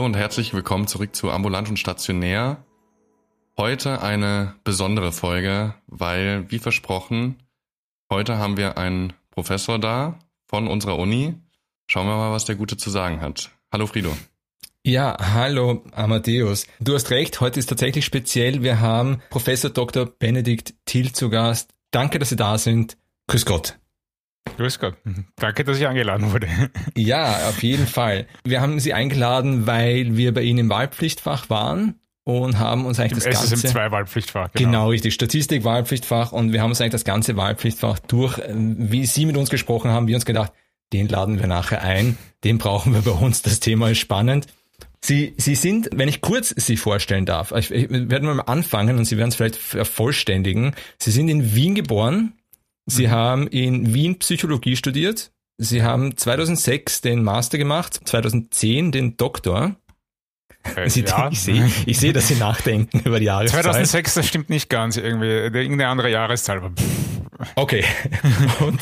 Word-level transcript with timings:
Hallo 0.00 0.06
und 0.06 0.16
herzlich 0.16 0.54
willkommen 0.54 0.86
zurück 0.86 1.14
zu 1.14 1.30
Ambulant 1.30 1.68
und 1.68 1.78
Stationär. 1.78 2.64
Heute 3.58 4.00
eine 4.00 4.54
besondere 4.64 5.12
Folge, 5.12 5.74
weil, 5.88 6.50
wie 6.50 6.58
versprochen, 6.58 7.36
heute 8.10 8.38
haben 8.38 8.56
wir 8.56 8.78
einen 8.78 9.12
Professor 9.30 9.78
da 9.78 10.18
von 10.46 10.68
unserer 10.68 10.98
Uni. 10.98 11.34
Schauen 11.86 12.06
wir 12.06 12.16
mal, 12.16 12.32
was 12.32 12.46
der 12.46 12.54
Gute 12.54 12.78
zu 12.78 12.88
sagen 12.88 13.20
hat. 13.20 13.50
Hallo 13.70 13.86
Frido. 13.86 14.16
Ja, 14.86 15.18
hallo 15.20 15.84
Amadeus. 15.92 16.66
Du 16.80 16.94
hast 16.94 17.10
recht, 17.10 17.42
heute 17.42 17.60
ist 17.60 17.68
tatsächlich 17.68 18.06
speziell. 18.06 18.62
Wir 18.62 18.80
haben 18.80 19.20
Professor 19.28 19.68
Dr. 19.68 20.06
Benedikt 20.06 20.72
Thiel 20.86 21.12
zu 21.12 21.28
Gast. 21.28 21.74
Danke, 21.90 22.18
dass 22.18 22.30
Sie 22.30 22.36
da 22.36 22.56
sind. 22.56 22.96
Grüß 23.26 23.44
Gott. 23.44 23.78
Grüß 24.56 24.78
Gott. 24.78 24.96
Danke, 25.36 25.64
dass 25.64 25.78
ich 25.78 25.86
eingeladen 25.86 26.32
wurde. 26.32 26.48
Ja, 26.96 27.48
auf 27.48 27.62
jeden 27.62 27.86
Fall. 27.86 28.26
Wir 28.44 28.60
haben 28.60 28.78
Sie 28.80 28.92
eingeladen, 28.92 29.66
weil 29.66 30.16
wir 30.16 30.34
bei 30.34 30.42
Ihnen 30.42 30.58
im 30.58 30.68
Wahlpflichtfach 30.68 31.48
waren 31.48 32.00
und 32.24 32.58
haben 32.58 32.84
uns 32.84 33.00
eigentlich 33.00 33.24
Im 33.24 33.32
das 33.32 33.50
ganze 33.50 33.68
SSM2-Wahlpflichtfach. 33.68 34.52
Genau. 34.52 34.70
genau, 34.70 34.88
richtig. 34.88 35.14
Statistik, 35.14 35.64
Wahlpflichtfach 35.64 36.32
und 36.32 36.52
wir 36.52 36.62
haben 36.62 36.70
uns 36.70 36.80
eigentlich 36.80 36.92
das 36.92 37.04
ganze 37.04 37.36
Wahlpflichtfach 37.36 37.98
durch, 38.00 38.38
wie 38.48 39.06
Sie 39.06 39.26
mit 39.26 39.36
uns 39.36 39.50
gesprochen 39.50 39.90
haben, 39.90 40.06
wir 40.06 40.14
uns 40.14 40.26
gedacht, 40.26 40.52
den 40.92 41.08
laden 41.08 41.38
wir 41.38 41.46
nachher 41.46 41.82
ein, 41.82 42.18
den 42.44 42.58
brauchen 42.58 42.92
wir 42.92 43.02
bei 43.02 43.12
uns, 43.12 43.42
das 43.42 43.60
Thema 43.60 43.90
ist 43.90 43.98
spannend. 43.98 44.46
Sie, 45.02 45.34
Sie 45.38 45.54
sind, 45.54 45.88
wenn 45.94 46.08
ich 46.08 46.20
kurz 46.20 46.50
Sie 46.50 46.76
vorstellen 46.76 47.24
darf, 47.24 47.52
ich, 47.52 47.70
ich 47.70 47.90
werde 47.90 48.26
mal 48.26 48.40
anfangen 48.40 48.98
und 48.98 49.06
Sie 49.06 49.16
werden 49.16 49.30
es 49.30 49.36
vielleicht 49.36 49.56
vervollständigen. 49.56 50.74
Sie 50.98 51.10
sind 51.10 51.28
in 51.28 51.54
Wien 51.54 51.74
geboren. 51.74 52.34
Sie 52.86 53.06
mhm. 53.06 53.10
haben 53.10 53.46
in 53.48 53.94
Wien 53.94 54.18
Psychologie 54.18 54.76
studiert. 54.76 55.32
Sie 55.58 55.82
haben 55.82 56.16
2006 56.16 57.02
den 57.02 57.22
Master 57.22 57.58
gemacht, 57.58 58.00
2010 58.04 58.92
den 58.92 59.16
Doktor. 59.16 59.76
Äh, 60.76 60.88
Sie, 60.88 61.02
ja. 61.02 61.28
Ich 61.30 61.42
sehe, 61.42 61.70
ich 61.86 61.98
sehe, 61.98 62.12
dass 62.12 62.28
Sie 62.28 62.34
nachdenken 62.38 63.00
über 63.00 63.18
die 63.18 63.26
Jahreszahl. 63.26 63.62
2006, 63.62 64.14
das 64.14 64.26
stimmt 64.26 64.50
nicht 64.50 64.68
ganz 64.68 64.96
irgendwie. 64.96 65.28
Irgendeine 65.28 65.88
andere 65.88 66.10
Jahreszahl. 66.10 66.72
Okay. 67.54 67.84
Und, 68.60 68.80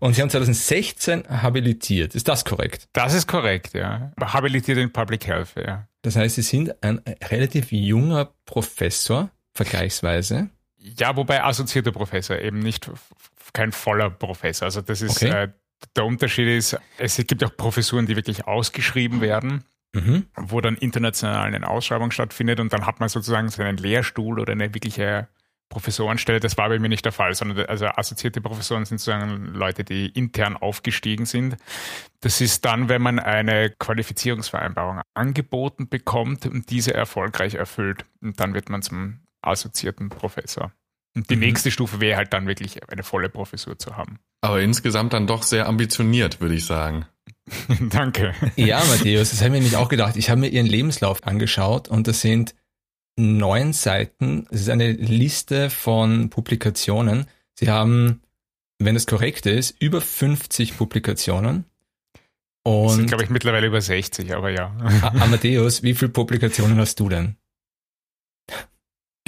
und 0.00 0.14
Sie 0.14 0.22
haben 0.22 0.30
2016 0.30 1.28
habilitiert. 1.28 2.14
Ist 2.14 2.26
das 2.26 2.44
korrekt? 2.44 2.88
Das 2.92 3.14
ist 3.14 3.26
korrekt, 3.26 3.74
ja. 3.74 4.12
Habilitiert 4.20 4.78
in 4.78 4.92
Public 4.92 5.26
Health, 5.26 5.50
ja. 5.56 5.86
Das 6.02 6.16
heißt, 6.16 6.36
Sie 6.36 6.42
sind 6.42 6.82
ein 6.82 7.00
relativ 7.28 7.70
junger 7.70 8.30
Professor, 8.46 9.30
vergleichsweise. 9.54 10.48
Ja, 10.78 11.14
wobei 11.16 11.44
assoziierter 11.44 11.92
Professor, 11.92 12.38
eben 12.38 12.60
nicht 12.60 12.90
kein 13.52 13.72
voller 13.72 14.10
Professor. 14.10 14.66
Also 14.66 14.80
das 14.80 15.02
ist 15.02 15.22
okay. 15.22 15.44
äh, 15.44 15.48
der 15.96 16.04
Unterschied 16.04 16.48
ist, 16.48 16.78
es 16.98 17.16
gibt 17.26 17.42
auch 17.42 17.56
Professuren, 17.56 18.06
die 18.06 18.16
wirklich 18.16 18.46
ausgeschrieben 18.46 19.20
werden 19.20 19.64
mhm. 19.94 20.26
wo 20.36 20.60
dann 20.60 20.76
international 20.76 21.54
eine 21.54 21.68
Ausschreibung 21.68 22.10
stattfindet 22.10 22.60
und 22.60 22.72
dann 22.72 22.86
hat 22.86 23.00
man 23.00 23.08
sozusagen 23.08 23.48
seinen 23.48 23.76
Lehrstuhl 23.76 24.38
oder 24.38 24.52
eine 24.52 24.74
wirkliche 24.74 25.28
Professorenstelle. 25.68 26.40
Das 26.40 26.58
war 26.58 26.68
bei 26.68 26.78
mir 26.78 26.88
nicht 26.88 27.04
der 27.04 27.12
Fall, 27.12 27.34
sondern 27.34 27.66
also 27.66 27.86
assoziierte 27.86 28.40
Professoren 28.40 28.84
sind 28.84 28.98
sozusagen 28.98 29.46
Leute, 29.54 29.84
die 29.84 30.08
intern 30.08 30.56
aufgestiegen 30.56 31.26
sind. 31.26 31.56
Das 32.20 32.40
ist 32.40 32.64
dann, 32.64 32.88
wenn 32.88 33.02
man 33.02 33.18
eine 33.20 33.70
Qualifizierungsvereinbarung 33.70 35.00
angeboten 35.14 35.88
bekommt 35.88 36.46
und 36.46 36.70
diese 36.70 36.92
erfolgreich 36.92 37.54
erfüllt. 37.54 38.04
Und 38.20 38.40
dann 38.40 38.54
wird 38.54 38.68
man 38.68 38.82
zum 38.82 39.20
assoziierten 39.42 40.08
Professor. 40.08 40.72
Und 41.20 41.28
die 41.28 41.36
mhm. 41.36 41.42
nächste 41.42 41.70
Stufe 41.70 42.00
wäre 42.00 42.16
halt 42.16 42.32
dann 42.32 42.46
wirklich 42.46 42.80
eine 42.90 43.02
volle 43.02 43.28
Professur 43.28 43.78
zu 43.78 43.94
haben. 43.94 44.20
Aber 44.40 44.62
insgesamt 44.62 45.12
dann 45.12 45.26
doch 45.26 45.42
sehr 45.42 45.68
ambitioniert, 45.68 46.40
würde 46.40 46.54
ich 46.54 46.64
sagen. 46.64 47.04
Danke. 47.90 48.34
Ja, 48.56 48.82
Matthäus, 48.86 49.30
das 49.30 49.40
habe 49.40 49.48
ich 49.48 49.52
mir 49.52 49.58
nämlich 49.58 49.76
auch 49.76 49.90
gedacht. 49.90 50.16
Ich 50.16 50.30
habe 50.30 50.40
mir 50.40 50.48
Ihren 50.48 50.64
Lebenslauf 50.64 51.26
angeschaut 51.26 51.88
und 51.88 52.08
das 52.08 52.22
sind 52.22 52.54
neun 53.18 53.74
Seiten. 53.74 54.46
Es 54.50 54.62
ist 54.62 54.70
eine 54.70 54.92
Liste 54.92 55.68
von 55.68 56.30
Publikationen. 56.30 57.26
Sie 57.54 57.68
haben, 57.68 58.22
wenn 58.78 58.96
es 58.96 59.06
korrekt 59.06 59.44
ist, 59.44 59.78
über 59.78 60.00
50 60.00 60.78
Publikationen. 60.78 61.66
Und 62.62 62.86
das 62.86 62.94
sind, 62.94 63.06
glaube 63.08 63.24
ich, 63.24 63.30
mittlerweile 63.30 63.66
über 63.66 63.82
60, 63.82 64.34
aber 64.34 64.48
ja. 64.48 64.74
Amadeus, 65.20 65.82
wie 65.82 65.92
viele 65.92 66.12
Publikationen 66.12 66.78
hast 66.78 66.98
du 66.98 67.10
denn? 67.10 67.36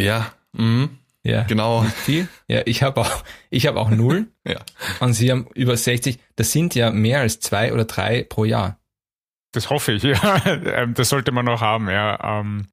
Ja, 0.01 0.33
mhm. 0.53 0.99
Ja. 1.25 1.45
Genau. 1.45 1.83
Viel? 1.83 2.29
Ja, 2.49 2.63
ich 2.67 2.83
habe 2.83 3.01
auch, 3.01 3.25
ich 3.51 3.67
habe 3.67 3.81
auch 3.81 3.91
null. 3.91 4.29
ja. 4.47 4.61
Und 5.01 5.13
Sie 5.15 5.31
haben 5.31 5.47
über 5.55 5.77
60. 5.77 6.19
Das 6.37 6.53
sind 6.53 6.75
ja 6.75 6.91
mehr 6.91 7.21
als 7.21 7.41
zwei 7.41 7.73
oder 7.73 7.85
drei 7.85 8.25
pro 8.25 8.45
Jahr. 8.45 8.79
Das 9.53 9.71
hoffe 9.71 9.93
ich, 9.93 10.03
ja. 10.03 10.43
Ähm, 10.47 10.95
das 10.95 11.09
sollte 11.11 11.33
man 11.33 11.45
noch 11.45 11.61
haben, 11.61 11.89
ja. 11.89 12.41
Ähm, 12.41 12.67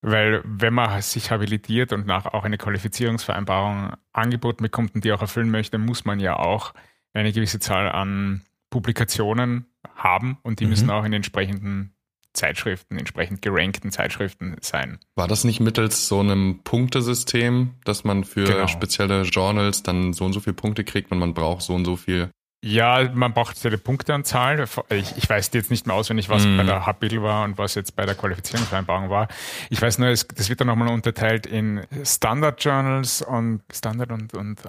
weil 0.00 0.42
wenn 0.44 0.74
man 0.74 1.00
sich 1.00 1.30
habilitiert 1.30 1.92
und 1.92 2.06
nach 2.06 2.26
auch 2.26 2.44
eine 2.44 2.58
Qualifizierungsvereinbarung 2.58 3.92
angeboten 4.12 4.64
bekommt 4.64 4.96
und 4.96 5.04
die 5.04 5.12
auch 5.12 5.20
erfüllen 5.20 5.50
möchte, 5.50 5.78
muss 5.78 6.04
man 6.04 6.18
ja 6.18 6.36
auch 6.36 6.74
eine 7.12 7.32
gewisse 7.32 7.60
Zahl 7.60 7.88
an 7.88 8.42
Publikationen 8.68 9.66
haben 9.94 10.38
und 10.42 10.58
die 10.58 10.64
mhm. 10.64 10.70
müssen 10.70 10.90
auch 10.90 11.04
in 11.04 11.12
entsprechenden 11.12 11.94
Zeitschriften, 12.34 12.98
entsprechend 12.98 13.42
gerankten 13.42 13.90
Zeitschriften 13.90 14.56
sein. 14.60 14.98
War 15.14 15.28
das 15.28 15.44
nicht 15.44 15.60
mittels 15.60 16.08
so 16.08 16.20
einem 16.20 16.60
Punktesystem, 16.64 17.74
dass 17.84 18.04
man 18.04 18.24
für 18.24 18.44
genau. 18.44 18.66
spezielle 18.66 19.22
Journals 19.22 19.82
dann 19.82 20.12
so 20.12 20.24
und 20.24 20.32
so 20.32 20.40
viele 20.40 20.54
Punkte 20.54 20.84
kriegt 20.84 21.10
und 21.12 21.18
man 21.18 21.34
braucht 21.34 21.62
so 21.62 21.74
und 21.74 21.84
so 21.84 21.96
viel? 21.96 22.30
Ja, 22.64 23.10
man 23.12 23.34
braucht 23.34 23.64
eine 23.66 23.76
Punkteanzahl. 23.76 24.64
Ich, 24.90 25.16
ich 25.16 25.28
weiß 25.28 25.50
jetzt 25.52 25.70
nicht 25.70 25.86
mehr 25.88 25.96
auswendig, 25.96 26.28
was 26.28 26.46
mm. 26.46 26.58
bei 26.58 26.62
der 26.62 26.86
Habil 26.86 27.20
war 27.20 27.42
und 27.44 27.58
was 27.58 27.74
jetzt 27.74 27.96
bei 27.96 28.06
der 28.06 28.14
Qualifizierungsvereinbarung 28.14 29.10
war. 29.10 29.26
Ich 29.68 29.82
weiß 29.82 29.98
nur, 29.98 30.08
es, 30.10 30.28
das 30.28 30.48
wird 30.48 30.60
dann 30.60 30.68
nochmal 30.68 30.88
unterteilt 30.88 31.46
in 31.46 31.84
Standard 32.04 32.62
Journals 32.62 33.20
und 33.20 33.62
Standard 33.72 34.12
und, 34.12 34.34
und 34.34 34.64
äh, 34.64 34.68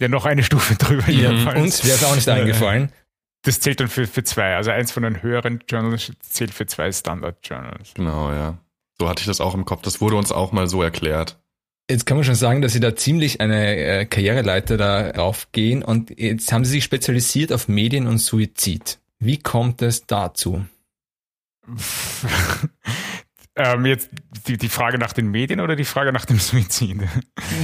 ja, 0.00 0.08
noch 0.08 0.26
eine 0.26 0.42
Stufe 0.44 0.74
drüber. 0.74 1.08
Ja, 1.10 1.30
uns 1.52 1.84
wäre 1.84 1.94
es 1.94 2.04
auch 2.04 2.16
nicht 2.16 2.28
eingefallen. 2.28 2.90
Das 3.44 3.60
zählt 3.60 3.80
dann 3.80 3.88
für, 3.88 4.06
für 4.06 4.24
zwei. 4.24 4.56
Also 4.56 4.70
eins 4.70 4.90
von 4.90 5.02
den 5.02 5.22
höheren 5.22 5.62
Journals 5.68 6.10
zählt 6.20 6.52
für 6.52 6.66
zwei 6.66 6.90
Standard-Journals. 6.90 7.92
Genau, 7.94 8.32
ja. 8.32 8.58
So 8.98 9.08
hatte 9.08 9.20
ich 9.20 9.26
das 9.26 9.40
auch 9.40 9.54
im 9.54 9.64
Kopf. 9.64 9.82
Das 9.82 10.00
wurde 10.00 10.16
uns 10.16 10.32
auch 10.32 10.52
mal 10.52 10.66
so 10.66 10.82
erklärt. 10.82 11.38
Jetzt 11.90 12.06
kann 12.06 12.16
man 12.16 12.24
schon 12.24 12.34
sagen, 12.34 12.62
dass 12.62 12.72
Sie 12.72 12.80
da 12.80 12.96
ziemlich 12.96 13.42
eine 13.42 13.76
äh, 13.76 14.06
Karriereleiter 14.06 14.78
darauf 14.78 15.52
gehen 15.52 15.82
und 15.82 16.18
jetzt 16.18 16.50
haben 16.50 16.64
Sie 16.64 16.70
sich 16.72 16.84
spezialisiert 16.84 17.52
auf 17.52 17.68
Medien 17.68 18.06
und 18.06 18.18
Suizid. 18.18 18.98
Wie 19.18 19.38
kommt 19.38 19.82
es 19.82 20.06
dazu? 20.06 20.64
ähm, 23.56 23.84
jetzt 23.84 24.08
die, 24.46 24.56
die 24.56 24.68
Frage 24.70 24.98
nach 24.98 25.12
den 25.12 25.30
Medien 25.30 25.60
oder 25.60 25.76
die 25.76 25.84
Frage 25.84 26.12
nach 26.12 26.24
dem 26.24 26.38
Suizid? 26.38 27.02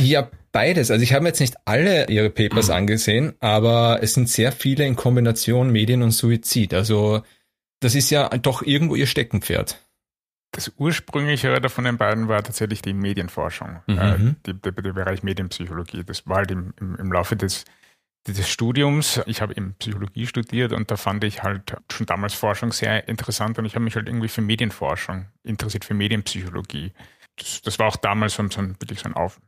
Ja, 0.01 0.29
beides. 0.53 0.91
Also 0.91 1.03
ich 1.03 1.12
habe 1.12 1.27
jetzt 1.27 1.41
nicht 1.41 1.56
alle 1.65 2.09
Ihre 2.09 2.31
Papers 2.31 2.69
mhm. 2.69 2.75
angesehen, 2.75 3.34
aber 3.41 4.00
es 4.03 4.15
sind 4.15 4.28
sehr 4.28 4.53
viele 4.53 4.87
in 4.87 4.97
Kombination 4.97 5.71
Medien 5.71 6.03
und 6.03 6.12
Suizid. 6.12 6.75
Also 6.75 7.22
das 7.81 7.94
ist 7.94 8.11
ja 8.11 8.28
doch 8.28 8.62
irgendwo 8.62 8.94
Ihr 8.94 9.06
Steckenpferd. 9.06 9.78
Das 10.53 10.72
ursprünglichere 10.77 11.69
von 11.69 11.84
den 11.84 11.97
beiden 11.97 12.27
war 12.27 12.43
tatsächlich 12.43 12.83
die 12.83 12.93
Medienforschung, 12.93 13.83
mhm. 13.87 13.99
äh, 13.99 14.34
die, 14.47 14.61
der, 14.61 14.72
der, 14.72 14.93
Bereich 14.93 15.22
Medienpsychologie. 15.22 16.02
Das 16.05 16.26
war 16.26 16.38
halt 16.38 16.50
im, 16.50 16.75
im, 16.81 16.97
im 16.97 17.12
Laufe 17.12 17.37
des 17.37 17.64
des 18.26 18.49
Studiums. 18.49 19.20
Ich 19.26 19.41
habe 19.41 19.56
eben 19.56 19.75
Psychologie 19.79 20.26
studiert 20.26 20.73
und 20.73 20.91
da 20.91 20.97
fand 20.97 21.25
ich 21.25 21.43
halt 21.43 21.76
schon 21.91 22.06
damals 22.06 22.35
Forschung 22.35 22.73
sehr 22.73 23.08
interessant 23.08 23.58
und 23.58 23.64
ich 23.64 23.75
habe 23.75 23.85
mich 23.85 23.97
halt 23.97 24.08
irgendwie 24.08 24.29
für 24.29 24.43
Medienforschung 24.43 25.26
interessiert, 25.43 25.85
für 25.85 25.94
Medienpsychologie. 25.94 26.93
Das, 27.37 27.62
das 27.62 27.79
war 27.79 27.87
auch 27.87 27.97
damals 27.97 28.35
so, 28.35 28.47
so 28.50 28.61
ein, 28.61 28.76
wirklich 28.81 29.00
so 29.00 29.08
ein 29.08 29.14
Auf, 29.14 29.41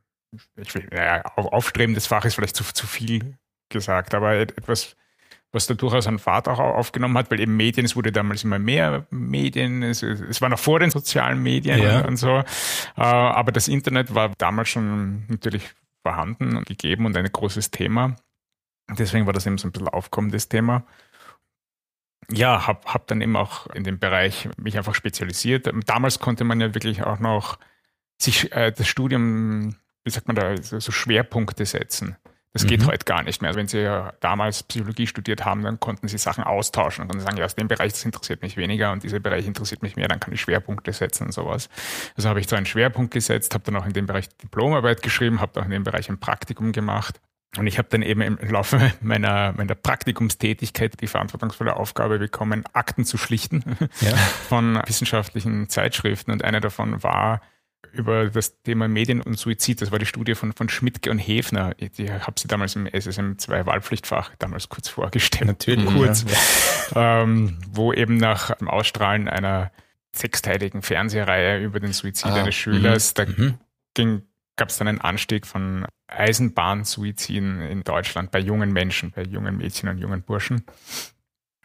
will, 0.54 0.88
ja, 0.92 1.22
aufstrebendes 1.36 2.06
Fach 2.06 2.24
ist 2.24 2.34
vielleicht 2.34 2.56
zu, 2.56 2.64
zu 2.64 2.86
viel 2.86 3.36
gesagt, 3.68 4.14
aber 4.14 4.34
etwas, 4.34 4.96
was 5.52 5.66
da 5.66 5.74
durchaus 5.74 6.06
an 6.06 6.18
Fahrt 6.18 6.48
auch 6.48 6.58
aufgenommen 6.58 7.16
hat, 7.18 7.30
weil 7.30 7.40
eben 7.40 7.56
Medien, 7.56 7.84
es 7.84 7.96
wurde 7.96 8.12
damals 8.12 8.44
immer 8.44 8.58
mehr 8.58 9.06
Medien, 9.10 9.82
es, 9.82 10.02
es 10.02 10.40
war 10.40 10.48
noch 10.48 10.58
vor 10.58 10.80
den 10.80 10.90
sozialen 10.90 11.42
Medien 11.42 11.82
ja. 11.82 12.06
und 12.06 12.16
so, 12.16 12.38
äh, 12.38 12.44
aber 12.96 13.52
das 13.52 13.68
Internet 13.68 14.14
war 14.14 14.30
damals 14.38 14.70
schon 14.70 15.26
natürlich 15.28 15.70
vorhanden 16.02 16.56
und 16.56 16.66
gegeben 16.66 17.06
und 17.06 17.16
ein 17.16 17.30
großes 17.30 17.70
Thema. 17.70 18.16
Deswegen 18.90 19.26
war 19.26 19.32
das 19.32 19.46
eben 19.46 19.58
so 19.58 19.68
ein 19.68 19.72
bisschen 19.72 19.88
aufkommendes 19.88 20.48
Thema. 20.48 20.84
Ja, 22.30 22.66
habe 22.66 22.80
hab 22.86 23.06
dann 23.06 23.20
eben 23.20 23.36
auch 23.36 23.66
in 23.68 23.84
dem 23.84 23.98
Bereich 23.98 24.48
mich 24.56 24.76
einfach 24.76 24.94
spezialisiert. 24.94 25.70
Damals 25.86 26.18
konnte 26.18 26.44
man 26.44 26.60
ja 26.60 26.74
wirklich 26.74 27.02
auch 27.02 27.18
noch 27.18 27.58
sich 28.20 28.52
äh, 28.52 28.72
das 28.72 28.88
Studium, 28.88 29.76
wie 30.04 30.10
sagt 30.10 30.26
man 30.26 30.36
da, 30.36 30.56
so, 30.60 30.80
Schwerpunkte 30.80 31.64
setzen. 31.66 32.16
Das 32.52 32.64
mhm. 32.64 32.68
geht 32.68 32.86
heute 32.86 33.04
gar 33.04 33.22
nicht 33.22 33.40
mehr. 33.40 33.48
Also 33.48 33.58
wenn 33.58 33.68
Sie 33.68 33.78
ja 33.78 34.12
damals 34.20 34.62
Psychologie 34.64 35.06
studiert 35.06 35.44
haben, 35.44 35.62
dann 35.62 35.80
konnten 35.80 36.08
Sie 36.08 36.18
Sachen 36.18 36.44
austauschen 36.44 37.02
und 37.02 37.12
dann 37.12 37.20
sagen, 37.20 37.38
ja, 37.38 37.44
aus 37.44 37.54
dem 37.54 37.68
Bereich, 37.68 37.92
das 37.92 38.04
interessiert 38.04 38.42
mich 38.42 38.56
weniger 38.56 38.92
und 38.92 39.02
dieser 39.02 39.20
Bereich 39.20 39.46
interessiert 39.46 39.82
mich 39.82 39.96
mehr, 39.96 40.08
dann 40.08 40.20
kann 40.20 40.34
ich 40.34 40.40
Schwerpunkte 40.40 40.92
setzen 40.92 41.26
und 41.26 41.32
sowas. 41.32 41.70
Also 42.16 42.28
habe 42.28 42.40
ich 42.40 42.48
so 42.48 42.56
einen 42.56 42.66
Schwerpunkt 42.66 43.12
gesetzt, 43.12 43.54
habe 43.54 43.64
dann 43.64 43.76
auch 43.76 43.86
in 43.86 43.94
dem 43.94 44.06
Bereich 44.06 44.28
Diplomarbeit 44.36 45.02
geschrieben, 45.02 45.40
habe 45.40 45.60
auch 45.60 45.64
in 45.64 45.70
dem 45.70 45.84
Bereich 45.84 46.10
ein 46.10 46.20
Praktikum 46.20 46.72
gemacht. 46.72 47.20
Und 47.58 47.66
ich 47.66 47.76
habe 47.76 47.88
dann 47.90 48.02
eben 48.02 48.22
im 48.22 48.38
Laufe 48.50 48.92
meiner, 49.00 49.52
meiner 49.52 49.74
Praktikumstätigkeit 49.74 51.00
die 51.00 51.06
verantwortungsvolle 51.06 51.76
Aufgabe 51.76 52.18
bekommen, 52.18 52.64
Akten 52.72 53.04
zu 53.04 53.16
schlichten 53.16 53.62
ja. 54.00 54.16
von 54.48 54.82
wissenschaftlichen 54.86 55.68
Zeitschriften. 55.68 56.32
Und 56.32 56.44
eine 56.44 56.60
davon 56.60 57.02
war 57.02 57.40
über 57.92 58.30
das 58.30 58.62
Thema 58.62 58.88
Medien 58.88 59.20
und 59.20 59.38
Suizid. 59.38 59.80
Das 59.80 59.92
war 59.92 59.98
die 59.98 60.06
Studie 60.06 60.34
von, 60.34 60.52
von 60.52 60.68
Schmidtke 60.68 61.10
und 61.10 61.18
Hefner. 61.18 61.74
Ich, 61.76 61.98
ich 61.98 62.10
habe 62.10 62.38
sie 62.38 62.48
damals 62.48 62.74
im 62.74 62.86
SSM2 62.86 63.66
Wahlpflichtfach 63.66 64.32
damals 64.38 64.68
kurz 64.68 64.88
vorgestellt. 64.88 65.46
Natürlich. 65.46 65.86
Kurz. 65.86 66.24
Ja. 66.94 67.22
Ähm, 67.22 67.58
wo 67.70 67.92
eben 67.92 68.16
nach 68.16 68.54
dem 68.56 68.68
Ausstrahlen 68.68 69.28
einer 69.28 69.70
sechsteiligen 70.14 70.82
Fernsehreihe 70.82 71.62
über 71.62 71.80
den 71.80 71.92
Suizid 71.92 72.32
ah, 72.32 72.42
eines 72.42 72.54
Schülers, 72.54 73.14
mhm. 73.16 73.58
da 73.94 74.04
mhm. 74.04 74.22
gab 74.56 74.68
es 74.68 74.76
dann 74.76 74.88
einen 74.88 75.00
Anstieg 75.00 75.46
von 75.46 75.86
Eisenbahnsuiziden 76.08 77.62
in 77.62 77.82
Deutschland 77.82 78.30
bei 78.30 78.38
jungen 78.38 78.72
Menschen, 78.72 79.10
bei 79.10 79.22
jungen 79.22 79.56
Mädchen 79.56 79.88
und 79.88 79.98
jungen 79.98 80.22
Burschen. 80.22 80.64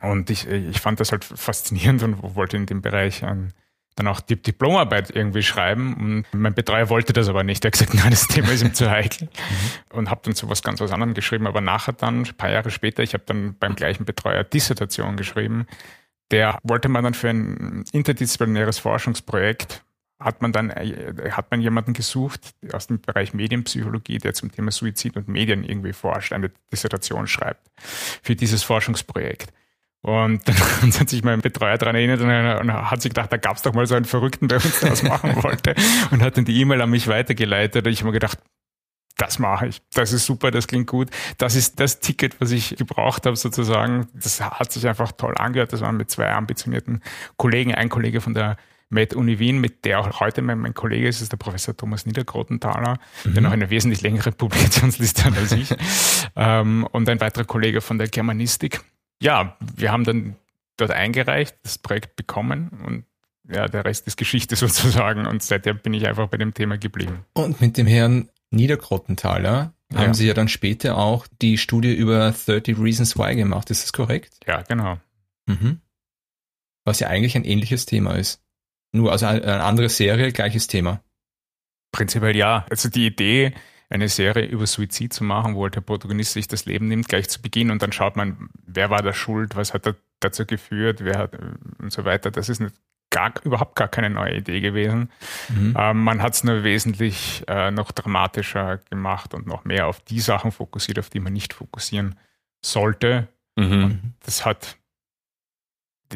Und 0.02 0.30
ich, 0.30 0.48
ich 0.48 0.80
fand 0.80 1.00
das 1.00 1.12
halt 1.12 1.26
faszinierend 1.26 2.04
und 2.04 2.36
wollte 2.36 2.56
in 2.56 2.66
dem 2.66 2.82
Bereich 2.82 3.24
an 3.24 3.54
dann 3.98 4.08
auch 4.08 4.22
die 4.22 4.42
Diplomarbeit 4.42 5.10
irgendwie 5.14 5.44
schreiben. 5.44 6.26
Und 6.32 6.40
mein 6.40 6.54
Betreuer 6.54 6.90
wollte 6.90 7.14
das 7.14 7.28
aber 7.28 7.44
nicht. 7.44 7.66
Er 7.66 7.70
hat 7.70 7.74
gesagt, 7.74 7.94
nein, 7.96 8.12
das 8.12 8.28
Thema 8.28 8.50
ist 8.52 8.64
ihm 8.64 8.74
zu 8.74 8.90
heikel. 8.90 9.28
Und 9.92 10.10
habe 10.10 10.22
dann 10.24 10.36
zu 10.36 10.50
was 10.50 10.62
ganz 10.62 10.80
was 10.80 10.92
anderem 10.92 11.14
geschrieben. 11.14 11.48
Aber 11.48 11.62
nachher 11.62 11.94
dann, 11.94 12.22
ein 12.22 12.38
paar 12.38 12.52
Jahre 12.52 12.72
später, 12.72 13.04
ich 13.04 13.14
habe 13.14 13.24
dann 13.26 13.56
beim 13.60 13.76
gleichen 13.76 14.06
Betreuer 14.06 14.44
Dissertation 14.44 15.18
geschrieben. 15.18 15.66
Der 16.32 16.60
wollte 16.64 16.90
man 16.90 17.04
dann 17.04 17.14
für 17.14 17.30
ein 17.30 17.84
interdisziplinäres 17.92 18.80
Forschungsprojekt 18.80 19.84
hat 20.20 20.42
man 20.42 20.52
dann 20.52 20.72
äh, 20.72 21.30
hat 21.32 21.52
man 21.52 21.62
jemanden 21.62 21.94
gesucht 21.94 22.56
aus 22.74 22.88
dem 22.88 23.00
Bereich 23.00 23.34
Medienpsychologie, 23.34 24.18
der 24.18 24.34
zum 24.34 24.52
Thema 24.52 24.72
Suizid 24.72 25.16
und 25.16 25.28
Medien 25.28 25.64
irgendwie 25.64 25.94
forscht, 25.94 26.34
eine 26.34 26.52
Dissertation 26.72 27.28
schreibt 27.28 27.70
für 27.78 28.36
dieses 28.36 28.64
Forschungsprojekt. 28.64 29.54
Und 30.02 30.48
dann 30.48 30.56
hat 31.00 31.10
sich 31.10 31.24
mein 31.24 31.42
Betreuer 31.42 31.78
daran 31.78 31.96
erinnert 31.96 32.22
und 32.22 32.72
hat 32.72 33.02
sich 33.02 33.12
gedacht, 33.12 33.32
da 33.32 33.38
gab 33.38 33.58
es 33.58 33.64
doch 33.64 33.74
mal 33.74 33.88
so 33.88 33.96
einen 33.96 34.06
Verrückten, 34.06 34.48
der 34.48 34.64
uns 34.64 34.80
das 34.80 35.04
machen 35.04 35.36
wollte 35.44 35.76
und 36.12 36.22
hat 36.22 36.38
dann 36.38 36.46
die 36.46 36.60
E-Mail 36.62 36.82
an 36.82 36.90
mich 36.90 37.08
weitergeleitet. 37.08 37.86
Und 37.86 37.92
ich 37.92 38.00
habe 38.00 38.08
mir 38.08 38.14
gedacht, 38.14 38.40
das 39.18 39.40
mache 39.40 39.68
ich. 39.68 39.82
Das 39.94 40.14
ist 40.14 40.26
super, 40.26 40.52
das 40.52 40.68
klingt 40.68 40.88
gut. 40.88 41.10
Das 41.38 41.56
ist 41.56 41.80
das 41.80 42.00
Ticket, 42.00 42.40
was 42.40 42.52
ich 42.52 42.76
gebraucht 42.78 43.26
habe 43.26 43.36
sozusagen. 43.36 44.08
Das 44.14 44.40
hat 44.40 44.72
sich 44.72 44.88
einfach 44.88 45.12
toll 45.12 45.34
angehört. 45.38 45.74
Das 45.74 45.82
waren 45.82 45.98
mit 45.98 46.12
zwei 46.12 46.32
ambitionierten 46.32 47.02
Kollegen. 47.36 47.74
Ein 47.74 47.90
Kollege 47.90 48.22
von 48.22 48.36
der 48.36 48.58
Med 48.90 49.14
Uni 49.16 49.40
Wien, 49.40 49.60
mit 49.60 49.84
der 49.84 50.00
auch 50.00 50.22
heute 50.22 50.42
mein, 50.42 50.60
mein 50.60 50.74
Kollege 50.74 51.10
ist, 51.10 51.20
ist 51.20 51.32
der 51.32 51.38
Professor 51.38 51.76
Thomas 51.76 52.06
Niedergrotenthaler, 52.06 53.00
mhm. 53.26 53.34
der 53.34 53.44
noch 53.44 53.52
eine 53.52 53.70
wesentlich 53.70 54.02
längere 54.02 54.32
Publikationsliste 54.32 55.26
hat 55.26 55.38
als 55.38 55.52
ich. 55.52 55.76
ähm, 56.38 56.88
und 56.92 57.10
ein 57.10 57.20
weiterer 57.20 57.44
Kollege 57.44 57.82
von 57.82 57.98
der 57.98 58.08
Germanistik 58.08 58.82
ja, 59.22 59.58
wir 59.76 59.92
haben 59.92 60.04
dann 60.04 60.36
dort 60.78 60.92
eingereicht, 60.92 61.56
das 61.64 61.78
Projekt 61.78 62.16
bekommen 62.16 62.70
und 62.86 63.06
ja, 63.50 63.68
der 63.68 63.86
Rest 63.86 64.08
ist 64.08 64.18
Geschichte 64.18 64.56
sozusagen 64.56 65.26
und 65.26 65.42
seither 65.44 65.74
bin 65.74 65.94
ich 65.94 66.08
einfach 66.08 66.28
bei 66.28 66.38
dem 66.38 66.54
Thema 66.54 66.78
geblieben. 66.78 67.26
Und 67.34 67.62
mit 67.62 67.78
dem 67.78 67.88
Herrn 67.88 68.30
Niedergrottenthaler 68.52 69.74
ja. 69.92 70.00
haben 70.00 70.14
Sie 70.14 70.28
ja 70.28 70.34
dann 70.34 70.48
später 70.48 70.98
auch 70.98 71.28
die 71.42 71.58
Studie 71.58 71.94
über 71.94 72.32
30 72.32 72.78
Reasons 72.78 73.18
Why 73.18 73.36
gemacht, 73.36 73.70
ist 73.70 73.84
das 73.84 73.94
korrekt? 73.94 74.38
Ja, 74.46 74.62
genau. 74.62 74.98
Mhm. 75.48 75.82
Was 76.86 77.00
ja 77.00 77.08
eigentlich 77.08 77.36
ein 77.36 77.46
ähnliches 77.46 77.86
Thema 77.86 78.16
ist. 78.16 78.42
Nur 78.94 79.12
also 79.12 79.26
eine 79.26 79.64
andere 79.64 79.90
Serie, 79.90 80.32
gleiches 80.32 80.68
Thema. 80.68 81.02
Prinzipiell 81.92 82.36
ja. 82.36 82.66
Also 82.70 82.90
die 82.90 83.08
Idee, 83.08 83.54
eine 83.90 84.10
Serie 84.10 84.46
über 84.46 84.68
Suizid 84.68 85.14
zu 85.14 85.24
machen, 85.24 85.56
wo 85.56 85.64
halt 85.64 85.76
der 85.76 85.82
Protagonist 85.82 86.34
sich 86.34 86.48
das 86.48 86.66
Leben 86.66 86.88
nimmt, 86.88 87.08
gleich 87.08 87.30
zu 87.30 87.42
Beginn 87.42 87.72
und 87.72 87.82
dann 87.82 87.92
schaut 87.92 88.16
man, 88.16 88.50
wer 88.66 88.90
war 88.90 89.02
da 89.02 89.14
schuld, 89.14 89.56
was 89.56 89.74
hat 89.74 89.96
dazu 90.20 90.46
geführt, 90.46 91.04
wer 91.04 91.18
hat 91.18 91.38
und 91.80 91.92
so 91.92 92.04
weiter. 92.04 92.32
Das 92.32 92.50
ist 92.50 92.60
nicht 92.60 92.76
gar, 93.10 93.34
überhaupt 93.44 93.76
gar 93.76 93.88
keine 93.88 94.10
neue 94.10 94.38
Idee 94.38 94.60
gewesen. 94.60 95.10
Mhm. 95.50 95.76
Ähm, 95.78 96.04
man 96.04 96.22
hat 96.22 96.34
es 96.34 96.44
nur 96.44 96.64
wesentlich 96.64 97.44
äh, 97.48 97.72
noch 97.72 97.92
dramatischer 97.92 98.78
gemacht 98.90 99.34
und 99.34 99.48
noch 99.48 99.64
mehr 99.64 99.88
auf 99.88 100.02
die 100.02 100.20
Sachen 100.20 100.52
fokussiert, 100.52 101.00
auf 101.00 101.10
die 101.10 101.20
man 101.20 101.34
nicht 101.34 101.54
fokussieren 101.54 102.16
sollte. 102.62 103.28
Mhm. 103.60 104.14
das 104.24 104.46
hat 104.46 104.78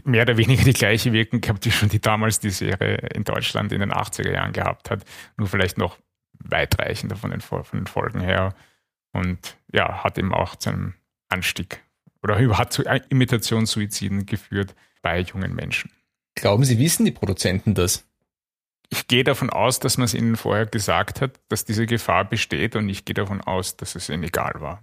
mehr 0.06 0.22
oder 0.22 0.38
weniger 0.38 0.64
die 0.64 0.74
gleiche 0.74 1.12
Wirkung 1.12 1.42
gehabt, 1.42 1.66
wie 1.66 1.72
schon 1.72 1.90
die 1.90 2.00
damals 2.00 2.40
die 2.40 2.52
Serie 2.52 2.98
in 3.16 3.24
Deutschland 3.24 3.72
in 3.72 3.80
den 3.80 3.92
80er 3.92 4.32
Jahren 4.32 4.54
gehabt 4.54 4.92
hat. 4.92 5.04
Nur 5.38 5.48
vielleicht 5.48 5.78
noch 5.78 5.98
weitreichender 6.46 7.16
von 7.16 7.32
den, 7.32 7.42
von 7.42 7.64
den 7.74 7.88
Folgen 7.88 8.22
her. 8.22 8.56
Und 9.14 9.58
ja, 9.72 10.04
hat 10.04 10.18
eben 10.18 10.34
auch 10.34 10.56
zu 10.56 10.70
einem 10.70 10.94
Anstieg 11.30 11.84
oder 12.24 12.38
hat 12.58 12.74
zu 12.74 12.84
Imitationssuiziden 12.84 14.26
geführt 14.26 14.76
bei 15.02 15.20
jungen 15.20 15.56
Menschen. 15.56 15.92
Glauben 16.36 16.64
Sie, 16.64 16.80
wissen 16.80 17.06
die 17.06 17.12
Produzenten 17.12 17.74
das? 17.74 18.06
Ich 18.90 19.08
gehe 19.08 19.24
davon 19.24 19.50
aus, 19.50 19.80
dass 19.80 19.98
man 19.98 20.06
es 20.06 20.14
ihnen 20.14 20.36
vorher 20.36 20.66
gesagt 20.66 21.22
hat, 21.22 21.40
dass 21.48 21.66
diese 21.66 21.86
Gefahr 21.86 22.26
besteht 22.26 22.76
und 22.76 22.90
ich 22.90 23.06
gehe 23.06 23.14
davon 23.14 23.42
aus, 23.42 23.78
dass 23.78 23.96
es 23.96 24.10
ihnen 24.10 24.24
egal 24.24 24.56
war. 24.60 24.82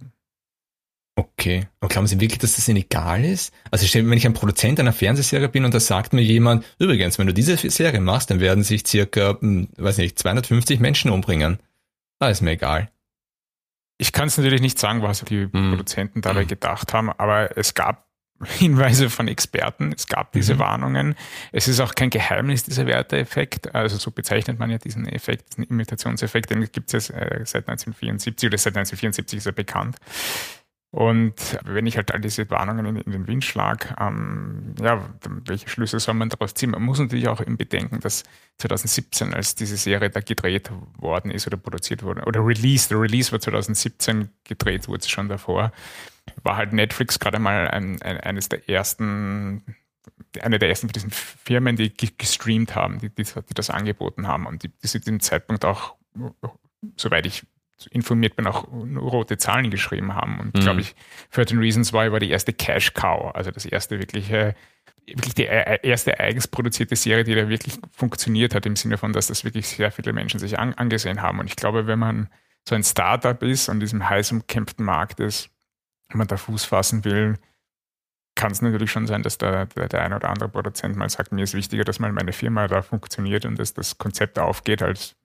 Okay. 1.19 1.67
Und 1.81 1.91
glauben 1.91 2.07
Sie 2.07 2.21
wirklich, 2.21 2.39
dass 2.39 2.55
das 2.55 2.69
Ihnen 2.69 2.77
egal 2.77 3.25
ist? 3.25 3.53
Also 3.71 3.85
wenn 3.93 4.13
ich 4.13 4.25
ein 4.25 4.33
Produzent 4.33 4.79
einer 4.79 4.93
Fernsehserie 4.93 5.49
bin 5.49 5.65
und 5.65 5.73
da 5.73 5.81
sagt 5.81 6.13
mir 6.13 6.21
jemand, 6.21 6.63
übrigens, 6.79 7.19
wenn 7.19 7.27
du 7.27 7.33
diese 7.33 7.57
Serie 7.57 7.99
machst, 7.99 8.31
dann 8.31 8.39
werden 8.39 8.63
sich 8.63 8.87
circa, 8.87 9.37
hm, 9.37 9.67
weiß 9.75 9.97
nicht, 9.97 10.17
250 10.17 10.79
Menschen 10.79 11.11
umbringen. 11.11 11.59
Ah, 12.19 12.29
ist 12.29 12.41
mir 12.41 12.51
egal. 12.51 12.89
Ich 13.97 14.13
kann 14.13 14.29
es 14.29 14.37
natürlich 14.37 14.61
nicht 14.61 14.79
sagen, 14.79 15.01
was 15.01 15.19
die 15.25 15.49
mhm. 15.51 15.71
Produzenten 15.71 16.21
dabei 16.21 16.43
mhm. 16.43 16.47
gedacht 16.47 16.93
haben, 16.93 17.09
aber 17.11 17.57
es 17.57 17.73
gab 17.73 18.07
Hinweise 18.45 19.09
von 19.09 19.27
Experten, 19.27 19.91
es 19.93 20.07
gab 20.07 20.31
diese 20.31 20.53
mhm. 20.53 20.59
Warnungen. 20.59 21.15
Es 21.51 21.67
ist 21.67 21.81
auch 21.81 21.95
kein 21.95 22.09
Geheimnis, 22.09 22.63
dieser 22.63 22.85
Werteeffekt. 22.85 23.75
Also 23.75 23.97
so 23.97 24.11
bezeichnet 24.11 24.57
man 24.57 24.69
ja 24.69 24.77
diesen 24.77 25.05
Effekt, 25.05 25.49
diesen 25.49 25.65
Imitationseffekt, 25.65 26.49
den 26.49 26.71
gibt 26.71 26.93
es 26.93 27.09
äh, 27.09 27.41
seit 27.43 27.67
1974 27.67 28.47
oder 28.47 28.57
seit 28.57 28.77
1974 28.77 29.37
ist 29.39 29.45
er 29.47 29.51
bekannt. 29.51 29.97
Und 30.91 31.59
wenn 31.65 31.85
ich 31.85 31.97
halt 31.97 32.11
all 32.11 32.19
diese 32.19 32.49
Warnungen 32.49 32.85
in, 32.87 32.95
in 32.97 33.11
den 33.11 33.27
Wind 33.27 33.45
schlage, 33.45 33.95
ähm, 33.99 34.73
ja, 34.81 35.07
welche 35.45 35.69
Schlüsse 35.69 35.99
soll 35.99 36.15
man 36.15 36.29
daraus 36.29 36.55
ziehen? 36.55 36.71
Man 36.71 36.81
muss 36.81 36.97
natürlich 36.97 37.27
auch 37.27 37.41
im 37.41 37.57
Bedenken, 37.57 37.99
dass 37.99 38.23
2017, 38.57 39.35
als 39.35 39.53
diese 39.53 39.77
Serie 39.77 40.09
da 40.09 40.19
gedreht 40.19 40.71
worden 40.97 41.29
ist 41.29 41.45
oder 41.45 41.57
produziert 41.57 42.01
wurde, 42.01 42.23
oder 42.23 42.43
released, 42.43 42.89
der 42.89 42.99
Release 42.99 43.31
war 43.31 43.39
2017, 43.39 44.29
gedreht 44.43 44.87
wurde 44.87 45.01
es 45.01 45.09
schon 45.09 45.29
davor, 45.29 45.71
war 46.41 46.57
halt 46.57 46.73
Netflix 46.73 47.19
gerade 47.19 47.37
mal 47.37 47.67
ein, 47.67 48.01
ein, 48.01 48.19
eines 48.21 48.49
der 48.49 48.67
ersten, 48.67 49.63
eine 50.41 50.57
der 50.57 50.69
ersten 50.69 50.87
von 50.87 50.93
diesen 50.93 51.11
Firmen, 51.11 51.75
die 51.75 51.93
gestreamt 51.93 52.73
haben, 52.73 52.97
die, 52.97 53.09
die, 53.09 53.25
die 53.25 53.53
das 53.53 53.69
angeboten 53.69 54.27
haben 54.27 54.47
und 54.47 54.63
die, 54.63 54.69
die 54.69 54.87
zu 54.87 54.99
dem 54.99 55.19
Zeitpunkt 55.19 55.65
auch, 55.65 55.95
soweit 56.97 57.27
ich 57.27 57.45
informiert 57.87 58.35
bin, 58.35 58.47
auch 58.47 58.67
rote 58.67 59.37
Zahlen 59.37 59.69
geschrieben 59.69 60.15
haben. 60.15 60.39
Und 60.39 60.55
mhm. 60.55 60.59
glaube 60.59 60.81
ich, 60.81 60.95
13 61.31 61.59
Reasons 61.59 61.93
Why 61.93 62.11
war 62.11 62.19
die 62.19 62.29
erste 62.29 62.53
Cash 62.53 62.93
Cow, 62.93 63.33
also 63.33 63.51
das 63.51 63.65
erste 63.65 63.99
wirkliche, 63.99 64.55
wirklich 65.05 65.35
die 65.35 65.43
erste 65.43 66.19
eigens 66.19 66.47
produzierte 66.47 66.95
Serie, 66.95 67.23
die 67.23 67.35
da 67.35 67.49
wirklich 67.49 67.79
funktioniert 67.91 68.53
hat, 68.53 68.65
im 68.65 68.75
Sinne 68.75 68.97
von, 68.97 69.13
dass 69.13 69.27
das 69.27 69.43
wirklich 69.43 69.67
sehr 69.67 69.91
viele 69.91 70.13
Menschen 70.13 70.39
sich 70.39 70.59
an, 70.59 70.73
angesehen 70.73 71.21
haben. 71.21 71.39
Und 71.39 71.47
ich 71.47 71.55
glaube, 71.55 71.87
wenn 71.87 71.99
man 71.99 72.29
so 72.67 72.75
ein 72.75 72.83
Startup 72.83 73.41
ist 73.41 73.69
und 73.69 73.79
diesem 73.79 74.09
heiß 74.09 74.31
umkämpften 74.31 74.85
Markt 74.85 75.19
ist, 75.19 75.49
wenn 76.09 76.17
man 76.17 76.27
da 76.27 76.37
Fuß 76.37 76.65
fassen 76.65 77.05
will, 77.05 77.37
kann 78.35 78.51
es 78.51 78.61
natürlich 78.61 78.91
schon 78.91 79.05
sein, 79.05 79.21
dass 79.21 79.37
der, 79.37 79.65
der, 79.65 79.89
der 79.89 80.01
ein 80.01 80.13
oder 80.13 80.29
andere 80.29 80.49
Produzent 80.49 80.95
mal 80.95 81.09
sagt, 81.09 81.31
mir 81.31 81.43
ist 81.43 81.53
wichtiger, 81.53 81.83
dass 81.83 81.99
mal 81.99 82.11
meine 82.11 82.31
Firma 82.31 82.67
da 82.67 82.81
funktioniert 82.81 83.45
und 83.45 83.59
dass 83.59 83.73
das 83.73 83.97
Konzept 83.97 84.39
aufgeht, 84.39 84.81
als 84.81 85.15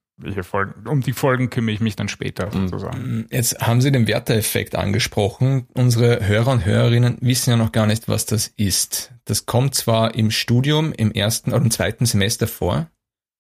Folgen, 0.42 0.87
um 0.87 1.00
die 1.00 1.12
Folgen 1.12 1.50
kümmere 1.50 1.75
ich 1.75 1.80
mich 1.80 1.97
dann 1.97 2.09
später 2.09 2.47
mhm. 2.47 2.68
sozusagen. 2.68 3.26
Jetzt 3.30 3.61
haben 3.61 3.80
Sie 3.80 3.90
den 3.90 4.06
Werteeffekt 4.06 4.76
angesprochen. 4.76 5.66
Unsere 5.75 6.26
Hörer 6.26 6.52
und 6.52 6.64
Hörerinnen 6.64 7.18
wissen 7.21 7.50
ja 7.50 7.56
noch 7.56 7.73
gar 7.73 7.87
nicht, 7.87 8.09
was 8.09 8.25
das 8.25 8.47
ist. 8.47 9.12
Das 9.25 9.47
kommt 9.47 9.75
zwar 9.75 10.14
im 10.14 10.30
Studium 10.30 10.92
im 10.92 11.11
ersten 11.11 11.52
oder 11.52 11.62
im 11.62 11.71
zweiten 11.71 12.06
Semester 12.06 12.47
vor, 12.47 12.88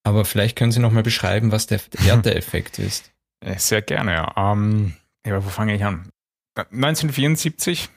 aber 0.02 0.24
vielleicht 0.24 0.56
können 0.56 0.72
Sie 0.72 0.80
noch 0.80 0.92
mal 0.92 1.02
beschreiben, 1.02 1.52
was 1.52 1.66
der 1.66 1.80
Werteeffekt 1.98 2.78
ist. 2.78 3.12
Sehr 3.56 3.82
gerne. 3.82 4.32
Ähm, 4.36 4.94
ja, 5.26 5.44
wo 5.44 5.48
fange 5.48 5.74
ich 5.74 5.84
an? 5.84 6.08
1974 6.56 7.88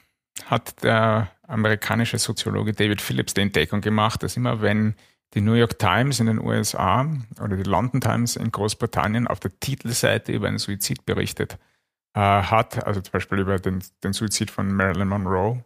hat 0.45 0.83
der 0.83 1.31
amerikanische 1.43 2.19
Soziologe 2.19 2.73
David 2.73 3.01
Phillips 3.01 3.33
die 3.33 3.41
Entdeckung 3.41 3.81
gemacht, 3.81 4.23
dass 4.23 4.37
immer 4.37 4.61
wenn 4.61 4.95
die 5.33 5.41
New 5.41 5.53
York 5.53 5.77
Times 5.77 6.19
in 6.19 6.27
den 6.27 6.39
USA 6.39 7.05
oder 7.41 7.57
die 7.57 7.69
London 7.69 8.01
Times 8.01 8.35
in 8.35 8.51
Großbritannien 8.51 9.27
auf 9.27 9.39
der 9.39 9.57
Titelseite 9.59 10.31
über 10.31 10.47
einen 10.47 10.57
Suizid 10.57 11.05
berichtet, 11.05 11.57
äh, 12.13 12.19
hat, 12.19 12.85
also 12.85 13.01
zum 13.01 13.11
Beispiel 13.11 13.39
über 13.39 13.59
den, 13.59 13.83
den 14.03 14.13
Suizid 14.13 14.51
von 14.51 14.73
Marilyn 14.73 15.09
Monroe 15.09 15.63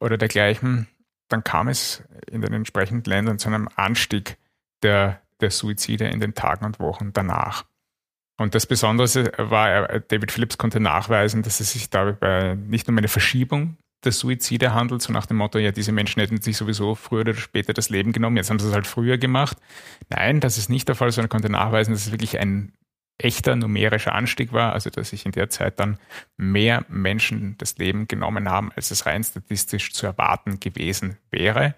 oder 0.00 0.18
dergleichen, 0.18 0.88
dann 1.28 1.44
kam 1.44 1.68
es 1.68 2.02
in 2.30 2.42
den 2.42 2.52
entsprechenden 2.52 3.08
Ländern 3.08 3.38
zu 3.38 3.48
einem 3.48 3.68
Anstieg 3.76 4.36
der, 4.82 5.20
der 5.40 5.50
Suizide 5.50 6.08
in 6.08 6.20
den 6.20 6.34
Tagen 6.34 6.64
und 6.64 6.80
Wochen 6.80 7.12
danach. 7.12 7.64
Und 8.36 8.54
das 8.54 8.66
Besondere 8.66 9.32
war, 9.50 10.00
David 10.00 10.32
Phillips 10.32 10.58
konnte 10.58 10.80
nachweisen, 10.80 11.42
dass 11.42 11.60
es 11.60 11.72
sich 11.72 11.90
dabei 11.90 12.54
nicht 12.54 12.88
um 12.88 12.96
eine 12.96 13.08
Verschiebung 13.08 13.76
der 14.04 14.12
Suizide 14.12 14.72
handelt, 14.74 15.02
so 15.02 15.12
nach 15.12 15.26
dem 15.26 15.36
Motto, 15.36 15.58
ja, 15.58 15.72
diese 15.72 15.92
Menschen 15.92 16.20
hätten 16.20 16.40
sich 16.40 16.56
sowieso 16.56 16.94
früher 16.94 17.20
oder 17.20 17.34
später 17.34 17.72
das 17.72 17.90
Leben 17.90 18.12
genommen, 18.12 18.36
jetzt 18.36 18.50
haben 18.50 18.58
sie 18.58 18.68
es 18.68 18.74
halt 18.74 18.86
früher 18.86 19.18
gemacht. 19.18 19.58
Nein, 20.08 20.40
das 20.40 20.58
ist 20.58 20.70
nicht 20.70 20.88
der 20.88 20.94
Fall, 20.94 21.10
sondern 21.12 21.28
konnte 21.28 21.50
nachweisen, 21.50 21.92
dass 21.92 22.06
es 22.06 22.12
wirklich 22.12 22.38
ein 22.38 22.72
echter 23.18 23.54
numerischer 23.56 24.14
Anstieg 24.14 24.52
war, 24.52 24.72
also 24.72 24.88
dass 24.88 25.10
sich 25.10 25.26
in 25.26 25.32
der 25.32 25.50
Zeit 25.50 25.78
dann 25.78 25.98
mehr 26.38 26.84
Menschen 26.88 27.56
das 27.58 27.76
Leben 27.76 28.08
genommen 28.08 28.48
haben, 28.48 28.72
als 28.74 28.90
es 28.90 29.04
rein 29.04 29.22
statistisch 29.22 29.92
zu 29.92 30.06
erwarten 30.06 30.58
gewesen 30.58 31.18
wäre. 31.30 31.74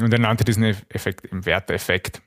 Und 0.00 0.12
er 0.12 0.18
nannte 0.18 0.44
diesen 0.44 0.64
Effekt 0.64 1.26
im 1.26 1.46
Werteffekt 1.46 2.22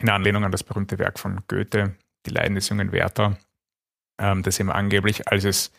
in 0.00 0.08
Anlehnung 0.08 0.44
an 0.44 0.52
das 0.52 0.62
berühmte 0.62 0.98
Werk 0.98 1.18
von 1.18 1.40
Goethe, 1.48 1.96
Die 2.26 2.30
Leiden 2.30 2.54
des 2.54 2.68
jungen 2.68 2.92
Werther, 2.92 3.38
ähm, 4.18 4.42
das 4.42 4.60
eben 4.60 4.70
angeblich, 4.70 5.26
als 5.28 5.44
es 5.44 5.72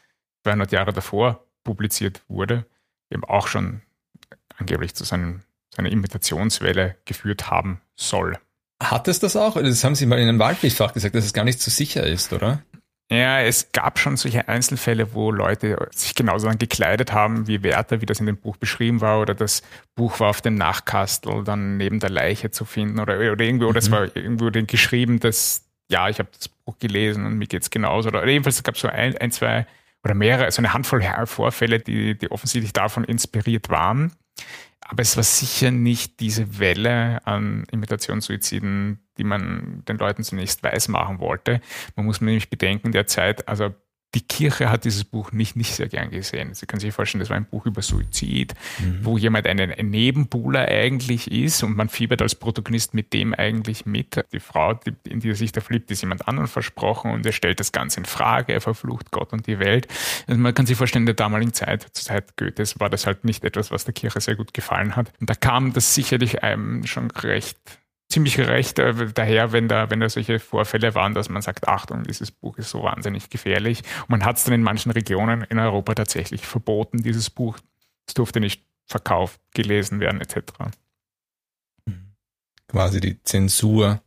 200 0.44 0.72
Jahre 0.72 0.92
davor 0.92 1.46
publiziert 1.64 2.22
wurde, 2.28 2.66
eben 3.10 3.24
auch 3.24 3.48
schon 3.48 3.82
angeblich 4.58 4.96
zu 4.96 5.04
seinem, 5.04 5.42
seiner 5.74 5.92
Imitationswelle 5.92 6.96
geführt 7.06 7.50
haben 7.50 7.82
soll. 7.96 8.38
Hat 8.82 9.08
es 9.08 9.20
das 9.20 9.36
auch? 9.36 9.56
Das 9.56 9.84
haben 9.84 9.96
Sie 9.96 10.06
mal 10.06 10.20
in 10.20 10.28
einem 10.28 10.40
Wahlpflichtfach 10.40 10.94
gesagt, 10.94 11.16
dass 11.16 11.26
es 11.26 11.34
gar 11.34 11.44
nicht 11.44 11.62
so 11.62 11.70
sicher 11.70 12.04
ist, 12.04 12.34
oder? 12.34 12.64
Ja, 13.12 13.42
es 13.42 13.74
gab 13.74 14.00
schon 14.00 14.16
solche 14.16 14.48
Einzelfälle, 14.48 15.14
wo 15.14 15.32
Leute 15.32 15.90
sich 15.92 16.16
genauso 16.16 16.48
dann 16.48 16.58
gekleidet 16.58 17.12
haben 17.12 17.46
wie 17.46 17.62
Werther, 17.62 18.00
wie 18.00 18.06
das 18.06 18.22
in 18.22 18.26
dem 18.26 18.38
Buch 18.38 18.56
beschrieben 18.56 19.02
war, 19.02 19.20
oder 19.20 19.36
das 19.36 19.64
Buch 19.96 20.22
war 20.22 20.30
auf 20.30 20.42
dem 20.42 20.56
Nachkastel 20.56 21.44
dann 21.44 21.76
neben 21.76 22.00
der 22.00 22.10
Leiche 22.10 22.52
zu 22.52 22.64
finden, 22.64 23.00
oder, 23.00 23.18
oder 23.18 23.44
irgendwie, 23.44 23.66
oder 23.66 23.74
mhm. 23.82 23.86
es 23.86 23.92
war 23.92 24.16
irgendwo 24.16 24.50
geschrieben, 24.50 25.20
dass, 25.20 25.66
ja, 25.90 26.08
ich 26.08 26.20
habe 26.20 26.30
das 26.34 26.48
Buch 26.48 26.80
gelesen 26.80 27.26
und 27.26 27.38
mir 27.38 27.48
geht's 27.48 27.70
genauso, 27.70 28.08
oder, 28.08 28.22
oder 28.22 28.32
jedenfalls 28.32 28.64
gab 28.64 28.76
es 28.76 28.82
so 28.82 28.88
ein, 28.88 29.18
ein, 29.18 29.32
zwei 29.32 29.68
oder 30.04 30.14
mehrere, 30.14 30.46
also 30.46 30.60
eine 30.60 30.74
Handvoll 30.74 31.04
Vorfälle, 31.26 31.80
die, 31.80 32.18
die 32.18 32.32
offensichtlich 32.32 32.74
davon 32.74 33.04
inspiriert 33.04 33.70
waren. 33.70 34.14
Aber 34.82 35.02
es 35.02 35.16
war 35.16 35.24
sicher 35.24 35.72
nicht 35.72 36.20
diese 36.20 36.60
Welle 36.60 37.26
an 37.26 37.66
Imitationssuiziden, 37.72 39.00
die 39.18 39.24
man 39.24 39.84
den 39.88 39.98
Leuten 39.98 40.24
zunächst 40.24 40.64
weiß 40.64 40.88
machen 40.90 41.20
wollte. 41.20 41.62
Man 41.96 42.06
muss 42.06 42.20
nämlich 42.20 42.50
bedenken, 42.50 42.92
derzeit, 42.92 43.48
also 43.48 43.74
die 44.14 44.22
Kirche 44.22 44.70
hat 44.70 44.84
dieses 44.84 45.06
Buch 45.06 45.32
nicht, 45.32 45.56
nicht 45.56 45.74
sehr 45.74 45.88
gern 45.88 46.10
gesehen. 46.10 46.54
Sie 46.54 46.66
können 46.66 46.82
sich 46.82 46.94
vorstellen, 46.94 47.22
das 47.22 47.30
war 47.30 47.38
ein 47.38 47.46
Buch 47.46 47.66
über 47.66 47.82
Suizid, 47.82 48.54
mhm. 48.80 49.00
wo 49.04 49.18
jemand 49.18 49.48
ein, 49.48 49.60
ein 49.60 49.90
Nebenbuhler 49.90 50.68
eigentlich 50.68 51.32
ist 51.32 51.64
und 51.64 51.78
man 51.78 51.88
fiebert 51.88 52.22
als 52.22 52.36
Protagonist 52.36 52.94
mit 52.94 53.14
dem 53.14 53.34
eigentlich 53.34 53.86
mit. 53.86 54.22
Die 54.34 54.40
Frau, 54.40 54.74
die, 54.74 54.94
in 55.08 55.22
die 55.22 55.30
er 55.30 55.36
sich 55.36 55.54
da 55.54 55.62
verliebt, 55.62 55.90
ist 55.92 56.02
jemand 56.02 56.28
anderen 56.28 56.48
versprochen 56.48 57.12
und 57.12 57.26
er 57.26 57.32
stellt 57.32 57.60
das 57.62 57.72
Ganze 57.72 58.02
in 58.02 58.06
Frage, 58.06 58.54
er 58.54 58.62
verflucht 58.62 59.12
Gott 59.12 59.32
und 59.32 59.48
die 59.48 59.60
Welt. 59.60 59.88
Also 60.28 60.40
man 60.40 60.54
kann 60.54 60.66
sich 60.66 60.78
vorstellen, 60.78 61.04
in 61.04 61.08
der 61.08 61.16
damaligen 61.16 61.54
Zeit, 61.54 61.88
zur 61.94 62.06
Zeit 62.06 62.36
Goethes, 62.36 62.80
war 62.80 62.90
das 62.90 63.06
halt 63.06 63.24
nicht 63.24 63.46
etwas, 63.46 63.72
was 63.72 63.86
der 63.86 63.94
Kirche 63.94 64.20
sehr 64.20 64.36
gut 64.36 64.54
gefallen 64.54 64.98
hat. 64.98 65.14
Und 65.22 65.30
da 65.30 65.36
kam 65.36 65.72
das 65.72 65.96
sicherlich 65.96 66.44
einem 66.44 66.86
schon 66.86 67.12
recht 67.12 67.81
ziemlich 68.12 68.38
recht 68.40 68.80
äh, 68.80 69.12
daher, 69.14 69.52
wenn 69.52 69.68
da, 69.68 69.90
wenn 69.90 70.00
da 70.00 70.10
solche 70.10 70.40
Vorfälle 70.40 70.94
waren, 70.96 71.14
dass 71.14 71.30
man 71.30 71.42
sagt, 71.42 71.68
Achtung, 71.68 72.04
dieses 72.04 72.32
Buch 72.32 72.58
ist 72.58 72.70
so 72.70 72.84
wahnsinnig 72.84 73.30
gefährlich. 73.30 73.84
Und 74.02 74.10
man 74.10 74.26
hat 74.26 74.38
es 74.38 74.44
dann 74.44 74.54
in 74.54 74.64
manchen 74.64 74.92
Regionen 74.92 75.44
in 75.44 75.60
Europa 75.60 75.96
tatsächlich 75.96 76.46
verboten, 76.46 77.02
dieses 77.02 77.30
Buch. 77.30 77.58
Es 78.08 78.14
durfte 78.14 78.40
nicht 78.40 78.64
verkauft, 78.86 79.40
gelesen 79.54 80.00
werden, 80.00 80.22
etc. 80.22 80.54
Quasi 82.68 83.00
die 83.00 83.22
Zensur. 83.24 84.02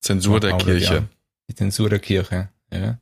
Zensur 0.00 0.40
der 0.40 0.56
Kirche. 0.56 0.94
Ja. 0.94 1.04
Die 1.50 1.54
Zensur 1.54 1.88
der 1.88 1.98
Kirche, 1.98 2.50
ja. 2.72 2.98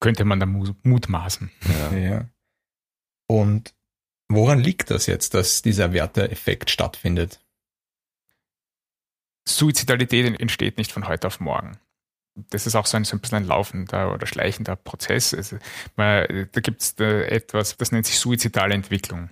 Könnte 0.00 0.24
man 0.24 0.40
da 0.40 0.46
mutmaßen. 0.46 1.50
Ja. 1.68 1.96
ja. 1.96 2.28
Und 3.26 3.74
woran 4.28 4.60
liegt 4.60 4.90
das 4.90 5.06
jetzt, 5.06 5.34
dass 5.34 5.62
dieser 5.62 5.92
Werteeffekt 5.92 6.70
stattfindet? 6.70 7.40
Suizidalität 9.48 10.40
entsteht 10.40 10.78
nicht 10.78 10.92
von 10.92 11.08
heute 11.08 11.26
auf 11.28 11.40
morgen. 11.40 11.78
Das 12.50 12.66
ist 12.66 12.74
auch 12.74 12.86
so 12.86 12.96
ein, 12.96 13.04
so 13.04 13.16
ein 13.16 13.20
bisschen 13.20 13.38
ein 13.38 13.46
laufender 13.46 14.12
oder 14.12 14.26
schleichender 14.26 14.76
Prozess. 14.76 15.32
Also, 15.32 15.58
man, 15.96 16.48
da 16.52 16.60
gibt 16.60 16.82
es 16.82 16.92
etwas, 16.98 17.76
das 17.76 17.92
nennt 17.92 18.06
sich 18.06 18.18
suizidale 18.18 18.74
Entwicklung. 18.74 19.30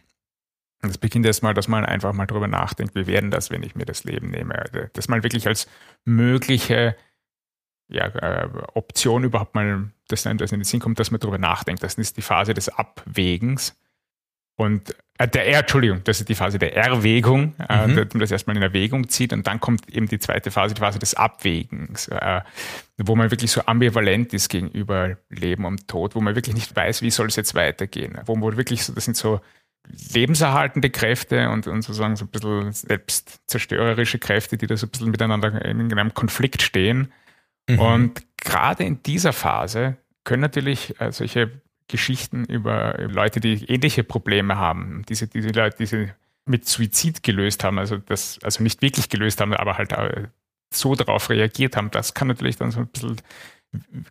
Und 0.82 0.88
das 0.90 0.98
beginnt 0.98 1.26
erstmal, 1.26 1.54
dass 1.54 1.68
man 1.68 1.84
einfach 1.84 2.12
mal 2.12 2.26
drüber 2.26 2.48
nachdenkt, 2.48 2.94
wie 2.94 3.06
werden 3.06 3.30
das, 3.30 3.50
wenn 3.50 3.62
ich 3.62 3.74
mir 3.74 3.86
das 3.86 4.04
Leben 4.04 4.30
nehme. 4.30 4.90
Das 4.92 5.08
mal 5.08 5.22
wirklich 5.22 5.46
als 5.46 5.66
mögliche 6.04 6.96
ja, 7.88 8.06
äh, 8.06 8.48
Option 8.74 9.24
überhaupt 9.24 9.54
mal, 9.54 9.90
dass 10.08 10.24
das 10.24 10.52
in 10.52 10.58
den 10.58 10.64
Sinn 10.64 10.80
kommt, 10.80 10.98
dass 10.98 11.10
man 11.10 11.20
drüber 11.20 11.38
nachdenkt. 11.38 11.82
Das 11.82 11.94
ist 11.94 12.16
die 12.16 12.22
Phase 12.22 12.54
des 12.54 12.68
Abwägens. 12.68 13.76
Und 14.56 14.94
äh, 15.18 15.28
der 15.28 15.46
R, 15.46 15.60
Entschuldigung, 15.60 16.02
das 16.04 16.20
ist 16.20 16.28
die 16.28 16.34
Phase 16.34 16.58
der 16.58 16.76
Erwägung, 16.76 17.54
äh, 17.68 17.86
mhm. 17.86 17.96
dass 17.96 18.12
man 18.12 18.20
das 18.20 18.30
erstmal 18.30 18.56
in 18.56 18.62
Erwägung 18.62 19.08
zieht 19.08 19.32
und 19.32 19.46
dann 19.46 19.60
kommt 19.60 19.88
eben 19.88 20.08
die 20.08 20.18
zweite 20.18 20.50
Phase, 20.50 20.74
die 20.74 20.80
Phase 20.80 20.98
des 20.98 21.14
Abwägens, 21.14 22.08
äh, 22.08 22.40
wo 22.98 23.14
man 23.14 23.30
wirklich 23.30 23.50
so 23.50 23.62
ambivalent 23.66 24.32
ist 24.32 24.48
gegenüber 24.48 25.16
Leben 25.30 25.64
und 25.64 25.86
Tod, 25.86 26.14
wo 26.14 26.20
man 26.20 26.34
wirklich 26.34 26.54
nicht 26.54 26.74
weiß, 26.74 27.02
wie 27.02 27.10
soll 27.10 27.28
es 27.28 27.36
jetzt 27.36 27.54
weitergehen, 27.54 28.18
wo 28.26 28.34
man 28.34 28.56
wirklich 28.56 28.84
so, 28.84 28.92
das 28.92 29.04
sind 29.04 29.16
so 29.16 29.40
lebenserhaltende 30.12 30.90
Kräfte 30.90 31.50
und, 31.50 31.66
und 31.66 31.82
sozusagen 31.82 32.16
so 32.16 32.24
ein 32.24 32.28
bisschen 32.28 32.72
selbstzerstörerische 32.72 34.18
Kräfte, 34.18 34.56
die 34.56 34.66
da 34.66 34.76
so 34.76 34.86
ein 34.86 34.90
bisschen 34.90 35.10
miteinander 35.10 35.64
in 35.64 35.92
einem 35.92 36.14
Konflikt 36.14 36.62
stehen. 36.62 37.12
Mhm. 37.68 37.78
Und 37.78 38.22
gerade 38.38 38.84
in 38.84 39.02
dieser 39.02 39.32
Phase 39.32 39.96
können 40.24 40.40
natürlich 40.40 40.98
äh, 41.00 41.12
solche 41.12 41.60
Geschichten 41.88 42.44
über 42.44 42.96
Leute, 42.98 43.40
die 43.40 43.64
ähnliche 43.66 44.04
Probleme 44.04 44.56
haben, 44.56 45.04
diese, 45.08 45.26
diese 45.28 45.50
Leute, 45.50 45.76
die 45.78 45.86
sie 45.86 46.12
mit 46.46 46.66
Suizid 46.66 47.22
gelöst 47.22 47.64
haben, 47.64 47.78
also 47.78 47.96
das, 47.96 48.38
also 48.42 48.62
nicht 48.62 48.82
wirklich 48.82 49.08
gelöst 49.08 49.40
haben, 49.40 49.54
aber 49.54 49.78
halt 49.78 49.92
äh, 49.92 50.28
so 50.72 50.94
darauf 50.94 51.30
reagiert 51.30 51.76
haben, 51.76 51.90
das 51.90 52.14
kann 52.14 52.28
natürlich 52.28 52.56
dann 52.56 52.70
so 52.70 52.80
ein 52.80 52.88
bisschen 52.88 53.20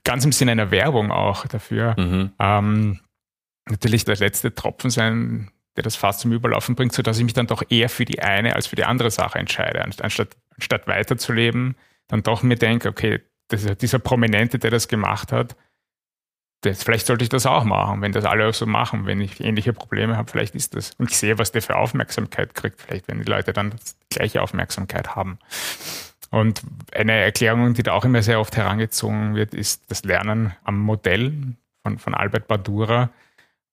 ganz 0.04 0.26
im 0.26 0.32
Sinne 0.32 0.52
einer 0.52 0.72
Werbung 0.72 1.12
auch 1.12 1.48
dafür 1.48 1.96
mhm. 1.98 2.32
ähm, 2.40 3.00
natürlich 3.70 4.06
der 4.06 4.18
letzte 4.18 4.54
Tropfen 4.54 4.90
sein, 4.90 5.52
der 5.76 5.84
das 5.84 5.96
Fass 5.96 6.20
zum 6.20 6.32
Überlaufen 6.32 6.76
bringt, 6.76 6.94
sodass 6.94 7.18
ich 7.18 7.24
mich 7.24 7.34
dann 7.34 7.48
doch 7.48 7.64
eher 7.70 7.90
für 7.90 8.06
die 8.06 8.22
eine 8.22 8.56
als 8.56 8.68
für 8.68 8.76
die 8.76 8.84
andere 8.84 9.10
Sache 9.10 9.40
entscheide. 9.40 9.84
Anstatt, 9.84 10.36
anstatt 10.56 10.88
weiterzuleben, 10.88 11.76
dann 12.08 12.24
doch 12.24 12.44
mir 12.44 12.58
denke, 12.58 12.90
okay, 12.90 13.22
dieser 13.52 14.00
Prominente, 14.00 14.60
der 14.60 14.72
das 14.72 14.88
gemacht 14.88 15.32
hat, 15.32 15.56
das, 16.64 16.84
vielleicht 16.84 17.06
sollte 17.06 17.24
ich 17.24 17.30
das 17.30 17.46
auch 17.46 17.66
machen, 17.66 18.02
wenn 18.02 18.14
das 18.14 18.26
alle 18.26 18.52
so 18.54 18.66
machen, 18.66 19.06
wenn 19.06 19.22
ich 19.22 19.40
ähnliche 19.40 19.74
Probleme 19.74 20.18
habe, 20.18 20.32
vielleicht 20.32 20.56
ist 20.56 20.76
das. 20.76 20.92
Und 20.98 21.12
ich 21.12 21.18
sehe, 21.18 21.38
was 21.38 21.52
der 21.52 21.62
für 21.62 21.76
Aufmerksamkeit 21.76 22.56
kriegt, 22.56 22.82
vielleicht 22.82 23.08
wenn 23.08 23.20
die 23.20 23.30
Leute 23.30 23.54
dann 23.54 23.72
die 23.72 24.16
gleiche 24.16 24.42
Aufmerksamkeit 24.42 25.16
haben. 25.16 25.40
Und 26.32 26.62
eine 26.94 27.14
Erklärung, 27.14 27.74
die 27.74 27.84
da 27.84 27.94
auch 27.94 28.06
immer 28.06 28.24
sehr 28.24 28.40
oft 28.40 28.56
herangezogen 28.56 29.36
wird, 29.36 29.54
ist 29.54 29.84
das 29.92 30.04
Lernen 30.04 30.56
am 30.64 30.80
Modell 30.80 31.34
von, 31.84 32.00
von 32.00 32.16
Albert 32.16 32.48
Bandura, 32.48 33.10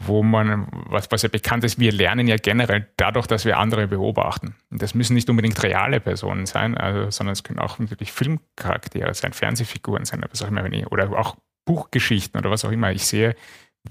wo 0.01 0.23
man, 0.23 0.67
was, 0.71 1.11
was 1.11 1.23
ja 1.23 1.29
bekannt 1.29 1.63
ist, 1.63 1.79
wir 1.79 1.93
lernen 1.93 2.27
ja 2.27 2.37
generell 2.37 2.89
dadurch, 2.97 3.27
dass 3.27 3.45
wir 3.45 3.59
andere 3.59 3.87
beobachten. 3.87 4.57
Und 4.71 4.83
das 4.83 4.95
müssen 4.95 5.15
nicht 5.15 5.31
unbedingt 5.31 5.63
reale 5.63 6.01
Personen 6.01 6.47
sein, 6.47 6.77
also, 6.77 7.11
sondern 7.11 7.35
es 7.35 7.45
können 7.45 7.61
auch 7.61 7.79
natürlich 7.79 8.13
Filmcharaktere 8.13 9.15
sein, 9.15 9.33
Fernsehfiguren 9.33 10.05
sein, 10.05 10.25
was 10.29 10.43
auch 10.43 10.49
immer, 10.49 10.65
oder 10.91 11.19
auch 11.19 11.37
Buchgeschichten 11.65 12.39
oder 12.39 12.51
was 12.51 12.65
auch 12.65 12.71
immer 12.71 12.93
ich 12.93 13.07
sehe, 13.07 13.35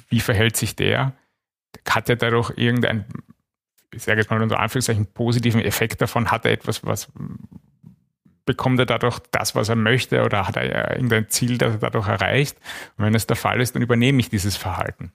wie 0.10 0.20
verhält 0.20 0.58
sich 0.58 0.76
der? 0.76 1.14
Hat 1.88 2.10
er 2.10 2.16
dadurch 2.16 2.52
irgendeinen, 2.58 3.06
ich 3.94 4.04
sage 4.04 4.20
jetzt 4.20 4.30
mal 4.30 4.42
unter 4.42 4.60
Anführungszeichen, 4.60 5.08
positiven 5.08 5.62
Effekt 5.62 6.02
davon? 6.02 6.32
Hat 6.32 6.46
er 6.46 6.52
etwas, 6.52 6.86
was 6.86 7.12
bekommt 8.46 8.80
er 8.80 8.86
dadurch 8.86 9.20
das, 9.32 9.54
was 9.54 9.70
er 9.70 9.76
möchte 9.76 10.24
oder 10.24 10.48
hat 10.48 10.58
er 10.58 10.96
irgendein 10.96 11.30
Ziel, 11.30 11.58
das 11.58 11.74
er 11.74 11.80
dadurch 11.80 12.08
erreicht? 12.08 12.58
Und 12.98 13.06
wenn 13.06 13.14
das 13.14 13.28
der 13.28 13.36
Fall 13.36 13.62
ist, 13.62 13.76
dann 13.76 13.84
übernehme 13.84 14.20
ich 14.20 14.30
dieses 14.30 14.58
Verhalten. 14.58 15.12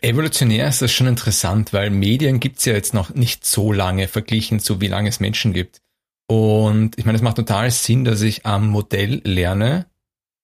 Evolutionär 0.00 0.68
ist 0.68 0.82
das 0.82 0.92
schon 0.92 1.06
interessant, 1.06 1.72
weil 1.72 1.90
Medien 1.90 2.40
gibt 2.40 2.58
es 2.58 2.64
ja 2.64 2.72
jetzt 2.72 2.94
noch 2.94 3.10
nicht 3.10 3.44
so 3.44 3.72
lange 3.72 4.08
verglichen 4.08 4.60
zu 4.60 4.80
wie 4.80 4.86
lange 4.86 5.08
es 5.08 5.20
Menschen 5.20 5.52
gibt. 5.52 5.82
Und 6.28 6.96
ich 6.96 7.04
meine, 7.04 7.16
es 7.16 7.22
macht 7.22 7.36
total 7.36 7.70
Sinn, 7.70 8.04
dass 8.04 8.22
ich 8.22 8.46
am 8.46 8.68
Modell 8.68 9.20
lerne, 9.24 9.86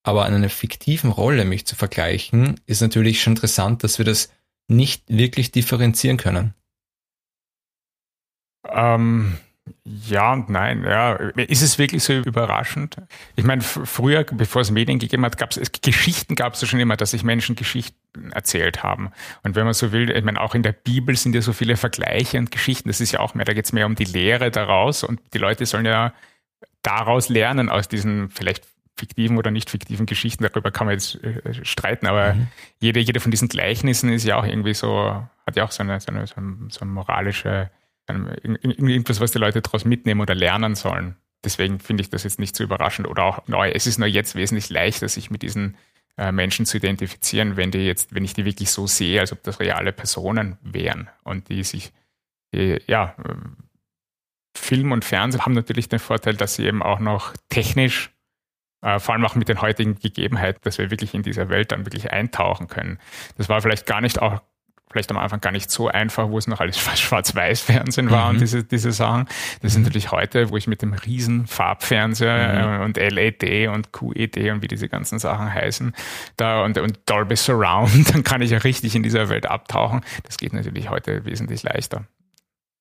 aber 0.06 0.24
an 0.24 0.34
einer 0.34 0.48
fiktiven 0.48 1.10
Rolle 1.10 1.44
mich 1.44 1.66
zu 1.66 1.76
vergleichen, 1.76 2.60
ist 2.66 2.80
natürlich 2.80 3.20
schon 3.20 3.32
interessant, 3.32 3.84
dass 3.84 3.98
wir 3.98 4.04
das 4.04 4.30
nicht 4.68 5.04
wirklich 5.08 5.52
differenzieren 5.52 6.16
können. 6.16 6.54
Ähm, 8.68 9.36
Ja 9.84 10.32
und 10.32 10.48
nein, 10.48 10.84
ja. 10.84 11.14
Ist 11.14 11.62
es 11.62 11.78
wirklich 11.78 12.04
so 12.04 12.12
überraschend? 12.12 12.96
Ich 13.34 13.44
meine, 13.44 13.62
früher, 13.62 14.24
bevor 14.24 14.62
es 14.62 14.70
Medien 14.70 14.98
gegeben 15.00 15.24
hat, 15.24 15.38
gab 15.38 15.56
es 15.56 15.72
Geschichten 15.82 16.36
gab 16.36 16.54
es 16.54 16.68
schon 16.68 16.78
immer, 16.78 16.96
dass 16.96 17.10
sich 17.10 17.24
Menschen 17.24 17.56
Geschichten 17.56 18.30
erzählt 18.30 18.84
haben. 18.84 19.10
Und 19.42 19.56
wenn 19.56 19.64
man 19.64 19.74
so 19.74 19.90
will, 19.90 20.10
ich 20.10 20.24
meine, 20.24 20.40
auch 20.40 20.54
in 20.54 20.62
der 20.62 20.72
Bibel 20.72 21.16
sind 21.16 21.34
ja 21.34 21.42
so 21.42 21.52
viele 21.52 21.76
Vergleiche 21.76 22.38
und 22.38 22.52
Geschichten. 22.52 22.88
Das 22.88 23.00
ist 23.00 23.12
ja 23.12 23.20
auch 23.20 23.34
mehr, 23.34 23.44
da 23.44 23.54
geht 23.54 23.64
es 23.64 23.72
mehr 23.72 23.86
um 23.86 23.96
die 23.96 24.04
Lehre 24.04 24.52
daraus 24.52 25.02
und 25.02 25.20
die 25.34 25.38
Leute 25.38 25.66
sollen 25.66 25.86
ja 25.86 26.12
daraus 26.82 27.28
lernen, 27.28 27.68
aus 27.68 27.88
diesen 27.88 28.30
vielleicht 28.30 28.64
fiktiven 28.96 29.38
oder 29.38 29.50
nicht 29.50 29.70
fiktiven 29.70 30.06
Geschichten. 30.06 30.44
Darüber 30.44 30.70
kann 30.70 30.86
man 30.86 30.94
jetzt 30.94 31.22
äh, 31.22 31.64
streiten, 31.64 32.06
aber 32.06 32.34
mhm. 32.34 32.48
jede, 32.80 33.00
jede 33.00 33.20
von 33.20 33.30
diesen 33.30 33.48
Gleichnissen 33.48 34.10
ist 34.10 34.24
ja 34.24 34.36
auch 34.36 34.46
irgendwie 34.46 34.74
so, 34.74 35.22
hat 35.46 35.56
ja 35.56 35.64
auch 35.64 35.72
so 35.72 35.82
eine, 35.82 36.00
so 36.00 36.12
eine, 36.12 36.26
so 36.26 36.36
eine, 36.36 36.56
so 36.70 36.80
eine 36.80 36.90
moralische 36.90 37.70
irgendwas, 38.08 39.20
was 39.20 39.32
die 39.32 39.38
Leute 39.38 39.62
daraus 39.62 39.84
mitnehmen 39.84 40.20
oder 40.20 40.34
lernen 40.34 40.74
sollen. 40.74 41.16
Deswegen 41.44 41.78
finde 41.78 42.02
ich 42.02 42.10
das 42.10 42.24
jetzt 42.24 42.38
nicht 42.38 42.56
so 42.56 42.64
überraschend 42.64 43.08
oder 43.08 43.24
auch 43.24 43.46
neu. 43.48 43.70
Es 43.70 43.86
ist 43.86 43.98
nur 43.98 44.08
jetzt 44.08 44.34
wesentlich 44.34 44.70
leichter, 44.70 45.08
sich 45.08 45.30
mit 45.30 45.42
diesen 45.42 45.76
äh, 46.16 46.32
Menschen 46.32 46.66
zu 46.66 46.78
identifizieren, 46.78 47.56
wenn 47.56 47.70
die 47.70 47.86
jetzt, 47.86 48.14
wenn 48.14 48.24
ich 48.24 48.34
die 48.34 48.44
wirklich 48.44 48.70
so 48.70 48.86
sehe, 48.86 49.20
als 49.20 49.32
ob 49.32 49.42
das 49.42 49.60
reale 49.60 49.92
Personen 49.92 50.56
wären 50.62 51.08
und 51.24 51.48
die 51.48 51.62
sich, 51.62 51.92
die, 52.54 52.80
ja, 52.86 53.14
äh, 53.24 53.34
Film 54.56 54.92
und 54.92 55.04
Fernsehen 55.04 55.44
haben 55.44 55.52
natürlich 55.52 55.88
den 55.88 55.98
Vorteil, 55.98 56.34
dass 56.34 56.54
sie 56.54 56.64
eben 56.64 56.82
auch 56.82 56.98
noch 56.98 57.34
technisch, 57.50 58.10
vor 58.98 59.14
allem 59.14 59.24
auch 59.24 59.34
mit 59.34 59.48
den 59.48 59.60
heutigen 59.60 59.98
Gegebenheiten, 59.98 60.60
dass 60.62 60.78
wir 60.78 60.90
wirklich 60.90 61.14
in 61.14 61.22
dieser 61.22 61.48
Welt 61.48 61.72
dann 61.72 61.86
wirklich 61.86 62.12
eintauchen 62.12 62.68
können. 62.68 62.98
Das 63.36 63.48
war 63.48 63.60
vielleicht 63.60 63.86
gar 63.86 64.00
nicht 64.00 64.22
auch 64.22 64.40
vielleicht 64.96 65.10
am 65.10 65.18
Anfang 65.18 65.40
gar 65.40 65.50
nicht 65.50 65.70
so 65.70 65.88
einfach, 65.88 66.30
wo 66.30 66.38
es 66.38 66.46
noch 66.46 66.60
alles 66.60 66.78
Schwarz-Weiß-Fernsehen 66.98 68.10
war 68.10 68.26
mhm. 68.26 68.30
und 68.30 68.40
diese, 68.40 68.64
diese 68.64 68.92
Sachen. 68.92 69.26
Das 69.60 69.72
ist 69.72 69.78
mhm. 69.78 69.84
natürlich 69.84 70.10
heute, 70.10 70.50
wo 70.50 70.56
ich 70.56 70.66
mit 70.66 70.80
dem 70.82 70.94
riesen 70.94 71.46
Farbfernseher 71.46 72.78
mhm. 72.78 72.84
und 72.84 72.96
LED 72.96 73.68
und 73.68 73.92
QED 73.92 74.52
und 74.52 74.62
wie 74.62 74.68
diese 74.68 74.88
ganzen 74.88 75.18
Sachen 75.18 75.52
heißen, 75.52 75.92
da 76.36 76.64
und, 76.64 76.78
und 76.78 76.98
Dolby 77.06 77.36
Surround, 77.36 78.10
dann 78.14 78.22
kann 78.22 78.40
ich 78.40 78.52
ja 78.52 78.58
richtig 78.58 78.94
in 78.94 79.02
dieser 79.02 79.28
Welt 79.28 79.46
abtauchen. 79.46 80.02
Das 80.22 80.38
geht 80.38 80.52
natürlich 80.52 80.88
heute 80.88 81.24
wesentlich 81.24 81.62
leichter. 81.62 82.04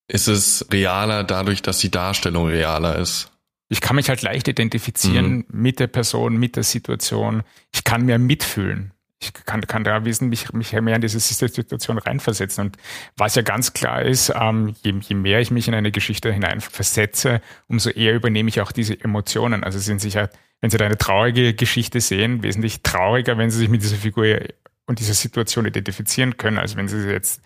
Ist 0.08 0.28
es 0.28 0.68
realer 0.72 1.24
dadurch, 1.24 1.64
dass 1.64 1.80
die 1.80 1.90
Darstellung 1.90 2.48
realer 2.48 2.98
ist? 2.98 3.32
Ich 3.70 3.82
kann 3.82 3.96
mich 3.96 4.10
halt 4.10 4.22
leicht 4.22 4.48
identifizieren 4.48 5.38
mhm. 5.38 5.46
mit 5.50 5.80
der 5.80 5.88
Person, 5.88 6.38
mit 6.38 6.56
der 6.56 6.64
Situation. 6.64 7.44
Ich 7.74 7.84
kann 7.84 8.06
mehr 8.06 8.20
mitfühlen 8.20 8.92
ich 9.20 9.34
kann, 9.46 9.62
kann 9.62 9.84
da 9.84 10.06
wesentlich 10.06 10.52
mich 10.54 10.74
mehr 10.74 10.96
in 10.96 11.02
diese 11.02 11.20
Situation 11.20 11.98
reinversetzen. 11.98 12.66
Und 12.66 12.78
was 13.16 13.36
ja 13.36 13.42
ganz 13.42 13.74
klar 13.74 14.02
ist, 14.02 14.32
ähm, 14.36 14.76
je, 14.84 14.94
je, 15.02 15.16
mehr 15.16 15.40
ich 15.40 15.52
mich 15.52 15.68
in 15.68 15.74
eine 15.74 15.92
Geschichte 15.92 16.32
hineinversetze, 16.32 17.42
umso 17.68 17.90
eher 17.90 18.14
übernehme 18.14 18.50
ich 18.50 18.62
auch 18.62 18.72
diese 18.72 19.00
Emotionen. 19.00 19.64
Also 19.64 19.80
sind 19.80 20.00
sicher, 20.00 20.30
wenn 20.62 20.70
Sie 20.70 20.78
da 20.78 20.86
eine 20.86 20.98
traurige 20.98 21.54
Geschichte 21.54 22.02
sehen, 22.02 22.44
wesentlich 22.44 22.84
trauriger, 22.84 23.38
wenn 23.38 23.50
Sie 23.50 23.60
sich 23.60 23.70
mit 23.70 23.84
dieser 23.84 23.98
Figur 23.98 24.40
und 24.86 25.00
dieser 25.00 25.14
Situation 25.14 25.66
identifizieren 25.66 26.38
können, 26.38 26.58
als 26.58 26.76
wenn 26.76 26.88
Sie 26.88 27.10
jetzt 27.10 27.42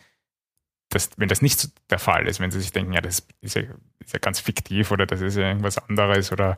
das, 0.89 1.11
wenn 1.17 1.29
das 1.29 1.41
nicht 1.41 1.69
der 1.91 1.99
Fall 1.99 2.27
ist, 2.27 2.39
wenn 2.39 2.49
sie 2.49 2.59
sich 2.59 2.71
denken, 2.71 2.93
ja, 2.93 3.01
das 3.01 3.27
ist 3.41 3.55
ja, 3.55 3.61
ist 4.09 4.13
ja 4.13 4.19
ganz 4.19 4.39
fiktiv 4.39 4.91
oder 4.91 5.05
das 5.05 5.21
ist 5.21 5.37
ja 5.37 5.47
irgendwas 5.47 5.77
anderes 5.77 6.31
oder. 6.31 6.57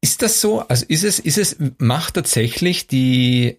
Ist 0.00 0.22
das 0.22 0.40
so? 0.40 0.60
Also 0.60 0.86
ist 0.88 1.04
es, 1.04 1.18
ist 1.18 1.38
es, 1.38 1.56
macht 1.78 2.14
tatsächlich 2.14 2.86
die 2.86 3.58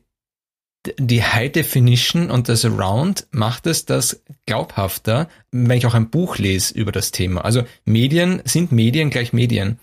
die 0.99 1.23
High 1.23 1.51
Definition 1.51 2.29
und 2.29 2.47
das 2.47 2.63
Around 2.63 3.27
macht 3.31 3.65
es 3.65 3.85
das 3.85 4.21
glaubhafter, 4.45 5.29
wenn 5.51 5.77
ich 5.79 5.87
auch 5.87 5.95
ein 5.95 6.11
Buch 6.11 6.37
lese 6.37 6.75
über 6.75 6.91
das 6.91 7.09
Thema. 7.09 7.41
Also 7.43 7.63
Medien 7.85 8.43
sind 8.45 8.71
Medien 8.71 9.09
gleich 9.09 9.33
Medien. 9.33 9.79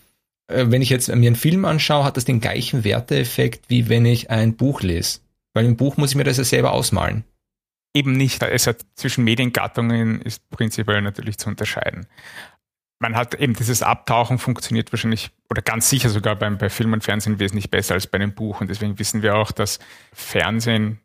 Äh, 0.47 0.67
wenn 0.69 0.81
ich 0.81 0.89
jetzt 0.89 1.09
mir 1.09 1.27
einen 1.27 1.35
Film 1.35 1.65
anschaue, 1.65 2.05
hat 2.05 2.15
das 2.15 2.23
den 2.23 2.39
gleichen 2.39 2.85
Werteeffekt, 2.85 3.69
wie 3.69 3.89
wenn 3.89 4.05
ich 4.05 4.29
ein 4.29 4.55
Buch 4.55 4.81
lese. 4.81 5.19
Weil 5.53 5.65
im 5.65 5.75
Buch 5.75 5.97
muss 5.97 6.11
ich 6.11 6.15
mir 6.15 6.23
das 6.23 6.37
ja 6.37 6.45
selber 6.45 6.71
ausmalen. 6.71 7.25
Eben 7.93 8.13
nicht. 8.13 8.41
Es 8.41 8.65
hat 8.65 8.85
zwischen 8.95 9.25
Mediengattungen 9.25 10.21
ist 10.21 10.49
prinzipiell 10.51 11.01
natürlich 11.01 11.37
zu 11.37 11.49
unterscheiden 11.49 12.07
man 13.03 13.17
hat 13.17 13.35
eben 13.35 13.53
dieses 13.53 13.83
Abtauchen 13.83 14.39
funktioniert 14.39 14.91
wahrscheinlich 14.93 15.29
oder 15.49 15.61
ganz 15.61 15.89
sicher 15.89 16.09
sogar 16.09 16.37
beim, 16.37 16.57
bei 16.57 16.69
Film 16.69 16.93
und 16.93 17.03
Fernsehen 17.03 17.37
wesentlich 17.37 17.69
besser 17.69 17.95
als 17.95 18.07
bei 18.07 18.15
einem 18.15 18.33
Buch. 18.33 18.61
Und 18.61 18.69
deswegen 18.69 18.97
wissen 18.97 19.21
wir 19.21 19.35
auch, 19.35 19.51
dass 19.51 19.79
Fernsehen 20.13 20.99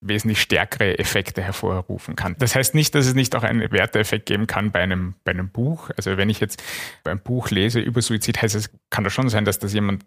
wesentlich 0.00 0.40
stärkere 0.40 0.98
Effekte 0.98 1.40
hervorrufen 1.40 2.16
kann. 2.16 2.34
Das 2.38 2.56
heißt 2.56 2.74
nicht, 2.74 2.94
dass 2.96 3.06
es 3.06 3.14
nicht 3.14 3.36
auch 3.36 3.44
einen 3.44 3.70
Werteeffekt 3.70 4.26
geben 4.26 4.48
kann 4.48 4.72
bei 4.72 4.80
einem, 4.80 5.14
bei 5.24 5.30
einem 5.30 5.50
Buch. 5.50 5.90
Also 5.96 6.16
wenn 6.16 6.30
ich 6.30 6.40
jetzt 6.40 6.62
beim 7.04 7.20
Buch 7.20 7.50
lese 7.50 7.78
über 7.78 8.02
Suizid, 8.02 8.42
heißt 8.42 8.56
es, 8.56 8.70
kann 8.90 9.04
das 9.04 9.12
schon 9.12 9.28
sein, 9.28 9.44
dass 9.44 9.60
das 9.60 9.72
jemand 9.72 10.04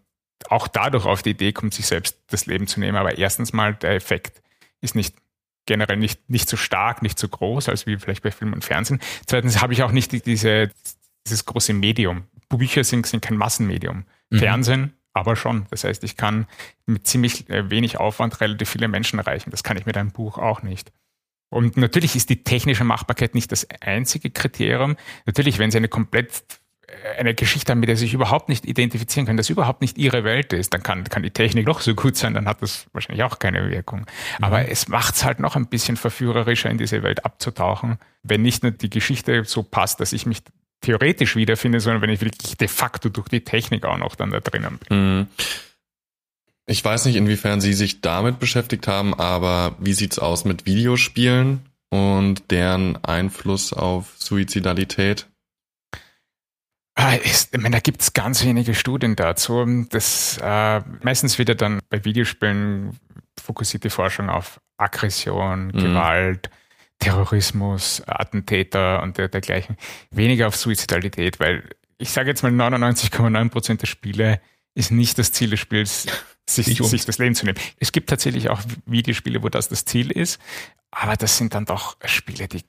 auch 0.50 0.68
dadurch 0.68 1.06
auf 1.06 1.22
die 1.22 1.30
Idee 1.30 1.52
kommt, 1.52 1.72
sich 1.72 1.86
selbst 1.86 2.18
das 2.26 2.44
Leben 2.44 2.66
zu 2.66 2.80
nehmen. 2.80 2.98
Aber 2.98 3.16
erstens 3.16 3.54
mal, 3.54 3.74
der 3.74 3.92
Effekt 3.92 4.42
ist 4.82 4.94
nicht 4.94 5.16
generell 5.64 5.96
nicht, 5.96 6.28
nicht 6.28 6.50
so 6.50 6.58
stark, 6.58 7.00
nicht 7.02 7.18
so 7.18 7.28
groß, 7.28 7.70
als 7.70 7.86
wie 7.86 7.96
vielleicht 7.96 8.22
bei 8.22 8.30
Film 8.30 8.52
und 8.52 8.64
Fernsehen. 8.64 9.00
Zweitens 9.26 9.62
habe 9.62 9.72
ich 9.72 9.82
auch 9.82 9.92
nicht 9.92 10.26
diese, 10.26 10.70
dieses 11.26 11.44
große 11.44 11.72
Medium. 11.72 12.24
Bücher 12.48 12.84
sind, 12.84 13.06
sind 13.06 13.20
kein 13.20 13.36
Massenmedium. 13.36 14.04
Mhm. 14.30 14.38
Fernsehen 14.38 14.92
aber 15.14 15.36
schon. 15.36 15.66
Das 15.70 15.84
heißt, 15.84 16.04
ich 16.04 16.16
kann 16.16 16.46
mit 16.86 17.06
ziemlich 17.06 17.48
äh, 17.48 17.70
wenig 17.70 17.98
Aufwand 17.98 18.40
relativ 18.40 18.68
viele 18.68 18.88
Menschen 18.88 19.18
erreichen. 19.18 19.50
Das 19.50 19.62
kann 19.62 19.76
ich 19.76 19.86
mit 19.86 19.96
einem 19.96 20.10
Buch 20.10 20.38
auch 20.38 20.62
nicht. 20.62 20.92
Und 21.50 21.76
natürlich 21.76 22.16
ist 22.16 22.30
die 22.30 22.42
technische 22.42 22.84
Machbarkeit 22.84 23.34
nicht 23.34 23.52
das 23.52 23.66
einzige 23.80 24.30
Kriterium. 24.30 24.96
Natürlich, 25.24 25.58
wenn 25.60 25.70
Sie 25.70 25.78
eine 25.78 25.88
komplett 25.88 26.42
äh, 26.88 27.20
eine 27.20 27.32
Geschichte 27.34 27.70
haben, 27.70 27.78
mit 27.78 27.88
der 27.88 27.96
Sie 27.96 28.06
sich 28.06 28.14
überhaupt 28.14 28.48
nicht 28.48 28.66
identifizieren 28.66 29.24
können, 29.24 29.36
das 29.36 29.50
überhaupt 29.50 29.82
nicht 29.82 29.98
Ihre 29.98 30.24
Welt 30.24 30.52
ist, 30.52 30.74
dann 30.74 30.82
kann, 30.82 31.04
kann 31.04 31.22
die 31.22 31.30
Technik 31.30 31.64
noch 31.68 31.80
so 31.80 31.94
gut 31.94 32.16
sein, 32.16 32.34
dann 32.34 32.48
hat 32.48 32.60
das 32.60 32.88
wahrscheinlich 32.92 33.22
auch 33.22 33.38
keine 33.38 33.70
Wirkung. 33.70 34.00
Mhm. 34.00 34.44
Aber 34.44 34.68
es 34.68 34.88
macht 34.88 35.14
es 35.14 35.24
halt 35.24 35.38
noch 35.38 35.54
ein 35.54 35.68
bisschen 35.68 35.96
verführerischer, 35.96 36.70
in 36.70 36.78
diese 36.78 37.04
Welt 37.04 37.24
abzutauchen, 37.24 37.98
wenn 38.24 38.42
nicht 38.42 38.64
nur 38.64 38.72
die 38.72 38.90
Geschichte 38.90 39.44
so 39.44 39.62
passt, 39.62 40.00
dass 40.00 40.12
ich 40.12 40.26
mich 40.26 40.42
theoretisch 40.84 41.34
wiederfinde, 41.36 41.80
sondern 41.80 42.02
wenn 42.02 42.10
ich 42.10 42.20
wirklich 42.20 42.56
de 42.56 42.68
facto 42.68 43.08
durch 43.08 43.28
die 43.28 43.42
Technik 43.42 43.84
auch 43.84 43.96
noch 43.96 44.14
dann 44.14 44.30
da 44.30 44.40
drinnen 44.40 44.78
bin. 44.78 45.18
Mhm. 45.18 45.26
Ich 46.66 46.84
weiß 46.84 47.04
nicht, 47.06 47.16
inwiefern 47.16 47.60
Sie 47.60 47.74
sich 47.74 48.00
damit 48.00 48.38
beschäftigt 48.38 48.88
haben, 48.88 49.14
aber 49.14 49.76
wie 49.78 49.92
sieht's 49.92 50.18
aus 50.18 50.44
mit 50.44 50.64
Videospielen 50.64 51.60
und 51.90 52.50
deren 52.50 53.02
Einfluss 53.04 53.72
auf 53.72 54.14
Suizidalität? 54.18 55.26
Ah, 56.96 57.14
ich 57.22 57.48
meine, 57.52 57.76
da 57.76 57.80
gibt 57.80 58.02
es 58.02 58.12
ganz 58.12 58.44
wenige 58.44 58.74
Studien 58.74 59.16
dazu. 59.16 59.86
Das 59.90 60.38
äh, 60.40 60.80
meistens 61.02 61.38
wieder 61.38 61.54
dann 61.54 61.80
bei 61.90 62.04
Videospielen 62.04 62.98
fokussiert 63.42 63.84
die 63.84 63.90
Forschung 63.90 64.30
auf 64.30 64.60
Aggression, 64.76 65.66
mhm. 65.66 65.72
Gewalt, 65.72 66.50
Terrorismus, 66.98 68.02
Attentäter 68.06 69.02
und 69.02 69.18
der, 69.18 69.28
dergleichen. 69.28 69.76
Weniger 70.10 70.48
auf 70.48 70.56
Suizidalität, 70.56 71.40
weil 71.40 71.68
ich 71.98 72.10
sage 72.10 72.30
jetzt 72.30 72.42
mal 72.42 72.52
99,9 72.52 73.50
Prozent 73.50 73.82
der 73.82 73.86
Spiele 73.86 74.40
ist 74.74 74.90
nicht 74.90 75.18
das 75.18 75.32
Ziel 75.32 75.50
des 75.50 75.60
Spiels, 75.60 76.06
sich, 76.48 76.76
sich 76.76 77.04
das 77.04 77.18
Leben 77.18 77.34
zu 77.34 77.46
nehmen. 77.46 77.58
Es 77.78 77.92
gibt 77.92 78.08
tatsächlich 78.10 78.50
auch 78.50 78.60
Videospiele, 78.86 79.42
wo 79.42 79.48
das 79.48 79.68
das 79.68 79.84
Ziel 79.84 80.10
ist, 80.10 80.40
aber 80.90 81.16
das 81.16 81.38
sind 81.38 81.54
dann 81.54 81.64
doch 81.64 81.96
Spiele, 82.04 82.48
die 82.48 82.62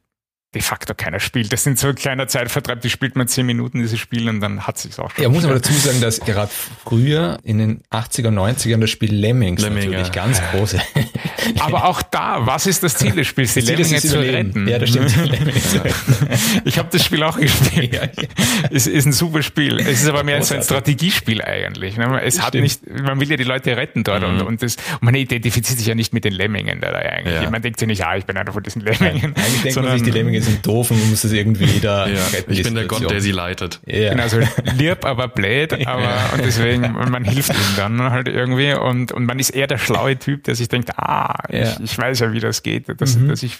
de 0.55 0.61
facto 0.61 0.93
keiner 0.95 1.19
spielt. 1.19 1.51
Das 1.51 1.63
sind 1.63 1.77
so 1.77 1.89
ein 1.89 1.95
kleiner 1.95 2.27
Zeitvertreib, 2.27 2.81
die 2.81 2.89
spielt 2.89 3.15
man 3.15 3.27
zehn 3.27 3.45
Minuten, 3.45 3.81
dieses 3.81 3.99
Spiel, 3.99 4.27
und 4.29 4.39
dann 4.39 4.65
hat 4.65 4.77
sich's 4.77 4.97
auch 4.97 5.11
schon. 5.11 5.21
Ja, 5.21 5.29
muss 5.29 5.43
aber 5.43 5.55
dazu 5.55 5.73
sagen, 5.73 5.99
dass 5.99 6.21
gerade 6.21 6.51
früher 6.83 7.37
in 7.43 7.57
den 7.57 7.81
80er, 7.91 8.29
90ern 8.29 8.79
das 8.79 8.89
Spiel 8.89 9.13
Lemmings 9.13 9.61
Lemminge. 9.61 9.87
natürlich 9.87 10.11
ganz 10.13 10.41
große. 10.51 10.79
aber 11.59 11.85
auch 11.85 12.01
da, 12.01 12.45
was 12.47 12.67
ist 12.67 12.83
das 12.83 12.95
Ziel 12.95 13.11
des 13.11 13.27
Spiels? 13.27 13.53
Die 13.53 13.61
Lemminge 13.61 13.99
zu 13.99 14.17
retten. 14.17 14.67
Ja, 14.67 14.79
das 14.79 14.89
stimmt. 14.89 15.13
ich 16.65 16.79
habe 16.79 16.89
das 16.91 17.03
Spiel 17.03 17.21
auch 17.23 17.37
gespielt. 17.37 17.93
Ja, 17.93 18.03
ja. 18.03 18.29
Es 18.71 18.87
ist 18.87 19.05
ein 19.05 19.13
super 19.13 19.43
Spiel. 19.43 19.79
Es 19.79 20.01
ist 20.01 20.07
aber 20.07 20.23
mehr 20.23 20.41
so 20.41 20.55
ein 20.55 20.63
Strategiespiel 20.63 21.41
eigentlich. 21.41 21.97
Ne? 21.97 22.21
Es 22.23 22.41
hat 22.41 22.53
nicht, 22.53 22.89
man 22.89 23.19
will 23.19 23.29
ja 23.29 23.35
die 23.35 23.43
Leute 23.43 23.75
retten 23.75 24.05
dort 24.05 24.21
mhm. 24.21 24.29
und, 24.29 24.41
und, 24.41 24.63
das, 24.63 24.77
und 24.77 25.03
man 25.03 25.15
identifiziert 25.15 25.77
sich 25.77 25.87
ja 25.87 25.95
nicht 25.95 26.13
mit 26.13 26.23
den 26.23 26.33
Lemmingen 26.33 26.79
da 26.79 26.93
eigentlich. 26.93 27.41
Ja. 27.41 27.49
Man 27.49 27.61
denkt 27.61 27.79
sich 27.79 27.87
nicht, 27.87 27.99
ja, 27.99 28.15
ich 28.15 28.25
bin 28.25 28.37
einer 28.37 28.53
von 28.53 28.63
diesen 28.63 28.81
Lemmingen. 28.81 29.35
Eigentlich 29.35 29.61
denkt 29.61 29.81
man 29.81 29.91
sich, 29.91 30.03
die 30.03 30.11
Lemminge 30.11 30.44
sind 30.45 30.65
doof 30.65 30.91
und 30.91 31.09
muss 31.09 31.23
es 31.23 31.31
irgendwie 31.31 31.79
da 31.79 32.07
ja, 32.07 32.25
retten. 32.27 32.51
Ich 32.51 32.63
bin 32.63 32.75
der 32.75 32.85
Gott, 32.85 33.09
der 33.09 33.21
sie 33.21 33.31
leitet. 33.31 33.79
Ja. 33.85 34.11
Genau, 34.11 34.23
also 34.23 34.39
lieb, 34.77 35.05
aber 35.05 35.27
blöd, 35.27 35.73
aber 35.87 36.01
ja. 36.01 36.29
und 36.33 36.45
deswegen, 36.45 36.93
man 36.93 37.23
hilft 37.23 37.51
ihm 37.51 37.75
dann 37.75 38.01
halt 38.01 38.27
irgendwie 38.27 38.73
und, 38.73 39.11
und 39.11 39.25
man 39.25 39.39
ist 39.39 39.49
eher 39.49 39.67
der 39.67 39.77
schlaue 39.77 40.17
Typ, 40.17 40.43
der 40.45 40.55
sich 40.55 40.67
denkt, 40.67 40.97
ah, 40.97 41.43
ja. 41.49 41.63
ich, 41.63 41.79
ich 41.79 41.97
weiß 41.97 42.19
ja, 42.19 42.31
wie 42.33 42.39
das 42.39 42.63
geht, 42.63 42.89
dass, 43.01 43.15
mhm. 43.15 43.29
dass 43.29 43.43
ich 43.43 43.59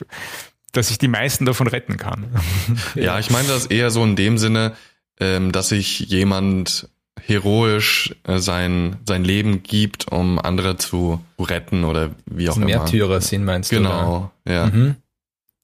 dass 0.76 0.92
ich 0.92 0.98
die 0.98 1.08
meisten 1.08 1.46
davon 1.46 1.68
retten 1.68 1.98
kann. 1.98 2.28
Ja, 2.96 3.20
ich 3.20 3.30
meine 3.30 3.48
das 3.48 3.66
eher 3.66 3.92
so 3.92 4.04
in 4.04 4.16
dem 4.16 4.38
Sinne, 4.38 4.74
ähm, 5.20 5.52
dass 5.52 5.70
sich 5.70 6.00
jemand 6.00 6.90
heroisch 7.22 8.16
äh, 8.24 8.40
sein, 8.40 8.98
sein 9.08 9.24
Leben 9.24 9.64
gibt, 9.64 10.12
um 10.12 10.40
andere 10.40 10.78
zu 10.78 11.24
retten 11.40 11.84
oder 11.84 12.12
wie 12.26 12.50
auch 12.50 12.58
immer. 12.58 12.66
Märtyrer 12.66 13.22
sind, 13.22 13.46
meinst 13.46 13.72
du? 13.72 13.78
Genau, 13.78 14.32
oder? 14.46 14.54
ja. 14.54 14.66
Mhm. 14.68 14.96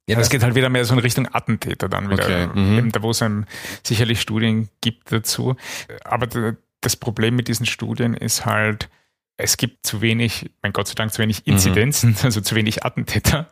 Ja, 0.08 0.18
das 0.18 0.30
geht 0.30 0.44
halt 0.44 0.56
wieder 0.56 0.70
mehr 0.70 0.84
so 0.84 0.94
in 0.94 1.00
Richtung 1.00 1.28
Attentäter 1.32 1.88
dann 1.88 2.10
wieder. 2.10 2.24
Okay. 2.24 2.48
Mhm. 2.48 2.92
Da, 2.92 3.02
wo 3.02 3.12
es 3.12 3.24
sicherlich 3.84 4.20
Studien 4.20 4.70
gibt 4.82 5.12
dazu. 5.12 5.56
Aber 6.04 6.28
das 6.82 6.96
Problem 6.96 7.36
mit 7.36 7.48
diesen 7.48 7.66
Studien 7.66 8.14
ist 8.14 8.46
halt, 8.46 8.90
es 9.38 9.58
gibt 9.58 9.86
zu 9.86 10.02
wenig, 10.02 10.52
mein 10.62 10.74
Gott 10.74 10.88
sei 10.88 10.94
Dank, 10.94 11.14
zu 11.14 11.22
wenig 11.22 11.46
mhm. 11.46 11.54
Inzidenzen, 11.54 12.12
mhm. 12.12 12.18
also 12.24 12.42
zu 12.42 12.56
wenig 12.56 12.84
Attentäter, 12.84 13.50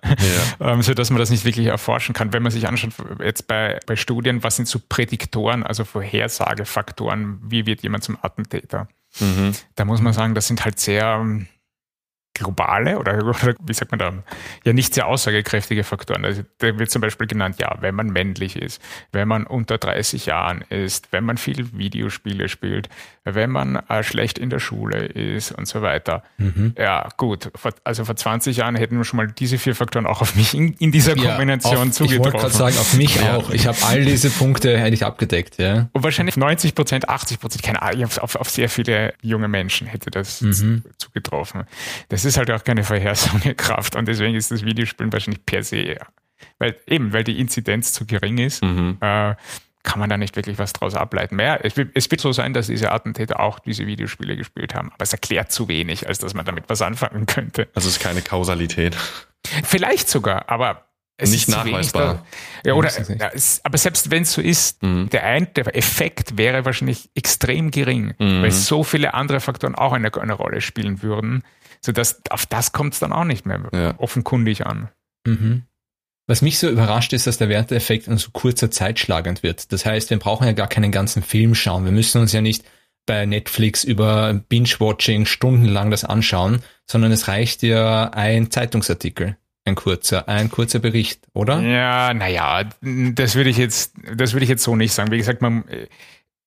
ja. 0.60 0.74
ähm, 0.74 0.82
so 0.82 0.94
dass 0.94 1.10
man 1.10 1.20
das 1.20 1.30
nicht 1.30 1.46
wirklich 1.46 1.68
erforschen 1.68 2.14
kann. 2.14 2.34
Wenn 2.34 2.44
man 2.44 2.52
sich 2.52 2.68
anschaut, 2.68 2.92
jetzt 3.24 3.48
bei, 3.48 3.80
bei 3.86 3.96
Studien, 3.96 4.44
was 4.44 4.56
sind 4.56 4.68
so 4.68 4.80
Prädiktoren, 4.88 5.64
also 5.64 5.86
Vorhersagefaktoren, 5.86 7.40
wie 7.44 7.66
wird 7.66 7.84
jemand 7.84 8.04
zum 8.04 8.18
Attentäter? 8.22 8.88
Mhm. 9.20 9.54
Da 9.76 9.86
muss 9.86 10.02
man 10.02 10.14
sagen, 10.14 10.36
das 10.36 10.48
sind 10.48 10.64
halt 10.64 10.80
sehr, 10.80 11.26
globale 12.39 12.97
oder, 12.97 13.17
oder, 13.17 13.56
wie 13.63 13.73
sagt 13.73 13.91
man 13.91 13.99
da, 13.99 14.13
ja 14.65 14.73
nicht 14.73 14.93
sehr 14.93 15.08
aussagekräftige 15.08 15.84
Faktoren. 15.84 16.25
Also, 16.25 16.43
da 16.60 16.78
wird 16.80 16.89
zum 16.91 17.02
Beispiel 17.02 17.28
genannt, 17.28 17.58
ja, 17.60 17.75
wenn 17.82 17.95
man 17.95 18.08
männlich 18.08 18.56
ist, 18.56 18.82
wenn 19.12 19.28
man 19.28 19.45
unter 19.45 19.78
30 19.78 20.25
Jahren 20.25 20.62
ist, 20.69 21.12
wenn 21.12 21.23
man 21.23 21.38
viel 21.38 21.78
Videospiele 21.78 22.49
spielt, 22.49 22.89
wenn 23.25 23.49
man 23.49 23.75
äh, 23.75 24.04
schlecht 24.04 24.38
in 24.38 24.49
der 24.49 24.60
Schule 24.60 25.06
ist 25.06 25.52
und 25.52 25.67
so 25.67 25.82
weiter. 25.82 26.23
Mhm. 26.38 26.73
Ja, 26.78 27.10
gut. 27.17 27.52
Vor, 27.56 27.71
also 27.84 28.06
vor 28.06 28.15
20 28.15 28.58
Jahren 28.58 28.75
hätten 28.75 28.97
wir 28.97 29.04
schon 29.04 29.17
mal 29.17 29.28
diese 29.28 29.58
vier 29.58 29.75
Faktoren 29.75 30.06
auch 30.06 30.21
auf 30.21 30.36
mich 30.36 30.54
in, 30.54 30.73
in 30.73 30.91
dieser 30.91 31.15
ja, 31.17 31.32
Kombination 31.32 31.89
auf, 31.89 31.91
zugetroffen. 31.91 32.13
Ich 32.13 32.19
wollte 32.19 32.38
gerade 32.38 32.54
sagen, 32.54 32.78
auf 32.78 32.93
mich 32.93 33.15
ja. 33.15 33.36
auch. 33.36 33.49
Ich 33.52 33.67
habe 33.67 33.78
all 33.86 34.04
diese 34.04 34.30
Punkte 34.30 34.78
hätte 34.78 34.93
ich 34.93 35.06
abgedeckt, 35.06 35.58
ja. 35.58 35.89
Und 35.91 36.04
wahrscheinlich 36.04 36.38
90 36.38 36.75
Prozent, 36.75 37.10
80 37.10 37.39
Prozent, 37.39 37.63
keine 37.63 37.82
Ahnung, 37.82 38.06
auf, 38.21 38.36
auf 38.36 38.49
sehr 38.49 38.69
viele 38.69 39.13
junge 39.21 39.47
Menschen 39.47 39.88
hätte 39.88 40.12
das 40.12 40.41
mhm. 40.41 40.84
zugetroffen. 40.97 41.63
Das 42.10 42.25
ist 42.25 42.29
halt 42.38 42.52
auch 42.52 42.63
keine 42.63 42.84
Vorhersagekraft 42.84 43.96
und 43.96 44.08
deswegen 44.08 44.36
ist 44.36 44.52
das 44.52 44.63
Videospielen 44.63 45.12
wahrscheinlich 45.12 45.46
per 45.46 45.63
se, 45.63 45.98
weil 46.58 46.76
eben, 46.88 47.13
weil 47.13 47.24
die 47.24 47.39
Inzidenz 47.39 47.94
zu 47.94 48.06
gering 48.06 48.38
ist, 48.38 48.63
mhm. 48.63 48.98
äh, 49.02 49.36
kann 49.84 50.00
man 50.00 50.10
da 50.10 50.18
nicht 50.18 50.36
wirklich 50.36 50.60
was 50.60 50.74
draus 50.74 50.94
ableiten. 50.94 51.36
Mehr, 51.36 51.63
es, 51.63 51.78
wird, 51.78 51.92
es 51.94 52.12
wird 52.12 52.22
so 52.22 52.32
sein, 52.32 52.54
dass 52.54 52.68
diese 52.68 52.92
Attentäter 52.92 53.39
auch 53.39 53.60
diese 53.60 53.88
Videospiele 53.88 54.36
gespielt 54.36 54.76
haben, 54.76 54.92
aber 54.94 55.04
es 55.04 55.13
erklärt 55.13 55.52
zu 55.52 55.68
wenig, 55.68 56.08
als 56.08 56.20
dass 56.20 56.34
man 56.34 56.46
damit 56.46 56.65
was 56.68 56.82
anfangen 56.82 57.26
könnte. 57.26 57.70
Also 57.74 57.88
es 57.88 57.98
ist 57.98 58.04
keine 58.04 58.22
Kausalität. 58.22 58.96
Vielleicht 59.63 60.10
sogar, 60.10 60.50
aber 60.50 60.89
es 61.22 61.32
nicht 61.32 61.50
nachweisbar. 61.50 62.26
ja, 62.65 62.74
oder, 62.74 62.89
ja, 63.18 63.30
es, 63.34 63.60
aber 63.63 63.78
selbst 63.78 64.10
wenn 64.10 64.24
es 64.24 64.32
so 64.32 64.42
ist, 64.42 64.82
mhm. 64.84 65.10
der, 65.10 65.26
ein, 65.26 65.54
der 65.54 65.76
Effekt 65.76 66.38
wäre 66.38 66.63
wahrscheinlich 66.63 67.10
extrem 67.13 67.72
gering, 67.72 68.13
mhm. 68.18 68.42
weil 68.42 68.52
so 68.52 68.84
viele 68.84 69.13
andere 69.13 69.42
Faktoren 69.42 69.76
auch 69.76 69.92
eine, 69.92 70.13
eine 70.13 70.34
Rolle 70.34 70.62
spielen 70.62 71.02
würden, 71.02 71.44
sodass 71.84 72.22
auf 72.30 72.46
das 72.46 72.72
kommt 72.72 72.94
es 72.94 73.00
dann 73.00 73.13
auch 73.13 73.24
nicht 73.24 73.46
mehr 73.46 73.70
ja. 73.74 73.94
offenkundig 73.98 74.65
an. 74.65 74.89
Mhm. 75.26 75.63
Was 76.28 76.42
mich 76.42 76.60
so 76.60 76.70
überrascht 76.70 77.13
ist, 77.13 77.26
dass 77.26 77.39
der 77.39 77.50
Werteeffekt 77.50 78.08
in 78.08 78.18
so 78.18 78.30
kurzer 78.32 78.70
Zeit 78.70 79.00
schlagend 79.00 79.42
wird. 79.42 79.72
Das 79.72 79.86
heißt, 79.86 80.12
wir 80.12 80.20
brauchen 80.20 80.46
ja 80.46 80.54
gar 80.54 80.68
keinen 80.68 80.92
ganzen 80.92 81.24
Film 81.24 81.56
schauen. 81.56 81.86
Wir 81.86 81.92
müssen 81.92 82.22
uns 82.22 82.34
ja 82.34 82.42
nicht 82.42 82.63
bei 83.08 83.26
Netflix 83.26 83.84
über 83.84 84.34
Binge-Watching 84.50 85.26
stundenlang 85.26 85.89
das 85.89 86.06
anschauen, 86.06 86.62
sondern 86.86 87.12
es 87.12 87.28
reicht 87.28 87.63
ja 87.63 88.12
ein 88.12 88.52
Zeitungsartikel. 88.52 89.38
Ein 89.65 89.76
kurzer, 89.76 90.30
ein 90.30 90.50
kurzer 90.50 90.80
Bericht, 90.80 91.28
oder? 91.34 91.60
Ja, 91.62 92.13
naja, 92.13 92.70
das 92.82 93.36
würde 93.36 93.50
ich 93.50 93.58
jetzt, 93.58 93.94
das 94.15 94.34
würde 94.34 94.44
ich 94.44 94.50
jetzt 94.50 94.63
so 94.63 94.76
nicht 94.76 94.94
sagen. 94.94 95.12
Wie 95.12 95.18
gesagt, 95.18 95.42
man, 95.42 95.63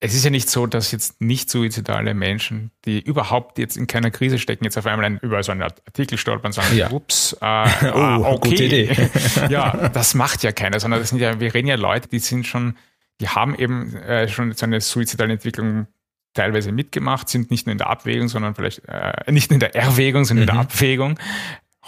es 0.05 0.15
ist 0.15 0.25
ja 0.25 0.31
nicht 0.31 0.51
so, 0.51 0.67
dass 0.67 0.91
jetzt 0.91 1.21
nicht 1.21 1.49
suizidale 1.49 2.12
Menschen, 2.12 2.73
die 2.85 3.01
überhaupt 3.01 3.57
jetzt 3.59 3.77
in 3.77 3.87
keiner 3.87 4.11
Krise 4.11 4.41
stecken, 4.41 4.65
jetzt 4.65 4.77
auf 4.77 4.85
einmal 4.85 5.07
ein, 5.07 5.19
über 5.19 5.41
so 5.45 5.53
einen 5.53 5.62
Artikel 5.62 6.19
stolpern 6.19 6.47
und 6.47 6.55
sagen, 6.55 6.77
ja. 6.77 6.91
ups, 6.91 7.35
äh, 7.35 7.37
oh, 7.41 7.47
ah, 7.47 8.17
okay. 8.17 8.49
Gute 8.51 8.65
Idee. 8.65 9.11
ja, 9.49 9.88
das 9.91 10.15
macht 10.15 10.43
ja 10.43 10.51
keiner, 10.51 10.81
sondern 10.81 10.99
das 10.99 11.11
sind 11.11 11.21
ja, 11.21 11.38
wir 11.38 11.55
reden 11.55 11.69
ja 11.69 11.77
Leute, 11.77 12.09
die 12.09 12.19
sind 12.19 12.49
schon, 12.49 12.77
die 13.21 13.29
haben 13.29 13.55
eben 13.55 13.95
äh, 13.95 14.27
schon 14.27 14.53
so 14.53 14.67
eine 14.67 14.81
suizidale 14.81 15.35
Entwicklung 15.35 15.87
teilweise 16.35 16.73
mitgemacht, 16.73 17.29
sind 17.29 17.53
nicht 17.53 17.67
nur 17.67 17.73
in 17.73 17.79
der 17.79 17.88
Abwägung, 17.88 18.27
sondern 18.27 18.57
vielleicht 18.57 18.83
äh, 18.88 19.31
nicht 19.31 19.51
nur 19.51 19.57
in 19.57 19.61
der 19.61 19.77
Erwägung, 19.77 20.25
sondern 20.25 20.47
mhm. 20.47 20.49
in 20.49 20.55
der 20.55 20.62
mhm. 20.65 20.69
Abwägung. 20.69 21.19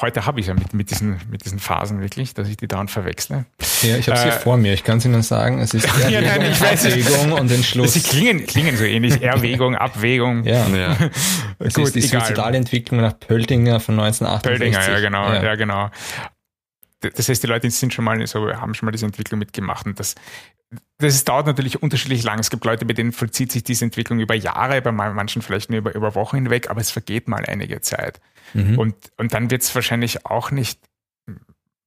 Heute 0.01 0.27
habe 0.27 0.41
ich 0.41 0.49
ja 0.49 0.55
mit, 0.55 0.75
mit, 0.75 0.91
diesen, 0.91 1.21
mit 1.31 1.45
diesen 1.45 1.61
Phasen 1.61 2.01
wirklich, 2.01 2.35
dass 2.35 2.49
ich 2.49 2.57
die 2.57 2.67
dauernd 2.67 2.91
verwechsle. 2.91 3.45
Ja, 3.83 3.97
ich 3.97 4.09
habe 4.09 4.19
sie 4.19 4.29
äh, 4.29 4.33
vor 4.33 4.57
mir. 4.57 4.73
Ich 4.73 4.83
kann 4.83 4.99
es 4.99 5.05
Ihnen 5.05 5.23
sagen. 5.23 5.61
Es 5.61 5.73
ist 5.73 5.85
Erwägung, 5.85 6.11
ja, 6.11 6.21
nein, 6.21 6.51
ich 6.51 6.61
weiß 6.61 6.87
Abwägung 6.87 7.33
und 7.33 7.51
Entschluss. 7.53 7.95
Sie 7.95 8.01
klingen, 8.01 8.45
klingen 8.45 8.77
so 8.77 8.83
ähnlich. 8.83 9.23
Erwägung, 9.23 9.77
Abwägung. 9.77 10.43
Ja. 10.45 10.67
ja. 10.69 10.97
Es 11.61 11.75
Gut, 11.75 11.87
ist 11.87 11.95
die 11.95 12.01
suizidale 12.01 12.57
Entwicklung 12.57 13.01
nach 13.01 13.19
Pöltinger 13.19 13.79
von 13.79 13.99
1968. 13.99 14.73
Pöltinger, 14.73 14.93
ja 14.93 15.01
genau, 15.01 15.33
ja. 15.33 15.43
ja 15.45 15.55
genau. 15.55 15.91
Das 17.11 17.29
heißt, 17.29 17.43
die 17.43 17.47
Leute 17.47 17.71
sind 17.71 17.93
schon 17.93 18.05
mal 18.05 18.27
so, 18.27 18.53
haben 18.55 18.75
schon 18.75 18.87
mal 18.87 18.93
diese 18.93 19.07
Entwicklung 19.07 19.39
mitgemacht 19.39 19.87
und 19.87 19.99
das 19.99 20.15
das 20.99 21.25
dauert 21.25 21.47
natürlich 21.47 21.83
unterschiedlich 21.83 22.23
lang. 22.23 22.39
Es 22.39 22.51
gibt 22.51 22.65
Leute, 22.65 22.85
bei 22.85 22.95
denen 22.95 23.13
vollzieht 23.13 23.53
sich 23.53 23.65
diese 23.65 23.85
Entwicklung 23.85 24.21
über 24.21 24.35
Jahre, 24.35 24.81
bei 24.81 24.93
manchen 24.93 25.43
vielleicht 25.43 25.71
nur 25.71 25.79
über, 25.79 25.95
über 25.95 26.15
Wochen 26.15 26.37
hinweg, 26.37 26.71
aber 26.71 26.81
es 26.81 26.91
vergeht 26.91 27.29
mal 27.29 27.45
einige 27.47 27.81
Zeit. 27.81 28.21
Mhm. 28.55 28.79
Und, 28.79 28.95
und 29.17 29.35
dann 29.35 29.51
wird 29.51 29.63
es 29.63 29.75
wahrscheinlich 29.75 30.27
auch 30.27 30.51
nicht, 30.51 30.81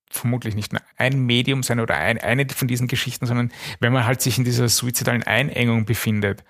vermutlich 0.09 0.55
nicht 0.55 0.73
nur 0.73 0.81
ein 0.97 1.19
Medium 1.19 1.63
sein 1.63 1.79
oder 1.79 1.97
ein, 1.97 2.17
eine 2.17 2.47
von 2.49 2.67
diesen 2.67 2.87
Geschichten, 2.87 3.25
sondern 3.25 3.51
wenn 3.79 3.93
man 3.93 4.05
halt 4.05 4.21
sich 4.21 4.37
in 4.37 4.43
dieser 4.43 4.69
suizidalen 4.69 5.23
Einengung 5.23 5.85
befindet, 5.85 6.43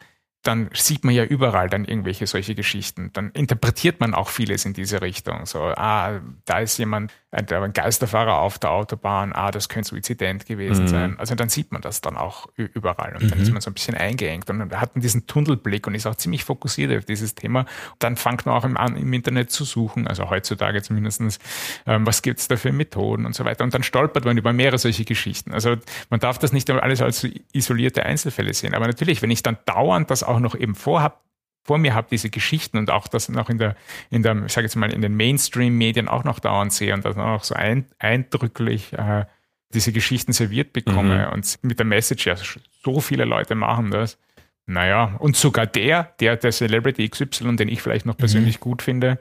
dann 0.43 0.69
sieht 0.73 1.03
man 1.03 1.13
ja 1.13 1.25
überall 1.25 1.69
dann 1.69 1.85
irgendwelche 1.85 2.27
solche 2.27 2.55
Geschichten. 2.55 3.11
Dann 3.13 3.31
interpretiert 3.31 3.99
man 3.99 4.13
auch 4.13 4.29
vieles 4.29 4.65
in 4.65 4.73
diese 4.73 5.01
Richtung. 5.01 5.45
So, 5.45 5.59
ah, 5.61 6.21
da 6.45 6.59
ist 6.59 6.77
jemand, 6.77 7.11
ein, 7.31 7.47
ein 7.51 7.73
Geisterfahrer 7.73 8.39
auf 8.39 8.57
der 8.57 8.71
Autobahn, 8.71 9.33
ah, 9.33 9.51
das 9.51 9.67
könnte 9.67 9.89
Suizident 9.89 10.45
gewesen 10.45 10.85
mhm. 10.85 10.87
sein. 10.87 11.19
Also 11.19 11.35
dann 11.35 11.49
sieht 11.49 11.73
man 11.73 11.81
das 11.81 11.99
dann 11.99 12.15
auch 12.15 12.47
überall 12.55 13.15
und 13.15 13.23
mhm. 13.23 13.29
dann 13.29 13.41
ist 13.41 13.51
man 13.51 13.61
so 13.61 13.69
ein 13.69 13.73
bisschen 13.73 13.95
eingeengt 13.95 14.49
und 14.49 14.73
hat 14.79 14.91
diesen 14.95 15.27
Tunnelblick 15.27 15.87
und 15.87 15.95
ist 15.95 16.07
auch 16.07 16.15
ziemlich 16.15 16.45
fokussiert 16.45 16.97
auf 16.97 17.03
dieses 17.03 17.35
Thema. 17.35 17.65
Dann 17.99 18.15
fängt 18.15 18.45
man 18.45 18.55
auch 18.55 18.63
im, 18.63 18.77
an, 18.77 18.95
im 18.95 19.11
Internet 19.11 19.51
zu 19.51 19.65
suchen, 19.65 20.07
also 20.07 20.29
heutzutage 20.29 20.81
zumindestens, 20.81 21.39
ähm, 21.85 22.05
was 22.05 22.21
gibt's 22.21 22.47
da 22.47 22.55
für 22.55 22.71
Methoden 22.71 23.25
und 23.25 23.35
so 23.35 23.43
weiter. 23.43 23.65
Und 23.65 23.73
dann 23.73 23.83
stolpert 23.83 24.23
man 24.23 24.37
über 24.37 24.53
mehrere 24.53 24.77
solche 24.77 25.03
Geschichten. 25.03 25.51
Also 25.53 25.75
man 26.09 26.21
darf 26.21 26.39
das 26.39 26.53
nicht 26.53 26.69
alles 26.69 27.01
als 27.01 27.27
isolierte 27.51 28.03
Einzelfälle 28.03 28.53
sehen. 28.53 28.73
Aber 28.73 28.87
natürlich, 28.87 29.21
wenn 29.21 29.31
ich 29.31 29.43
dann 29.43 29.57
dauernd 29.65 30.09
das 30.11 30.23
auch 30.23 30.39
noch 30.39 30.55
eben 30.55 30.75
vorhab, 30.75 31.26
vor 31.67 31.77
mir 31.77 31.93
habe, 31.93 32.07
diese 32.09 32.29
Geschichten 32.29 32.77
und 32.77 32.89
auch 32.89 33.07
das 33.07 33.29
noch 33.29 33.49
in 33.49 33.57
der, 33.57 33.75
in 34.09 34.23
der, 34.23 34.45
ich 34.45 34.53
sage 34.53 34.65
jetzt 34.65 34.75
mal, 34.75 34.91
in 34.91 35.01
den 35.01 35.15
Mainstream-Medien 35.15 36.07
auch 36.07 36.23
noch 36.23 36.39
dauernd 36.39 36.73
sehe 36.73 36.93
und 36.93 37.05
das 37.05 37.17
auch 37.17 37.43
so 37.43 37.53
ein, 37.53 37.85
eindrücklich 37.99 38.93
äh, 38.93 39.25
diese 39.73 39.91
Geschichten 39.91 40.31
serviert 40.31 40.71
bekomme 40.71 41.27
mhm. 41.27 41.33
und 41.33 41.59
mit 41.61 41.77
der 41.77 41.85
Message, 41.85 42.25
ja, 42.25 42.35
so 42.83 43.01
viele 43.01 43.25
Leute 43.25 43.53
machen 43.53 43.91
das. 43.91 44.17
Naja, 44.65 45.15
und 45.19 45.35
sogar 45.35 45.65
der, 45.65 46.13
der, 46.19 46.37
der 46.37 46.51
Celebrity 46.51 47.07
XY, 47.07 47.57
den 47.57 47.69
ich 47.69 47.81
vielleicht 47.81 48.05
noch 48.05 48.17
persönlich 48.17 48.59
mhm. 48.59 48.61
gut 48.61 48.81
finde, 48.81 49.19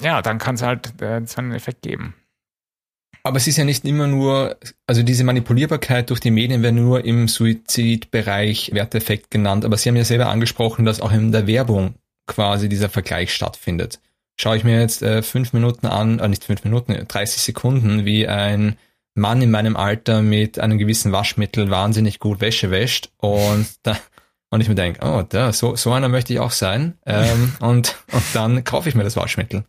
ja, 0.00 0.22
dann 0.22 0.38
kann 0.38 0.56
es 0.56 0.62
halt 0.62 1.00
äh, 1.00 1.24
seinen 1.26 1.52
Effekt 1.52 1.82
geben. 1.82 2.14
Aber 3.26 3.38
es 3.38 3.46
ist 3.46 3.56
ja 3.56 3.64
nicht 3.64 3.86
immer 3.86 4.06
nur, 4.06 4.58
also 4.86 5.02
diese 5.02 5.24
Manipulierbarkeit 5.24 6.10
durch 6.10 6.20
die 6.20 6.30
Medien 6.30 6.62
werden 6.62 6.82
nur 6.84 7.06
im 7.06 7.26
Suizidbereich 7.26 8.72
Werteffekt 8.74 9.30
genannt, 9.30 9.64
aber 9.64 9.78
Sie 9.78 9.88
haben 9.88 9.96
ja 9.96 10.04
selber 10.04 10.28
angesprochen, 10.28 10.84
dass 10.84 11.00
auch 11.00 11.10
in 11.10 11.32
der 11.32 11.46
Werbung 11.46 11.94
quasi 12.26 12.68
dieser 12.68 12.90
Vergleich 12.90 13.32
stattfindet. 13.32 13.98
Schaue 14.36 14.58
ich 14.58 14.64
mir 14.64 14.78
jetzt 14.78 15.00
äh, 15.02 15.22
fünf 15.22 15.54
Minuten 15.54 15.86
an, 15.86 16.18
äh, 16.18 16.28
nicht 16.28 16.44
fünf 16.44 16.64
Minuten, 16.64 16.92
30 17.08 17.40
Sekunden, 17.40 18.04
wie 18.04 18.28
ein 18.28 18.76
Mann 19.14 19.40
in 19.40 19.50
meinem 19.50 19.76
Alter 19.76 20.20
mit 20.20 20.58
einem 20.58 20.76
gewissen 20.76 21.12
Waschmittel 21.12 21.70
wahnsinnig 21.70 22.18
gut 22.18 22.42
Wäsche 22.42 22.70
wäscht 22.70 23.10
und 23.16 23.66
da, 23.84 23.96
und 24.50 24.60
ich 24.60 24.68
mir 24.68 24.74
denke, 24.74 25.00
oh, 25.02 25.22
da, 25.26 25.52
so, 25.54 25.76
so 25.76 25.92
einer 25.92 26.10
möchte 26.10 26.34
ich 26.34 26.40
auch 26.40 26.50
sein. 26.50 26.98
Ähm, 27.06 27.54
und, 27.60 27.96
und 28.12 28.22
dann 28.34 28.64
kaufe 28.64 28.88
ich 28.88 28.94
mir 28.94 29.02
das 29.02 29.16
Waschmittel. 29.16 29.64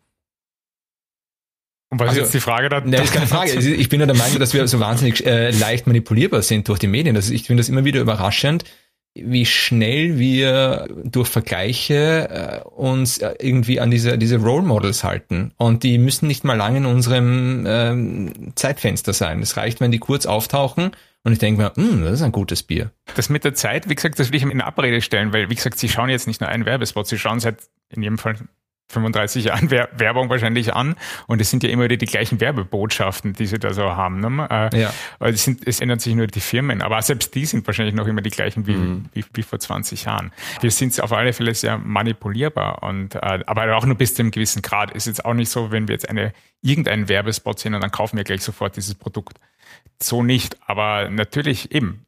Und 1.95 2.01
was 2.01 2.09
also, 2.09 2.21
ist 2.21 2.25
jetzt 2.25 2.33
die 2.33 2.39
Frage 2.41 2.67
da? 2.67 2.81
Nein, 2.81 3.03
ist 3.03 3.13
keine 3.13 3.25
Frage. 3.25 3.51
Ich 3.55 3.87
bin 3.87 3.99
nur 3.99 4.07
der 4.07 4.17
Meinung, 4.17 4.37
dass 4.37 4.53
wir 4.53 4.67
so 4.67 4.81
wahnsinnig 4.81 5.25
äh, 5.25 5.51
leicht 5.51 5.87
manipulierbar 5.87 6.41
sind 6.41 6.67
durch 6.67 6.77
die 6.77 6.87
Medien. 6.87 7.15
Das, 7.15 7.29
ich 7.29 7.43
finde 7.43 7.61
das 7.61 7.69
immer 7.69 7.85
wieder 7.85 8.01
überraschend, 8.01 8.65
wie 9.13 9.45
schnell 9.45 10.19
wir 10.19 10.89
durch 11.05 11.29
Vergleiche 11.29 12.63
äh, 12.65 12.67
uns 12.67 13.19
äh, 13.19 13.35
irgendwie 13.39 13.79
an 13.79 13.91
diese, 13.91 14.17
diese 14.17 14.37
Role 14.37 14.63
Models 14.63 15.05
halten. 15.05 15.53
Und 15.55 15.83
die 15.83 15.97
müssen 15.97 16.27
nicht 16.27 16.43
mal 16.43 16.55
lange 16.57 16.79
in 16.79 16.85
unserem 16.85 17.63
ähm, 17.65 18.51
Zeitfenster 18.55 19.13
sein. 19.13 19.41
Es 19.41 19.55
reicht, 19.55 19.79
wenn 19.79 19.91
die 19.91 19.99
kurz 19.99 20.25
auftauchen 20.25 20.91
und 21.23 21.31
ich 21.31 21.39
denke 21.39 21.61
mir, 21.61 21.71
hm, 21.75 22.03
das 22.03 22.15
ist 22.15 22.21
ein 22.23 22.33
gutes 22.33 22.61
Bier. 22.61 22.91
Das 23.15 23.29
mit 23.29 23.45
der 23.45 23.53
Zeit, 23.53 23.87
wie 23.87 23.95
gesagt, 23.95 24.19
das 24.19 24.33
will 24.33 24.35
ich 24.35 24.43
in 24.43 24.59
Abrede 24.59 24.99
stellen, 24.99 25.31
weil, 25.31 25.49
wie 25.49 25.55
gesagt, 25.55 25.79
sie 25.79 25.87
schauen 25.87 26.09
jetzt 26.09 26.27
nicht 26.27 26.41
nur 26.41 26.49
einen 26.49 26.65
Werbespot, 26.65 27.07
sie 27.07 27.17
schauen 27.17 27.39
seit 27.39 27.59
in 27.89 28.03
jedem 28.03 28.17
Fall 28.17 28.35
35 28.89 29.45
Jahren 29.45 29.71
Werbung 29.71 30.29
wahrscheinlich 30.29 30.73
an 30.73 30.95
und 31.27 31.41
es 31.41 31.49
sind 31.49 31.63
ja 31.63 31.69
immer 31.69 31.85
wieder 31.85 31.97
die 31.97 32.05
gleichen 32.05 32.39
Werbebotschaften, 32.39 33.33
die 33.33 33.47
sie 33.47 33.57
da 33.57 33.73
so 33.73 33.95
haben. 33.95 34.19
Ne? 34.19 34.47
Äh, 34.49 34.79
ja. 34.79 34.93
es, 35.19 35.43
sind, 35.43 35.67
es 35.67 35.79
ändern 35.79 35.99
sich 35.99 36.13
nur 36.13 36.27
die 36.27 36.39
Firmen, 36.39 36.81
aber 36.81 37.01
selbst 37.01 37.33
die 37.33 37.45
sind 37.45 37.65
wahrscheinlich 37.65 37.95
noch 37.95 38.07
immer 38.07 38.21
die 38.21 38.29
gleichen 38.29 38.67
wie, 38.67 38.75
mhm. 38.75 39.05
wie, 39.13 39.25
wie, 39.33 39.43
vor 39.43 39.59
20 39.59 40.05
Jahren. 40.05 40.31
Wir 40.61 40.71
sind 40.71 40.99
auf 41.01 41.11
alle 41.13 41.33
Fälle 41.33 41.53
sehr 41.55 41.77
manipulierbar 41.77 42.83
und 42.83 43.15
äh, 43.15 43.39
aber 43.45 43.75
auch 43.75 43.85
nur 43.85 43.95
bis 43.95 44.13
zu 44.13 44.21
einem 44.21 44.31
gewissen 44.31 44.61
Grad. 44.61 44.91
Ist 44.91 45.07
jetzt 45.07 45.25
auch 45.25 45.33
nicht 45.33 45.49
so, 45.49 45.71
wenn 45.71 45.87
wir 45.87 45.93
jetzt 45.93 46.09
eine 46.09 46.31
irgendeinen 46.61 47.09
Werbespot 47.09 47.59
sehen 47.59 47.73
und 47.73 47.81
dann 47.81 47.91
kaufen 47.91 48.17
wir 48.17 48.23
gleich 48.23 48.41
sofort 48.41 48.75
dieses 48.75 48.95
Produkt. 48.95 49.39
So 50.01 50.23
nicht, 50.23 50.57
aber 50.67 51.09
natürlich 51.09 51.71
eben 51.73 52.05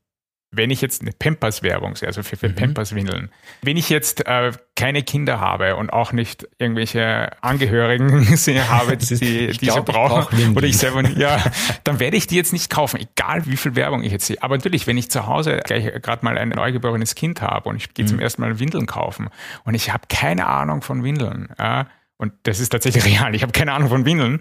wenn 0.52 0.72
ich 0.72 0.82
jetzt 0.82 1.02
eine 1.02 1.12
Pampers-Werbung 1.12 1.96
sehe, 1.96 2.08
also 2.08 2.24
für, 2.24 2.38
für 2.38 2.50
mhm. 2.50 2.56
Pampers-Windeln, 2.56 3.32
wenn 3.62 3.76
ich 3.76 3.90
jetzt 3.90 4.26
äh, 4.26 4.52
keine 4.76 5.04
Kinder 5.04 5.40
habe 5.42 5.76
und 5.76 5.92
auch 5.92 6.14
nicht 6.14 6.48
irgendwelche 6.58 7.32
Angehörigen 7.42 8.26
habe, 8.70 8.98
die 8.98 9.48
diese 9.48 9.82
brauchen, 9.82 10.56
oder 10.56 10.66
ich 10.66 10.78
selber, 10.78 11.08
ja, 11.10 11.44
dann 11.84 12.00
werde 12.00 12.16
ich 12.16 12.28
die 12.28 12.38
jetzt 12.38 12.54
nicht 12.54 12.70
kaufen, 12.70 13.00
egal 13.00 13.46
wie 13.46 13.58
viel 13.58 13.76
Werbung 13.76 14.04
ich 14.04 14.12
jetzt 14.12 14.28
sehe. 14.28 14.42
Aber 14.42 14.56
natürlich, 14.56 14.88
wenn 14.88 14.98
ich 14.98 15.12
zu 15.12 15.28
Hause 15.28 15.60
gleich 15.66 15.84
gerade 16.02 16.24
mal 16.24 16.38
ein 16.38 16.50
neugeborenes 16.50 17.16
Kind 17.16 17.42
habe 17.42 17.68
und 17.70 17.76
ich 17.76 17.94
gehe 17.94 18.06
mhm. 18.06 18.10
zum 18.10 18.20
ersten 18.20 18.42
Mal 18.42 18.60
Windeln 18.60 18.86
kaufen 18.86 19.30
und 19.66 19.74
ich 19.74 19.92
habe 19.92 20.04
keine 20.10 20.48
Ahnung 20.48 20.82
von 20.82 21.04
Windeln, 21.04 21.50
ja, 21.60 21.88
und 22.16 22.34
das 22.44 22.60
ist 22.62 22.70
tatsächlich 22.70 23.06
real, 23.20 23.36
ich 23.36 23.44
habe 23.44 23.52
keine 23.52 23.74
Ahnung 23.74 23.90
von 23.90 24.06
Windeln, 24.06 24.40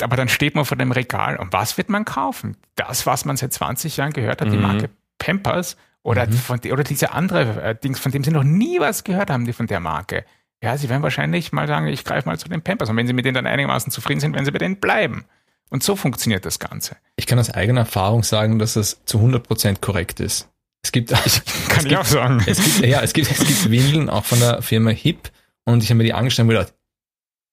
aber 0.00 0.16
dann 0.16 0.28
steht 0.28 0.54
man 0.54 0.64
vor 0.64 0.76
dem 0.76 0.92
Regal 0.92 1.36
und 1.36 1.52
was 1.52 1.76
wird 1.76 1.88
man 1.88 2.04
kaufen? 2.04 2.56
Das, 2.76 3.04
was 3.04 3.24
man 3.24 3.36
seit 3.36 3.52
20 3.52 3.96
Jahren 3.96 4.12
gehört 4.12 4.40
hat, 4.40 4.48
mhm. 4.48 4.52
die 4.52 4.58
Marke 4.58 4.90
Pampers 5.20 5.76
oder, 6.02 6.26
mhm. 6.26 6.32
von, 6.32 6.58
oder 6.58 6.82
diese 6.82 7.12
andere 7.12 7.62
äh, 7.62 7.76
Dings, 7.76 8.00
von 8.00 8.10
dem 8.10 8.24
sie 8.24 8.32
noch 8.32 8.42
nie 8.42 8.80
was 8.80 9.04
gehört 9.04 9.30
haben, 9.30 9.44
die 9.44 9.52
von 9.52 9.68
der 9.68 9.78
Marke. 9.78 10.24
Ja, 10.62 10.76
sie 10.76 10.88
werden 10.88 11.02
wahrscheinlich 11.02 11.52
mal 11.52 11.68
sagen, 11.68 11.86
ich 11.86 12.04
greife 12.04 12.28
mal 12.28 12.38
zu 12.38 12.48
den 12.48 12.62
Pampers. 12.62 12.90
Und 12.90 12.96
wenn 12.96 13.06
sie 13.06 13.12
mit 13.12 13.24
denen 13.24 13.34
dann 13.34 13.46
einigermaßen 13.46 13.92
zufrieden 13.92 14.20
sind, 14.20 14.34
werden 14.34 14.44
sie 14.44 14.50
bei 14.50 14.58
denen 14.58 14.80
bleiben. 14.80 15.24
Und 15.70 15.84
so 15.84 15.94
funktioniert 15.94 16.44
das 16.44 16.58
Ganze. 16.58 16.96
Ich 17.16 17.26
kann 17.26 17.38
aus 17.38 17.50
eigener 17.50 17.82
Erfahrung 17.82 18.24
sagen, 18.24 18.58
dass 18.58 18.74
das 18.74 19.04
zu 19.04 19.18
100% 19.18 19.80
korrekt 19.80 20.18
ist. 20.18 20.48
Es 20.82 20.92
gibt, 20.92 21.12
ich, 21.24 21.42
kann 21.68 21.84
ich 21.84 21.88
gibt, 21.88 22.00
auch 22.00 22.04
sagen. 22.04 22.42
Es 22.46 22.62
gibt, 22.62 22.86
ja, 22.86 23.00
es 23.00 23.12
gibt, 23.12 23.30
es 23.30 23.38
gibt 23.38 23.70
Windeln 23.70 24.10
auch 24.10 24.24
von 24.24 24.40
der 24.40 24.62
Firma 24.62 24.90
Hip 24.90 25.30
und 25.64 25.82
ich 25.82 25.90
habe 25.90 25.98
mir 25.98 26.04
die 26.04 26.12
angeschaut 26.14 26.44
und 26.44 26.48
gedacht, 26.48 26.74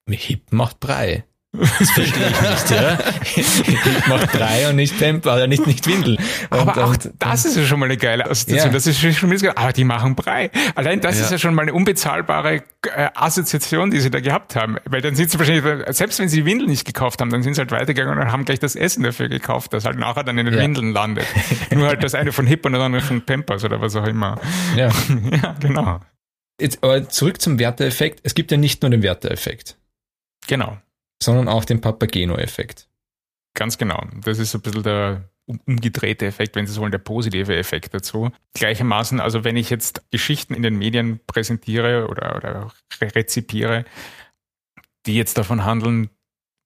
Hip 0.10 0.51
macht 0.51 0.80
Brei. 0.80 1.25
Das 1.60 1.91
verstehe 1.91 2.28
ich 2.28 2.41
nicht, 2.41 2.72
ja. 2.72 2.98
Ich 3.36 4.08
mache 4.08 4.28
drei 4.28 4.70
und 4.70 4.76
nicht 4.76 4.98
Tempo, 5.00 5.32
oder 5.32 5.48
nicht, 5.48 5.65
nicht 5.65 5.88
Windel. 5.88 6.17
Und, 6.50 6.60
aber 6.60 6.86
auch 6.86 6.89
und, 6.91 7.12
das 7.20 7.46
ist 7.46 7.58
ja 7.58 7.63
schon 7.63 7.80
mal 7.80 7.86
eine 7.86 7.98
geile 7.98 8.26
Assoziation. 8.30 8.72
Ja. 8.72 8.74
Das 8.74 8.86
ist 8.86 9.00
schon 9.00 9.30
mal, 9.30 9.38
aber 9.56 9.74
die 9.74 9.84
machen 9.84 10.15
Brei. 10.15 10.52
Allein 10.76 11.02
das 11.02 11.17
ja. 11.17 11.26
ist 11.26 11.32
ja 11.32 11.38
schon 11.38 11.56
mal 11.56 11.63
eine 11.63 11.74
unbezahlbare 11.74 12.63
äh, 12.84 13.10
Assoziation, 13.15 13.91
die 13.91 14.00
sie 14.00 14.12
da 14.12 14.20
gehabt 14.20 14.56
haben. 14.56 14.78
Weil 14.86 15.02
dann 15.02 15.15
sind 15.15 15.32
sie 15.32 15.39
wahrscheinlich, 15.39 15.96
selbst 15.96 16.20
wenn 16.20 16.30
sie 16.30 16.38
die 16.38 16.46
Windel 16.46 16.67
nicht 16.67 16.86
gekauft 16.86 17.22
haben, 17.22 17.32
dann 17.32 17.43
sind 17.43 17.56
sie 17.56 17.62
halt 17.62 17.72
weitergegangen 17.72 18.20
und 18.20 18.32
haben 18.32 18.46
gleich 18.46 18.60
das 18.60 18.76
Essen 18.76 19.04
dafür 19.04 19.30
gekauft, 19.30 19.74
das 19.74 19.86
halt 19.86 19.98
nachher 19.98 20.24
dann 20.24 20.38
in 20.38 20.46
den 20.46 20.56
ja. 20.56 20.62
Windeln 20.62 20.91
landet. 20.91 21.26
Nur 21.74 21.88
halt 21.88 22.04
das 22.04 22.13
eine 22.13 22.32
von 22.32 22.46
Hip 22.46 22.65
und 22.65 22.74
das 22.74 22.82
andere 22.82 23.02
von 23.02 23.22
Pampers 23.22 23.63
oder 23.63 23.82
was 23.82 23.96
auch 23.96 24.08
immer. 24.08 24.39
Ja, 24.76 24.89
ja 25.41 25.56
genau. 25.60 26.00
Jetzt 26.60 26.84
aber 26.84 27.08
zurück 27.10 27.41
zum 27.41 27.60
Werteeffekt. 27.60 28.20
Es 28.24 28.36
gibt 28.36 28.52
ja 28.52 28.58
nicht 28.58 28.82
nur 28.82 28.91
den 28.91 29.04
Werteeffekt. 29.04 29.78
Genau 30.48 30.78
sondern 31.21 31.47
auch 31.47 31.65
den 31.65 31.82
Papageno-Effekt. 31.82 32.88
Ganz 33.53 33.77
genau. 33.77 34.03
Das 34.23 34.39
ist 34.39 34.53
ein 34.53 34.62
bisschen 34.62 34.84
der 34.84 35.30
umgedrehte 35.47 36.25
Effekt, 36.25 36.56
wenn 36.56 36.67
Sie 36.67 36.73
so 36.73 36.82
wollen, 36.82 36.91
der 36.91 36.99
positive 36.99 37.56
Effekt 37.56 37.93
dazu. 37.93 38.32
Gleichermaßen, 38.53 39.19
also 39.19 39.43
wenn 39.43 39.56
ich 39.56 39.69
jetzt 39.69 40.10
Geschichten 40.12 40.53
in 40.53 40.62
den 40.62 40.77
Medien 40.77 41.21
präsentiere 41.25 42.08
oder, 42.08 42.36
oder 42.36 42.71
rezipiere, 43.01 43.86
die 45.06 45.15
jetzt 45.15 45.38
davon 45.38 45.63
handeln, 45.63 46.10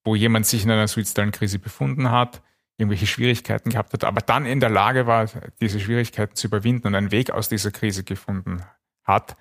wo 0.04 0.16
jemand 0.16 0.48
sich 0.48 0.64
in 0.64 0.72
einer 0.72 0.88
suizidalen 0.88 1.32
Krise 1.32 1.60
befunden 1.60 2.10
hat, 2.10 2.42
irgendwelche 2.78 3.06
Schwierigkeiten 3.06 3.70
gehabt 3.70 3.94
hat, 3.94 4.04
aber 4.04 4.22
dann 4.22 4.48
in 4.48 4.60
der 4.60 4.72
Lage 4.72 5.06
war, 5.06 5.30
diese 5.62 5.80
Schwierigkeiten 5.80 6.36
zu 6.36 6.48
überwinden 6.48 6.88
und 6.88 6.96
einen 6.96 7.12
Weg 7.12 7.30
aus 7.30 7.50
dieser 7.50 7.70
Krise 7.70 8.04
gefunden 8.04 8.64
hat. 9.04 9.38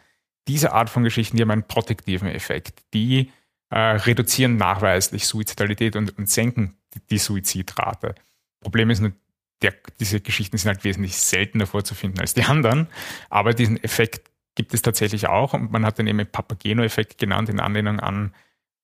Diese 0.46 0.72
Art 0.72 0.90
von 0.90 1.02
Geschichten, 1.02 1.36
die 1.38 1.42
haben 1.42 1.50
einen 1.50 1.66
protektiven 1.66 2.28
Effekt. 2.28 2.82
Die 2.92 3.32
äh, 3.70 3.78
reduzieren 3.78 4.56
nachweislich 4.56 5.26
Suizidalität 5.26 5.96
und, 5.96 6.16
und 6.18 6.28
senken 6.28 6.76
die, 6.94 7.00
die 7.10 7.18
Suizidrate. 7.18 8.14
Problem 8.60 8.90
ist 8.90 9.00
nur, 9.00 9.12
der, 9.62 9.74
diese 9.98 10.20
Geschichten 10.20 10.56
sind 10.56 10.68
halt 10.68 10.84
wesentlich 10.84 11.16
seltener 11.16 11.66
vorzufinden 11.66 12.20
als 12.20 12.34
die 12.34 12.42
anderen, 12.44 12.88
aber 13.28 13.52
diesen 13.54 13.82
Effekt 13.82 14.30
gibt 14.54 14.74
es 14.74 14.82
tatsächlich 14.82 15.28
auch 15.28 15.54
und 15.54 15.70
man 15.70 15.84
hat 15.84 15.98
den 15.98 16.06
eben 16.06 16.26
Papageno-Effekt 16.26 17.18
genannt 17.18 17.48
in 17.48 17.60
Anlehnung 17.60 18.00
an 18.00 18.34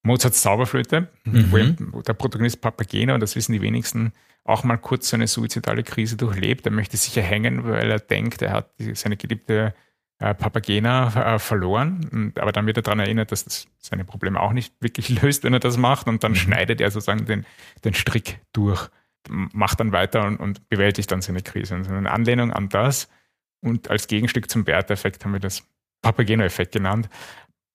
Mozarts 0.03 0.43
Zauberflöte, 0.43 1.09
mhm. 1.25 1.77
wo 1.93 2.01
der 2.01 2.15
Protagonist 2.15 2.61
Papageno, 2.61 3.19
das 3.19 3.35
wissen 3.35 3.53
die 3.53 3.61
wenigsten, 3.61 4.13
auch 4.45 4.63
mal 4.63 4.77
kurz 4.77 5.09
so 5.09 5.17
eine 5.17 5.27
suizidale 5.27 5.83
Krise 5.83 6.17
durchlebt. 6.17 6.65
Er 6.67 6.73
möchte 6.73 6.97
sich 6.97 7.17
erhängen, 7.17 7.65
weil 7.65 7.91
er 7.91 7.99
denkt, 7.99 8.43
er 8.43 8.53
hat 8.53 8.71
seine 8.95 9.17
geliebte 9.17 9.75
äh, 10.19 10.35
Papagena 10.35 11.35
äh, 11.35 11.39
verloren. 11.39 12.33
Aber 12.37 12.53
dann 12.53 12.67
wird 12.67 12.79
er 12.79 12.83
daran 12.83 13.01
erinnert, 13.01 13.33
dass 13.33 13.45
das 13.45 13.67
seine 13.79 14.05
Probleme 14.05 14.41
auch 14.41 14.53
nicht 14.53 14.75
wirklich 14.81 15.09
löst, 15.23 15.45
wenn 15.45 15.53
er 15.53 15.61
das 15.61 15.77
macht. 15.77 16.07
Und 16.07 16.25
dann 16.25 16.33
mhm. 16.33 16.37
schneidet 16.37 16.81
er 16.81 16.91
sozusagen 16.91 17.27
den, 17.27 17.47
den 17.85 17.95
Strick 17.95 18.41
durch, 18.53 18.89
macht 19.29 19.81
dann 19.81 19.93
weiter 19.93 20.25
und, 20.27 20.39
und 20.39 20.69
bewältigt 20.69 21.11
dann 21.13 21.21
seine 21.21 21.43
Krise. 21.43 21.75
Und 21.75 21.89
eine 21.89 22.11
Anlehnung 22.11 22.53
an 22.53 22.69
das. 22.69 23.09
Und 23.61 23.91
als 23.91 24.07
Gegenstück 24.07 24.51
zum 24.51 24.65
Bert-Effekt 24.65 25.25
haben 25.25 25.33
wir 25.33 25.41
das 25.41 25.65
Papageno-Effekt 26.03 26.73
genannt, 26.73 27.09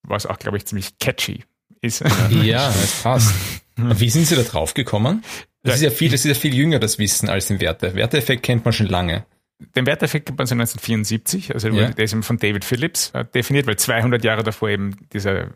was 0.03 0.25
auch, 0.25 0.39
glaube 0.39 0.57
ich, 0.57 0.65
ziemlich 0.65 0.97
catchy 0.99 1.43
ist. 1.81 2.03
Ja, 2.29 2.67
das 2.67 3.01
passt. 3.03 3.35
Wie 3.75 4.09
sind 4.09 4.25
Sie 4.25 4.35
da 4.35 4.43
drauf 4.43 4.73
gekommen? 4.73 5.23
Das 5.63 5.75
ist 5.75 5.81
ja 5.81 5.89
viel, 5.89 6.09
das 6.09 6.25
ist 6.25 6.29
ja 6.29 6.33
viel 6.33 6.55
jünger, 6.55 6.79
das 6.79 6.97
Wissen, 6.97 7.29
als 7.29 7.47
den 7.47 7.59
Werte. 7.59 7.93
Werteffekt 7.93 8.43
kennt 8.43 8.65
man 8.65 8.73
schon 8.73 8.87
lange 8.87 9.25
den 9.75 9.85
Werteffekt 9.85 10.25
gibt 10.25 10.37
man 10.37 10.47
seit 10.47 10.55
1974, 10.55 11.53
also 11.53 11.69
ja. 11.69 11.89
der 11.89 12.05
ist 12.05 12.13
eben 12.13 12.23
von 12.23 12.37
David 12.37 12.65
Phillips 12.65 13.11
äh, 13.11 13.25
definiert, 13.25 13.67
weil 13.67 13.77
200 13.77 14.23
Jahre 14.23 14.43
davor 14.43 14.69
eben 14.69 14.95
dieser, 15.13 15.47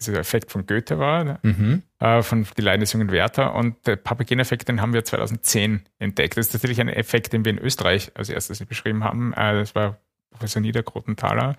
dieser 0.00 0.18
Effekt 0.18 0.50
von 0.50 0.66
Goethe 0.66 0.98
war, 0.98 1.24
ne? 1.24 1.38
mhm. 1.42 1.82
äh, 1.98 2.22
von 2.22 2.46
Die 2.56 2.62
Leiden 2.62 2.80
des 2.80 2.92
jungen 2.92 3.10
Werther. 3.10 3.54
Und 3.54 3.86
der 3.86 3.96
Papagen-Effekt, 3.96 4.68
den 4.68 4.80
haben 4.80 4.92
wir 4.92 5.04
2010 5.04 5.82
entdeckt. 5.98 6.36
Das 6.36 6.46
ist 6.46 6.52
tatsächlich 6.52 6.80
ein 6.80 6.88
Effekt, 6.88 7.32
den 7.32 7.44
wir 7.44 7.52
in 7.52 7.58
Österreich 7.58 8.12
als 8.14 8.28
erstes 8.28 8.64
beschrieben 8.64 9.04
haben. 9.04 9.32
Äh, 9.32 9.54
das 9.54 9.74
war 9.74 9.98
Professor 10.30 10.60
Niedergrotenthaler 10.60 11.56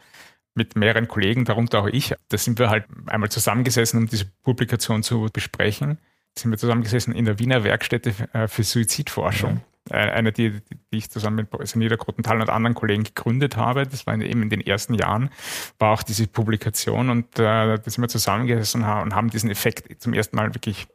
mit 0.54 0.76
mehreren 0.76 1.08
Kollegen, 1.08 1.46
darunter 1.46 1.80
auch 1.80 1.88
ich. 1.88 2.14
Da 2.30 2.38
sind 2.38 2.60
wir 2.60 2.70
halt 2.70 2.86
einmal 3.08 3.30
zusammengesessen, 3.30 4.00
um 4.00 4.08
diese 4.08 4.26
Publikation 4.44 5.04
zu 5.04 5.28
besprechen. 5.32 5.98
Da 6.36 6.42
sind 6.42 6.52
wir 6.52 6.58
zusammengesessen 6.58 7.14
in 7.14 7.26
der 7.26 7.40
Wiener 7.40 7.64
Werkstätte 7.64 8.14
äh, 8.34 8.48
für 8.48 8.64
Suizidforschung. 8.64 9.62
Äh, 9.90 9.98
eine, 9.98 10.32
die, 10.32 10.62
die 10.92 10.98
ich 10.98 11.12
zusammen 11.12 11.36
mit 11.36 11.50
Professor 11.52 11.78
Niedergrottenthal 11.78 12.42
und 12.42 12.50
anderen 12.50 12.74
Kollegen 12.74 13.04
gegründet 13.04 13.56
habe. 13.56 13.86
Das 13.86 14.08
war 14.08 14.20
eben 14.20 14.42
in 14.42 14.50
den 14.50 14.62
ersten 14.62 14.96
Jahren, 14.96 15.30
war 15.78 15.92
auch 15.92 16.04
diese 16.04 16.28
Publikation 16.28 17.10
und 17.10 17.38
äh, 17.38 17.44
da 17.44 17.78
sind 17.84 18.02
wir 18.02 18.08
zusammengesessen 18.08 18.84
und 18.84 19.14
haben 19.14 19.30
diesen 19.30 19.52
Effekt 19.52 20.02
zum 20.02 20.14
ersten 20.14 20.36
Mal 20.38 20.56
wirklich 20.56 20.88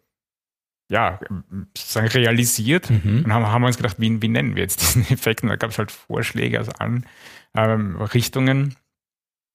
ja, 0.90 1.20
sozusagen 1.72 2.09
realisiert 2.09 2.90
mhm. 2.90 3.22
und 3.24 3.33
haben, 3.33 3.46
haben 3.46 3.62
uns 3.62 3.76
gedacht, 3.76 4.00
wie, 4.00 4.20
wie 4.20 4.29
nennen 4.29 4.57
wir 4.57 4.64
jetzt 4.64 4.81
diesen 4.81 5.03
Effekt? 5.11 5.44
Und 5.44 5.50
da 5.50 5.57
gab 5.57 5.70
es 5.70 5.79
halt 5.79 5.92
Vorschläge 5.92 6.61
aus 6.61 6.68
allen 6.68 7.07
ähm, 7.55 7.96
Richtungen. 7.96 8.74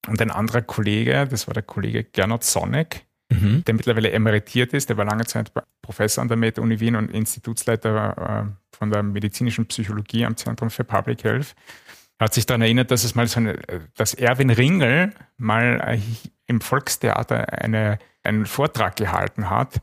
Und 0.07 0.21
ein 0.21 0.31
anderer 0.31 0.61
Kollege, 0.61 1.27
das 1.29 1.47
war 1.47 1.53
der 1.53 1.63
Kollege 1.63 2.03
Gernot 2.05 2.43
Sonneck, 2.43 3.05
mhm. 3.29 3.65
der 3.65 3.73
mittlerweile 3.73 4.11
emeritiert 4.11 4.71
ist. 4.71 4.87
Der 4.87 4.97
war 4.97 5.03
lange 5.03 5.25
Zeit 5.25 5.51
Professor 5.81 6.21
an 6.21 6.29
der 6.29 6.37
Meta-Uni 6.37 6.79
Wien 6.79 6.95
und 6.95 7.11
Institutsleiter 7.11 8.45
äh, 8.47 8.64
von 8.75 8.91
der 8.91 9.03
medizinischen 9.03 9.65
Psychologie 9.67 10.25
am 10.25 10.37
Zentrum 10.37 10.69
für 10.69 10.83
Public 10.83 11.23
Health. 11.23 11.55
Hat 12.19 12.33
sich 12.33 12.45
daran 12.45 12.61
erinnert, 12.61 12.91
dass 12.91 13.03
es 13.03 13.15
mal 13.15 13.27
so 13.27 13.39
eine, 13.39 13.59
dass 13.95 14.13
Erwin 14.13 14.49
Ringel 14.49 15.13
mal 15.37 15.81
äh, 15.85 15.99
im 16.45 16.61
Volkstheater 16.61 17.61
eine, 17.61 17.99
einen 18.23 18.45
Vortrag 18.45 18.95
gehalten 18.95 19.49
hat, 19.49 19.81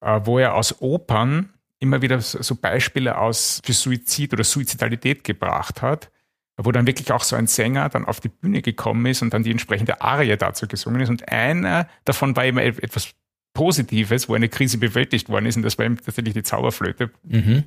äh, 0.00 0.20
wo 0.24 0.38
er 0.38 0.54
aus 0.54 0.80
Opern 0.80 1.50
immer 1.78 2.02
wieder 2.02 2.20
so 2.20 2.56
Beispiele 2.56 3.18
aus 3.18 3.60
für 3.64 3.72
Suizid 3.72 4.32
oder 4.32 4.42
Suizidalität 4.42 5.22
gebracht 5.22 5.82
hat 5.82 6.10
wo 6.58 6.72
dann 6.72 6.86
wirklich 6.86 7.12
auch 7.12 7.22
so 7.22 7.36
ein 7.36 7.46
Sänger 7.46 7.88
dann 7.88 8.04
auf 8.04 8.20
die 8.20 8.28
Bühne 8.28 8.62
gekommen 8.62 9.06
ist 9.06 9.22
und 9.22 9.32
dann 9.32 9.44
die 9.44 9.52
entsprechende 9.52 10.00
Arie 10.00 10.36
dazu 10.36 10.66
gesungen 10.66 11.00
ist. 11.00 11.08
Und 11.08 11.28
einer 11.28 11.88
davon 12.04 12.34
war 12.34 12.44
immer 12.44 12.62
etwas 12.62 13.14
Positives, 13.54 14.28
wo 14.28 14.34
eine 14.34 14.48
Krise 14.48 14.78
bewältigt 14.78 15.28
worden 15.28 15.46
ist, 15.46 15.56
und 15.56 15.62
das 15.62 15.78
war 15.78 15.84
eben 15.84 15.96
tatsächlich 15.96 16.34
die 16.34 16.42
Zauberflöte. 16.42 17.10
Mhm. 17.24 17.64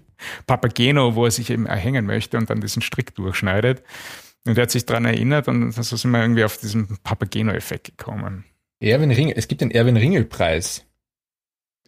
Papageno, 0.48 1.16
wo 1.16 1.26
er 1.26 1.32
sich 1.32 1.50
eben 1.50 1.66
erhängen 1.66 2.06
möchte 2.06 2.38
und 2.38 2.50
dann 2.50 2.62
diesen 2.62 2.82
Strick 2.82 3.14
durchschneidet. 3.16 3.84
Und 4.46 4.58
er 4.58 4.64
hat 4.64 4.72
sich 4.72 4.86
daran 4.86 5.06
erinnert 5.06 5.48
und 5.48 5.72
so 5.72 5.96
sind 5.96 6.12
wir 6.12 6.22
irgendwie 6.22 6.44
auf 6.44 6.58
diesen 6.58 6.98
Papageno-Effekt 7.04 7.98
gekommen. 7.98 8.46
Erwin 8.80 9.12
Ringel, 9.12 9.36
es 9.38 9.48
gibt 9.48 9.62
den 9.62 9.70
Erwin 9.70 9.98
Ringel-Preis. 9.98 10.86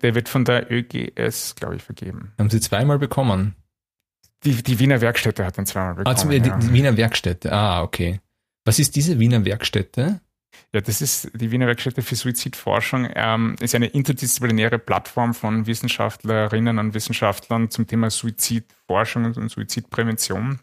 Der 0.02 0.16
wird 0.16 0.30
von 0.30 0.46
der 0.46 0.72
ÖGS, 0.72 1.56
glaube 1.56 1.76
ich, 1.76 1.82
vergeben. 1.82 2.34
Haben 2.38 2.50
Sie 2.50 2.60
zweimal 2.60 3.00
bekommen? 3.00 3.56
Die, 4.44 4.62
die 4.62 4.80
Wiener 4.80 5.02
Werkstätte 5.02 5.46
hat 5.46 5.58
den 5.58 5.66
zweimal 5.66 5.96
bekommen. 5.96 6.16
Ah, 6.16 6.40
die, 6.40 6.50
ja. 6.50 6.74
Wiener 6.74 6.98
Werkstätte, 6.98 7.52
ah, 7.54 7.82
okay. 7.82 8.20
Was 8.66 8.80
ist 8.80 8.96
diese 8.96 9.20
Wiener 9.20 9.46
Werkstätte? 9.46 10.22
Ja, 10.74 10.82
das 10.82 11.02
ist 11.02 11.30
die 11.34 11.52
Wiener 11.52 11.68
Werkstätte 11.68 12.02
für 12.02 12.16
Suizidforschung, 12.16 13.08
ähm, 13.16 13.56
ist 13.60 13.76
eine 13.76 13.88
interdisziplinäre 13.88 14.80
Plattform 14.80 15.34
von 15.34 15.68
Wissenschaftlerinnen 15.68 16.80
und 16.80 16.94
Wissenschaftlern 16.94 17.70
zum 17.70 17.88
Thema 17.88 18.10
Suizidforschung 18.10 19.26
und 19.26 19.50
Suizidprävention. 19.50 20.60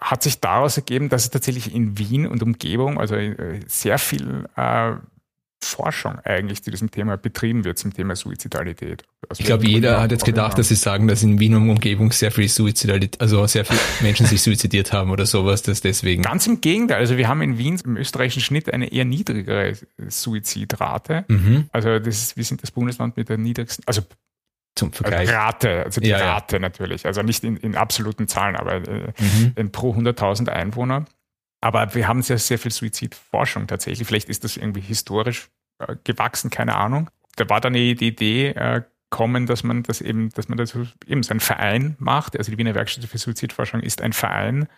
Hat 0.00 0.22
sich 0.22 0.40
daraus 0.40 0.76
ergeben, 0.76 1.08
dass 1.08 1.24
es 1.24 1.30
tatsächlich 1.30 1.74
in 1.74 1.96
Wien 1.98 2.26
und 2.26 2.42
Umgebung, 2.42 2.98
also 2.98 3.14
äh, 3.14 3.60
sehr 3.66 3.98
viel 3.98 4.46
äh, 4.56 4.94
Forschung 5.66 6.18
eigentlich 6.20 6.62
zu 6.62 6.70
diesem 6.70 6.90
Thema 6.90 7.16
betrieben 7.16 7.64
wird, 7.64 7.78
zum 7.78 7.92
Thema 7.92 8.16
Suizidalität. 8.16 9.04
Also 9.28 9.40
ich 9.40 9.46
glaube, 9.46 9.66
jeder 9.66 10.00
hat 10.00 10.10
jetzt 10.10 10.24
gedacht, 10.24 10.58
dass 10.58 10.68
sie 10.68 10.74
sagen, 10.74 11.08
dass 11.08 11.22
in 11.22 11.38
Wien 11.40 11.54
und 11.54 11.68
Umgebung 11.68 12.12
sehr 12.12 12.30
viel 12.30 12.48
Suizidalität, 12.48 13.20
also 13.20 13.46
sehr 13.46 13.64
viele 13.64 13.80
Menschen 14.00 14.26
sich 14.26 14.42
suizidiert 14.42 14.92
haben 14.92 15.10
oder 15.10 15.26
sowas, 15.26 15.62
dass 15.62 15.80
deswegen. 15.80 16.22
Ganz 16.22 16.46
im 16.46 16.60
Gegenteil. 16.60 16.98
Also 16.98 17.16
wir 17.16 17.28
haben 17.28 17.42
in 17.42 17.58
Wien 17.58 17.80
im 17.84 17.96
österreichischen 17.96 18.42
Schnitt 18.42 18.72
eine 18.72 18.92
eher 18.92 19.04
niedrigere 19.04 19.74
Suizidrate. 20.08 21.24
Mhm. 21.28 21.68
Also 21.72 21.98
das 21.98 22.22
ist, 22.22 22.36
wir 22.36 22.44
sind 22.44 22.62
das 22.62 22.70
Bundesland 22.70 23.16
mit 23.16 23.28
der 23.28 23.38
niedrigsten, 23.38 23.84
also 23.86 24.02
zum 24.76 24.92
Vergleich. 24.92 25.32
Rate, 25.32 25.84
also 25.84 26.00
die 26.00 26.08
ja, 26.08 26.18
Rate 26.18 26.56
ja. 26.56 26.60
natürlich. 26.60 27.06
Also 27.06 27.22
nicht 27.22 27.42
in, 27.42 27.56
in 27.56 27.74
absoluten 27.74 28.28
Zahlen, 28.28 28.56
aber 28.56 28.74
äh, 28.74 29.12
mhm. 29.18 29.52
in 29.56 29.72
pro 29.72 29.94
100.000 29.94 30.48
Einwohner. 30.48 31.06
Aber 31.60 31.94
wir 31.94 32.06
haben 32.06 32.22
sehr, 32.22 32.38
sehr 32.38 32.58
viel 32.58 32.70
Suizidforschung 32.70 33.66
tatsächlich. 33.66 34.06
Vielleicht 34.06 34.28
ist 34.28 34.44
das 34.44 34.56
irgendwie 34.56 34.82
historisch 34.82 35.48
gewachsen, 36.04 36.50
keine 36.50 36.76
Ahnung. 36.76 37.10
Da 37.36 37.48
war 37.48 37.60
dann 37.60 37.74
die, 37.74 37.94
die 37.94 38.08
Idee 38.08 38.48
äh, 38.50 38.82
kommen, 39.10 39.46
dass 39.46 39.62
man 39.62 39.82
das 39.82 40.00
eben, 40.00 40.30
dass 40.30 40.48
man 40.48 40.58
das 40.58 40.76
eben 41.06 41.22
so 41.22 41.30
einen 41.30 41.40
Verein 41.40 41.96
macht. 41.98 42.36
Also 42.36 42.50
die 42.50 42.58
Wiener 42.58 42.74
Werkstätte 42.74 43.06
für 43.06 43.18
Suizidforschung 43.18 43.80
ist 43.80 44.02
ein 44.02 44.12
Verein, 44.12 44.68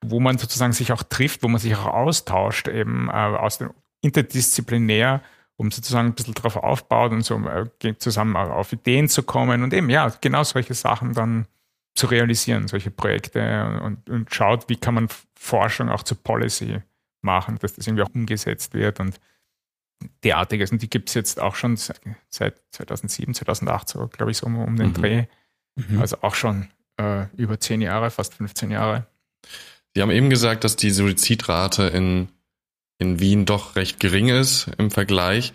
wo 0.00 0.20
man 0.20 0.38
sozusagen 0.38 0.72
sich 0.72 0.92
auch 0.92 1.02
trifft, 1.02 1.42
wo 1.42 1.48
man 1.48 1.60
sich 1.60 1.74
auch 1.76 1.86
austauscht, 1.86 2.68
eben 2.68 3.08
äh, 3.08 3.12
aus 3.12 3.58
dem 3.58 3.70
interdisziplinär, 4.00 5.22
um 5.56 5.70
sozusagen 5.70 6.08
ein 6.08 6.14
bisschen 6.14 6.34
darauf 6.34 6.56
aufbaut 6.56 7.12
und 7.12 7.22
so 7.22 7.36
äh, 7.48 7.96
zusammen 7.98 8.36
auf 8.36 8.72
Ideen 8.72 9.08
zu 9.08 9.22
kommen 9.22 9.62
und 9.62 9.72
eben 9.72 9.90
ja, 9.90 10.12
genau 10.20 10.44
solche 10.44 10.74
Sachen 10.74 11.14
dann 11.14 11.46
zu 11.94 12.06
realisieren, 12.06 12.68
solche 12.68 12.92
Projekte 12.92 13.80
und, 13.82 14.08
und 14.08 14.32
schaut, 14.32 14.68
wie 14.68 14.76
kann 14.76 14.94
man 14.94 15.08
Forschung 15.34 15.88
auch 15.88 16.04
zur 16.04 16.22
Policy 16.22 16.80
machen, 17.22 17.58
dass 17.58 17.74
das 17.74 17.86
irgendwie 17.88 18.04
auch 18.04 18.14
umgesetzt 18.14 18.74
wird 18.74 19.00
und 19.00 19.18
derartiges. 20.22 20.70
Und 20.72 20.82
die 20.82 20.90
gibt 20.90 21.08
es 21.08 21.14
jetzt 21.14 21.40
auch 21.40 21.54
schon 21.54 21.76
seit 21.76 22.00
2007, 22.70 23.34
2008, 23.34 23.88
so 23.88 24.08
glaube 24.08 24.30
ich, 24.30 24.38
so 24.38 24.46
um, 24.46 24.58
um 24.58 24.76
den 24.76 24.88
mhm. 24.88 24.94
Dreh. 24.94 25.26
Mhm. 25.76 26.00
Also 26.00 26.18
auch 26.22 26.34
schon 26.34 26.68
äh, 26.96 27.26
über 27.36 27.60
zehn 27.60 27.80
Jahre, 27.80 28.10
fast 28.10 28.34
15 28.34 28.70
Jahre. 28.70 29.06
Sie 29.94 30.02
haben 30.02 30.10
eben 30.10 30.30
gesagt, 30.30 30.64
dass 30.64 30.76
die 30.76 30.90
Suizidrate 30.90 31.84
in, 31.84 32.28
in 32.98 33.20
Wien 33.20 33.46
doch 33.46 33.76
recht 33.76 34.00
gering 34.00 34.28
ist 34.28 34.68
im 34.78 34.90
Vergleich. 34.90 35.52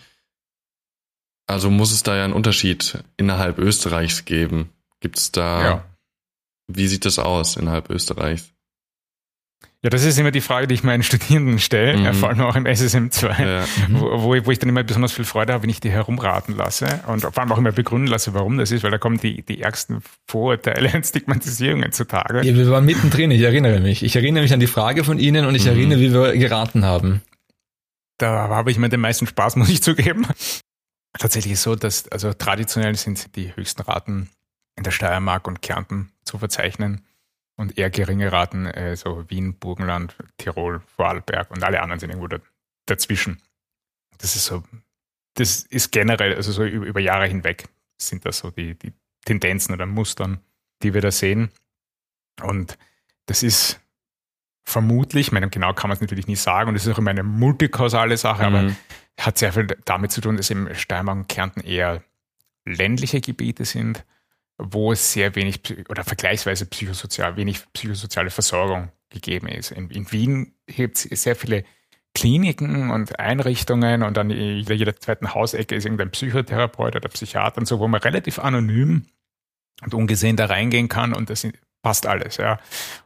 Also 1.45 1.69
muss 1.69 1.91
es 1.91 2.03
da 2.03 2.15
ja 2.15 2.23
einen 2.23 2.33
Unterschied 2.33 3.03
innerhalb 3.17 3.57
Österreichs 3.59 4.25
geben. 4.25 4.69
Gibt 5.01 5.17
es 5.17 5.31
da, 5.31 5.63
ja. 5.63 5.85
wie 6.67 6.87
sieht 6.87 7.05
das 7.05 7.19
aus 7.19 7.57
innerhalb 7.57 7.89
Österreichs? 7.89 8.53
Ja, 9.83 9.89
das 9.89 10.05
ist 10.05 10.17
immer 10.17 10.31
die 10.31 10.39
Frage, 10.39 10.67
die 10.67 10.75
ich 10.75 10.83
meinen 10.83 11.03
Studierenden 11.03 11.59
stelle, 11.59 11.97
mhm. 11.97 12.13
vor 12.13 12.29
allem 12.29 12.39
auch 12.39 12.55
im 12.55 12.65
SSM 12.65 13.09
2, 13.09 13.43
ja. 13.43 13.65
wo, 13.89 14.23
wo, 14.23 14.33
ich, 14.33 14.45
wo 14.45 14.51
ich 14.51 14.57
dann 14.57 14.69
immer 14.69 14.81
besonders 14.81 15.11
viel 15.11 15.25
Freude 15.25 15.51
habe, 15.51 15.63
wenn 15.63 15.69
ich 15.69 15.81
die 15.81 15.91
herumraten 15.91 16.55
lasse 16.55 17.01
und 17.07 17.19
vor 17.19 17.37
allem 17.37 17.51
auch 17.51 17.57
immer 17.57 17.73
begründen 17.73 18.07
lasse, 18.07 18.33
warum 18.33 18.57
das 18.57 18.71
ist, 18.71 18.83
weil 18.83 18.91
da 18.91 18.97
kommen 18.97 19.17
die, 19.17 19.41
die 19.41 19.61
ärgsten 19.61 20.01
Vorurteile 20.25 20.89
und 20.93 21.05
Stigmatisierungen 21.05 21.91
zutage. 21.91 22.45
Ja, 22.47 22.55
wir 22.55 22.69
waren 22.71 22.85
mittendrin, 22.85 23.29
ich 23.31 23.41
erinnere 23.41 23.81
mich. 23.81 24.03
Ich 24.03 24.15
erinnere 24.15 24.43
mich 24.43 24.53
an 24.53 24.61
die 24.61 24.67
Frage 24.67 25.03
von 25.03 25.19
Ihnen 25.19 25.45
und 25.45 25.53
ich 25.53 25.65
mhm. 25.65 25.71
erinnere, 25.71 25.99
wie 25.99 26.13
wir 26.13 26.37
geraten 26.37 26.85
haben. 26.85 27.21
Da 28.17 28.47
habe 28.47 28.71
ich 28.71 28.77
mir 28.77 28.87
den 28.87 29.01
meisten 29.01 29.27
Spaß, 29.27 29.55
muss 29.57 29.67
ich 29.67 29.83
zugeben. 29.83 30.25
Tatsächlich 31.19 31.53
ist 31.53 31.63
so, 31.63 31.75
dass 31.75 32.07
also 32.07 32.31
traditionell 32.31 32.95
sind 32.95 33.35
die 33.35 33.53
höchsten 33.53 33.81
Raten 33.81 34.29
in 34.77 34.83
der 34.83 34.91
Steiermark 34.91 35.45
und 35.45 35.61
Kärnten 35.61 36.09
zu 36.23 36.37
verzeichnen 36.37 37.01
und 37.55 37.77
eher 37.77 37.89
geringe 37.89 38.31
Raten, 38.31 38.65
äh, 38.65 38.95
so 38.95 39.29
Wien, 39.29 39.55
Burgenland, 39.55 40.15
Tirol, 40.37 40.81
Vorarlberg 40.95 41.51
und 41.51 41.63
alle 41.63 41.81
anderen 41.81 41.99
sind 41.99 42.09
irgendwo 42.09 42.27
da, 42.27 42.39
dazwischen. 42.85 43.41
Das 44.17 44.35
ist 44.35 44.45
so, 44.45 44.63
das 45.35 45.63
ist 45.63 45.91
generell, 45.91 46.35
also 46.35 46.51
so 46.51 46.63
über, 46.63 46.85
über 46.85 46.99
Jahre 46.99 47.27
hinweg 47.27 47.65
sind 47.97 48.25
das 48.25 48.39
so 48.39 48.51
die, 48.51 48.75
die 48.75 48.93
Tendenzen 49.25 49.73
oder 49.73 49.85
Mustern, 49.85 50.39
die 50.81 50.93
wir 50.93 51.01
da 51.01 51.11
sehen. 51.11 51.49
Und 52.41 52.77
das 53.25 53.43
ist 53.43 53.79
vermutlich, 54.65 55.27
ich 55.27 55.31
meine, 55.31 55.49
genau 55.49 55.73
kann 55.73 55.89
man 55.89 55.95
es 55.95 56.01
natürlich 56.01 56.27
nie 56.27 56.35
sagen, 56.35 56.69
und 56.69 56.75
es 56.75 56.85
ist 56.85 56.93
auch 56.93 56.97
immer 56.97 57.11
eine 57.11 57.23
multikausale 57.23 58.17
Sache, 58.17 58.49
mhm. 58.49 58.55
aber 58.55 58.75
hat 59.19 59.37
sehr 59.37 59.53
viel 59.53 59.67
damit 59.85 60.11
zu 60.11 60.21
tun, 60.21 60.37
dass 60.37 60.49
eben 60.49 60.73
Steiermark 60.73 61.17
und 61.17 61.29
Kärnten 61.29 61.61
eher 61.61 62.03
ländliche 62.65 63.21
Gebiete 63.21 63.65
sind 63.65 64.03
wo 64.57 64.91
es 64.91 65.13
sehr 65.13 65.35
wenig 65.35 65.61
oder 65.89 66.03
vergleichsweise 66.03 66.65
psychosozial, 66.65 67.35
wenig 67.35 67.61
psychosoziale 67.73 68.29
Versorgung 68.29 68.91
gegeben 69.09 69.47
ist. 69.47 69.71
In, 69.71 69.89
in 69.89 70.11
Wien 70.11 70.55
gibt 70.67 71.05
es 71.05 71.23
sehr 71.23 71.35
viele 71.35 71.63
Kliniken 72.13 72.91
und 72.91 73.19
Einrichtungen 73.19 74.03
und 74.03 74.17
an 74.17 74.29
jeder, 74.29 74.75
jeder 74.75 74.95
zweiten 74.95 75.33
Hausecke 75.33 75.75
ist 75.75 75.85
irgendein 75.85 76.11
Psychotherapeut 76.11 76.95
oder 76.95 77.09
Psychiater 77.09 77.57
und 77.59 77.65
so, 77.65 77.79
wo 77.79 77.87
man 77.87 78.01
relativ 78.01 78.37
anonym 78.37 79.07
und 79.81 79.93
ungesehen 79.93 80.35
da 80.35 80.45
reingehen 80.45 80.89
kann 80.89 81.13
und 81.13 81.29
das 81.29 81.47
passt 81.83 82.07
alles, 82.07 82.37
ja. 82.37 82.59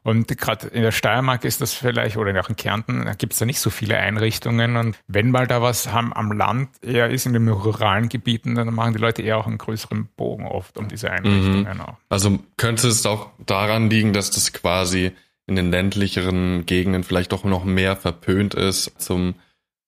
Und 0.03 0.29
gerade 0.37 0.67
in 0.67 0.83
der 0.83 0.91
Steiermark 0.91 1.43
ist 1.43 1.59
das 1.59 1.73
vielleicht, 1.73 2.15
oder 2.15 2.39
auch 2.39 2.47
in 2.47 2.55
Kärnten, 2.55 3.03
da 3.03 3.13
gibt 3.13 3.33
es 3.33 3.39
da 3.39 3.45
nicht 3.45 3.59
so 3.59 3.69
viele 3.69 3.97
Einrichtungen. 3.97 4.77
Und 4.77 4.95
wenn 5.07 5.31
mal 5.31 5.47
da 5.47 5.61
was 5.61 5.91
haben 5.91 6.13
am 6.13 6.31
Land 6.31 6.69
eher 6.81 7.09
ist, 7.09 7.25
in 7.25 7.33
den 7.33 7.49
ruralen 7.49 8.07
Gebieten, 8.07 8.55
dann 8.55 8.73
machen 8.73 8.93
die 8.93 8.99
Leute 8.99 9.23
eher 9.23 9.37
auch 9.37 9.47
einen 9.47 9.57
größeren 9.57 10.07
Bogen 10.15 10.45
oft 10.45 10.77
um 10.77 10.87
diese 10.87 11.11
Einrichtungen 11.11 11.73
mhm. 11.73 11.81
auch. 11.81 11.97
Also 12.07 12.39
könnte 12.55 12.87
es 12.87 13.05
auch 13.05 13.31
daran 13.45 13.89
liegen, 13.89 14.13
dass 14.13 14.31
das 14.31 14.53
quasi 14.53 15.11
in 15.47 15.55
den 15.55 15.71
ländlicheren 15.71 16.65
Gegenden 16.65 17.03
vielleicht 17.03 17.31
doch 17.31 17.43
noch 17.43 17.65
mehr 17.65 17.95
verpönt 17.95 18.53
ist, 18.53 18.91
zum 19.01 19.35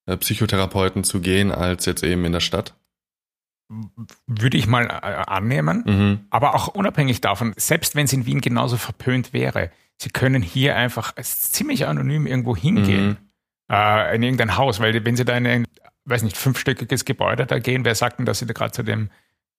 äh, 0.06 0.16
Psychotherapeuten 0.16 1.04
zu 1.04 1.20
gehen, 1.20 1.52
als 1.52 1.86
jetzt 1.86 2.02
eben 2.02 2.24
in 2.24 2.32
der 2.32 2.40
Stadt? 2.40 2.74
Würde 4.26 4.56
ich 4.56 4.66
mal 4.66 4.86
äh, 4.86 5.30
annehmen. 5.30 5.84
Mhm. 5.86 6.20
Aber 6.30 6.54
auch 6.54 6.68
unabhängig 6.68 7.20
davon, 7.20 7.54
selbst 7.56 7.94
wenn 7.94 8.06
es 8.06 8.12
in 8.12 8.26
Wien 8.26 8.40
genauso 8.40 8.76
verpönt 8.76 9.32
wäre, 9.32 9.70
sie 9.96 10.10
können 10.10 10.42
hier 10.42 10.76
einfach 10.76 11.14
ziemlich 11.22 11.86
anonym 11.86 12.26
irgendwo 12.26 12.56
hingehen, 12.56 13.08
mhm. 13.08 13.16
äh, 13.70 14.14
in 14.14 14.22
irgendein 14.22 14.56
Haus, 14.56 14.80
weil 14.80 15.04
wenn 15.04 15.16
sie 15.16 15.24
da 15.24 15.36
in 15.36 15.46
ein, 15.46 15.66
weiß 16.04 16.22
nicht, 16.22 16.36
fünfstöckiges 16.36 17.04
Gebäude 17.04 17.46
da 17.46 17.58
gehen, 17.58 17.84
wer 17.84 17.94
sagt 17.94 18.18
denn, 18.18 18.26
dass 18.26 18.40
sie 18.40 18.46
da 18.46 18.52
gerade 18.52 18.72
zu 18.72 18.82
dem 18.82 19.10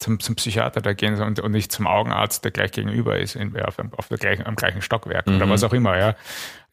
zum, 0.02 0.20
zum 0.20 0.36
Psychiater 0.36 0.82
da 0.82 0.94
gehen 0.94 1.20
und, 1.22 1.40
und 1.40 1.52
nicht 1.52 1.72
zum 1.72 1.88
Augenarzt, 1.88 2.44
der 2.44 2.52
gleich 2.52 2.72
gegenüber 2.72 3.20
ist, 3.20 3.36
in, 3.36 3.60
auf, 3.62 3.78
auf 3.98 4.08
der 4.08 4.18
gleichen, 4.18 4.46
am 4.46 4.56
gleichen 4.56 4.82
Stockwerk 4.82 5.28
mhm. 5.28 5.38
oder 5.38 5.50
was 5.50 5.64
auch 5.64 5.74
immer, 5.74 5.98
ja. 5.98 6.16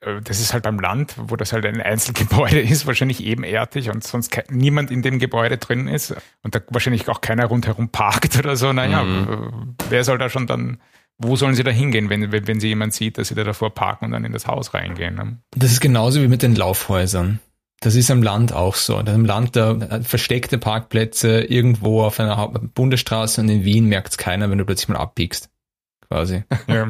Äh, 0.01 0.21
das 0.23 0.41
ist 0.41 0.53
halt 0.53 0.64
beim 0.64 0.81
Land, 0.81 1.14
wo 1.19 1.37
das 1.37 1.53
halt 1.53 1.67
ein 1.67 1.81
Einzelgebäude 1.81 2.61
ist, 2.61 2.87
wahrscheinlich 2.87 3.23
ebenerdig 3.25 3.91
und 3.91 4.05
sonst 4.05 4.31
kein, 4.31 4.45
niemand 4.51 4.91
in 4.91 5.03
dem 5.03 5.19
Gebäude 5.19 5.59
drin 5.59 5.88
ist 5.88 6.14
und 6.43 6.55
da 6.55 6.61
wahrscheinlich 6.69 7.09
auch 7.09 7.21
keiner 7.21 7.47
rundherum 7.47 7.91
parkt 7.91 8.38
oder 8.38 8.57
so. 8.57 8.73
Naja, 8.73 9.03
mhm. 9.03 9.77
wer 9.88 10.05
soll 10.05 10.19
da 10.19 10.29
schon 10.29 10.47
dann, 10.47 10.81
wo 11.19 11.37
sollen 11.37 11.55
sie 11.55 11.64
da 11.64 11.71
hingehen, 11.71 12.11
wenn, 12.11 12.33
wenn, 12.33 12.47
wenn 12.47 12.61
sie 12.61 12.69
jemand 12.69 12.95
sieht, 12.95 13.19
dass 13.19 13.29
sie 13.29 13.35
da 13.35 13.45
davor 13.45 13.75
parken 13.75 14.07
und 14.07 14.12
dann 14.12 14.25
in 14.25 14.33
das 14.33 14.47
Haus 14.47 14.73
reingehen? 14.73 15.17
Ne? 15.17 15.38
Das 15.51 15.73
ist 15.73 15.81
genauso 15.81 16.23
wie 16.23 16.29
mit 16.29 16.43
den 16.43 16.55
Laufhäusern. 16.55 17.41
Das 17.81 17.95
ist 17.95 18.11
am 18.11 18.23
Land 18.23 18.53
auch 18.53 18.75
so. 18.75 18.99
Im 18.99 19.25
Land 19.25 19.55
da 19.55 20.01
versteckte 20.03 20.59
Parkplätze 20.59 21.43
irgendwo 21.43 22.03
auf 22.03 22.19
einer 22.19 22.49
Bundesstraße 22.49 23.41
und 23.41 23.49
in 23.49 23.64
Wien 23.64 23.87
merkt 23.87 24.11
es 24.11 24.19
keiner, 24.19 24.51
wenn 24.51 24.59
du 24.59 24.64
plötzlich 24.64 24.88
mal 24.88 24.97
abbiegst. 24.97 25.49
Quasi. 26.09 26.43
Ja. 26.67 26.88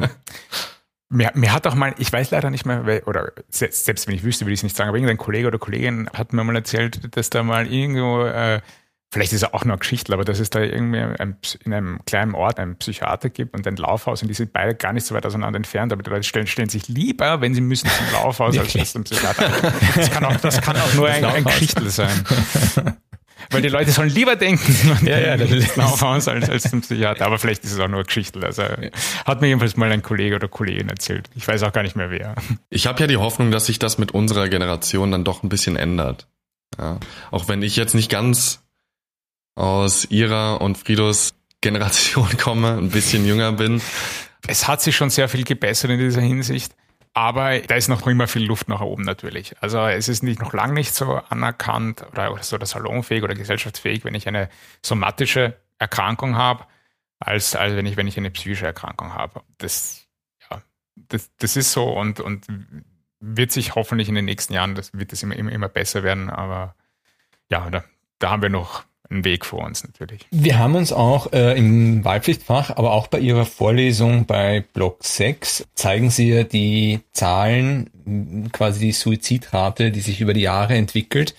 Mir, 1.10 1.30
mir 1.34 1.54
hat 1.54 1.66
auch 1.66 1.74
mal, 1.74 1.94
ich 1.96 2.12
weiß 2.12 2.30
leider 2.32 2.50
nicht 2.50 2.66
mehr, 2.66 3.06
oder 3.06 3.32
selbst, 3.48 3.86
selbst 3.86 4.06
wenn 4.06 4.14
ich 4.14 4.24
wüsste, 4.24 4.44
würde 4.44 4.52
ich 4.52 4.60
es 4.60 4.64
nicht 4.64 4.76
sagen, 4.76 4.88
aber 4.88 4.98
irgendein 4.98 5.16
Kollege 5.16 5.46
oder 5.46 5.58
Kollegin 5.58 6.10
hat 6.12 6.34
mir 6.34 6.44
mal 6.44 6.54
erzählt, 6.54 7.16
dass 7.16 7.30
da 7.30 7.42
mal 7.42 7.66
irgendwo, 7.66 8.26
äh, 8.26 8.60
vielleicht 9.10 9.32
ist 9.32 9.42
er 9.42 9.54
auch 9.54 9.64
nur 9.64 9.74
eine 9.74 9.80
Geschichte, 9.80 10.12
aber 10.12 10.24
dass 10.24 10.38
es 10.38 10.50
da 10.50 10.60
irgendwie 10.60 11.00
ein, 11.00 11.36
in 11.64 11.72
einem 11.72 11.98
kleinen 12.04 12.34
Ort 12.34 12.58
einen 12.58 12.76
Psychiater 12.76 13.30
gibt 13.30 13.54
und 13.56 13.66
ein 13.66 13.76
Laufhaus 13.76 14.22
und 14.22 14.28
die 14.28 14.34
sind 14.34 14.52
beide 14.52 14.74
gar 14.74 14.92
nicht 14.92 15.06
so 15.06 15.14
weit 15.14 15.24
auseinander 15.24 15.56
entfernt, 15.56 15.92
aber 15.92 16.02
die 16.02 16.10
Leute 16.10 16.24
stellen, 16.24 16.46
stellen 16.46 16.68
sich 16.68 16.88
lieber, 16.88 17.40
wenn 17.40 17.54
sie 17.54 17.60
müssen, 17.60 17.88
zum 17.88 18.06
Laufhaus 18.12 18.58
als 18.58 18.92
zum 18.92 19.04
Psychiater. 19.04 19.48
Das 19.94 20.10
kann 20.10 20.24
auch, 20.24 20.36
das 20.36 20.60
kann 20.60 20.76
auch 20.76 20.94
nur 20.94 21.08
ein, 21.08 21.24
ein 21.24 21.44
Geschichtel 21.44 21.90
sein. 21.90 22.24
Weil 23.50 23.62
die 23.62 23.68
Leute 23.68 23.90
sollen 23.92 24.10
lieber 24.10 24.36
denken 24.36 24.74
ja, 25.06 25.18
ja, 25.18 25.36
das 25.36 25.50
ist 25.50 25.76
Laufhaus 25.76 26.28
als, 26.28 26.50
als 26.50 26.64
zum 26.64 26.82
Psychiater. 26.82 27.24
Aber 27.24 27.38
vielleicht 27.38 27.64
ist 27.64 27.72
es 27.72 27.80
auch 27.80 27.88
nur 27.88 28.04
Geschichte. 28.04 28.40
Also 28.44 28.62
hat 29.24 29.40
mir 29.40 29.46
jedenfalls 29.46 29.76
mal 29.76 29.90
ein 29.90 30.02
Kollege 30.02 30.36
oder 30.36 30.48
Kollegin 30.48 30.88
erzählt. 30.88 31.30
Ich 31.34 31.48
weiß 31.48 31.62
auch 31.62 31.72
gar 31.72 31.82
nicht 31.82 31.96
mehr 31.96 32.10
wer. 32.10 32.34
Ich 32.68 32.86
habe 32.86 33.00
ja 33.00 33.06
die 33.06 33.16
Hoffnung, 33.16 33.50
dass 33.50 33.66
sich 33.66 33.78
das 33.78 33.96
mit 33.96 34.12
unserer 34.12 34.48
Generation 34.48 35.12
dann 35.12 35.24
doch 35.24 35.42
ein 35.42 35.48
bisschen 35.48 35.76
ändert. 35.76 36.28
Ja. 36.78 36.98
Auch 37.30 37.48
wenn 37.48 37.62
ich 37.62 37.76
jetzt 37.76 37.94
nicht 37.94 38.10
ganz 38.10 38.67
aus 39.58 40.04
ihrer 40.04 40.60
und 40.60 40.78
Fridos 40.78 41.34
Generation 41.60 42.36
komme, 42.38 42.78
ein 42.78 42.90
bisschen 42.90 43.26
jünger 43.26 43.52
bin. 43.52 43.82
Es 44.46 44.68
hat 44.68 44.80
sich 44.80 44.96
schon 44.96 45.10
sehr 45.10 45.28
viel 45.28 45.44
gebessert 45.44 45.90
in 45.90 45.98
dieser 45.98 46.20
Hinsicht. 46.20 46.74
Aber 47.12 47.58
da 47.58 47.74
ist 47.74 47.88
noch 47.88 48.06
immer 48.06 48.28
viel 48.28 48.44
Luft 48.44 48.68
nach 48.68 48.80
oben 48.80 49.02
natürlich. 49.02 49.60
Also 49.60 49.84
es 49.86 50.08
ist 50.08 50.22
nicht 50.22 50.40
noch 50.40 50.52
lange 50.52 50.74
nicht 50.74 50.94
so 50.94 51.14
anerkannt 51.14 52.06
oder, 52.12 52.32
oder 52.32 52.44
so 52.44 52.54
oder 52.54 52.66
salonfähig 52.66 53.24
oder 53.24 53.34
gesellschaftsfähig, 53.34 54.04
wenn 54.04 54.14
ich 54.14 54.28
eine 54.28 54.48
somatische 54.82 55.56
Erkrankung 55.80 56.36
habe, 56.36 56.64
als, 57.18 57.56
als 57.56 57.74
wenn 57.74 57.86
ich, 57.86 57.96
wenn 57.96 58.06
ich 58.06 58.16
eine 58.16 58.30
psychische 58.30 58.66
Erkrankung 58.66 59.14
habe. 59.14 59.42
Das, 59.56 60.06
ja, 60.48 60.62
das, 60.94 61.34
das 61.38 61.56
ist 61.56 61.72
so 61.72 61.90
und, 61.90 62.20
und 62.20 62.46
wird 63.18 63.50
sich 63.50 63.74
hoffentlich 63.74 64.08
in 64.08 64.14
den 64.14 64.26
nächsten 64.26 64.52
Jahren, 64.52 64.76
das 64.76 64.92
wird 64.92 65.12
es 65.12 65.24
immer, 65.24 65.34
immer, 65.34 65.50
immer 65.50 65.68
besser 65.68 66.04
werden, 66.04 66.30
aber 66.30 66.76
ja, 67.50 67.68
da, 67.70 67.82
da 68.20 68.30
haben 68.30 68.42
wir 68.42 68.50
noch 68.50 68.84
einen 69.10 69.24
Weg 69.24 69.44
vor 69.44 69.64
uns 69.64 69.84
natürlich. 69.84 70.26
Wir 70.30 70.58
haben 70.58 70.74
uns 70.74 70.92
auch 70.92 71.32
äh, 71.32 71.56
im 71.58 72.04
Wahlpflichtfach, 72.04 72.70
aber 72.70 72.92
auch 72.92 73.06
bei 73.06 73.18
Ihrer 73.18 73.46
Vorlesung 73.46 74.26
bei 74.26 74.64
Block 74.72 75.04
6 75.04 75.66
zeigen 75.74 76.10
Sie 76.10 76.28
ja 76.30 76.44
die 76.44 77.00
Zahlen, 77.12 78.50
quasi 78.52 78.80
die 78.80 78.92
Suizidrate, 78.92 79.90
die 79.90 80.00
sich 80.00 80.20
über 80.20 80.34
die 80.34 80.42
Jahre 80.42 80.74
entwickelt. 80.74 81.34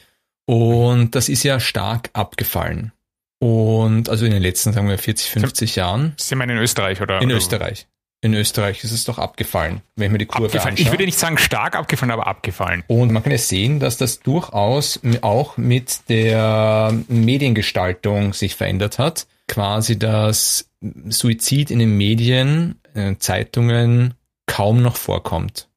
Und 0.45 1.15
das 1.15 1.29
ist 1.29 1.43
ja 1.43 1.59
stark 1.59 2.09
abgefallen. 2.13 2.91
Und 3.39 4.09
also 4.09 4.25
in 4.25 4.31
den 4.31 4.41
letzten, 4.41 4.73
sagen 4.73 4.89
wir, 4.89 4.97
40, 4.97 5.29
50 5.29 5.75
Jahren. 5.75 6.13
Sie 6.17 6.35
meinen 6.35 6.57
in 6.57 6.63
Österreich 6.63 7.01
oder? 7.01 7.21
In 7.21 7.29
Österreich. 7.29 7.87
In 8.21 8.33
Österreich 8.33 8.83
ist 8.83 8.91
es 8.91 9.05
doch 9.05 9.17
abgefallen, 9.17 9.81
wenn 9.95 10.07
ich 10.07 10.11
mir 10.11 10.17
die 10.17 10.25
Kurve 10.25 10.47
abgefallen. 10.47 10.73
anschaue. 10.73 10.85
Ich 10.85 10.91
würde 10.91 11.05
nicht 11.05 11.17
sagen 11.17 11.37
stark 11.37 11.77
abgefallen, 11.77 12.11
aber 12.11 12.27
abgefallen. 12.27 12.83
Und 12.87 13.13
man 13.13 13.23
kann 13.23 13.31
ja 13.31 13.37
sehen, 13.37 13.79
dass 13.79 13.95
das 13.95 14.19
durchaus 14.19 14.99
auch 15.21 15.55
mit 15.55 16.09
der 16.09 16.93
Mediengestaltung 17.07 18.33
sich 18.33 18.55
verändert 18.55 18.99
hat. 18.99 19.25
Quasi, 19.47 19.97
dass 19.97 20.69
Suizid 21.07 21.71
in 21.71 21.79
den 21.79 21.95
Medien, 21.95 22.81
in 22.93 23.13
äh, 23.13 23.19
Zeitungen 23.19 24.15
kaum 24.47 24.81
noch 24.81 24.97
vorkommt. 24.97 25.69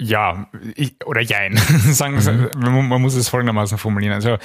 Ja, 0.00 0.48
ich, 0.76 0.96
oder 1.06 1.22
jein. 1.22 1.56
Sagen 1.56 2.16
mhm. 2.16 2.60
man, 2.60 2.88
man 2.88 3.02
muss 3.02 3.14
es 3.14 3.30
folgendermaßen 3.30 3.78
formulieren. 3.78 4.12
Also 4.12 4.36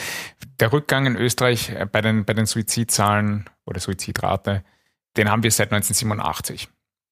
der 0.60 0.72
Rückgang 0.72 1.06
in 1.06 1.16
Österreich 1.18 1.74
bei 1.92 2.00
den, 2.00 2.24
bei 2.24 2.34
den 2.34 2.46
Suizidzahlen 2.46 3.50
oder 3.66 3.82
Suizidrate 3.82 4.64
den 5.18 5.30
haben 5.30 5.44
wir 5.44 5.52
seit 5.52 5.72
1987. 5.72 6.70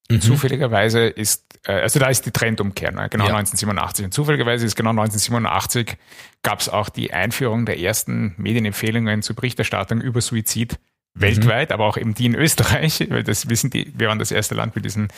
Mhm. 0.10 0.22
Zufälligerweise 0.22 1.06
ist, 1.08 1.46
äh, 1.66 1.74
also 1.74 2.00
da 2.00 2.10
ist 2.10 2.26
die 2.26 2.32
Trendumkehr, 2.32 2.92
ne? 2.92 3.08
genau 3.10 3.28
ja. 3.28 3.36
1987. 3.36 4.06
Und 4.06 4.14
zufälligerweise 4.14 4.66
ist 4.66 4.76
genau 4.76 4.90
1987 4.92 5.98
gab 6.44 6.60
es 6.60 6.70
auch 6.70 6.90
die 6.90 7.14
Einführung 7.14 7.66
der 7.66 7.80
ersten 7.80 8.34
Medienempfehlungen 8.38 9.22
zur 9.22 9.36
Berichterstattung 9.36 10.02
über 10.02 10.22
Suizid 10.22 10.78
mhm. 11.14 11.22
weltweit, 11.22 11.72
aber 11.72 11.86
auch 11.86 11.98
eben 11.98 12.14
die 12.14 12.26
in 12.26 12.36
Österreich, 12.36 13.06
weil 13.10 13.24
das 13.24 13.50
wissen 13.50 13.70
die, 13.70 13.92
wir 13.96 14.08
waren 14.10 14.20
das 14.20 14.32
erste 14.32 14.56
Land 14.56 14.76
mit 14.76 14.86
diesen, 14.86 15.10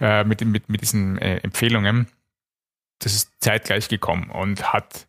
äh, 0.00 0.24
mit, 0.24 0.44
mit, 0.44 0.68
mit 0.68 0.82
diesen 0.82 1.18
äh, 1.18 1.38
Empfehlungen. 1.38 2.08
Das 2.98 3.14
ist 3.14 3.32
zeitgleich 3.40 3.88
gekommen 3.88 4.30
und 4.30 4.72
hat 4.72 5.06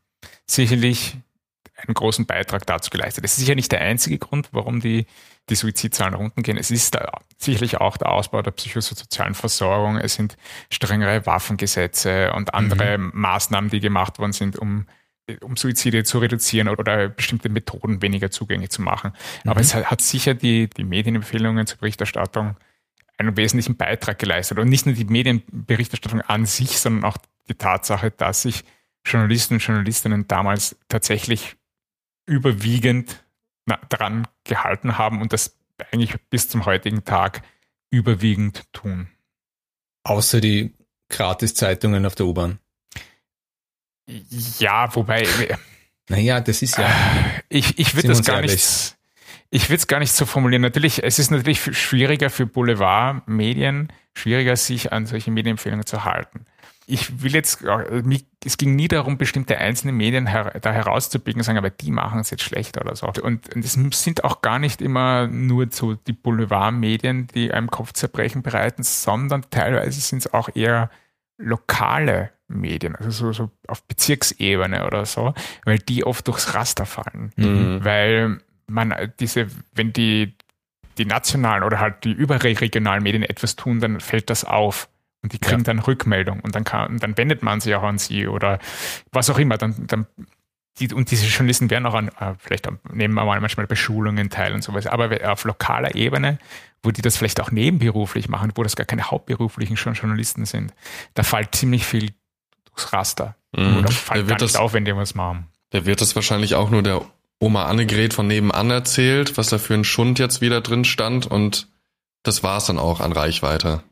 sicherlich 0.48 1.18
einen 1.76 1.94
großen 1.94 2.26
Beitrag 2.26 2.66
dazu 2.66 2.90
geleistet. 2.90 3.24
Das 3.24 3.32
ist 3.34 3.40
sicher 3.40 3.56
nicht 3.56 3.72
der 3.72 3.82
einzige 3.82 4.18
Grund, 4.18 4.50
warum 4.52 4.80
die, 4.80 5.06
die 5.50 5.56
Suizidzahlen 5.56 6.14
runtergehen. 6.14 6.58
Es 6.58 6.72
ist 6.72 6.96
da 6.96 7.20
sicherlich 7.38 7.78
auch 7.78 7.98
der 7.98 8.12
Ausbau 8.12 8.42
der 8.42 8.52
psychosozialen 8.52 9.34
Versorgung. 9.34 9.98
Es 9.98 10.16
sind 10.16 10.38
strengere 10.70 11.26
Waffengesetze 11.26 12.32
und 12.34 12.54
andere 12.54 12.98
mhm. 12.98 13.12
Maßnahmen, 13.14 13.70
die 13.70 13.80
gemacht 13.80 14.20
worden 14.20 14.34
sind, 14.34 14.58
um 14.58 14.86
um 15.42 15.56
Suizide 15.56 16.04
zu 16.04 16.20
reduzieren 16.20 16.68
oder 16.68 17.08
bestimmte 17.08 17.48
Methoden 17.48 18.02
weniger 18.02 18.30
zugänglich 18.30 18.72
zu 18.72 18.82
machen. 18.82 19.14
Mhm. 19.44 19.52
Aber 19.52 19.62
es 19.62 19.74
hat 19.74 20.02
sicher 20.02 20.34
die, 20.34 20.70
die 20.70 20.84
Medienempfehlungen 20.84 21.66
zur 21.66 21.78
Berichterstattung 21.78 22.58
einen 23.18 23.38
wesentlichen 23.38 23.78
Beitrag 23.78 24.20
geleistet. 24.20 24.60
Und 24.60 24.70
nicht 24.70 24.86
nur 24.86 24.96
die 24.96 25.06
Medienberichterstattung 25.06 26.22
an 26.22 26.46
sich, 26.46 26.80
sondern 26.80 27.06
auch 27.06 27.18
die 27.48 27.56
Tatsache, 27.56 28.12
dass 28.12 28.42
sich 28.42 28.64
Journalisten 29.06 29.56
und 29.56 29.64
Journalistinnen 29.64 30.28
damals 30.28 30.78
tatsächlich 30.90 31.56
überwiegend 32.26 33.23
daran 33.90 34.28
gehalten 34.44 34.98
haben 34.98 35.22
und 35.22 35.34
das 35.34 35.58
eigentlich 35.92 36.16
bis 36.30 36.50
zum 36.50 36.66
heutigen 36.66 37.04
Tag 37.04 37.42
überwiegend 37.90 38.72
tun. 38.74 39.08
Außer 40.04 40.42
die 40.42 40.74
Gratiszeitungen 41.10 42.06
auf 42.06 42.16
der 42.16 42.26
U-Bahn. 42.26 42.60
Ja, 44.60 44.94
wobei. 44.96 45.28
Naja, 46.10 46.42
das 46.42 46.62
ist 46.62 46.78
ja. 46.78 46.90
Ich, 47.48 47.80
ich 47.80 47.96
würde 47.96 48.10
das 48.10 48.24
gar 48.24 48.38
ehrlich. 48.38 48.52
nicht. 48.52 48.98
Ich 49.50 49.70
würde 49.70 49.78
es 49.78 49.88
gar 49.88 50.00
nicht 50.00 50.12
so 50.12 50.26
formulieren. 50.26 50.62
Natürlich, 50.62 51.04
es 51.04 51.20
ist 51.20 51.32
natürlich 51.32 51.62
schwieriger 51.78 52.30
für 52.30 52.46
Boulevardmedien, 52.46 53.94
schwieriger 54.14 54.58
sich 54.58 54.92
an 54.92 55.06
solche 55.06 55.32
Medienempfehlungen 55.32 55.86
zu 55.86 56.04
halten 56.04 56.46
ich 56.86 57.24
will 57.24 57.34
jetzt, 57.34 57.64
äh, 57.64 58.04
es 58.46 58.58
ging 58.58 58.76
nie 58.76 58.88
darum, 58.88 59.18
bestimmte 59.18 59.58
einzelne 59.58 59.94
Medien 59.94 60.28
her, 60.28 60.60
da 60.62 60.72
herauszupicken 60.72 61.40
und 61.40 61.46
sagen, 61.46 61.58
aber 61.58 61.70
die 61.70 61.92
machen 61.92 62.20
es 62.20 62.30
jetzt 62.30 62.44
schlecht 62.44 62.80
oder 62.80 62.96
so. 62.96 63.08
Und, 63.08 63.54
und 63.54 63.64
es 63.64 63.74
sind 63.74 64.24
auch 64.24 64.42
gar 64.42 64.60
nicht 64.60 64.82
immer 64.82 65.28
nur 65.28 65.68
so 65.72 65.96
die 65.96 66.14
Boulevardmedien, 66.14 67.28
die 67.28 67.54
einem 67.54 67.70
Kopfzerbrechen 67.70 68.42
bereiten, 68.42 68.84
sondern 68.84 69.46
teilweise 69.50 70.02
sind 70.02 70.20
es 70.20 70.34
auch 70.34 70.50
eher 70.54 70.90
lokale 71.38 72.32
Medien, 72.48 72.96
also 72.96 73.10
so, 73.10 73.34
so 73.34 73.52
auf 73.68 73.84
Bezirksebene 73.88 74.86
oder 74.86 75.06
so, 75.06 75.34
weil 75.66 75.80
die 75.80 76.04
oft 76.04 76.28
durchs 76.28 76.54
Raster 76.54 76.86
fallen. 76.86 77.32
Mhm. 77.36 77.80
Weil 77.84 78.40
man 78.68 78.94
diese, 79.20 79.48
wenn 79.74 79.94
die, 79.94 80.36
die 80.98 81.06
nationalen 81.06 81.64
oder 81.64 81.80
halt 81.80 82.04
die 82.04 82.12
überregionalen 82.12 83.04
Medien 83.04 83.24
etwas 83.24 83.56
tun, 83.56 83.80
dann 83.80 84.00
fällt 84.00 84.30
das 84.30 84.46
auf. 84.46 84.90
Und 85.24 85.34
die 85.34 85.40
kriegen 85.40 85.60
ja. 85.60 85.64
dann 85.64 85.80
Rückmeldung 85.80 86.42
und 86.42 86.54
dann 86.54 86.66
kann, 86.66 87.00
dann 87.00 87.18
wendet 87.18 87.42
man 87.44 87.62
sich 87.62 87.74
auch 87.76 87.84
an 87.84 87.98
sie 87.98 88.28
oder 88.28 88.60
was 89.12 89.30
auch 89.30 89.40
immer. 89.40 89.58
Dann, 89.58 89.88
dann 89.88 90.06
die, 90.80 90.94
und 90.94 91.12
diese 91.12 91.26
Journalisten 91.28 91.70
werden 91.70 91.86
auch 91.86 91.94
an, 91.94 92.10
äh, 92.10 92.34
vielleicht 92.40 92.68
nehmen 92.92 93.14
wir 93.14 93.24
mal 93.24 93.40
manchmal 93.40 93.68
bei 93.68 93.76
Schulungen 93.76 94.30
teil 94.30 94.54
und 94.54 94.64
sowas, 94.64 94.86
aber 94.86 95.32
auf 95.32 95.46
lokaler 95.46 95.96
Ebene, 95.96 96.40
wo 96.82 96.92
die 96.92 97.02
das 97.02 97.16
vielleicht 97.16 97.40
auch 97.40 97.52
nebenberuflich 97.52 98.28
machen, 98.28 98.52
wo 98.56 98.64
das 98.64 98.76
gar 98.76 98.86
keine 98.86 99.10
hauptberuflichen 99.10 99.78
Journalisten 99.78 100.46
sind, 100.46 100.74
da 101.14 101.24
fällt 101.24 101.56
ziemlich 101.56 101.86
viel 101.86 102.12
durchs 102.66 102.92
Raster. 102.92 103.36
Mhm. 103.56 103.78
Oder 103.78 103.92
fällt 103.92 104.28
gar 104.28 104.42
nicht 104.42 104.58
auf, 104.58 104.74
wenn 104.74 104.84
die 104.84 104.96
was 104.96 105.16
machen. 105.16 105.48
Da 105.70 105.86
wird 105.86 106.02
das 106.02 106.16
wahrscheinlich 106.16 106.56
auch 106.56 106.70
nur 106.70 106.84
der 106.84 107.02
Oma 107.40 107.66
Annegret 107.66 108.14
von 108.14 108.28
nebenan 108.28 108.70
erzählt, 108.72 109.38
was 109.38 109.50
da 109.50 109.58
für 109.58 109.74
ein 109.74 109.84
Schund 109.84 110.20
jetzt 110.20 110.42
wieder 110.42 110.62
drin 110.62 110.86
stand 110.86 111.28
und 111.28 111.68
das 112.24 112.42
war's 112.42 112.66
dann 112.66 112.80
auch 112.80 113.00
an 113.00 113.12
Reichweite. 113.12 113.84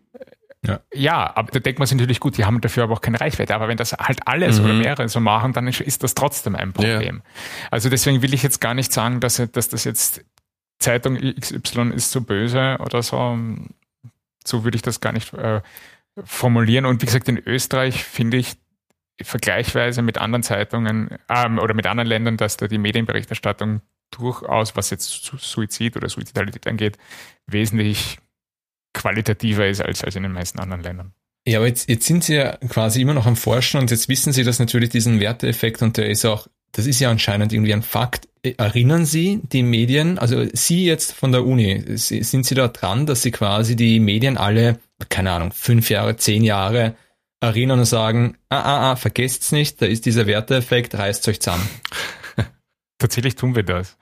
Ja. 0.66 0.80
ja, 0.94 1.36
aber 1.36 1.52
da 1.52 1.60
denkt 1.60 1.80
man 1.80 1.88
sich 1.88 1.98
natürlich 1.98 2.20
gut, 2.20 2.38
die 2.38 2.46
haben 2.46 2.62
dafür 2.62 2.84
aber 2.84 2.94
auch 2.94 3.02
keine 3.02 3.20
Reichweite. 3.20 3.56
Aber 3.56 3.68
wenn 3.68 3.78
das 3.78 3.94
halt 3.94 4.28
alles 4.28 4.60
mhm. 4.60 4.66
oder 4.66 4.74
mehrere 4.76 5.10
so 5.10 5.20
machen, 5.20 5.54
dann 5.54 5.68
ist 5.68 6.04
das 6.04 6.14
trotzdem 6.14 6.56
ein 6.56 6.72
Problem. 6.72 7.24
Ja. 7.24 7.32
Also 7.72 7.90
deswegen 7.90 8.22
will 8.22 8.34
ich 8.34 8.44
jetzt 8.44 8.62
gar 8.62 8.76
nicht 8.76 8.94
sagen, 8.94 9.20
dass, 9.20 9.42
dass 9.52 9.70
das 9.70 9.84
jetzt 9.86 10.24
Zeitung 10.78 11.16
XY 11.16 11.92
ist 11.96 12.12
so 12.12 12.22
böse 12.22 12.78
oder 12.80 13.02
so. 13.02 13.38
So 14.46 14.64
würde 14.64 14.76
ich 14.76 14.82
das 14.84 15.02
gar 15.02 15.14
nicht 15.14 15.34
äh, 15.34 15.62
formulieren. 16.24 16.86
Und 16.86 17.02
wie 17.02 17.06
gesagt, 17.08 17.28
in 17.28 17.42
Österreich 17.44 18.04
finde 18.04 18.38
ich 18.38 18.56
vergleichsweise 19.22 20.02
mit 20.02 20.18
anderen 20.20 20.44
Zeitungen 20.44 21.18
ähm, 21.30 21.60
oder 21.60 21.74
mit 21.74 21.88
anderen 21.88 22.08
Ländern, 22.08 22.38
dass 22.38 22.58
da 22.58 22.68
die 22.68 22.78
Medienberichterstattung 22.78 23.82
durchaus, 24.12 24.76
was 24.76 24.90
jetzt 24.90 25.32
Suizid 25.38 25.96
oder 25.96 26.10
Suizidalität 26.10 26.68
angeht, 26.68 26.98
wesentlich 27.48 28.20
qualitativer 28.94 29.68
ist 29.68 29.82
als, 29.82 30.04
als 30.04 30.16
in 30.16 30.24
den 30.24 30.32
meisten 30.32 30.60
anderen 30.60 30.84
Ländern. 30.84 31.14
Ja, 31.48 31.58
aber 31.58 31.68
jetzt, 31.68 31.90
jetzt 31.90 32.06
sind 32.06 32.24
Sie 32.24 32.36
ja 32.36 32.58
quasi 32.70 33.02
immer 33.02 33.14
noch 33.14 33.26
am 33.26 33.36
Forschen 33.36 33.80
und 33.80 33.90
jetzt 33.90 34.10
wissen 34.10 34.32
Sie, 34.32 34.44
dass 34.44 34.60
natürlich 34.60 34.90
diesen 34.90 35.20
Werteeffekt 35.20 35.82
und 35.82 35.98
der 35.98 36.10
ist 36.10 36.26
auch, 36.26 36.48
das 36.72 36.86
ist 36.86 37.00
ja 37.00 37.10
anscheinend 37.10 37.52
irgendwie 37.52 37.74
ein 37.74 37.82
Fakt. 37.82 38.28
Erinnern 38.44 39.06
Sie 39.06 39.42
die 39.44 39.64
Medien, 39.64 40.20
also 40.20 40.46
Sie 40.54 40.86
jetzt 40.86 41.14
von 41.14 41.32
der 41.32 41.46
Uni, 41.46 41.84
sind 41.98 42.46
Sie 42.46 42.56
da 42.56 42.68
dran, 42.68 43.06
dass 43.06 43.24
Sie 43.24 43.32
quasi 43.32 43.76
die 43.76 44.00
Medien 44.00 44.38
alle, 44.38 44.80
keine 45.10 45.32
Ahnung, 45.32 45.52
fünf 45.52 45.90
Jahre, 45.90 46.16
zehn 46.16 46.44
Jahre 46.44 46.96
erinnern 47.40 47.80
und 47.80 47.86
sagen, 47.86 48.38
ah, 48.50 48.62
ah, 48.62 48.92
ah, 48.92 48.96
vergesst's 48.96 49.52
nicht, 49.52 49.82
da 49.82 49.88
ist 49.88 50.06
dieser 50.06 50.28
Werteeffekt, 50.28 50.94
reißt 50.94 51.28
euch 51.28 51.42
zusammen. 51.42 51.68
Tatsächlich 53.00 53.34
tun 53.36 53.56
wir 53.56 53.64
das. 53.64 53.98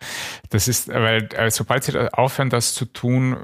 Das 0.50 0.68
ist, 0.68 0.90
weil 0.90 1.30
äh, 1.36 1.50
sobald 1.50 1.86
sie 1.86 1.98
aufhören, 2.14 2.50
das 2.50 2.74
zu 2.74 2.84
tun, 2.84 3.38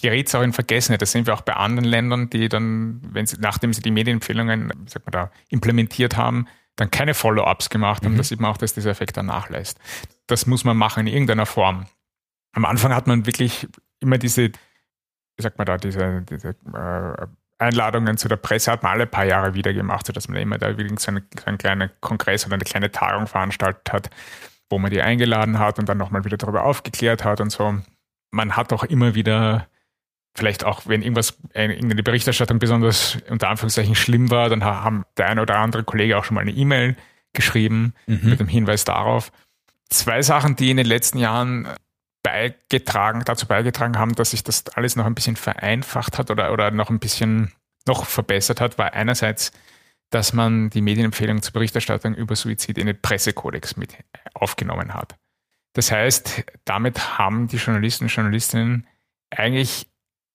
gerät 0.00 0.28
es 0.28 0.34
auch 0.34 0.42
in 0.42 0.52
Vergessenheit. 0.52 1.02
Das 1.02 1.12
sehen 1.12 1.26
wir 1.26 1.34
auch 1.34 1.42
bei 1.42 1.54
anderen 1.54 1.88
Ländern, 1.88 2.30
die 2.30 2.48
dann, 2.48 3.00
wenn 3.12 3.26
sie, 3.26 3.36
nachdem 3.40 3.72
sie 3.72 3.82
die 3.82 3.90
Medienempfehlungen, 3.90 4.72
sagt 4.86 5.06
man 5.06 5.12
da, 5.12 5.30
implementiert 5.48 6.16
haben, 6.16 6.46
dann 6.76 6.90
keine 6.90 7.14
Follow-ups 7.14 7.68
gemacht 7.68 8.04
haben. 8.04 8.14
Mhm. 8.14 8.18
Da 8.18 8.22
sieht 8.22 8.40
man 8.40 8.50
auch, 8.50 8.56
dass 8.56 8.74
dieser 8.74 8.90
Effekt 8.90 9.16
dann 9.16 9.26
nachlässt. 9.26 9.78
Das 10.26 10.46
muss 10.46 10.64
man 10.64 10.76
machen 10.76 11.06
in 11.06 11.12
irgendeiner 11.12 11.46
Form. 11.46 11.86
Am 12.52 12.64
Anfang 12.64 12.94
hat 12.94 13.06
man 13.06 13.26
wirklich 13.26 13.68
immer 14.00 14.18
diese, 14.18 14.48
wie 14.48 15.42
sagt 15.42 15.58
man 15.58 15.66
da, 15.66 15.76
diese, 15.76 16.22
diese 16.22 16.48
äh, 16.48 17.26
Einladungen 17.58 18.16
zu 18.16 18.28
der 18.28 18.36
Presse 18.36 18.72
hat 18.72 18.82
man 18.82 18.92
alle 18.92 19.06
paar 19.06 19.26
Jahre 19.26 19.54
wieder 19.54 19.74
gemacht, 19.74 20.06
sodass 20.06 20.28
man 20.28 20.38
immer 20.38 20.56
da 20.56 20.78
wirklich 20.78 20.98
so, 20.98 21.10
eine, 21.10 21.22
so 21.38 21.44
einen 21.44 21.58
kleinen 21.58 21.90
Kongress 22.00 22.46
oder 22.46 22.54
eine 22.54 22.64
kleine 22.64 22.90
Tagung 22.90 23.26
veranstaltet 23.26 23.92
hat, 23.92 24.10
wo 24.70 24.78
man 24.78 24.90
die 24.90 25.02
eingeladen 25.02 25.58
hat 25.58 25.78
und 25.78 25.88
dann 25.88 25.98
nochmal 25.98 26.24
wieder 26.24 26.38
darüber 26.38 26.64
aufgeklärt 26.64 27.24
hat 27.24 27.40
und 27.40 27.50
so 27.50 27.82
man 28.30 28.56
hat 28.56 28.72
auch 28.72 28.84
immer 28.84 29.14
wieder 29.14 29.66
vielleicht 30.34 30.64
auch, 30.64 30.82
wenn 30.86 31.02
irgendwas, 31.02 31.38
irgendeine 31.54 32.02
Berichterstattung 32.02 32.58
besonders 32.58 33.18
unter 33.28 33.48
Anführungszeichen 33.48 33.94
schlimm 33.94 34.30
war, 34.30 34.48
dann 34.48 34.64
haben 34.64 35.04
der 35.16 35.28
eine 35.28 35.42
oder 35.42 35.58
andere 35.58 35.84
Kollege 35.84 36.16
auch 36.16 36.24
schon 36.24 36.36
mal 36.36 36.42
eine 36.42 36.52
E-Mail 36.52 36.96
geschrieben 37.32 37.94
mhm. 38.06 38.20
mit 38.22 38.40
dem 38.40 38.48
Hinweis 38.48 38.84
darauf. 38.84 39.32
Zwei 39.88 40.22
Sachen, 40.22 40.56
die 40.56 40.70
in 40.70 40.76
den 40.76 40.86
letzten 40.86 41.18
Jahren 41.18 41.68
beigetragen, 42.22 43.22
dazu 43.24 43.46
beigetragen 43.46 43.98
haben, 43.98 44.14
dass 44.14 44.30
sich 44.30 44.44
das 44.44 44.66
alles 44.68 44.94
noch 44.94 45.06
ein 45.06 45.14
bisschen 45.14 45.36
vereinfacht 45.36 46.18
hat 46.18 46.30
oder, 46.30 46.52
oder 46.52 46.70
noch 46.70 46.90
ein 46.90 47.00
bisschen 47.00 47.52
noch 47.86 48.04
verbessert 48.04 48.60
hat, 48.60 48.78
war 48.78 48.92
einerseits, 48.92 49.52
dass 50.10 50.32
man 50.32 50.70
die 50.70 50.82
Medienempfehlung 50.82 51.40
zur 51.42 51.52
Berichterstattung 51.52 52.14
über 52.14 52.36
Suizid 52.36 52.78
in 52.78 52.86
den 52.86 53.00
Pressekodex 53.00 53.76
mit 53.76 53.96
aufgenommen 54.34 54.94
hat. 54.94 55.16
Das 55.72 55.92
heißt, 55.92 56.44
damit 56.64 57.18
haben 57.18 57.46
die 57.46 57.56
Journalisten 57.56 58.04
und 58.04 58.14
Journalistinnen 58.14 58.86
eigentlich 59.30 59.86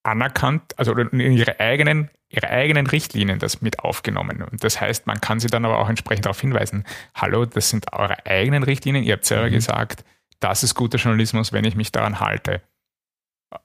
anerkannt, 0.02 0.78
also 0.78 0.94
in 0.94 1.20
ihre 1.20 1.60
eigenen, 1.60 2.10
ihre 2.28 2.48
eigenen 2.48 2.86
Richtlinien 2.86 3.38
das 3.38 3.60
mit 3.60 3.80
aufgenommen. 3.80 4.42
Und 4.42 4.64
das 4.64 4.80
heißt, 4.80 5.06
man 5.06 5.20
kann 5.20 5.40
sie 5.40 5.48
dann 5.48 5.64
aber 5.64 5.78
auch 5.78 5.88
entsprechend 5.88 6.24
darauf 6.24 6.40
hinweisen, 6.40 6.84
hallo, 7.14 7.44
das 7.44 7.70
sind 7.70 7.92
eure 7.92 8.24
eigenen 8.24 8.62
Richtlinien, 8.62 9.04
ihr 9.04 9.14
habt 9.14 9.26
selber 9.26 9.48
mhm. 9.48 9.52
gesagt, 9.52 10.04
das 10.40 10.62
ist 10.62 10.74
guter 10.74 10.98
Journalismus, 10.98 11.52
wenn 11.52 11.64
ich 11.64 11.76
mich 11.76 11.92
daran 11.92 12.20
halte. 12.20 12.62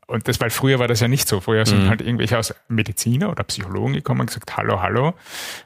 Und 0.05 0.27
das, 0.27 0.39
weil 0.39 0.51
früher 0.51 0.77
war 0.77 0.87
das 0.87 0.99
ja 0.99 1.07
nicht 1.07 1.27
so. 1.27 1.39
Früher 1.39 1.65
sind 1.65 1.85
mhm. 1.85 1.89
halt 1.89 2.01
irgendwelche 2.01 2.37
aus 2.37 2.53
Mediziner 2.67 3.31
oder 3.31 3.43
Psychologen 3.43 3.93
gekommen 3.93 4.21
und 4.21 4.27
gesagt, 4.27 4.55
hallo, 4.55 4.81
hallo. 4.81 5.15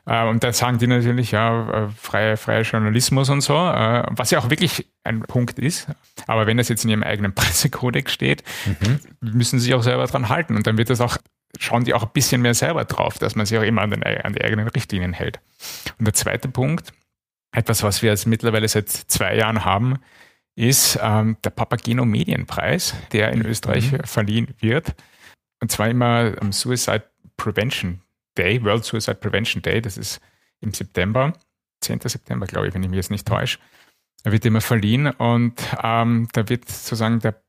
Äh, 0.06 0.26
und 0.28 0.44
dann 0.44 0.54
sagen 0.54 0.78
die 0.78 0.88
natürlich, 0.88 1.32
ja, 1.32 1.86
äh, 1.86 1.90
freie, 1.90 2.38
freie 2.38 2.62
Journalismus 2.62 3.30
und 3.30 3.42
so, 3.42 3.56
äh, 3.56 4.04
was 4.12 4.32
ja 4.32 4.40
auch 4.40 4.50
wirklich 4.50 4.88
ein 5.04 5.22
Punkt 5.22 5.60
ist. 5.60 5.88
Aber 6.28 6.48
wenn 6.48 6.58
das 6.58 6.70
jetzt 6.70 6.86
in 6.86 6.92
ihrem 6.92 7.04
eigenen 7.04 7.34
Pressekodex 7.36 8.14
steht, 8.14 8.44
mhm. 8.66 9.00
müssen 9.20 9.60
sie 9.60 9.66
sich 9.66 9.74
auch 9.74 9.84
selber 9.84 10.06
dran 10.06 10.30
halten. 10.30 10.56
Und 10.56 10.66
dann 10.66 10.78
wird 10.78 10.90
das 10.90 11.02
auch, 11.02 11.18
schauen 11.60 11.84
die 11.84 11.94
auch 11.94 12.04
ein 12.04 12.12
bisschen 12.14 12.42
mehr 12.42 12.54
selber 12.54 12.86
drauf, 12.86 13.18
dass 13.18 13.36
man 13.36 13.46
sich 13.46 13.58
auch 13.58 13.64
immer 13.64 13.82
an, 13.82 13.92
den, 13.92 14.04
an 14.04 14.34
die 14.34 14.44
eigenen 14.44 14.68
Richtlinien 14.70 15.12
hält. 15.12 15.40
Und 16.00 16.06
der 16.06 16.14
zweite 16.14 16.48
Punkt, 16.48 16.94
etwas, 17.52 17.84
was 17.84 18.02
wir 18.02 18.12
jetzt 18.12 18.28
mittlerweile 18.28 18.68
seit 18.68 18.90
zwei 18.90 19.36
Jahren 19.36 19.66
haben, 19.66 20.00
ist 20.56 20.98
ähm, 21.02 21.38
der 21.44 21.50
Papageno 21.50 22.06
Medienpreis, 22.06 22.96
der 23.12 23.32
in 23.32 23.46
Österreich 23.46 23.92
mhm. 23.92 24.04
verliehen 24.04 24.54
wird. 24.60 24.96
Und 25.62 25.72
zwar 25.72 25.90
immer 25.90 26.34
am 26.40 26.52
Suicide 26.52 27.04
Prevention 27.38 28.02
Day, 28.38 28.64
World 28.64 28.86
Suicide 28.86 29.16
Prevention 29.16 29.62
Day, 29.62 29.82
das 29.82 29.98
ist 29.98 30.22
im 30.62 30.74
September, 30.74 31.34
10. 31.82 32.00
September, 32.02 32.46
glaube 32.46 32.68
ich, 32.68 32.74
wenn 32.74 32.84
ich 32.84 32.90
mich 32.90 32.98
jetzt 32.98 33.12
nicht 33.12 33.28
täusche. 33.28 33.60
Er 34.24 34.32
wird 34.32 34.46
immer 34.46 34.62
verliehen 34.62 35.08
und 35.08 35.62
ähm, 35.84 36.28
da 36.34 36.48
wird 36.50 36.68
sozusagen 36.70 37.20
der 37.20 37.42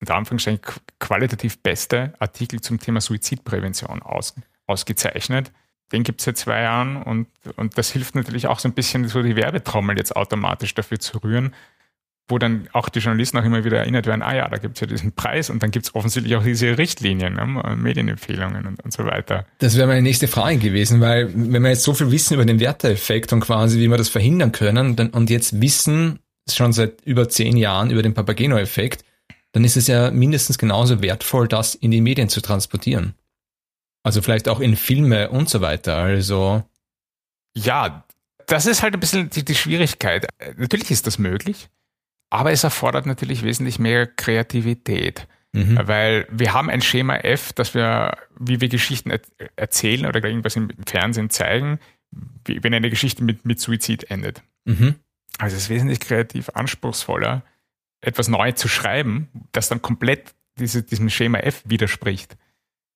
unter 0.00 0.16
Anführungszeichen 0.16 0.60
qualitativ 0.98 1.62
beste 1.62 2.12
Artikel 2.18 2.60
zum 2.60 2.78
Thema 2.78 3.00
Suizidprävention 3.00 4.02
aus, 4.02 4.34
ausgezeichnet. 4.66 5.50
Den 5.92 6.02
gibt 6.02 6.20
es 6.20 6.26
seit 6.26 6.36
zwei 6.36 6.60
Jahren 6.60 7.02
und, 7.02 7.28
und 7.56 7.78
das 7.78 7.90
hilft 7.90 8.14
natürlich 8.14 8.46
auch 8.46 8.58
so 8.58 8.68
ein 8.68 8.74
bisschen, 8.74 9.08
so 9.08 9.22
die 9.22 9.36
Werbetrommel 9.36 9.96
jetzt 9.96 10.14
automatisch 10.14 10.74
dafür 10.74 10.98
zu 10.98 11.18
rühren, 11.18 11.54
wo 12.28 12.38
dann 12.38 12.68
auch 12.72 12.88
die 12.88 13.00
Journalisten 13.00 13.38
auch 13.38 13.44
immer 13.44 13.64
wieder 13.64 13.78
erinnert 13.78 14.06
werden, 14.06 14.22
ah 14.22 14.34
ja, 14.34 14.48
da 14.48 14.56
gibt 14.56 14.76
es 14.76 14.80
ja 14.80 14.86
diesen 14.86 15.12
Preis 15.12 15.50
und 15.50 15.62
dann 15.62 15.70
gibt 15.70 15.86
es 15.86 15.94
offensichtlich 15.94 16.34
auch 16.36 16.42
diese 16.42 16.78
Richtlinien, 16.78 17.34
ne, 17.34 17.76
Medienempfehlungen 17.76 18.66
und, 18.66 18.82
und 18.82 18.92
so 18.92 19.04
weiter. 19.04 19.46
Das 19.58 19.76
wäre 19.76 19.86
meine 19.86 20.02
nächste 20.02 20.26
Frage 20.26 20.56
gewesen, 20.56 21.00
weil 21.00 21.30
wenn 21.34 21.62
wir 21.62 21.70
jetzt 21.70 21.82
so 21.82 21.92
viel 21.92 22.10
wissen 22.10 22.34
über 22.34 22.46
den 22.46 22.60
Werteeffekt 22.60 23.32
und 23.32 23.40
quasi, 23.40 23.78
wie 23.78 23.88
wir 23.88 23.98
das 23.98 24.08
verhindern 24.08 24.52
können 24.52 24.96
dann, 24.96 25.10
und 25.10 25.28
jetzt 25.28 25.60
wissen 25.60 26.20
schon 26.50 26.72
seit 26.72 27.02
über 27.02 27.28
zehn 27.28 27.56
Jahren 27.56 27.90
über 27.90 28.02
den 28.02 28.14
Papageno-Effekt, 28.14 29.04
dann 29.52 29.64
ist 29.64 29.76
es 29.76 29.86
ja 29.86 30.10
mindestens 30.10 30.58
genauso 30.58 31.02
wertvoll, 31.02 31.46
das 31.46 31.74
in 31.74 31.90
die 31.90 32.00
Medien 32.00 32.28
zu 32.28 32.40
transportieren. 32.40 33.14
Also 34.02 34.20
vielleicht 34.20 34.48
auch 34.48 34.60
in 34.60 34.76
Filme 34.76 35.30
und 35.30 35.48
so 35.48 35.60
weiter. 35.60 35.96
Also 35.96 36.62
ja, 37.54 38.04
das 38.46 38.66
ist 38.66 38.82
halt 38.82 38.94
ein 38.94 39.00
bisschen 39.00 39.30
die, 39.30 39.44
die 39.44 39.54
Schwierigkeit. 39.54 40.26
Natürlich 40.56 40.90
ist 40.90 41.06
das 41.06 41.18
möglich. 41.18 41.68
Aber 42.34 42.50
es 42.50 42.64
erfordert 42.64 43.06
natürlich 43.06 43.44
wesentlich 43.44 43.78
mehr 43.78 44.08
Kreativität. 44.08 45.28
Mhm. 45.52 45.78
Weil 45.84 46.26
wir 46.32 46.52
haben 46.52 46.68
ein 46.68 46.82
Schema 46.82 47.14
F, 47.18 47.52
dass 47.52 47.74
wir, 47.74 48.18
wie 48.36 48.60
wir 48.60 48.68
Geschichten 48.68 49.10
er 49.10 49.20
erzählen 49.54 50.04
oder 50.04 50.24
irgendwas 50.24 50.56
im 50.56 50.68
Fernsehen 50.84 51.30
zeigen, 51.30 51.78
wie, 52.44 52.64
wenn 52.64 52.74
eine 52.74 52.90
Geschichte 52.90 53.22
mit, 53.22 53.44
mit 53.44 53.60
Suizid 53.60 54.10
endet. 54.10 54.42
Mhm. 54.64 54.96
Also 55.38 55.54
es 55.54 55.64
ist 55.64 55.70
wesentlich 55.70 56.00
kreativ 56.00 56.48
anspruchsvoller, 56.48 57.44
etwas 58.00 58.26
neu 58.26 58.50
zu 58.50 58.66
schreiben, 58.66 59.28
das 59.52 59.68
dann 59.68 59.80
komplett 59.80 60.34
diese, 60.58 60.82
diesem 60.82 61.10
Schema 61.10 61.38
F 61.38 61.62
widerspricht. 61.66 62.36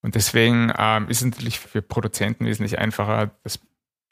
Und 0.03 0.17
deswegen 0.17 0.73
ähm, 0.77 1.09
ist 1.09 1.19
es 1.19 1.27
natürlich 1.27 1.61
für 1.61 1.81
Produzenten 1.81 2.45
wesentlich 2.45 2.81
einfacher, 2.81 3.31
das 3.45 3.61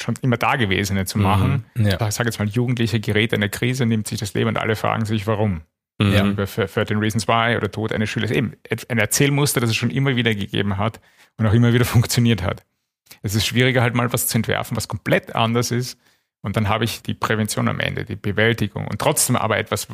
schon 0.01 0.15
immer 0.23 0.37
Dagewesene 0.37 1.07
zu 1.07 1.19
machen. 1.19 1.65
Mhm, 1.75 1.87
ja. 1.87 2.09
Ich 2.09 2.15
sage 2.15 2.29
jetzt 2.29 2.39
mal, 2.39 2.49
Jugendliche 2.49 3.01
gerät 3.01 3.33
eine 3.33 3.49
Krise, 3.49 3.87
nimmt 3.87 4.07
sich 4.07 4.19
das 4.19 4.35
Leben 4.35 4.49
und 4.49 4.59
alle 4.59 4.77
fragen 4.77 5.05
sich, 5.05 5.27
warum. 5.27 5.63
Mhm. 5.99 6.13
Ja, 6.13 6.27
über 6.27 6.45
13 6.45 6.99
Reasons 6.99 7.27
Why 7.27 7.57
oder 7.57 7.71
Tod 7.71 7.93
eines 7.93 8.11
Schülers. 8.11 8.31
Eben 8.31 8.55
ein 8.89 8.99
Erzählmuster, 8.99 9.61
das 9.61 9.71
es 9.71 9.77
schon 9.77 9.91
immer 9.91 10.15
wieder 10.17 10.35
gegeben 10.35 10.77
hat 10.77 11.01
und 11.39 11.47
auch 11.47 11.55
immer 11.55 11.73
wieder 11.73 11.85
funktioniert 11.85 12.43
hat. 12.43 12.65
Es 13.23 13.35
ist 13.35 13.47
schwieriger, 13.47 13.83
halt 13.83 13.95
mal 13.95 14.13
was 14.13 14.27
zu 14.27 14.37
entwerfen, 14.37 14.77
was 14.77 14.89
komplett 14.89 15.35
anders 15.35 15.71
ist. 15.71 15.99
Und 16.43 16.57
dann 16.57 16.69
habe 16.69 16.85
ich 16.85 17.03
die 17.03 17.15
Prävention 17.15 17.69
am 17.69 17.81
Ende, 17.81 18.05
die 18.05 18.17
Bewältigung 18.17 18.87
und 18.87 19.01
trotzdem 19.01 19.37
aber 19.37 19.57
etwas, 19.57 19.89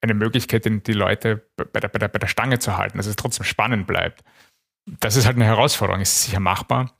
eine 0.00 0.14
Möglichkeit, 0.14 0.64
die 0.64 0.92
Leute 0.92 1.46
bei 1.56 1.80
der, 1.80 1.88
bei 1.88 1.98
der, 1.98 2.08
bei 2.08 2.18
der 2.18 2.26
Stange 2.26 2.58
zu 2.58 2.76
halten, 2.76 2.98
dass 2.98 3.06
es 3.06 3.16
trotzdem 3.16 3.44
spannend 3.44 3.86
bleibt. 3.86 4.22
Das 4.86 5.16
ist 5.16 5.26
halt 5.26 5.36
eine 5.36 5.46
Herausforderung. 5.46 6.00
Es 6.00 6.12
ist 6.16 6.22
sicher 6.24 6.40
machbar, 6.40 6.96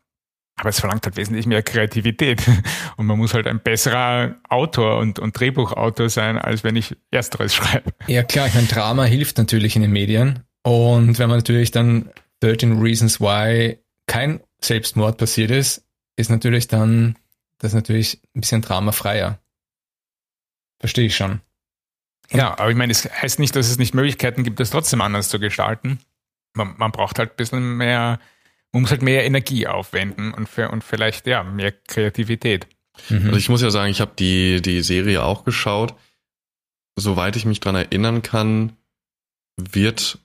aber 0.56 0.68
es 0.68 0.80
verlangt 0.80 1.04
halt 1.04 1.16
wesentlich 1.16 1.46
mehr 1.46 1.62
Kreativität. 1.62 2.42
Und 2.96 3.06
man 3.06 3.18
muss 3.18 3.34
halt 3.34 3.46
ein 3.46 3.60
besserer 3.60 4.36
Autor 4.48 4.98
und, 4.98 5.18
und 5.18 5.38
Drehbuchautor 5.38 6.08
sein, 6.08 6.38
als 6.38 6.62
wenn 6.62 6.76
ich 6.76 6.96
Ersteres 7.10 7.54
schreibe. 7.56 7.92
Ja 8.06 8.22
klar, 8.22 8.46
ich 8.46 8.54
meine, 8.54 8.68
Drama 8.68 9.04
hilft 9.04 9.36
natürlich 9.38 9.74
in 9.74 9.82
den 9.82 9.90
Medien. 9.90 10.44
Und 10.62 11.18
wenn 11.18 11.28
man 11.28 11.38
natürlich 11.38 11.72
dann 11.72 12.10
13 12.40 12.80
Reasons 12.80 13.20
Why 13.20 13.78
kein 14.06 14.40
Selbstmord 14.60 15.18
passiert 15.18 15.50
ist, 15.50 15.84
ist 16.16 16.30
natürlich 16.30 16.68
dann 16.68 17.16
das 17.58 17.74
natürlich 17.74 18.20
ein 18.34 18.40
bisschen 18.40 18.62
dramafreier. 18.62 19.40
Verstehe 20.78 21.06
ich 21.06 21.16
schon. 21.16 21.40
Ja, 22.30 22.58
aber 22.58 22.70
ich 22.70 22.76
meine, 22.76 22.92
es 22.92 23.04
heißt 23.04 23.38
nicht, 23.38 23.56
dass 23.56 23.68
es 23.68 23.78
nicht 23.78 23.94
Möglichkeiten 23.94 24.44
gibt, 24.44 24.60
das 24.60 24.70
trotzdem 24.70 25.00
anders 25.00 25.28
zu 25.28 25.38
gestalten. 25.38 25.98
Man, 26.54 26.74
man 26.76 26.92
braucht 26.92 27.18
halt 27.18 27.32
ein 27.32 27.36
bisschen 27.36 27.76
mehr 27.76 28.20
man 28.74 28.82
muss 28.82 28.90
halt 28.90 29.02
mehr 29.02 29.24
Energie 29.24 29.68
aufwenden 29.68 30.34
und, 30.34 30.48
für, 30.48 30.68
und 30.68 30.82
vielleicht 30.82 31.28
ja 31.28 31.44
mehr 31.44 31.70
Kreativität. 31.70 32.66
Mhm. 33.08 33.26
Also 33.26 33.36
ich 33.36 33.48
muss 33.48 33.62
ja 33.62 33.70
sagen, 33.70 33.92
ich 33.92 34.00
habe 34.00 34.12
die, 34.18 34.60
die 34.60 34.82
Serie 34.82 35.22
auch 35.22 35.44
geschaut. 35.44 35.94
Soweit 36.96 37.36
ich 37.36 37.44
mich 37.44 37.60
dran 37.60 37.76
erinnern 37.76 38.22
kann, 38.22 38.72
wird 39.56 40.18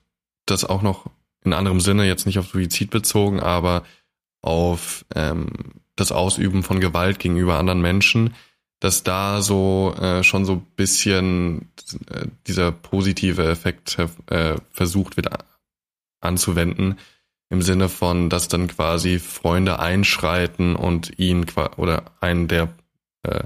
das 0.46 0.64
auch 0.64 0.82
noch 0.82 1.08
in 1.44 1.52
anderem 1.52 1.80
Sinne, 1.80 2.06
jetzt 2.06 2.26
nicht 2.26 2.40
auf 2.40 2.48
Suizid 2.48 2.90
bezogen, 2.90 3.38
aber 3.38 3.84
auf 4.42 5.04
ähm, 5.14 5.52
das 5.94 6.10
Ausüben 6.10 6.64
von 6.64 6.80
Gewalt 6.80 7.20
gegenüber 7.20 7.56
anderen 7.56 7.80
Menschen, 7.80 8.34
dass 8.80 9.04
da 9.04 9.42
so 9.42 9.94
äh, 9.96 10.24
schon 10.24 10.44
so 10.44 10.56
bisschen 10.56 11.70
äh, 12.10 12.26
dieser 12.48 12.72
positive 12.72 13.48
Effekt 13.48 13.96
äh, 14.26 14.56
versucht 14.70 15.16
wird 15.16 15.28
anzuwenden, 16.20 16.98
im 17.50 17.62
Sinne 17.62 17.88
von, 17.88 18.30
dass 18.30 18.48
dann 18.48 18.68
quasi 18.68 19.18
Freunde 19.18 19.80
einschreiten 19.80 20.76
und 20.76 21.18
ihn 21.18 21.44
oder 21.76 22.04
einen 22.20 22.48
der 22.48 22.68
äh, 23.24 23.40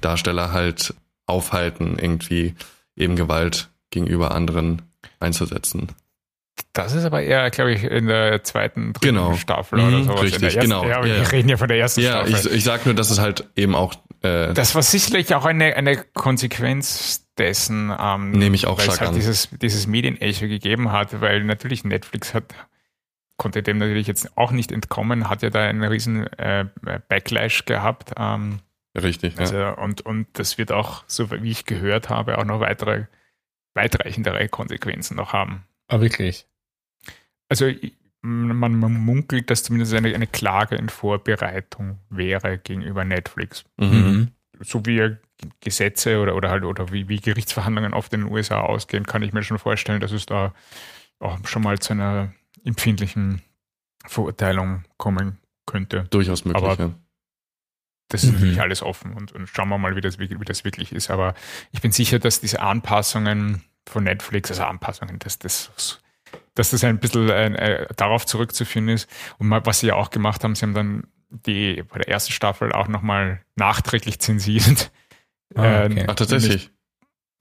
Darsteller 0.00 0.52
halt 0.52 0.92
aufhalten, 1.26 1.96
irgendwie 1.98 2.54
eben 2.96 3.16
Gewalt 3.16 3.70
gegenüber 3.90 4.32
anderen 4.32 4.82
einzusetzen. 5.20 5.88
Das 6.72 6.92
ist 6.92 7.04
aber 7.04 7.22
eher, 7.22 7.48
glaube 7.50 7.72
ich, 7.72 7.84
in 7.84 8.06
der 8.06 8.42
zweiten, 8.42 8.92
dritten 8.92 9.14
genau. 9.14 9.34
Staffel 9.34 9.78
oder 9.78 9.98
mhm, 9.98 10.04
sowas. 10.04 10.22
Richtig, 10.22 10.42
ersten, 10.42 10.60
genau. 10.60 10.84
Ja, 10.84 11.04
ja, 11.04 11.20
wir 11.20 11.32
reden 11.32 11.48
ja 11.48 11.56
von 11.56 11.68
der 11.68 11.78
ersten 11.78 12.00
ja, 12.00 12.26
Staffel. 12.26 12.32
Ja, 12.32 12.38
ich, 12.38 12.52
ich 12.52 12.64
sag 12.64 12.84
nur, 12.86 12.94
dass 12.94 13.10
es 13.10 13.20
halt 13.20 13.48
eben 13.56 13.74
auch. 13.74 13.94
Äh, 14.22 14.52
das 14.54 14.74
war 14.74 14.82
sicherlich 14.82 15.34
auch 15.34 15.44
eine, 15.44 15.76
eine 15.76 15.96
Konsequenz 16.14 17.26
dessen, 17.38 17.92
ähm, 17.96 18.32
nehme 18.32 18.56
ich 18.56 18.66
auch 18.66 18.78
weil 18.78 18.88
es 18.88 19.00
halt 19.00 19.10
an. 19.10 19.14
dieses, 19.14 19.48
dieses 19.50 19.86
Medienecho 19.86 20.46
gegeben 20.46 20.92
hat, 20.92 21.20
weil 21.20 21.44
natürlich 21.44 21.84
Netflix 21.84 22.34
hat 22.34 22.54
konnte 23.36 23.62
dem 23.62 23.78
natürlich 23.78 24.06
jetzt 24.06 24.36
auch 24.36 24.52
nicht 24.52 24.72
entkommen, 24.72 25.28
hat 25.28 25.42
ja 25.42 25.50
da 25.50 25.62
einen 25.62 25.82
riesen 25.82 26.26
äh, 26.38 26.66
Backlash 27.08 27.64
gehabt. 27.64 28.12
Ähm, 28.16 28.60
Richtig. 28.96 29.38
Also, 29.38 29.56
ja. 29.56 29.70
und, 29.72 30.02
und 30.02 30.26
das 30.34 30.56
wird 30.56 30.70
auch, 30.70 31.04
so 31.06 31.30
wie 31.30 31.50
ich 31.50 31.64
gehört 31.64 32.10
habe, 32.10 32.38
auch 32.38 32.44
noch 32.44 32.60
weitere, 32.60 33.06
weitreichendere 33.74 34.48
Konsequenzen 34.48 35.16
noch 35.16 35.32
haben. 35.32 35.64
Aber 35.88 35.98
ah, 35.98 36.00
wirklich? 36.02 36.46
Also 37.48 37.70
man, 38.22 38.78
man 38.78 38.92
munkelt, 38.92 39.50
dass 39.50 39.64
zumindest 39.64 39.92
eine, 39.94 40.14
eine 40.14 40.26
Klage 40.26 40.76
in 40.76 40.88
Vorbereitung 40.88 41.98
wäre 42.08 42.58
gegenüber 42.58 43.04
Netflix. 43.04 43.64
Mhm. 43.76 43.86
mhm. 43.86 44.28
So 44.60 44.86
wie 44.86 45.16
Gesetze 45.60 46.20
oder, 46.20 46.36
oder 46.36 46.48
halt 46.48 46.62
oder 46.62 46.92
wie, 46.92 47.08
wie 47.08 47.18
Gerichtsverhandlungen 47.18 47.92
oft 47.92 48.12
in 48.12 48.20
den 48.20 48.32
USA 48.32 48.60
ausgehen, 48.60 49.04
kann 49.04 49.22
ich 49.22 49.32
mir 49.32 49.42
schon 49.42 49.58
vorstellen, 49.58 50.00
dass 50.00 50.12
es 50.12 50.26
da 50.26 50.54
auch 51.18 51.38
schon 51.44 51.62
mal 51.62 51.80
zu 51.80 51.92
einer 51.92 52.32
empfindlichen 52.64 53.42
Verurteilung 54.06 54.84
kommen 54.96 55.38
könnte. 55.66 56.04
Durchaus 56.10 56.44
möglich, 56.44 56.62
Aber 56.64 56.82
ja. 56.82 56.90
Das 58.08 58.22
ist 58.22 58.28
Mhm. 58.30 58.34
natürlich 58.36 58.60
alles 58.60 58.82
offen 58.82 59.14
und, 59.14 59.32
und 59.32 59.48
schauen 59.48 59.68
wir 59.70 59.78
mal, 59.78 59.96
wie 59.96 60.00
das, 60.02 60.18
wie, 60.18 60.28
wie 60.28 60.44
das 60.44 60.62
wirklich 60.64 60.92
ist. 60.92 61.10
Aber 61.10 61.34
ich 61.72 61.80
bin 61.80 61.90
sicher, 61.90 62.18
dass 62.18 62.40
diese 62.40 62.60
Anpassungen 62.60 63.62
von 63.88 64.04
Netflix, 64.04 64.50
also 64.50 64.64
Anpassungen, 64.64 65.18
dass 65.20 65.38
das, 65.38 66.00
dass 66.54 66.70
das 66.70 66.84
ein 66.84 66.98
bisschen 66.98 67.30
äh, 67.30 67.46
äh, 67.84 67.86
darauf 67.96 68.26
zurückzuführen 68.26 68.88
ist. 68.88 69.08
Und 69.38 69.48
mal, 69.48 69.64
was 69.64 69.80
sie 69.80 69.86
ja 69.88 69.94
auch 69.94 70.10
gemacht 70.10 70.44
haben, 70.44 70.54
sie 70.54 70.62
haben 70.66 70.74
dann 70.74 71.06
die 71.30 71.82
bei 71.82 71.98
der 71.98 72.08
ersten 72.08 72.32
Staffel 72.32 72.72
auch 72.72 72.88
nochmal 72.88 73.40
nachträglich 73.56 74.18
zensiert. 74.20 74.92
Ah, 75.54 75.84
Äh, 75.84 75.86
okay. 75.86 76.04
Ach, 76.08 76.14
tatsächlich. 76.14 76.70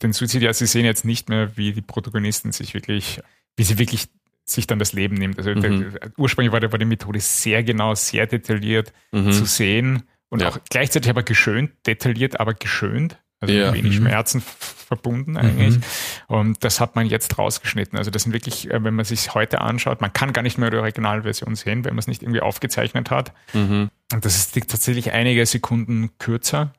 den 0.01 0.13
Suizid, 0.13 0.41
ja, 0.41 0.53
sie 0.53 0.65
sehen 0.65 0.85
jetzt 0.85 1.03
nicht 1.05 1.29
mehr, 1.29 1.57
wie 1.57 1.73
die 1.73 1.81
Protagonisten 1.81 2.51
sich 2.51 2.73
wirklich, 2.73 3.21
wie 3.57 3.63
sie 3.63 3.77
wirklich 3.77 4.07
sich 4.45 4.67
dann 4.67 4.79
das 4.79 4.93
Leben 4.93 5.15
nimmt. 5.15 5.37
Also 5.37 5.51
Mhm. 5.51 5.61
der, 5.61 6.11
ursprünglich 6.17 6.51
war, 6.51 6.59
der, 6.59 6.71
war 6.71 6.79
die 6.79 6.85
Methode 6.85 7.19
sehr 7.19 7.63
genau, 7.63 7.95
sehr 7.95 8.27
detailliert 8.27 8.91
Mhm. 9.11 9.31
zu 9.31 9.45
sehen 9.45 10.03
und 10.29 10.41
Ja. 10.41 10.49
auch 10.49 10.59
gleichzeitig 10.69 11.09
aber 11.09 11.23
geschönt, 11.23 11.71
detailliert, 11.87 12.39
aber 12.39 12.53
geschönt. 12.53 13.19
Also 13.39 13.53
Ja. 13.53 13.71
mit 13.71 13.83
wenig 13.83 13.99
Mhm. 13.99 14.03
Schmerzen 14.05 14.41
verbunden 14.41 15.35
eigentlich. 15.35 15.75
Mhm. 15.75 15.83
Und 16.27 16.63
das 16.63 16.79
hat 16.79 16.95
man 16.95 17.07
jetzt 17.07 17.37
rausgeschnitten. 17.37 17.97
Also 17.97 18.09
das 18.09 18.23
sind 18.23 18.31
wirklich, 18.31 18.71
äh, 18.71 18.81
wenn 18.83 18.93
man 18.95 19.03
sich 19.03 19.33
heute 19.33 19.59
anschaut, 19.59 19.99
man 19.99 20.13
kann 20.13 20.31
gar 20.31 20.43
nicht 20.43 20.57
mehr 20.57 20.69
die 20.69 20.77
Originalversion 20.77 21.55
sehen, 21.55 21.83
wenn 21.83 21.91
man 21.93 21.99
es 21.99 22.07
nicht 22.07 22.21
irgendwie 22.23 22.39
aufgezeichnet 22.39 23.11
hat. 23.11 23.33
Mhm. 23.53 23.89
Und 24.13 24.23
das 24.25 24.37
ist 24.37 24.53
tatsächlich 24.69 25.11
einige 25.11 25.45
Sekunden 25.45 26.11
kürzer, 26.19 26.73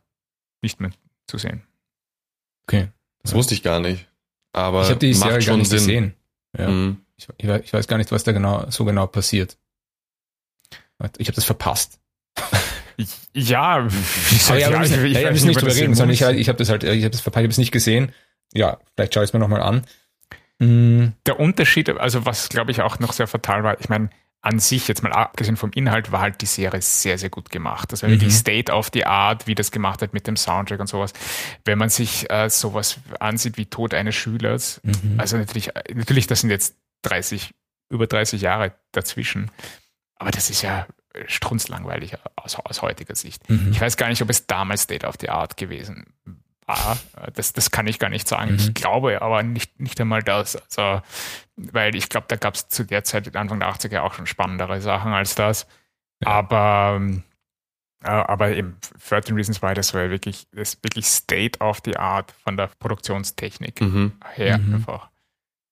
nicht 0.62 0.80
mehr 0.80 0.90
zu 1.26 1.36
sehen. 1.36 1.62
Okay. 2.66 2.88
Das 3.22 3.34
wusste 3.34 3.52
ich 3.54 3.62
gar 3.62 3.80
nicht. 3.80 4.08
Aber 4.52 4.82
Ich 4.84 4.88
habe 4.88 5.00
die 5.00 5.10
macht 5.10 5.18
Serie 5.20 5.32
gar 5.34 5.42
schon 5.42 5.58
nicht 5.58 5.68
Sinn. 5.68 5.78
gesehen. 5.78 6.14
Ja. 6.58 6.68
Mhm. 6.70 6.96
Ich, 7.16 7.28
ich, 7.38 7.46
weiß- 7.48 7.80
ich 7.80 7.86
gar 7.88 7.98
nicht, 7.98 8.10
was 8.12 8.24
da 8.24 8.32
genau 8.32 8.68
so 8.70 8.84
genau 8.84 9.06
passiert. 9.06 9.56
Ich 11.18 11.28
habe 11.28 11.34
das 11.34 11.44
verpasst. 11.44 12.00
Ich, 12.96 13.08
ja, 13.32 13.60
Aber 13.76 14.58
ja, 14.58 14.70
wir 14.70 14.78
müssen, 14.78 15.00
ja, 15.06 15.06
ja, 15.06 15.20
wir 15.24 15.30
müssen 15.32 15.48
nicht 15.48 15.60
drüber 15.60 15.74
reden, 15.74 15.94
sondern 15.94 16.14
ich, 16.14 16.22
halt- 16.22 16.38
ich 16.38 16.48
habe 16.48 16.58
das 16.58 16.68
halt, 16.70 16.84
ich 16.84 17.02
habe 17.02 17.10
das 17.10 17.20
verpasst, 17.20 17.40
ich 17.42 17.46
habe 17.46 17.50
es 17.52 17.58
nicht 17.58 17.72
gesehen. 17.72 18.12
Ja, 18.52 18.78
vielleicht 18.94 19.14
schaue 19.14 19.24
ich 19.24 19.30
es 19.30 19.34
mir 19.34 19.40
nochmal 19.40 19.62
an. 19.62 19.84
Mm, 20.60 21.08
der 21.26 21.40
Unterschied, 21.40 21.88
also 21.90 22.24
was 22.24 22.48
glaube 22.48 22.70
ich 22.70 22.80
auch 22.82 23.00
noch 23.00 23.12
sehr 23.12 23.26
fatal 23.26 23.64
war, 23.64 23.80
ich 23.80 23.88
meine, 23.88 24.10
an 24.40 24.58
sich, 24.60 24.86
jetzt 24.88 25.02
mal 25.02 25.12
abgesehen 25.12 25.56
vom 25.56 25.72
Inhalt, 25.72 26.12
war 26.12 26.20
halt 26.20 26.40
die 26.42 26.46
Serie 26.46 26.82
sehr, 26.82 27.16
sehr 27.18 27.30
gut 27.30 27.50
gemacht. 27.50 27.90
Das 27.90 28.02
war 28.02 28.10
Mhm. 28.10 28.14
wirklich 28.14 28.34
State 28.34 28.70
of 28.70 28.90
the 28.92 29.06
Art, 29.06 29.46
wie 29.46 29.54
das 29.54 29.70
gemacht 29.72 30.02
hat 30.02 30.12
mit 30.12 30.26
dem 30.26 30.36
Soundtrack 30.36 30.78
und 30.80 30.86
sowas. 30.86 31.12
Wenn 31.64 31.78
man 31.78 31.88
sich 31.88 32.30
äh, 32.30 32.48
sowas 32.50 32.98
ansieht 33.20 33.56
wie 33.56 33.66
Tod 33.66 33.94
eines 33.94 34.14
Schülers, 34.14 34.80
mhm. 34.84 35.14
also 35.18 35.36
natürlich, 35.38 35.70
natürlich, 35.92 36.26
das 36.28 36.42
sind 36.42 36.50
jetzt 36.50 36.76
30, 37.04 37.54
über 37.90 38.06
30 38.06 38.40
Jahre 38.42 38.74
dazwischen, 38.92 39.50
aber 40.16 40.30
das 40.30 40.50
ist 40.50 40.62
ja 40.62 40.86
strunzlangweilig 41.26 42.16
aus, 42.36 42.56
aus 42.56 42.82
heutiger 42.82 43.14
Sicht. 43.14 43.48
Mhm. 43.48 43.70
Ich 43.70 43.80
weiß 43.80 43.96
gar 43.96 44.08
nicht, 44.08 44.20
ob 44.22 44.30
es 44.30 44.46
damals 44.46 44.82
State 44.82 45.06
of 45.06 45.14
the 45.20 45.28
Art 45.28 45.56
gewesen 45.56 46.12
war. 46.66 46.98
Das, 47.34 47.52
das 47.52 47.70
kann 47.70 47.86
ich 47.86 47.98
gar 48.00 48.08
nicht 48.10 48.26
sagen. 48.26 48.52
Mhm. 48.52 48.56
Ich 48.58 48.74
glaube 48.74 49.22
aber 49.22 49.42
nicht, 49.42 49.78
nicht 49.78 50.00
einmal 50.00 50.22
das. 50.22 50.56
Also, 50.56 51.02
weil 51.56 51.94
ich 51.94 52.08
glaube, 52.08 52.26
da 52.28 52.36
gab 52.36 52.54
es 52.54 52.68
zu 52.68 52.84
der 52.84 53.04
Zeit, 53.04 53.36
Anfang 53.36 53.60
der 53.60 53.68
80er, 53.70 54.00
auch 54.00 54.14
schon 54.14 54.26
spannendere 54.26 54.80
Sachen 54.80 55.12
als 55.12 55.34
das. 55.36 55.66
Ja. 56.20 56.28
Aber, 56.30 57.00
äh, 58.02 58.08
aber 58.08 58.50
eben 58.50 58.76
13 59.08 59.36
Reasons 59.36 59.62
Why, 59.62 59.74
das 59.74 59.94
war 59.94 60.02
ja 60.04 60.10
wirklich, 60.10 60.46
das 60.52 60.82
wirklich 60.82 61.06
State 61.06 61.60
of 61.60 61.80
the 61.84 61.96
Art 61.96 62.32
von 62.42 62.56
der 62.56 62.68
Produktionstechnik 62.78 63.80
Mhm. 63.80 64.12
her 64.34 64.58
Mhm. 64.58 64.74
einfach. 64.76 65.10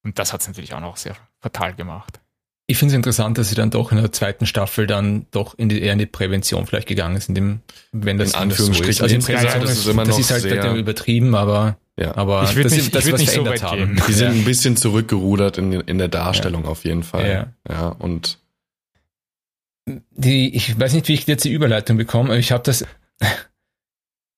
Und 0.05 0.18
das 0.18 0.32
hat 0.32 0.40
es 0.40 0.48
natürlich 0.48 0.74
auch 0.74 0.80
noch 0.80 0.96
sehr 0.96 1.16
fatal 1.40 1.74
gemacht. 1.74 2.20
Ich 2.68 2.78
finde 2.78 2.92
es 2.94 2.96
interessant, 2.96 3.38
dass 3.38 3.48
sie 3.48 3.55
dann 3.55 3.70
doch 3.70 3.92
in 3.92 3.98
der 3.98 4.12
zweiten 4.12 4.46
Staffel 4.46 4.86
dann 4.86 5.26
doch 5.30 5.55
in 5.59 5.68
die, 5.68 5.82
eher 5.82 5.92
in 5.92 5.98
die 5.98 6.07
Prävention 6.07 6.66
vielleicht 6.66 6.88
gegangen 6.88 7.20
sind, 7.20 7.34
dem, 7.34 7.61
wenn 7.92 8.18
das 8.18 8.28
In 8.28 8.32
so 8.32 8.38
Anführungsstrichen. 8.38 8.90
ist. 8.90 9.00
Also 9.03 9.14
in 9.16 9.22
Prävention 9.22 9.61
das 9.62 9.70
ist 9.78 9.86
immer 9.86 10.05
das 10.05 10.14
noch 10.14 10.20
ist 10.20 10.30
halt 10.30 10.42
sehr- 10.42 10.74
übertrieben, 10.74 11.34
aber, 11.34 11.76
Ja. 11.96 12.16
aber 12.16 12.44
Ich 12.44 12.55
würd 12.55 12.66
das 12.66 12.72
nicht- 12.72 12.82
ist 12.86 12.94
das, 12.94 13.05
ich 13.05 13.11
würd 13.12 13.20
nicht 13.20 13.32
so 13.32 13.44
weit 13.44 13.62
haben. 13.62 13.96
gehen. 13.96 14.03
Die 14.09 14.12
sind 14.12 14.26
Ja. 14.28 14.32
ein 14.32 14.44
bisschen 14.44 14.76
zurückgerudert 14.76 15.59
in, 15.59 15.72
in 15.72 15.98
der 15.98 16.09
Darstellung 16.09 16.64
auf 16.66 16.84
jeden 16.84 17.03
Fall. 17.03 17.53
Ja. 17.68 17.72
ja 17.74 17.88
und 17.88 18.38
Die, 19.86 20.55
ich 20.55 20.78
weiß 20.78 20.92
nicht, 20.94 21.09
wie 21.09 21.14
ich 21.14 21.26
jetzt 21.26 21.44
die 21.44 21.53
Überleitung 21.53 21.96
bekomme, 21.96 22.30
aber 22.30 22.38
ich 22.38 22.53
habe 22.53 22.62
das. 22.62 22.84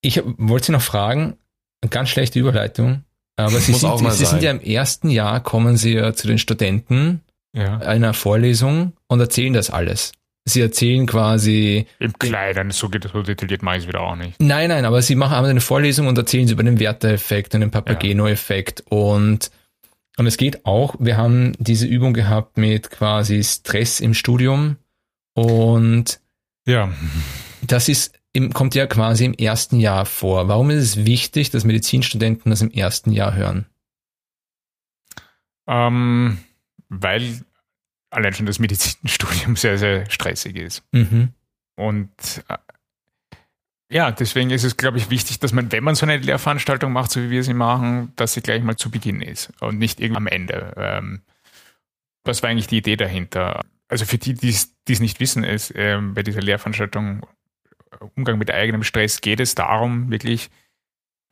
Ich 0.07 0.21
wollte 0.23 0.67
Sie 0.67 0.73
noch 0.73 0.83
fragen, 0.83 1.39
eine 1.81 1.89
ganz 1.89 2.11
schlechte 2.11 2.39
Überleitung, 2.39 3.05
aber 3.37 3.59
Sie, 3.59 3.72
sind, 3.72 3.89
auch 3.89 4.01
mal 4.01 4.12
Sie 4.12 4.24
sind 4.26 4.43
ja 4.43 4.51
im 4.51 4.61
ersten 4.61 5.11
Jahr, 5.11 5.41
kommen 5.43 5.76
Sie 5.76 5.93
ja 5.95 6.12
zu 6.12 6.26
den 6.26 6.39
Studenten 6.39 7.20
Ja. 7.55 7.78
einer 7.78 8.14
Vorlesung 8.14 8.93
und 9.09 9.20
erzählen 9.20 9.53
das 9.53 9.70
alles. 9.70 10.12
Sie 10.47 10.61
erzählen 10.61 11.07
quasi, 11.07 11.87
Im 12.01 12.12
Kleinen, 12.18 12.70
so, 12.70 12.91
geht- 12.91 13.09
so 13.11 13.22
detailliert 13.22 13.62
mache 13.62 13.76
ich 13.78 13.82
es 13.85 13.89
wieder 13.89 14.03
auch 14.03 14.14
nicht. 14.14 14.39
nein, 14.41 14.68
nein, 14.68 14.85
aber 14.85 15.01
Sie 15.01 15.14
machen 15.14 15.35
einmal 15.35 15.51
eine 15.51 15.61
Vorlesung 15.62 16.07
und 16.07 16.18
erzählen 16.18 16.47
Sie 16.47 16.53
über 16.53 16.62
den 16.62 16.78
Werther-Effekt 16.78 17.55
und 17.55 17.62
den 17.62 17.70
Papageno-Effekt 17.70 18.85
und 18.91 19.51
und 20.16 20.26
es 20.28 20.37
geht 20.37 20.64
auch, 20.64 20.95
wir 21.01 21.16
haben 21.16 21.55
diese 21.59 21.87
Übung 21.87 22.12
gehabt 22.14 22.57
mit 22.57 22.91
quasi 22.91 23.43
Stress 23.43 23.99
im 24.01 24.14
Studium 24.14 24.76
und 25.35 26.20
Ja. 26.66 26.93
Das 27.62 27.89
ist, 27.89 28.18
im, 28.35 28.53
kommt 28.53 28.74
ja 28.74 28.87
quasi 28.87 29.24
im 29.24 29.32
ersten 29.32 29.80
Jahr 29.80 30.05
vor. 30.05 30.49
Warum 30.49 30.68
ist 30.70 30.82
es 30.82 31.07
wichtig, 31.07 31.51
dass 31.51 31.64
Medizinstudenten 31.64 32.51
das 32.51 32.61
im 32.61 32.70
ersten 32.70 33.12
Jahr 33.12 33.35
hören? 33.35 33.66
Ähm, 35.66 36.39
weil 36.89 37.45
allein 38.11 38.35
schon 38.35 38.47
das 38.47 38.59
Medizinstudium 38.59 39.57
sehr, 39.57 39.78
sehr 39.78 40.11
stressig 40.11 40.57
ist. 40.57 40.82
Mhm. 40.93 41.30
Und 41.76 42.45
äh, 42.49 42.59
ja, 43.89 44.11
deswegen 44.11 44.51
ist 44.51 44.64
es, 44.64 44.76
glaube 44.76 44.99
ich, 44.99 45.11
wichtig, 45.11 45.39
dass 45.39 45.53
man, 45.53 45.70
wenn 45.70 45.85
man 45.85 45.95
so 45.95 46.05
eine 46.05 46.16
Lehrveranstaltung 46.16 46.93
macht, 46.93 47.12
so 47.12 47.22
wie 47.22 47.30
wir 47.30 47.45
sie 47.45 47.55
machen, 47.55 48.12
dass 48.16 48.32
sie 48.32 48.41
gleich 48.41 48.62
mal 48.64 48.76
zu 48.76 48.91
Beginn 48.91 49.20
ist 49.20 49.53
und 49.61 49.78
nicht 49.78 50.01
irgendwie 50.01 50.16
am 50.16 50.26
Ende. 50.26 50.74
Ähm, 50.76 51.22
was 52.24 52.43
war 52.43 52.51
eigentlich 52.51 52.66
die 52.66 52.78
Idee 52.78 52.97
dahinter? 52.97 53.61
Also 53.87 54.07
für 54.07 54.18
die, 54.18 54.35
die 54.35 54.49
es 54.49 55.01
nicht 55.01 55.20
wissen, 55.20 55.45
ist 55.45 55.72
ähm, 55.76 56.14
bei 56.14 56.24
dieser 56.24 56.43
Lehrveranstaltung 56.43 57.24
Umgang 58.17 58.39
mit 58.39 58.51
eigenem 58.51 58.83
Stress 58.83 59.21
geht 59.21 59.41
es 59.41 59.55
darum, 59.55 60.11
wirklich 60.11 60.51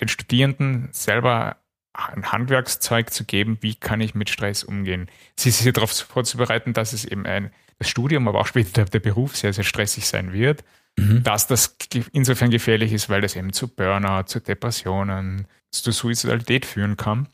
den 0.00 0.08
Studierenden 0.08 0.88
selber 0.92 1.56
ein 1.94 2.32
Handwerkszeug 2.32 3.10
zu 3.10 3.24
geben, 3.24 3.58
wie 3.60 3.74
kann 3.74 4.00
ich 4.00 4.14
mit 4.14 4.30
Stress 4.30 4.64
umgehen. 4.64 5.10
Sie 5.38 5.50
ist 5.50 5.60
hier 5.60 5.72
darauf 5.72 5.92
vorzubereiten, 5.92 6.72
dass 6.72 6.92
es 6.92 7.04
eben 7.04 7.26
ein, 7.26 7.52
das 7.78 7.88
Studium, 7.88 8.28
aber 8.28 8.40
auch 8.40 8.46
später 8.46 8.84
der, 8.84 9.00
Beruf 9.00 9.36
sehr, 9.36 9.52
sehr 9.52 9.64
stressig 9.64 10.06
sein 10.06 10.32
wird, 10.32 10.64
Mhm. 10.98 11.22
dass 11.22 11.46
das 11.46 11.76
insofern 12.12 12.50
gefährlich 12.50 12.92
ist, 12.92 13.08
weil 13.08 13.22
das 13.22 13.34
eben 13.36 13.52
zu 13.52 13.68
Burnout, 13.68 14.24
zu 14.24 14.40
Depressionen, 14.40 15.46
zu 15.70 15.90
Suizidalität 15.90 16.66
führen 16.66 16.96
kann. 16.96 17.28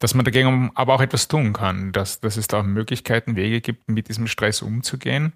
Dass 0.00 0.14
man 0.14 0.24
dagegen 0.24 0.72
aber 0.74 0.94
auch 0.94 1.00
etwas 1.00 1.28
tun 1.28 1.52
kann, 1.52 1.92
dass, 1.92 2.20
dass 2.20 2.36
es 2.36 2.48
da 2.48 2.62
Möglichkeiten, 2.62 3.36
Wege 3.36 3.60
gibt, 3.60 3.88
mit 3.88 4.08
diesem 4.08 4.26
Stress 4.26 4.62
umzugehen 4.62 5.32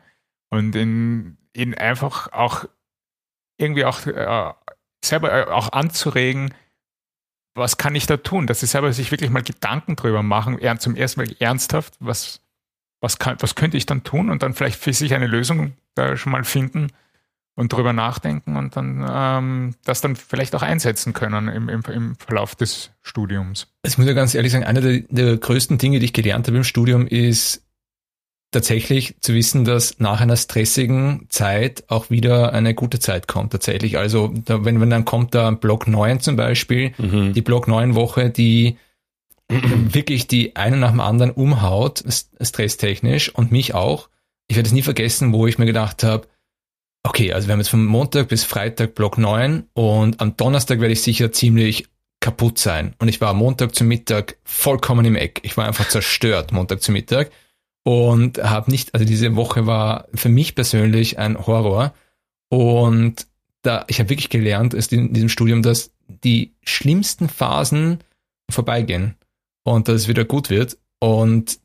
und 0.51 0.74
ihn, 0.74 1.39
ihn 1.55 1.74
einfach 1.74 2.33
auch 2.33 2.64
irgendwie 3.62 3.84
auch 3.84 4.06
äh, 4.06 4.52
selber 5.04 5.32
äh, 5.32 5.50
auch 5.50 5.72
anzuregen, 5.72 6.52
was 7.54 7.76
kann 7.76 7.94
ich 7.94 8.06
da 8.06 8.16
tun, 8.16 8.46
dass 8.46 8.60
sie 8.60 8.66
selber 8.66 8.92
sich 8.92 9.10
wirklich 9.10 9.30
mal 9.30 9.42
Gedanken 9.42 9.96
drüber 9.96 10.22
machen, 10.22 10.58
zum 10.78 10.96
ersten 10.96 11.20
Mal 11.20 11.36
ernsthaft, 11.38 11.94
was, 12.00 12.40
was, 13.00 13.18
kann, 13.18 13.36
was 13.40 13.54
könnte 13.54 13.76
ich 13.76 13.86
dann 13.86 14.04
tun 14.04 14.30
und 14.30 14.42
dann 14.42 14.54
vielleicht 14.54 14.80
für 14.80 14.92
sich 14.92 15.14
eine 15.14 15.26
Lösung 15.26 15.74
da 15.94 16.16
schon 16.16 16.32
mal 16.32 16.44
finden 16.44 16.88
und 17.54 17.72
drüber 17.72 17.92
nachdenken 17.92 18.56
und 18.56 18.76
dann 18.76 19.06
ähm, 19.08 19.74
das 19.84 20.00
dann 20.00 20.16
vielleicht 20.16 20.54
auch 20.54 20.62
einsetzen 20.62 21.12
können 21.12 21.48
im, 21.48 21.68
im, 21.68 21.82
im 21.92 22.16
Verlauf 22.16 22.54
des 22.54 22.90
Studiums. 23.02 23.66
Ich 23.82 23.98
muss 23.98 24.06
ja 24.06 24.14
ganz 24.14 24.34
ehrlich 24.34 24.52
sagen, 24.52 24.64
einer 24.64 24.80
der, 24.80 25.00
der 25.10 25.36
größten 25.36 25.76
Dinge, 25.76 25.98
die 25.98 26.06
ich 26.06 26.12
gelernt 26.14 26.46
habe 26.46 26.56
im 26.56 26.64
Studium, 26.64 27.06
ist 27.06 27.62
tatsächlich 28.53 29.16
zu 29.20 29.34
wissen, 29.34 29.64
dass 29.64 29.98
nach 29.98 30.20
einer 30.20 30.36
stressigen 30.36 31.26
Zeit 31.30 31.84
auch 31.88 32.11
wieder 32.11 32.53
eine 32.53 32.74
gute 32.74 33.00
Zeit 33.00 33.26
kommt. 33.26 33.53
Tatsächlich. 33.53 33.98
Also 33.98 34.32
da, 34.44 34.64
wenn, 34.64 34.80
wenn 34.80 34.90
dann 34.90 35.05
kommt 35.05 35.34
da 35.34 35.50
Block 35.50 35.88
9 35.88 36.20
zum 36.20 36.36
Beispiel, 36.36 36.92
Mhm. 36.98 37.32
die 37.32 37.42
Block 37.42 37.66
9 37.66 37.94
Woche, 37.94 38.30
die 38.30 38.76
wirklich 39.48 40.26
die 40.28 40.57
eine 40.57 40.76
nach 40.76 40.90
dem 40.90 41.00
anderen 41.00 41.30
umhaut, 41.32 42.00
st- 42.07 42.26
stresstechnisch 42.44 43.34
und 43.34 43.53
mich 43.53 43.74
auch. 43.74 44.09
Ich 44.48 44.57
werde 44.57 44.66
es 44.68 44.72
nie 44.72 44.82
vergessen, 44.82 45.32
wo 45.32 45.46
ich 45.46 45.59
mir 45.59 45.66
gedacht 45.66 46.03
habe, 46.05 46.28
okay, 47.03 47.32
also 47.32 47.48
wir 47.48 47.53
haben 47.53 47.61
jetzt 47.61 47.68
von 47.70 47.84
Montag 47.84 48.28
bis 48.28 48.44
Freitag 48.44 48.94
Block 48.94 49.18
9 49.18 49.64
und 49.72 50.20
am 50.20 50.36
Donnerstag 50.36 50.80
werde 50.80 50.92
ich 50.92 51.03
sicher 51.03 51.32
ziemlich 51.32 51.86
kaputt 52.20 52.59
sein. 52.59 52.94
Und 53.00 53.09
ich 53.09 53.20
war 53.20 53.34
Montag 53.34 53.74
zum 53.74 53.88
Mittag 53.88 54.36
vollkommen 54.44 55.05
im 55.05 55.16
Eck. 55.16 55.40
Ich 55.42 55.57
war 55.57 55.66
einfach 55.66 55.88
zerstört 55.88 56.53
Montag 56.53 56.80
zum 56.82 56.92
Mittag 56.92 57.30
und 57.85 58.43
habe 58.43 58.70
nicht, 58.70 58.95
also 58.95 59.05
diese 59.05 59.37
Woche 59.37 59.66
war 59.66 60.09
für 60.14 60.28
mich 60.28 60.55
persönlich 60.55 61.18
ein 61.18 61.39
Horror. 61.47 61.95
Und 62.49 63.26
da, 63.62 63.85
ich 63.89 63.99
habe 63.99 64.11
wirklich 64.11 64.30
gelernt 64.30 64.74
ist 64.74 64.93
in 64.93 65.12
diesem 65.12 65.28
Studium, 65.28 65.62
dass 65.62 65.91
die 66.07 66.53
schlimmsten 66.62 67.28
Phasen 67.28 67.99
vorbeigehen 68.51 69.16
und 69.64 69.89
dass 69.89 70.03
es 70.03 70.09
wieder 70.09 70.24
gut 70.24 70.51
wird. 70.51 70.78
Und, 71.01 71.59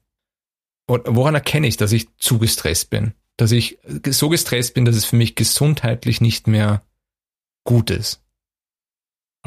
und 0.88 1.03
woran 1.07 1.36
erkenne 1.36 1.68
ich, 1.68 1.78
dass 1.78 1.91
ich 1.91 2.07
zu 2.18 2.39
gestresst 2.39 2.89
bin? 2.89 3.13
dass 3.38 3.51
ich 3.51 3.78
so 4.09 4.30
gestresst 4.30 4.74
bin, 4.74 4.84
dass 4.84 4.95
es 4.95 5.05
für 5.05 5.15
mich 5.15 5.36
gesundheitlich 5.36 6.20
nicht 6.20 6.47
mehr 6.47 6.84
gut 7.63 7.91
ist? 7.91 8.22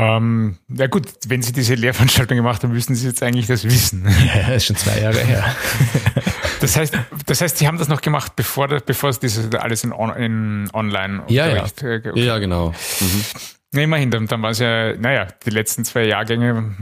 Ähm, 0.02 0.56
na 0.68 0.86
gut, 0.86 1.08
wenn 1.28 1.42
Sie 1.42 1.52
diese 1.52 1.74
Lehrveranstaltung 1.74 2.36
gemacht 2.36 2.62
haben, 2.62 2.72
müssen 2.72 2.94
Sie 2.94 3.06
jetzt 3.06 3.22
eigentlich 3.22 3.46
das 3.46 3.64
wissen. 3.64 4.06
Ja, 4.34 4.46
das 4.48 4.56
ist 4.56 4.64
schon 4.66 4.76
zwei 4.76 5.00
Jahre 5.00 5.18
her. 5.20 5.44
Das 6.60 6.76
heißt, 6.76 6.94
das 7.24 7.40
heißt, 7.40 7.56
Sie 7.56 7.66
haben 7.66 7.78
das 7.78 7.88
noch 7.88 8.02
gemacht, 8.02 8.36
bevor, 8.36 8.68
bevor 8.68 9.08
es 9.08 9.18
dieses 9.18 9.54
alles 9.54 9.82
in, 9.82 9.94
on, 9.94 10.10
in 10.14 10.68
online 10.74 11.22
Ja, 11.28 11.48
ja. 11.48 11.64
okay. 11.64 12.02
Ja, 12.14 12.36
genau. 12.38 12.74
Mhm. 13.00 13.24
Ja, 13.72 13.80
immerhin, 13.80 14.10
dann, 14.10 14.26
dann 14.26 14.42
war 14.42 14.50
es 14.50 14.58
ja, 14.58 14.94
naja, 14.94 15.26
die 15.46 15.50
letzten 15.50 15.86
zwei 15.86 16.04
Jahrgänge 16.04 16.74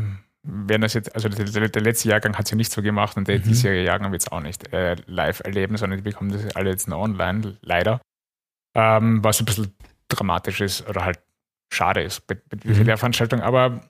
werden 0.42 0.82
das 0.82 0.94
jetzt, 0.94 1.14
also 1.14 1.28
der, 1.28 1.44
der, 1.44 1.68
der 1.68 1.82
letzte 1.82 2.08
Jahrgang 2.08 2.36
hat 2.36 2.46
es 2.46 2.50
ja 2.50 2.56
nicht 2.56 2.72
so 2.72 2.82
gemacht 2.82 3.16
und 3.16 3.28
der 3.28 3.38
Mhm. 3.38 3.42
diesjährige 3.44 3.84
Jahrgang 3.84 4.10
wird 4.10 4.22
es 4.22 4.32
auch 4.32 4.40
nicht 4.40 4.72
äh, 4.72 4.96
live 5.06 5.42
erleben, 5.44 5.76
sondern 5.76 5.98
die 5.98 6.02
bekommen 6.10 6.32
das 6.32 6.56
alle 6.56 6.70
jetzt 6.70 6.88
nur 6.88 6.98
online, 6.98 7.56
leider. 7.62 8.00
Ähm, 8.74 9.22
was 9.22 9.38
ein 9.38 9.44
bisschen 9.44 9.72
dramatisch 10.08 10.60
ist 10.60 10.88
oder 10.88 11.04
halt 11.04 11.20
schade 11.70 12.02
ist 12.02 12.26
bei, 12.26 12.34
bei 12.34 12.56
dieser 12.56 12.80
Mhm. 12.80 12.86
Lehrveranstaltung. 12.86 13.40
Aber 13.40 13.80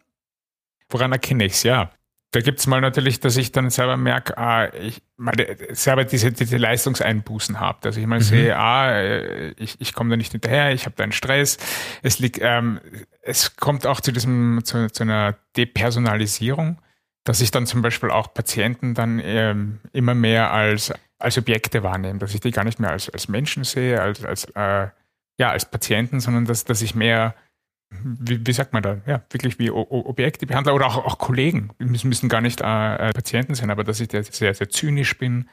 woran 0.89 1.13
erkenne 1.13 1.45
ich 1.45 1.53
es? 1.53 1.63
Ja. 1.63 1.91
Da 2.33 2.41
gibt 2.41 2.59
es 2.59 2.67
mal 2.67 2.83
natürlich, 2.83 3.21
dass 3.21 3.39
ich 3.39 3.53
dann 3.53 3.71
selber 3.71 3.97
merke, 3.97 4.37
ah, 4.37 4.71
ich 4.75 5.01
meine, 5.17 5.47
selber 5.71 6.05
diese, 6.05 6.31
diese 6.31 6.59
Leistungseinbußen 6.59 7.59
habe, 7.59 7.79
dass 7.81 7.97
ich 7.97 8.07
mal 8.07 8.19
Mhm. 8.19 8.23
sehe, 8.23 8.57
ah, 8.59 9.51
ich, 9.57 9.81
ich 9.81 9.95
komme 9.95 10.11
da 10.11 10.17
nicht 10.19 10.33
hinterher, 10.33 10.73
ich 10.73 10.85
habe 10.85 10.95
da 10.95 11.05
einen 11.05 11.13
Stress. 11.13 11.57
Es 12.03 12.19
liegt, 12.19 12.39
ähm, 12.43 12.81
es 13.23 13.57
kommt 13.57 13.87
auch 13.87 14.03
zu 14.03 14.13
diesem, 14.13 14.61
zu, 14.63 14.91
zu 14.93 15.05
einer 15.05 15.37
Depersonalisierung, 15.57 16.79
dass 17.25 17.41
ich 17.41 17.51
dann 17.51 17.67
zum 17.67 17.81
Beispiel 17.81 18.11
auch 18.11 18.33
Patienten 18.35 18.93
dann 18.95 19.21
ähm, 19.25 19.81
immer 19.93 20.15
mehr 20.15 20.53
als, 20.53 20.93
als 21.19 21.39
Objekte 21.39 21.83
wahrnehme, 21.83 22.19
dass 22.19 22.35
ich 22.35 22.41
die 22.41 22.51
gar 22.51 22.65
nicht 22.65 22.79
mehr 22.79 22.91
als, 22.91 23.09
als 23.09 23.29
Menschen 23.29 23.65
sehe, 23.65 24.01
als, 24.03 24.23
als, 24.25 24.45
äh, 24.55 24.89
ja, 25.39 25.51
als 25.51 25.65
Patienten, 25.71 26.21
sondern 26.21 26.45
dass, 26.45 26.65
dass 26.65 26.83
ich 26.83 26.95
mehr 26.95 27.35
wie, 27.91 28.47
wie 28.47 28.53
sagt 28.53 28.73
man 28.73 28.83
da, 28.83 28.99
ja, 29.07 29.23
wirklich 29.31 29.59
wie 29.59 29.71
o 29.71 29.81
o 29.89 30.05
Objekte 30.09 30.47
behandle 30.47 30.73
oder 30.75 30.87
auch, 30.87 30.97
auch 31.05 31.19
Kollegen. 31.19 31.71
Die 31.81 31.85
müssen, 32.07 32.29
gar 32.29 32.41
nicht 32.41 32.61
äh, 32.61 32.65
äh, 33.09 33.13
Patienten 33.13 33.55
sein, 33.55 33.71
aber 33.71 33.85
dass 33.85 34.01
ich 34.01 34.09
da 34.09 34.23
sehr, 34.23 34.55
sehr 34.55 34.69
zynisch 34.69 35.17
bin, 35.19 35.49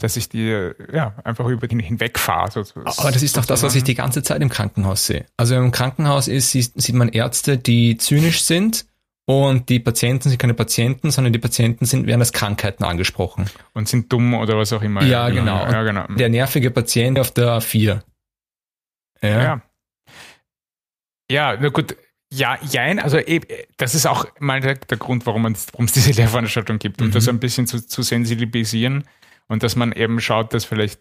dass 0.00 0.16
ich 0.16 0.28
die 0.28 0.70
ja, 0.92 1.14
einfach 1.24 1.46
über 1.46 1.66
den 1.68 1.78
hinwegfahre. 1.80 2.50
So, 2.50 2.62
so- 2.62 2.80
Aber 2.80 3.10
das 3.12 3.22
ist 3.22 3.36
doch 3.36 3.44
das, 3.44 3.62
was 3.62 3.74
ich 3.74 3.84
die 3.84 3.94
ganze 3.94 4.22
Zeit 4.22 4.40
im 4.40 4.48
Krankenhaus 4.48 5.06
sehe. 5.06 5.26
Also 5.36 5.56
im 5.56 5.72
Krankenhaus 5.72 6.26
ist, 6.28 6.52
sieht, 6.52 6.94
man 6.94 7.08
Ärzte, 7.10 7.58
die 7.58 7.96
zynisch 7.98 8.42
sind 8.44 8.86
und 9.26 9.68
die 9.68 9.78
Patienten 9.78 10.28
sind 10.30 10.38
keine 10.38 10.54
Patienten, 10.54 11.10
sondern 11.10 11.32
die 11.34 11.38
Patienten 11.38 11.84
sind, 11.84 12.06
werden 12.06 12.20
als 12.20 12.32
Krankheiten 12.32 12.82
angesprochen. 12.84 13.50
und 13.74 13.88
sind 13.88 14.10
dumm 14.12 14.32
oder 14.34 14.56
was 14.56 14.72
auch 14.72 14.80
immer. 14.82 15.02
Ja, 15.04 15.28
genau. 15.28 15.64
Ja, 15.70 15.82
genau. 15.82 16.06
Der 16.16 16.28
nervige 16.30 16.70
Patient 16.70 17.18
auf 17.18 17.30
der 17.32 17.60
4. 17.60 18.02
Ja. 19.22 19.42
Ja. 19.42 19.62
Ja, 21.30 21.56
na 21.60 21.68
gut. 21.68 21.96
Ja, 22.32 22.58
jein, 22.62 23.00
also 23.00 23.18
eben, 23.18 23.44
das 23.76 23.94
ist 23.96 24.06
auch 24.06 24.24
mal 24.38 24.60
der, 24.60 24.76
der 24.76 24.98
Grund, 24.98 25.26
warum 25.26 25.46
es 25.46 25.66
diese 25.92 26.12
Lehrveranstaltung 26.20 26.78
gibt, 26.78 27.00
um 27.02 27.08
Mhm. 27.08 27.12
das 27.12 27.26
ein 27.28 27.40
bisschen 27.40 27.66
zu, 27.66 27.84
zu 27.84 28.02
sensibilisieren 28.02 29.02
und 29.48 29.62
dass 29.64 29.74
man 29.74 29.90
eben 29.92 30.20
schaut, 30.20 30.54
dass 30.54 30.64
vielleicht 30.64 31.00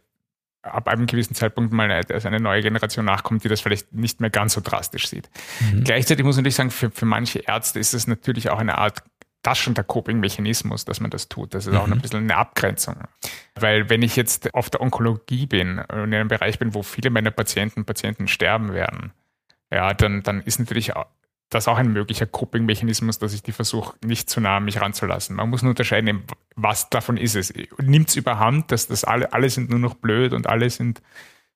ab 0.63 0.87
einem 0.87 1.05
gewissen 1.05 1.35
Zeitpunkt 1.35 1.71
mal 1.71 1.89
eine, 1.89 2.03
dass 2.03 2.25
eine 2.25 2.39
neue 2.39 2.61
Generation 2.63 3.05
nachkommt, 3.05 3.43
die 3.43 3.47
das 3.47 3.61
vielleicht 3.61 3.93
nicht 3.93 4.21
mehr 4.21 4.31
ganz 4.31 4.53
so 4.53 4.61
drastisch 4.61 5.07
sieht. 5.07 5.29
Mhm. 5.71 5.83
Gleichzeitig 5.83 6.25
muss 6.25 6.35
man 6.35 6.41
natürlich 6.43 6.55
sagen, 6.55 6.71
für, 6.71 6.89
für 6.89 7.05
manche 7.05 7.39
Ärzte 7.39 7.79
ist 7.79 7.93
es 7.93 8.07
natürlich 8.07 8.49
auch 8.49 8.59
eine 8.59 8.77
Art 8.79 9.03
taschender 9.43 9.83
Coping-Mechanismus, 9.83 10.83
dass 10.83 10.99
man 10.99 11.11
das 11.11 11.29
tut. 11.29 11.53
Das 11.53 11.65
ist 11.67 11.75
auch 11.75 11.85
Mhm. 11.87 11.93
ein 11.93 12.01
bisschen 12.01 12.19
eine 12.23 12.35
Abgrenzung. 12.35 12.95
Weil 13.55 13.89
wenn 13.89 14.01
ich 14.01 14.15
jetzt 14.15 14.53
auf 14.55 14.69
der 14.71 14.81
Onkologie 14.81 15.45
bin 15.45 15.77
und 15.79 16.05
in 16.05 16.13
einem 16.15 16.27
Bereich 16.27 16.57
bin, 16.59 16.73
wo 16.73 16.81
viele 16.83 17.09
meiner 17.11 17.31
Patienten 17.31 17.85
Patienten 17.85 18.27
sterben 18.27 18.73
werden, 18.73 19.13
ja, 19.71 19.93
dann, 19.93 20.23
dann 20.23 20.41
ist 20.41 20.59
natürlich 20.59 20.93
das 21.49 21.67
auch 21.67 21.77
ein 21.77 21.91
möglicher 21.91 22.27
Coping-Mechanismus, 22.27 23.19
dass 23.19 23.33
ich 23.33 23.41
die 23.41 23.51
versuche, 23.51 23.95
nicht 24.05 24.29
zu 24.29 24.39
nah 24.39 24.57
an 24.57 24.65
mich 24.65 24.79
ranzulassen. 24.79 25.35
Man 25.35 25.49
muss 25.49 25.63
nur 25.63 25.71
unterscheiden, 25.71 26.23
was 26.55 26.89
davon 26.89 27.17
ist 27.17 27.35
es. 27.35 27.53
Nimmt 27.79 28.09
es 28.09 28.15
überhand, 28.15 28.71
dass 28.71 28.87
das 28.87 29.03
alle, 29.03 29.33
alle 29.33 29.49
sind 29.49 29.69
nur 29.69 29.79
noch 29.79 29.95
blöd 29.95 30.33
und 30.33 30.47
alle 30.47 30.69
sind, 30.69 31.01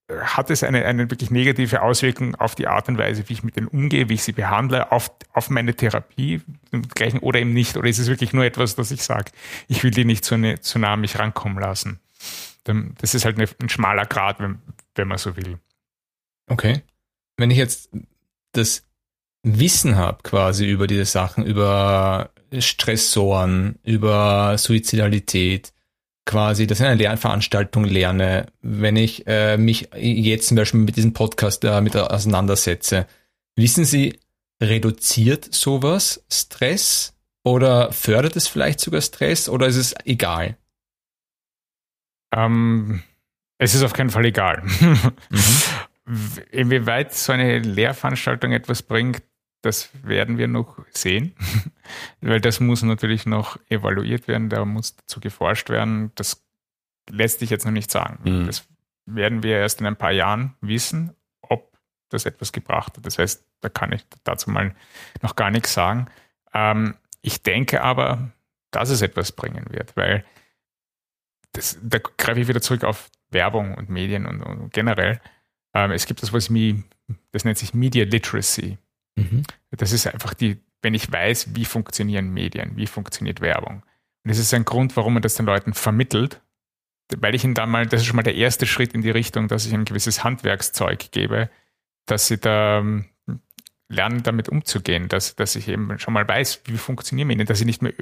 äh, 0.07 0.18
hat 0.18 0.49
es 0.49 0.64
eine, 0.64 0.86
eine 0.86 1.11
wirklich 1.11 1.30
negative 1.30 1.84
Auswirkung 1.84 2.34
auf 2.36 2.55
die 2.55 2.68
Art 2.68 2.89
und 2.89 2.97
Weise, 2.97 3.30
wie 3.30 3.34
ich 3.34 3.43
mit 3.43 3.55
denen 3.55 3.68
umgehe, 3.68 4.09
wie 4.09 4.16
ich 4.16 4.24
sie 4.24 4.32
behandle, 4.32 4.91
auf, 4.91 5.11
auf 5.32 5.51
meine 5.51 5.76
Therapie 5.76 6.41
gleichen 6.95 7.20
oder 7.20 7.39
eben 7.39 7.53
nicht? 7.53 7.78
Oder 7.78 7.88
ist 7.88 7.99
es 7.99 8.07
wirklich 8.07 8.34
nur 8.34 8.45
etwas, 8.45 8.76
dass 8.76 8.89
ich 8.89 9.03
sage, 9.03 9.32
ich 9.68 9.84
will 9.84 9.91
die 9.91 10.05
nicht 10.05 10.26
zu, 10.26 10.38
ne, 10.38 10.59
zu 10.59 10.80
nah 10.80 10.93
an 10.93 11.01
mich 11.01 11.20
rankommen 11.20 11.59
lassen? 11.59 11.99
Das 12.64 13.14
ist 13.14 13.26
halt 13.26 13.38
eine, 13.38 13.47
ein 13.61 13.70
schmaler 13.70 14.05
Grad, 14.05 14.39
wenn, 14.39 14.59
wenn 14.95 15.07
man 15.07 15.18
so 15.20 15.36
will. 15.36 15.59
Okay. 16.47 16.82
Wenn 17.38 17.51
ich 17.51 17.57
jetzt 17.57 17.89
das 18.53 18.84
Wissen 19.43 19.97
habe 19.97 20.23
quasi 20.23 20.65
über 20.69 20.88
diese 20.88 21.05
Sachen, 21.05 21.45
über 21.45 22.31
Stressoren, 22.59 23.79
über 23.84 24.57
Suizidalität, 24.57 25.73
quasi, 26.25 26.67
das 26.67 26.79
in 26.79 26.86
einer 26.86 26.95
Lernveranstaltung 26.95 27.84
lerne, 27.84 28.47
wenn 28.61 28.95
ich 28.95 29.27
äh, 29.27 29.57
mich 29.57 29.89
jetzt 29.95 30.47
zum 30.47 30.55
Beispiel 30.55 30.79
mit 30.79 30.95
diesem 30.95 31.13
Podcast 31.13 31.63
damit 31.63 31.95
auseinandersetze, 31.97 33.07
wissen 33.55 33.86
Sie, 33.86 34.19
reduziert 34.61 35.53
sowas 35.53 36.23
Stress 36.31 37.13
oder 37.43 37.91
fördert 37.91 38.36
es 38.36 38.47
vielleicht 38.47 38.79
sogar 38.79 39.01
Stress 39.01 39.49
oder 39.49 39.67
ist 39.67 39.75
es 39.75 39.95
egal? 40.05 40.57
Ähm, 42.34 43.03
es 43.57 43.75
ist 43.75 43.84
auf 43.84 43.93
keinen 43.93 44.09
Fall 44.09 44.25
egal. 44.25 44.63
Mhm. 44.63 45.13
Inwieweit 46.51 47.14
so 47.14 47.32
eine 47.32 47.60
Lehrveranstaltung 47.60 48.51
etwas 48.51 48.82
bringt, 48.82 49.24
das 49.62 49.89
werden 50.04 50.38
wir 50.38 50.49
noch 50.49 50.78
sehen, 50.91 51.36
weil 52.22 52.41
das 52.41 52.60
muss 52.60 52.84
natürlich 52.84 53.26
noch 53.26 53.58
evaluiert 53.70 54.28
werden, 54.28 54.49
da 54.49 54.66
muss 54.66 54.97
dazu 54.97 55.22
geforscht 55.22 55.70
werden. 55.70 56.12
Das 56.16 56.43
lässt 57.10 57.39
sich 57.39 57.49
jetzt 57.49 57.66
noch 57.66 57.72
nicht 57.72 57.89
sagen. 57.89 58.20
Mhm. 58.24 58.45
Das 58.47 58.68
werden 59.06 59.43
wir 59.43 59.58
erst 59.58 59.80
in 59.80 59.88
ein 59.88 59.95
paar 59.95 60.12
Jahren 60.12 60.56
wissen, 60.60 61.16
ob 61.41 61.72
das 62.10 62.26
etwas 62.26 62.51
gebracht 62.51 62.97
hat. 62.97 63.06
Das 63.06 63.18
heißt, 63.18 63.45
da 63.62 63.70
kann 63.70 63.93
ich 63.93 64.06
dazu 64.26 64.51
mal 64.51 64.76
noch 65.22 65.36
gar 65.36 65.51
nichts 65.51 65.74
sagen. 65.74 66.08
Ähm, 66.54 66.95
ich 67.22 67.41
denke 67.41 67.82
aber, 67.82 68.32
dass 68.72 68.89
es 68.89 69.01
etwas 69.01 69.32
bringen 69.32 69.66
wird, 69.70 69.95
weil 69.95 70.26
das, 71.54 71.78
da 71.82 71.99
greife 71.99 72.41
ich 72.41 72.47
wieder 72.47 72.62
zurück 72.62 72.84
auf 72.84 73.10
Werbung 73.30 73.76
und 73.76 73.89
Medien 73.89 74.26
und, 74.26 74.41
und 74.41 74.74
generell. 74.74 75.22
Ähm, 75.74 75.91
es 75.91 76.05
gibt 76.05 76.21
das, 76.21 76.34
was 76.34 76.49
mi, 76.49 76.84
das 77.32 77.45
nennt 77.45 77.57
sich 77.57 77.74
Media 77.74 78.05
Literacy. 78.05 78.78
Mhm. 79.15 79.43
Das 79.71 79.91
ist 79.91 80.07
einfach 80.07 80.34
die, 80.34 80.57
wenn 80.82 80.93
ich 80.93 81.11
weiß, 81.11 81.55
wie 81.55 81.65
funktionieren 81.65 82.30
Medien, 82.30 82.76
wie 82.76 82.88
funktioniert 82.88 83.41
Werbung. 83.41 83.84
Und 84.24 84.30
das 84.30 84.38
ist 84.38 84.53
ein 84.53 84.65
Grund, 84.65 84.95
warum 84.95 85.13
man 85.13 85.21
das 85.21 85.36
den 85.36 85.45
Leuten 85.45 85.74
vermittelt, 85.74 86.41
weil 87.17 87.36
ich 87.36 87.43
ihnen 87.43 87.53
dann 87.53 87.69
mal, 87.69 87.86
das 87.86 88.01
ist 88.01 88.07
schon 88.07 88.15
mal 88.15 88.24
der 88.24 88.36
erste 88.36 88.65
Schritt 88.65 88.93
in 88.93 89.01
die 89.01 89.11
Richtung, 89.11 89.47
dass 89.47 89.65
ich 89.65 89.74
ein 89.74 89.86
gewisses 89.86 90.24
Handwerkszeug 90.24 91.11
gebe, 91.11 91.49
dass 92.05 92.28
sie 92.28 92.38
da 92.38 92.80
ähm, 92.80 93.05
lernen, 93.89 94.24
damit 94.24 94.49
umzugehen, 94.49 95.09
dass, 95.09 95.36
dass 95.36 95.55
ich 95.55 95.67
eben 95.67 95.99
schon 95.99 96.13
mal 96.13 96.28
weiß, 96.28 96.61
wie 96.65 96.78
funktionieren 96.78 97.28
Medien, 97.28 97.47
dass 97.47 97.59
ich 97.59 97.65
nicht 97.65 97.82
mehr 97.82 97.93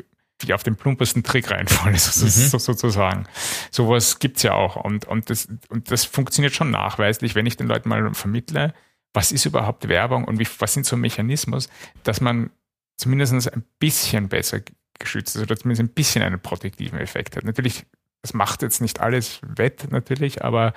wie 0.48 0.54
auf 0.54 0.64
den 0.64 0.76
plumpesten 0.76 1.24
Trick 1.24 1.52
reinfalle, 1.52 1.98
so, 2.00 2.28
so, 2.28 2.58
sozusagen. 2.58 3.26
Sowas 3.72 4.20
gibt's 4.20 4.44
ja 4.44 4.54
auch. 4.54 4.76
Und, 4.76 5.06
und, 5.06 5.30
das, 5.30 5.48
und 5.70 5.92
das 5.92 6.06
funktioniert 6.06 6.54
schon 6.54 6.72
nachweislich, 6.72 7.36
wenn 7.36 7.46
ich 7.46 7.58
den 7.58 7.68
Leuten 7.68 7.89
mal 7.89 8.14
vermittle, 8.14 8.74
was 9.14 9.32
ist 9.32 9.46
überhaupt 9.46 9.88
Werbung 9.88 10.24
und 10.26 10.39
wie, 10.39 10.48
was 10.60 10.74
sind 10.74 10.86
so 10.86 10.96
Mechanismus, 10.98 11.70
dass 12.04 12.22
man 12.22 12.50
zumindest 12.98 13.34
ein 13.54 13.64
bisschen 13.80 14.30
besser 14.30 14.62
geschützt 15.00 15.36
ist 15.36 15.42
oder 15.42 15.58
zumindest 15.58 15.82
ein 15.82 15.94
bisschen 15.94 16.24
einen 16.24 16.39
protektiven 16.39 17.00
Effekt 17.00 17.36
hat. 17.36 17.44
Natürlich, 17.44 17.86
das 18.22 18.34
macht 18.34 18.62
jetzt 18.62 18.82
nicht 18.82 19.00
alles 19.02 19.39
wett, 19.42 19.92
natürlich, 19.92 20.44
aber 20.44 20.74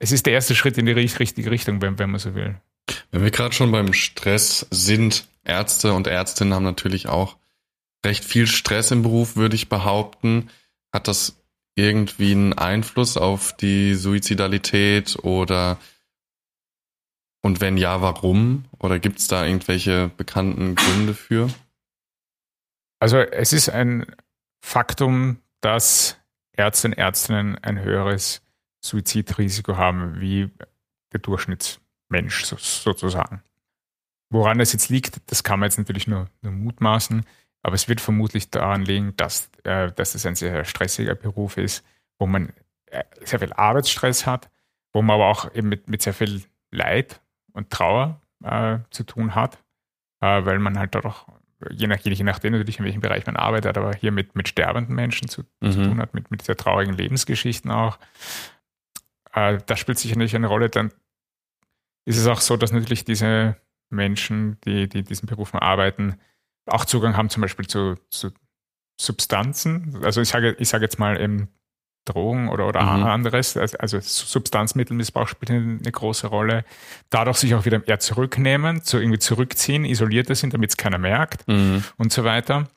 es 0.00 0.12
ist 0.12 0.26
der 0.26 0.32
erste 0.32 0.54
Schritt 0.54 0.76
in 0.78 0.86
die 0.86 0.92
richt- 0.92 1.18
richtige 1.18 1.50
Richtung, 1.50 1.80
wenn, 1.80 1.98
wenn 1.98 2.10
man 2.10 2.20
so 2.20 2.34
will. 2.34 2.56
Wenn 3.10 3.22
wir 3.22 3.30
gerade 3.30 3.54
schon 3.54 3.70
beim 3.72 3.92
Stress 3.92 4.66
sind, 4.70 5.26
Ärzte 5.44 5.92
und 5.92 6.06
Ärztinnen 6.06 6.52
haben 6.54 6.64
natürlich 6.64 7.08
auch 7.08 7.36
recht 8.04 8.24
viel 8.24 8.46
Stress 8.46 8.90
im 8.90 9.02
Beruf, 9.02 9.36
würde 9.36 9.56
ich 9.56 9.68
behaupten. 9.68 10.50
Hat 10.92 11.08
das 11.08 11.36
irgendwie 11.74 12.32
einen 12.32 12.52
Einfluss 12.52 13.16
auf 13.16 13.56
die 13.56 13.94
Suizidalität 13.94 15.16
oder 15.22 15.78
und 17.40 17.60
wenn 17.60 17.76
ja, 17.76 18.00
warum? 18.00 18.64
Oder 18.78 18.98
gibt 18.98 19.20
es 19.20 19.28
da 19.28 19.44
irgendwelche 19.44 20.10
bekannten 20.16 20.74
Gründe 20.74 21.14
für? 21.14 21.48
Also 23.00 23.18
es 23.18 23.52
ist 23.52 23.68
ein 23.68 24.06
Faktum, 24.60 25.38
dass 25.60 26.18
Ärzte 26.52 26.88
und 26.88 26.94
Ärztinnen 26.94 27.56
ein 27.58 27.80
höheres 27.80 28.42
Suizidrisiko 28.80 29.76
haben 29.76 30.20
wie 30.20 30.50
der 31.12 31.20
Durchschnittsmensch 31.20 32.44
so, 32.44 32.56
sozusagen. 32.56 33.42
Woran 34.30 34.58
das 34.58 34.72
jetzt 34.72 34.88
liegt, 34.88 35.20
das 35.30 35.44
kann 35.44 35.60
man 35.60 35.68
jetzt 35.68 35.78
natürlich 35.78 36.06
nur, 36.06 36.28
nur 36.42 36.52
mutmaßen, 36.52 37.24
aber 37.62 37.74
es 37.74 37.88
wird 37.88 38.00
vermutlich 38.00 38.50
daran 38.50 38.84
liegen, 38.84 39.14
dass, 39.16 39.50
äh, 39.64 39.92
dass 39.92 40.14
es 40.14 40.26
ein 40.26 40.34
sehr 40.34 40.64
stressiger 40.64 41.14
Beruf 41.14 41.56
ist, 41.56 41.84
wo 42.18 42.26
man 42.26 42.52
äh, 42.86 43.04
sehr 43.24 43.38
viel 43.38 43.52
Arbeitsstress 43.52 44.26
hat 44.26 44.50
wo 44.92 45.02
man 45.02 45.14
aber 45.14 45.26
auch 45.26 45.54
eben 45.54 45.68
mit, 45.68 45.88
mit 45.88 46.02
sehr 46.02 46.14
viel 46.14 46.42
Leid 46.70 47.20
und 47.52 47.70
Trauer 47.70 48.20
äh, 48.42 48.78
zu 48.90 49.04
tun 49.04 49.34
hat, 49.34 49.62
äh, 50.20 50.44
weil 50.44 50.58
man 50.58 50.78
halt 50.78 50.96
auch, 50.96 51.28
je, 51.70 51.86
nach, 51.86 51.98
je 51.98 52.24
nachdem 52.24 52.52
natürlich, 52.52 52.78
in 52.78 52.84
welchem 52.84 53.00
Bereich 53.00 53.26
man 53.26 53.36
arbeitet, 53.36 53.76
aber 53.76 53.94
hier 53.94 54.12
mit, 54.12 54.34
mit 54.36 54.48
sterbenden 54.48 54.94
Menschen 54.94 55.28
zu, 55.28 55.42
mhm. 55.60 55.72
zu 55.72 55.82
tun 55.84 56.00
hat, 56.00 56.14
mit, 56.14 56.30
mit 56.30 56.42
sehr 56.42 56.56
traurigen 56.56 56.94
Lebensgeschichten 56.94 57.70
auch. 57.70 57.98
Äh, 59.32 59.58
das 59.66 59.78
spielt 59.78 59.98
sicherlich 59.98 60.34
eine 60.34 60.46
Rolle. 60.46 60.68
Dann 60.68 60.92
ist 62.04 62.18
es 62.18 62.26
auch 62.26 62.40
so, 62.40 62.56
dass 62.56 62.72
natürlich 62.72 63.04
diese 63.04 63.56
Menschen, 63.90 64.58
die, 64.64 64.88
die 64.88 65.00
in 65.00 65.04
diesen 65.04 65.26
Berufen 65.26 65.58
arbeiten, 65.58 66.18
auch 66.68 66.84
Zugang 66.84 67.16
haben 67.16 67.30
zum 67.30 67.42
Beispiel 67.42 67.66
zu, 67.66 67.96
zu 68.10 68.30
Substanzen. 69.00 70.00
Also 70.02 70.20
ich 70.20 70.28
sage, 70.28 70.56
ich 70.58 70.68
sage 70.68 70.84
jetzt 70.84 70.98
mal 70.98 71.20
eben 71.20 71.48
Drogen 72.04 72.48
oder, 72.48 72.66
oder 72.66 72.82
mhm. 72.82 73.04
anderes. 73.04 73.56
Also 73.56 74.00
Substanzmittelmissbrauch 74.00 75.28
spielt 75.28 75.50
eine 75.50 75.92
große 75.92 76.26
Rolle. 76.26 76.64
Dadurch 77.10 77.38
sich 77.38 77.54
auch 77.54 77.64
wieder 77.64 77.86
eher 77.86 78.00
zurücknehmen, 78.00 78.82
zu 78.82 78.98
irgendwie 78.98 79.18
zurückziehen, 79.18 79.84
isolierte 79.84 80.34
sind, 80.34 80.54
damit 80.54 80.70
es 80.70 80.76
keiner 80.76 80.98
merkt 80.98 81.46
mhm. 81.46 81.84
und 81.96 82.12
so 82.12 82.24
weiter. 82.24 82.68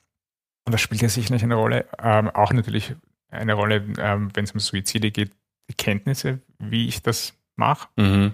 Und 0.64 0.72
das 0.72 0.80
spielt 0.80 1.02
ja 1.02 1.08
sicherlich 1.08 1.42
eine 1.42 1.54
Rolle. 1.56 1.86
Ähm, 1.98 2.30
auch 2.30 2.52
natürlich 2.52 2.94
eine 3.30 3.54
Rolle, 3.54 3.84
ähm, 3.98 4.30
wenn 4.34 4.44
es 4.44 4.52
um 4.52 4.60
Suizide 4.60 5.10
geht, 5.10 5.32
die 5.68 5.74
Kenntnisse, 5.74 6.40
wie 6.58 6.86
ich 6.86 7.02
das 7.02 7.34
mache. 7.56 7.88
Mhm. 7.96 8.32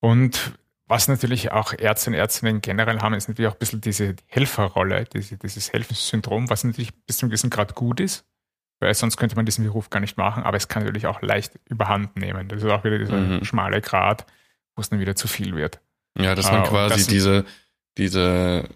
Und 0.00 0.58
was 0.90 1.06
natürlich 1.06 1.52
auch 1.52 1.72
Ärzte 1.72 2.10
und 2.10 2.14
Ärztinnen 2.14 2.60
generell 2.60 2.98
haben, 2.98 3.14
ist 3.14 3.28
natürlich 3.28 3.48
auch 3.48 3.54
ein 3.54 3.60
bisschen 3.60 3.80
diese 3.80 4.16
Helferrolle, 4.26 5.04
diese, 5.04 5.36
dieses 5.36 5.72
Helfenssyndrom, 5.72 6.50
was 6.50 6.64
natürlich 6.64 6.92
bis 7.06 7.18
zu 7.18 7.24
einem 7.24 7.30
gewissen 7.30 7.48
Grad 7.48 7.76
gut 7.76 8.00
ist, 8.00 8.26
weil 8.80 8.92
sonst 8.92 9.16
könnte 9.16 9.36
man 9.36 9.46
diesen 9.46 9.64
Beruf 9.64 9.88
gar 9.90 10.00
nicht 10.00 10.16
machen, 10.16 10.42
aber 10.42 10.56
es 10.56 10.66
kann 10.66 10.82
natürlich 10.82 11.06
auch 11.06 11.22
leicht 11.22 11.52
überhand 11.66 12.16
nehmen. 12.16 12.48
Das 12.48 12.64
ist 12.64 12.68
auch 12.68 12.82
wieder 12.82 12.98
dieser 12.98 13.16
mhm. 13.18 13.44
schmale 13.44 13.80
Grad, 13.80 14.26
wo 14.74 14.80
es 14.80 14.88
dann 14.88 14.98
wieder 14.98 15.14
zu 15.14 15.28
viel 15.28 15.54
wird. 15.54 15.80
Ja, 16.18 16.34
dass 16.34 16.50
man 16.50 16.62
uh, 16.62 16.66
quasi 16.66 16.96
das 16.96 17.06
diese, 17.06 17.44
diese, 17.96 18.68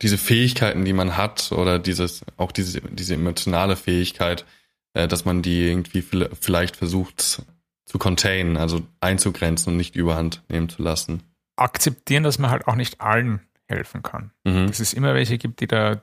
diese 0.00 0.16
Fähigkeiten, 0.16 0.86
die 0.86 0.94
man 0.94 1.18
hat, 1.18 1.52
oder 1.52 1.78
dieses, 1.78 2.24
auch 2.38 2.50
diese, 2.50 2.80
diese 2.80 3.12
emotionale 3.12 3.76
Fähigkeit, 3.76 4.46
äh, 4.94 5.06
dass 5.06 5.26
man 5.26 5.42
die 5.42 5.68
irgendwie 5.68 6.00
vielleicht 6.00 6.76
versucht 6.76 7.42
zu 7.86 7.98
containen, 7.98 8.56
also 8.56 8.86
einzugrenzen 9.00 9.72
und 9.72 9.76
nicht 9.76 9.96
überhand 9.96 10.42
nehmen 10.48 10.68
zu 10.68 10.82
lassen. 10.82 11.22
Akzeptieren, 11.56 12.24
dass 12.24 12.38
man 12.38 12.50
halt 12.50 12.66
auch 12.68 12.74
nicht 12.74 13.00
allen 13.00 13.40
helfen 13.68 14.02
kann. 14.02 14.32
Mhm. 14.44 14.66
Dass 14.66 14.80
es 14.80 14.92
immer 14.92 15.14
welche 15.14 15.38
gibt, 15.38 15.60
die 15.60 15.66
da, 15.66 16.02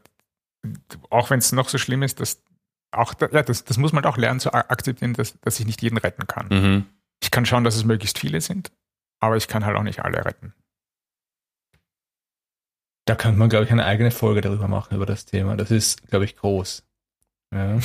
auch 1.09 1.29
wenn 1.29 1.39
es 1.39 1.51
noch 1.51 1.69
so 1.69 1.77
schlimm 1.77 2.01
ist, 2.01 2.19
dass 2.19 2.41
auch, 2.91 3.13
da, 3.13 3.27
ja, 3.31 3.43
das, 3.43 3.65
das 3.65 3.77
muss 3.77 3.91
man 3.91 4.03
halt 4.03 4.13
auch 4.13 4.17
lernen 4.17 4.39
zu 4.39 4.53
akzeptieren, 4.53 5.13
dass, 5.13 5.39
dass 5.41 5.59
ich 5.59 5.65
nicht 5.65 5.81
jeden 5.81 5.97
retten 5.97 6.27
kann. 6.27 6.47
Mhm. 6.49 6.85
Ich 7.21 7.31
kann 7.31 7.45
schauen, 7.45 7.63
dass 7.63 7.75
es 7.75 7.85
möglichst 7.85 8.19
viele 8.19 8.41
sind, 8.41 8.71
aber 9.19 9.37
ich 9.37 9.47
kann 9.47 9.65
halt 9.65 9.77
auch 9.77 9.83
nicht 9.83 10.03
alle 10.03 10.23
retten. 10.25 10.53
Da 13.05 13.15
könnte 13.15 13.37
man, 13.37 13.49
glaube 13.49 13.65
ich, 13.65 13.71
eine 13.71 13.85
eigene 13.85 14.11
Folge 14.11 14.41
darüber 14.41 14.67
machen, 14.67 14.95
über 14.95 15.05
das 15.05 15.25
Thema. 15.25 15.57
Das 15.57 15.71
ist, 15.71 16.07
glaube 16.07 16.25
ich, 16.25 16.37
groß. 16.37 16.83
Ja. 17.53 17.79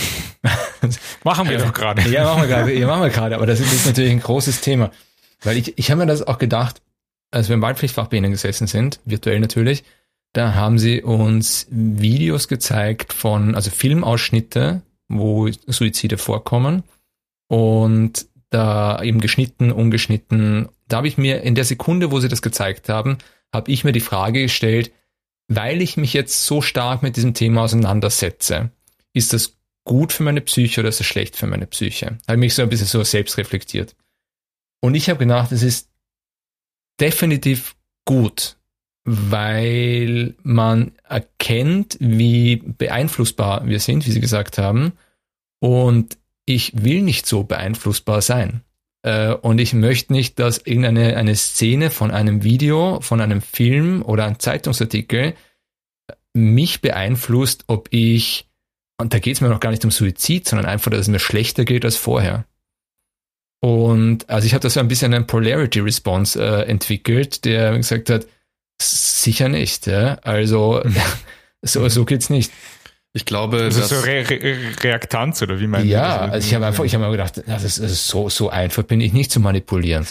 machen 1.24 1.48
wir 1.48 1.58
doch 1.58 1.72
gerade. 1.72 2.02
Ja, 2.08 2.24
machen 2.24 2.42
wir 2.42 2.48
gerade. 2.48 2.72
Ja, 2.72 2.86
machen 2.86 3.02
wir 3.02 3.10
gerade. 3.10 3.36
Aber 3.36 3.46
das 3.46 3.60
ist, 3.60 3.86
natürlich 3.86 4.12
ein 4.12 4.20
großes 4.20 4.60
Thema. 4.60 4.90
Weil 5.42 5.56
ich, 5.56 5.78
ich 5.78 5.90
habe 5.90 6.00
mir 6.00 6.06
das 6.06 6.26
auch 6.26 6.38
gedacht, 6.38 6.80
als 7.30 7.48
wir 7.48 7.54
im 7.54 7.62
Waldpflichtfach 7.62 8.06
bei 8.06 8.16
Ihnen 8.16 8.30
gesessen 8.30 8.66
sind, 8.66 9.00
virtuell 9.04 9.40
natürlich, 9.40 9.84
da 10.32 10.54
haben 10.54 10.78
Sie 10.78 11.02
uns 11.02 11.66
Videos 11.70 12.48
gezeigt 12.48 13.12
von, 13.12 13.54
also 13.54 13.70
Filmausschnitte, 13.70 14.82
wo 15.08 15.48
Suizide 15.66 16.18
vorkommen. 16.18 16.82
Und 17.48 18.26
da 18.50 19.02
eben 19.02 19.20
geschnitten, 19.20 19.72
ungeschnitten. 19.72 20.68
Da 20.86 20.98
habe 20.98 21.08
ich 21.08 21.18
mir 21.18 21.42
in 21.42 21.54
der 21.54 21.64
Sekunde, 21.64 22.10
wo 22.10 22.20
Sie 22.20 22.28
das 22.28 22.42
gezeigt 22.42 22.88
haben, 22.88 23.18
habe 23.52 23.70
ich 23.70 23.84
mir 23.84 23.92
die 23.92 24.00
Frage 24.00 24.42
gestellt, 24.42 24.92
weil 25.48 25.82
ich 25.82 25.96
mich 25.96 26.12
jetzt 26.12 26.44
so 26.44 26.60
stark 26.60 27.02
mit 27.02 27.16
diesem 27.16 27.34
Thema 27.34 27.62
auseinandersetze, 27.62 28.70
ist 29.12 29.32
das 29.32 29.57
gut 29.88 30.12
für 30.12 30.22
meine 30.22 30.42
Psyche 30.42 30.80
oder 30.80 30.90
ist 30.90 31.00
es 31.00 31.06
schlecht 31.06 31.34
für 31.34 31.46
meine 31.46 31.66
Psyche? 31.66 32.18
Habe 32.28 32.36
mich 32.36 32.54
so 32.54 32.62
ein 32.62 32.68
bisschen 32.68 32.86
so 32.86 33.02
selbst 33.02 33.38
reflektiert. 33.38 33.96
Und 34.80 34.94
ich 34.94 35.08
habe 35.08 35.18
gedacht, 35.18 35.50
es 35.50 35.62
ist 35.62 35.88
definitiv 37.00 37.74
gut, 38.04 38.58
weil 39.04 40.34
man 40.42 40.92
erkennt, 41.08 41.96
wie 42.00 42.56
beeinflussbar 42.56 43.66
wir 43.66 43.80
sind, 43.80 44.06
wie 44.06 44.12
Sie 44.12 44.20
gesagt 44.20 44.58
haben. 44.58 44.92
Und 45.58 46.18
ich 46.44 46.84
will 46.84 47.00
nicht 47.02 47.26
so 47.26 47.42
beeinflussbar 47.42 48.20
sein. 48.20 48.62
Äh, 49.02 49.32
und 49.32 49.58
ich 49.58 49.72
möchte 49.72 50.12
nicht, 50.12 50.38
dass 50.38 50.58
irgendeine 50.58 51.16
eine 51.16 51.34
Szene 51.34 51.90
von 51.90 52.10
einem 52.10 52.44
Video, 52.44 53.00
von 53.00 53.22
einem 53.22 53.40
Film 53.40 54.02
oder 54.02 54.26
einem 54.26 54.38
Zeitungsartikel 54.38 55.34
mich 56.34 56.82
beeinflusst, 56.82 57.64
ob 57.68 57.88
ich 57.90 58.47
und 59.00 59.14
da 59.14 59.18
geht 59.18 59.34
es 59.34 59.40
mir 59.40 59.48
noch 59.48 59.60
gar 59.60 59.70
nicht 59.70 59.84
um 59.84 59.90
Suizid, 59.90 60.48
sondern 60.48 60.66
einfach, 60.66 60.90
dass 60.90 61.00
es 61.00 61.08
mir 61.08 61.20
schlechter 61.20 61.64
geht 61.64 61.84
als 61.84 61.96
vorher. 61.96 62.44
Und 63.60 64.28
also 64.28 64.46
ich 64.46 64.54
habe 64.54 64.62
da 64.62 64.70
so 64.70 64.80
ein 64.80 64.88
bisschen 64.88 65.14
einen 65.14 65.26
Polarity 65.26 65.80
Response 65.80 66.40
äh, 66.40 66.68
entwickelt, 66.68 67.44
der 67.44 67.76
gesagt 67.76 68.10
hat, 68.10 68.26
sicher 68.80 69.48
nicht. 69.48 69.86
Ja? 69.86 70.18
Also 70.22 70.82
so, 71.62 71.88
so 71.88 72.04
geht's 72.04 72.30
nicht. 72.30 72.52
Ich 73.14 73.24
glaube, 73.24 73.58
das 73.58 73.76
ist 73.76 73.88
so 73.88 74.00
Re 74.00 74.24
Re 74.28 74.58
Reaktanz 74.82 75.42
oder 75.42 75.58
wie 75.58 75.66
man 75.66 75.88
Ja, 75.88 76.18
also 76.18 76.46
ich 76.46 76.54
habe 76.54 76.66
einfach, 76.66 76.84
ich 76.84 76.94
habe 76.94 77.04
mir 77.04 77.10
gedacht, 77.10 77.42
das 77.46 77.64
ist, 77.64 77.78
das 77.80 77.90
ist 77.90 78.06
so 78.06 78.28
so 78.28 78.50
einfach 78.50 78.82
bin 78.82 79.00
ich 79.00 79.12
nicht 79.12 79.32
zu 79.32 79.40
manipulieren. 79.40 80.06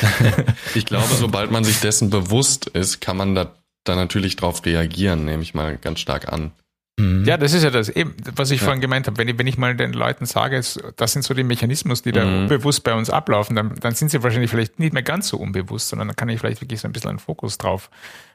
ich 0.74 0.86
glaube, 0.86 1.12
sobald 1.14 1.50
man 1.50 1.64
sich 1.64 1.80
dessen 1.80 2.10
bewusst 2.10 2.68
ist, 2.68 3.00
kann 3.00 3.16
man 3.16 3.34
da, 3.34 3.52
da 3.84 3.96
natürlich 3.96 4.36
drauf 4.36 4.64
reagieren, 4.64 5.24
nehme 5.24 5.42
ich 5.42 5.52
mal 5.52 5.76
ganz 5.76 5.98
stark 5.98 6.32
an. 6.32 6.52
Mhm. 6.98 7.24
Ja, 7.24 7.36
das 7.36 7.54
ist 7.54 7.62
ja 7.62 7.70
das, 7.70 7.88
eben, 7.88 8.14
was 8.36 8.50
ich 8.50 8.60
ja. 8.60 8.64
vorhin 8.64 8.80
gemeint 8.80 9.06
habe. 9.06 9.16
Wenn 9.16 9.28
ich, 9.28 9.38
wenn 9.38 9.46
ich 9.46 9.56
mal 9.56 9.74
den 9.74 9.92
Leuten 9.92 10.26
sage, 10.26 10.60
das 10.96 11.12
sind 11.12 11.22
so 11.22 11.34
die 11.34 11.44
Mechanismen, 11.44 11.96
die 12.04 12.12
da 12.12 12.24
mhm. 12.24 12.42
unbewusst 12.42 12.84
bei 12.84 12.94
uns 12.94 13.10
ablaufen, 13.10 13.56
dann, 13.56 13.74
dann 13.76 13.94
sind 13.94 14.10
sie 14.10 14.22
wahrscheinlich 14.22 14.50
vielleicht 14.50 14.78
nicht 14.78 14.92
mehr 14.92 15.02
ganz 15.02 15.28
so 15.28 15.38
unbewusst, 15.38 15.88
sondern 15.88 16.08
dann 16.08 16.16
kann 16.16 16.28
ich 16.28 16.40
vielleicht 16.40 16.60
wirklich 16.60 16.80
so 16.80 16.88
ein 16.88 16.92
bisschen 16.92 17.10
einen 17.10 17.18
Fokus 17.18 17.58
drauf 17.58 17.90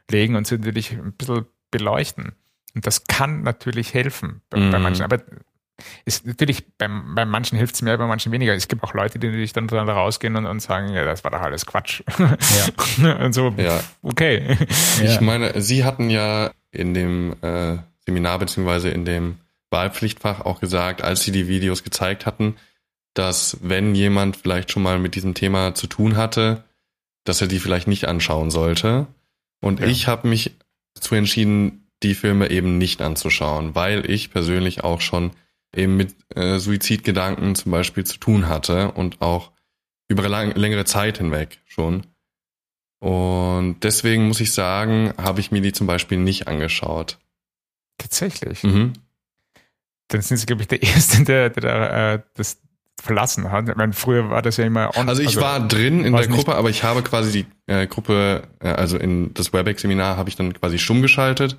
legen 0.10 0.36
und 0.36 0.47
sie 0.47 0.58
natürlich 0.58 0.91
ein 0.93 1.14
bisschen 1.14 1.45
beleuchten. 1.72 2.34
Und 2.74 2.88
das 2.88 3.05
kann 3.05 3.43
natürlich 3.43 3.93
helfen 3.93 4.41
bei, 4.49 4.60
mhm. 4.60 4.72
bei 4.72 4.80
manchen. 4.80 5.03
Aber 5.03 5.20
ist 6.05 6.26
natürlich, 6.26 6.66
bei, 6.78 6.88
bei 6.88 7.26
manchen 7.26 7.58
hilft 7.58 7.76
es 7.76 7.82
mehr, 7.84 7.97
bei 7.97 8.08
manchen 8.08 8.32
weniger. 8.32 8.53
Es 8.53 8.68
gibt 8.68 8.84
auch 8.84 8.93
Leute, 8.93 9.20
die 9.20 9.28
natürlich 9.28 9.53
dann, 9.53 9.68
dann 9.68 9.88
rausgehen 9.88 10.36
und, 10.36 10.45
und 10.47 10.60
sagen, 10.60 10.89
ja, 10.93 11.05
das 11.05 11.24
war 11.24 11.32
doch 11.32 11.41
alles 11.41 11.66
Quatsch. 11.66 12.01
Ja. 12.18 13.16
und 13.26 13.34
so, 13.34 13.53
ja. 13.58 13.82
okay. 14.01 14.58
Ich 15.03 15.22
meine, 15.22 15.62
Sie 15.62 15.84
hatten 15.84 16.10
ja 16.10 16.51
in 16.72 16.93
dem 16.93 17.36
äh, 17.41 17.78
Seminar 18.08 18.39
beziehungsweise 18.39 18.89
in 18.89 19.05
dem 19.05 19.38
Wahlpflichtfach 19.70 20.41
auch 20.41 20.62
gesagt, 20.62 21.03
als 21.03 21.22
sie 21.22 21.32
die 21.32 21.47
Videos 21.47 21.84
gezeigt 21.84 22.26
hatten, 22.26 22.55
dass 23.14 23.58
wenn 23.62 23.95
jemand 23.95 24.38
vielleicht 24.38 24.72
schon 24.72 24.84
mal 24.84 24.97
mit 24.97 25.16
diesem 25.16 25.34
Thema 25.34 25.76
zu 25.76 25.88
tun 25.88 26.16
hatte, 26.16 26.64
dass 27.26 27.41
er 27.41 27.47
die 27.47 27.60
vielleicht 27.60 27.88
nicht 27.88 28.08
anschauen 28.08 28.49
sollte. 28.49 29.08
Und 29.60 29.82
ja. 29.82 29.88
ich 29.88 30.08
habe 30.08 30.28
mich 30.28 30.55
dazu 30.93 31.16
entschieden, 31.16 31.89
die 32.01 32.16
Filme 32.16 32.49
eben 32.49 32.78
nicht 32.78 33.01
anzuschauen, 33.01 33.76
weil 33.76 34.10
ich 34.10 34.32
persönlich 34.32 34.84
auch 34.84 35.01
schon 35.01 35.32
eben 35.76 35.97
mit 35.97 36.16
äh, 36.36 36.60
Suizidgedanken 36.60 37.55
zum 37.55 37.72
Beispiel 37.72 38.05
zu 38.05 38.18
tun 38.20 38.47
hatte 38.47 38.91
und 38.91 39.22
auch 39.22 39.51
über 40.08 40.30
lang, 40.30 40.55
längere 40.55 40.86
Zeit 40.86 41.18
hinweg 41.18 41.60
schon. 41.66 42.03
Und 42.99 43.82
deswegen 43.84 44.28
muss 44.28 44.39
ich 44.39 44.53
sagen, 44.53 45.14
habe 45.18 45.41
ich 45.41 45.51
mir 45.51 45.62
die 45.62 45.74
zum 45.74 45.88
Beispiel 45.88 46.18
nicht 46.18 46.47
angeschaut. 46.47 47.18
Tatsächlich. 47.97 48.63
Mhm. 48.63 48.93
Dann 50.09 50.21
sind 50.21 50.37
sie, 50.37 50.45
glaube 50.45 50.61
ich, 50.61 50.67
der 50.67 50.81
Erste, 50.83 51.23
der, 51.23 51.49
der, 51.49 51.61
der 51.61 52.13
äh, 52.13 52.19
das 52.35 52.59
verlassen 52.99 53.51
hat. 53.51 53.69
Ich 53.69 53.75
meine, 53.75 53.93
früher 53.93 54.29
war 54.29 54.41
das 54.41 54.57
ja 54.57 54.65
immer 54.65 54.95
on. 54.97 55.07
Also 55.07 55.21
ich 55.21 55.29
also, 55.29 55.41
war 55.41 55.59
drin 55.67 56.03
in 56.03 56.13
der 56.13 56.27
Gruppe, 56.27 56.55
aber 56.55 56.69
ich 56.69 56.83
habe 56.83 57.03
quasi 57.03 57.31
die 57.67 57.71
äh, 57.71 57.85
Gruppe, 57.87 58.43
äh, 58.59 58.69
also 58.69 58.97
in 58.97 59.33
das 59.33 59.53
WebEx-Seminar 59.53 60.17
habe 60.17 60.29
ich 60.29 60.35
dann 60.35 60.53
quasi 60.53 60.79
stumm 60.79 61.01
geschaltet. 61.01 61.57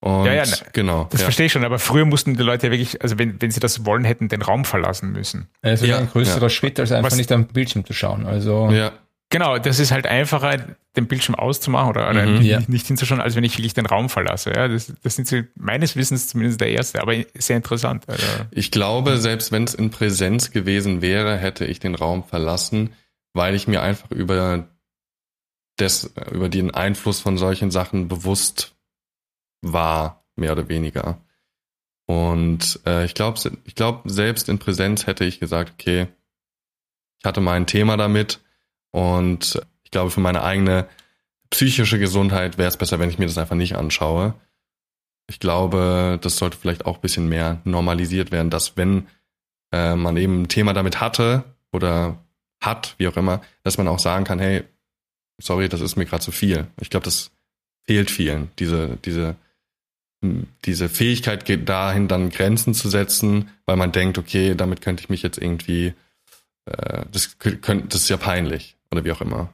Und 0.00 0.26
ja, 0.26 0.32
ja, 0.32 0.44
genau. 0.72 1.08
Das 1.10 1.20
ja. 1.20 1.24
verstehe 1.24 1.46
ich 1.46 1.52
schon, 1.52 1.64
aber 1.64 1.80
früher 1.80 2.04
mussten 2.04 2.36
die 2.36 2.42
Leute 2.44 2.68
ja 2.68 2.72
wirklich, 2.72 3.02
also 3.02 3.18
wenn, 3.18 3.42
wenn 3.42 3.50
sie 3.50 3.58
das 3.58 3.84
wollen, 3.84 4.04
hätten 4.04 4.28
den 4.28 4.42
Raum 4.42 4.64
verlassen 4.64 5.10
müssen. 5.10 5.48
Es 5.60 5.82
ist 5.82 5.88
ja, 5.88 5.98
ein 5.98 6.08
größerer 6.08 6.42
ja. 6.42 6.50
Schritt, 6.50 6.78
als 6.78 6.92
einfach 6.92 7.10
Was, 7.10 7.18
nicht 7.18 7.32
am 7.32 7.46
Bildschirm 7.46 7.84
zu 7.84 7.92
schauen. 7.92 8.24
Also 8.24 8.70
ja. 8.70 8.92
Genau, 9.30 9.58
das 9.58 9.78
ist 9.78 9.92
halt 9.92 10.06
einfacher, 10.06 10.56
den 10.96 11.06
Bildschirm 11.06 11.34
auszumachen 11.34 11.90
oder, 11.90 12.08
oder 12.08 12.26
mhm, 12.26 12.40
ja. 12.40 12.60
nicht 12.66 12.86
hinzuschauen, 12.86 13.20
als 13.20 13.36
wenn 13.36 13.44
ich 13.44 13.58
wirklich 13.58 13.74
den 13.74 13.84
Raum 13.84 14.08
verlasse. 14.08 14.52
Ja, 14.54 14.68
das, 14.68 14.92
das 15.02 15.16
sind 15.16 15.28
so 15.28 15.42
meines 15.54 15.96
Wissens 15.96 16.28
zumindest 16.28 16.62
der 16.62 16.70
erste, 16.70 17.02
aber 17.02 17.14
sehr 17.34 17.56
interessant. 17.56 18.08
Also, 18.08 18.24
ich 18.50 18.70
glaube, 18.70 19.18
selbst 19.18 19.52
wenn 19.52 19.64
es 19.64 19.74
in 19.74 19.90
Präsenz 19.90 20.50
gewesen 20.50 21.02
wäre, 21.02 21.36
hätte 21.36 21.66
ich 21.66 21.78
den 21.78 21.94
Raum 21.94 22.24
verlassen, 22.24 22.94
weil 23.34 23.54
ich 23.54 23.68
mir 23.68 23.82
einfach 23.82 24.10
über 24.10 24.68
des, 25.78 26.10
über 26.32 26.48
den 26.48 26.72
Einfluss 26.72 27.20
von 27.20 27.36
solchen 27.36 27.70
Sachen 27.70 28.08
bewusst 28.08 28.76
war, 29.60 30.24
mehr 30.36 30.52
oder 30.52 30.70
weniger. 30.70 31.20
Und 32.06 32.80
äh, 32.86 33.04
ich 33.04 33.12
glaube, 33.12 33.38
ich 33.64 33.74
glaube, 33.74 34.08
selbst 34.08 34.48
in 34.48 34.58
Präsenz 34.58 35.06
hätte 35.06 35.26
ich 35.26 35.38
gesagt, 35.38 35.72
okay, 35.74 36.08
ich 37.18 37.26
hatte 37.26 37.42
mal 37.42 37.54
ein 37.54 37.66
Thema 37.66 37.98
damit 37.98 38.40
und 38.90 39.60
ich 39.84 39.90
glaube, 39.90 40.10
für 40.10 40.20
meine 40.20 40.42
eigene 40.42 40.86
psychische 41.50 41.98
Gesundheit 41.98 42.58
wäre 42.58 42.68
es 42.68 42.76
besser, 42.76 42.98
wenn 42.98 43.10
ich 43.10 43.18
mir 43.18 43.26
das 43.26 43.38
einfach 43.38 43.56
nicht 43.56 43.76
anschaue. 43.76 44.34
Ich 45.28 45.40
glaube, 45.40 46.18
das 46.22 46.36
sollte 46.36 46.58
vielleicht 46.58 46.86
auch 46.86 46.96
ein 46.96 47.00
bisschen 47.00 47.28
mehr 47.28 47.60
normalisiert 47.64 48.30
werden, 48.30 48.50
dass 48.50 48.76
wenn 48.76 49.06
äh, 49.72 49.94
man 49.94 50.16
eben 50.16 50.42
ein 50.42 50.48
Thema 50.48 50.72
damit 50.72 51.00
hatte 51.00 51.44
oder 51.72 52.18
hat, 52.60 52.94
wie 52.98 53.08
auch 53.08 53.16
immer, 53.16 53.40
dass 53.62 53.78
man 53.78 53.88
auch 53.88 53.98
sagen 53.98 54.24
kann, 54.24 54.38
hey, 54.38 54.64
sorry, 55.40 55.68
das 55.68 55.80
ist 55.80 55.96
mir 55.96 56.06
gerade 56.06 56.22
zu 56.22 56.32
viel. 56.32 56.66
Ich 56.80 56.90
glaube, 56.90 57.04
das 57.04 57.30
fehlt 57.84 58.10
vielen, 58.10 58.50
diese, 58.58 58.98
diese, 59.04 59.36
diese 60.64 60.88
Fähigkeit 60.88 61.44
geht 61.44 61.68
dahin, 61.68 62.08
dann 62.08 62.30
Grenzen 62.30 62.74
zu 62.74 62.88
setzen, 62.88 63.50
weil 63.64 63.76
man 63.76 63.92
denkt, 63.92 64.18
okay, 64.18 64.54
damit 64.54 64.80
könnte 64.80 65.02
ich 65.02 65.08
mich 65.08 65.22
jetzt 65.22 65.38
irgendwie, 65.38 65.94
äh, 66.66 67.04
das, 67.10 67.38
könnte, 67.38 67.86
das 67.88 68.02
ist 68.02 68.08
ja 68.08 68.16
peinlich 68.16 68.77
oder 68.92 69.04
wie 69.04 69.12
auch 69.12 69.20
immer. 69.20 69.52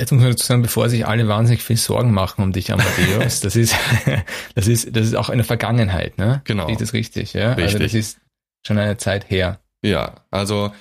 Jetzt 0.00 0.10
muss 0.10 0.22
man 0.22 0.30
dazu 0.32 0.46
sagen, 0.46 0.62
bevor 0.62 0.88
sich 0.88 1.06
alle 1.06 1.28
wahnsinnig 1.28 1.62
viel 1.62 1.76
Sorgen 1.76 2.12
machen 2.12 2.42
um 2.42 2.52
dich, 2.52 2.72
Amadeus, 2.72 3.40
das 3.42 3.56
ist, 3.56 3.76
das 4.54 4.66
ist, 4.66 4.96
das 4.96 5.06
ist 5.06 5.14
auch 5.14 5.28
eine 5.28 5.44
Vergangenheit, 5.44 6.18
ne? 6.18 6.40
Genau. 6.44 6.68
Ist 6.68 6.80
das 6.80 6.92
richtig, 6.92 7.34
ja? 7.34 7.50
Richtig. 7.52 7.64
Also 7.64 7.78
das 7.78 7.94
ist 7.94 8.20
schon 8.66 8.78
eine 8.78 8.96
Zeit 8.96 9.30
her. 9.30 9.60
Ja, 9.84 10.14
also 10.30 10.72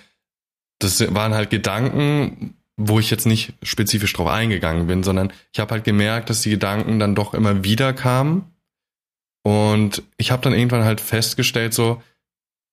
das 0.79 1.13
waren 1.13 1.33
halt 1.33 1.49
Gedanken, 1.49 2.55
wo 2.77 2.99
ich 2.99 3.11
jetzt 3.11 3.25
nicht 3.25 3.53
spezifisch 3.61 4.13
drauf 4.13 4.27
eingegangen 4.27 4.87
bin, 4.87 5.03
sondern 5.03 5.31
ich 5.53 5.59
habe 5.59 5.71
halt 5.71 5.83
gemerkt, 5.83 6.29
dass 6.29 6.41
die 6.41 6.49
Gedanken 6.49 6.99
dann 6.99 7.15
doch 7.15 7.33
immer 7.33 7.63
wieder 7.63 7.93
kamen. 7.93 8.51
Und 9.43 10.03
ich 10.17 10.31
habe 10.31 10.41
dann 10.41 10.53
irgendwann 10.53 10.83
halt 10.83 11.01
festgestellt, 11.01 11.73
so, 11.73 12.01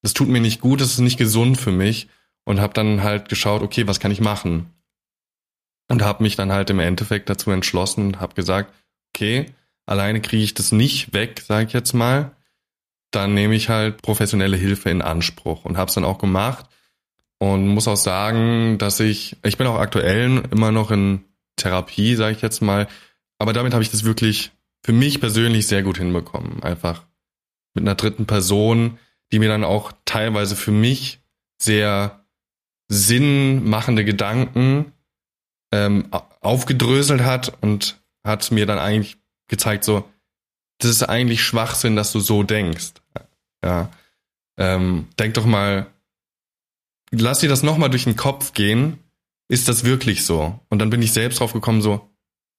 das 0.03 0.15
tut 0.15 0.29
mir 0.29 0.41
nicht 0.41 0.61
gut, 0.61 0.81
das 0.81 0.93
ist 0.93 0.99
nicht 0.99 1.19
gesund 1.19 1.59
für 1.59 1.73
mich. 1.73 2.09
Und 2.45 2.61
habe 2.61 2.73
dann 2.73 3.03
halt 3.03 3.29
geschaut, 3.29 3.61
okay, 3.61 3.87
was 3.87 4.01
kann 4.01 4.11
ich 4.11 4.23
machen? 4.23 4.73
Und 5.89 6.03
habe 6.03 6.23
mich 6.23 6.37
dann 6.37 6.53
halt 6.53 6.71
im 6.71 6.81
Endeffekt 6.81 7.31
dazu 7.31 7.51
entschlossen 7.51 8.07
und 8.07 8.21
habe 8.21 8.35
gesagt, 8.35 8.75
okay, 9.15 9.47
alleine 9.87 10.21
kriege 10.21 10.43
ich 10.43 10.55
das 10.55 10.71
nicht 10.71 11.15
weg, 11.15 11.43
sage 11.47 11.67
ich 11.67 11.73
jetzt 11.73 11.95
mal. 11.95 12.33
Dann 13.11 13.33
nehme 13.33 13.55
ich 13.55 13.71
halt 13.71 14.03
professionelle 14.03 14.57
Hilfe 14.57 14.91
in 14.91 15.01
Anspruch 15.01 15.65
und 15.65 15.79
habe 15.79 15.89
es 15.89 15.95
dann 15.95 16.05
auch 16.05 16.19
gemacht 16.19 16.67
und 17.39 17.69
muss 17.69 17.89
auch 17.89 17.97
sagen, 17.97 18.77
dass 18.79 19.01
ich, 19.01 19.37
ich 19.43 19.57
bin 19.57 19.67
auch 19.67 19.79
aktuell 19.79 20.43
immer 20.51 20.73
noch 20.73 20.91
in 20.91 21.25
Therapie, 21.57 22.17
sage 22.17 22.37
ich 22.37 22.43
jetzt 22.43 22.61
mal, 22.61 22.87
aber 23.39 23.53
damit 23.53 23.73
habe 23.73 23.83
ich 23.83 23.91
das 23.91 24.05
wirklich 24.05 24.53
für 24.85 24.93
mich 24.93 25.21
persönlich 25.21 25.67
sehr 25.67 25.83
gut 25.83 25.99
hinbekommen. 25.99 26.63
Einfach 26.63 27.05
mit 27.75 27.83
einer 27.83 27.95
dritten 27.95 28.27
Person, 28.27 28.99
die 29.33 29.39
mir 29.39 29.49
dann 29.49 29.65
auch 29.65 29.93
teilweise 30.05 30.57
für 30.57 30.71
mich 30.71 31.21
sehr 31.59 32.25
sinnmachende 32.89 34.05
Gedanken 34.05 34.93
ähm, 35.73 36.09
aufgedröselt 36.41 37.23
hat 37.23 37.53
und 37.61 38.01
hat 38.25 38.51
mir 38.51 38.67
dann 38.67 38.79
eigentlich 38.79 39.17
gezeigt, 39.49 39.85
so, 39.85 40.09
das 40.79 40.91
ist 40.91 41.03
eigentlich 41.03 41.43
Schwachsinn, 41.43 41.97
dass 41.97 42.13
du 42.13 42.21
so 42.21 42.43
denkst. 42.43 42.93
Ja. 43.65 43.91
Ähm, 44.57 45.09
denk 45.19 45.35
doch 45.35 45.47
mal, 45.47 45.87
lass 47.11 47.41
dir 47.41 47.49
das 47.49 47.63
nochmal 47.63 47.91
durch 47.91 48.05
den 48.05 48.17
Kopf 48.17 48.53
gehen. 48.53 48.99
Ist 49.49 49.69
das 49.69 49.85
wirklich 49.85 50.25
so? 50.25 50.61
Und 50.69 50.79
dann 50.79 50.91
bin 50.91 51.03
ich 51.03 51.13
selbst 51.13 51.41
drauf 51.41 51.53
gekommen, 51.53 51.83
so, 51.83 52.09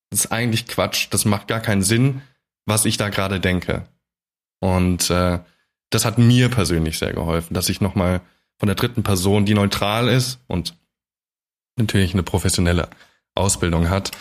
das 0.10 0.26
ist 0.26 0.32
eigentlich 0.32 0.68
Quatsch, 0.68 1.08
das 1.12 1.26
macht 1.26 1.48
gar 1.48 1.60
keinen 1.60 1.84
Sinn, 1.84 2.22
was 2.66 2.86
ich 2.86 2.98
da 2.98 3.10
gerade 3.10 3.40
denke. 3.40 3.86
Und 4.60 5.10
äh, 5.10 5.40
das 5.92 6.06
hat 6.06 6.18
mir 6.18 6.50
persönlich 6.50 6.98
sehr 6.98 7.14
geholfen, 7.14 7.54
dass 7.54 7.70
ich 7.70 7.80
nochmal 7.80 8.22
von 8.58 8.68
der 8.68 8.76
dritten 8.76 9.04
Person, 9.04 9.46
die 9.46 9.54
neutral 9.54 10.10
ist 10.10 10.40
und 10.48 10.76
natürlich 11.80 12.14
eine 12.14 12.24
professionelle 12.24 12.90
Ausbildung 13.36 13.90
hat, 13.90 14.12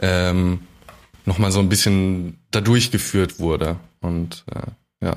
ähm, 0.00 0.66
nochmal 1.24 1.52
so 1.52 1.60
ein 1.60 1.68
bisschen 1.68 2.38
da 2.50 2.60
durchgeführt 2.60 3.38
wurde. 3.38 3.78
Und 4.00 4.44
äh, 4.52 5.06
ja. 5.06 5.16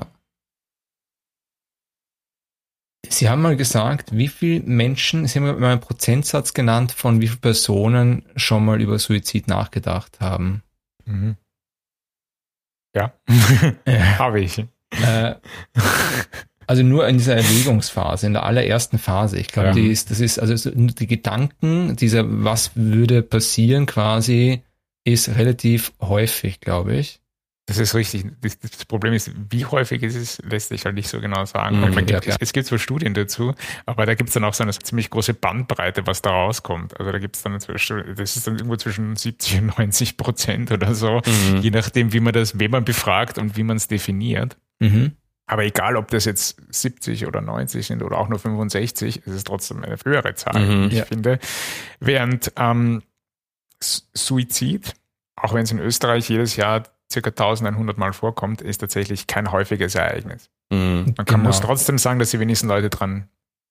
Sie 3.08 3.28
haben 3.28 3.42
mal 3.42 3.56
gesagt, 3.56 4.16
wie 4.16 4.28
viele 4.28 4.60
Menschen, 4.64 5.26
Sie 5.26 5.38
haben 5.38 5.60
mal 5.60 5.72
einen 5.72 5.80
Prozentsatz 5.80 6.54
genannt, 6.54 6.92
von 6.92 7.20
wie 7.20 7.28
vielen 7.28 7.40
Personen 7.40 8.26
schon 8.36 8.64
mal 8.64 8.80
über 8.80 8.98
Suizid 8.98 9.48
nachgedacht 9.48 10.20
haben. 10.20 10.62
Mhm. 11.04 11.36
Ja, 12.94 13.12
habe 14.18 14.40
ich. 14.40 14.58
Äh, 14.90 15.34
also 16.66 16.82
nur 16.82 17.06
in 17.08 17.18
dieser 17.18 17.36
Erwägungsphase, 17.36 18.26
in 18.26 18.32
der 18.32 18.44
allerersten 18.44 18.98
Phase. 18.98 19.38
Ich 19.38 19.48
glaube, 19.48 19.68
Ja. 19.68 19.74
die 19.74 19.88
ist, 19.88 20.10
das 20.10 20.20
ist, 20.20 20.38
also 20.38 20.70
die 20.74 21.06
Gedanken, 21.06 21.96
dieser, 21.96 22.24
was 22.44 22.72
würde 22.74 23.22
passieren 23.22 23.86
quasi, 23.86 24.62
ist 25.04 25.28
relativ 25.36 25.92
häufig, 26.00 26.60
glaube 26.60 26.96
ich. 26.96 27.20
Das 27.68 27.78
ist 27.78 27.96
richtig. 27.96 28.24
Das, 28.42 28.60
das 28.60 28.84
Problem 28.84 29.12
ist, 29.12 29.32
wie 29.50 29.64
häufig 29.64 30.00
es 30.04 30.14
ist, 30.14 30.40
lässt 30.48 30.68
sich 30.68 30.84
halt 30.84 30.94
nicht 30.94 31.08
so 31.08 31.20
genau 31.20 31.44
sagen. 31.46 31.78
Mhm, 31.80 31.92
ja, 31.94 32.00
gibt, 32.00 32.22
klar. 32.22 32.36
es, 32.40 32.48
es 32.48 32.52
gibt 32.52 32.66
zwar 32.68 32.78
Studien 32.78 33.12
dazu, 33.12 33.54
aber 33.86 34.06
da 34.06 34.14
gibt 34.14 34.28
es 34.30 34.34
dann 34.34 34.44
auch 34.44 34.54
so 34.54 34.62
eine 34.62 34.70
ziemlich 34.72 35.10
große 35.10 35.34
Bandbreite, 35.34 36.06
was 36.06 36.22
da 36.22 36.30
rauskommt. 36.30 36.96
Also 37.00 37.10
da 37.10 37.18
gibt 37.18 37.34
es 37.34 37.42
dann 37.42 37.58
zwischen, 37.58 38.04
das 38.16 38.36
ist 38.36 38.46
dann 38.46 38.54
irgendwo 38.54 38.76
zwischen 38.76 39.16
70 39.16 39.58
und 39.62 39.78
90 39.78 40.16
Prozent 40.16 40.70
oder 40.70 40.94
so, 40.94 41.20
Mhm. 41.26 41.56
je 41.60 41.70
nachdem, 41.70 42.12
wie 42.12 42.20
man 42.20 42.32
das, 42.32 42.56
wen 42.60 42.70
man 42.70 42.84
befragt 42.84 43.36
und 43.36 43.56
wie 43.56 43.64
man 43.64 43.78
es 43.78 43.88
definiert. 43.88 44.56
Mhm. 44.78 45.12
Aber 45.48 45.64
egal, 45.64 45.96
ob 45.96 46.08
das 46.08 46.24
jetzt 46.24 46.60
70 46.70 47.26
oder 47.26 47.40
90 47.40 47.86
sind 47.86 48.02
oder 48.02 48.18
auch 48.18 48.28
nur 48.28 48.38
65, 48.40 49.22
es 49.26 49.32
ist 49.34 49.46
trotzdem 49.46 49.82
eine 49.84 49.96
höhere 50.04 50.34
Zahl, 50.34 50.58
Mhm. 50.60 50.84
ich 50.88 50.94
Ja. 50.94 51.04
finde. 51.04 51.38
Während 52.00 52.52
ähm, 52.56 53.02
Suizid, 54.14 54.94
auch 55.36 55.54
wenn 55.54 55.62
es 55.62 55.70
in 55.70 55.78
Österreich 55.78 56.28
jedes 56.28 56.56
Jahr 56.56 56.84
circa 57.12 57.30
1100 57.30 57.98
Mal 57.98 58.12
vorkommt, 58.12 58.62
ist 58.62 58.78
tatsächlich 58.78 59.26
kein 59.26 59.52
häufiges 59.52 59.94
Ereignis. 59.94 60.50
Mhm. 60.70 61.14
Man 61.16 61.26
kann, 61.26 61.26
Genau. 61.26 61.38
muss 61.48 61.60
trotzdem 61.60 61.98
sagen, 61.98 62.18
dass 62.18 62.30
die 62.30 62.40
wenigsten 62.40 62.68
Leute 62.68 62.90
dran 62.90 63.28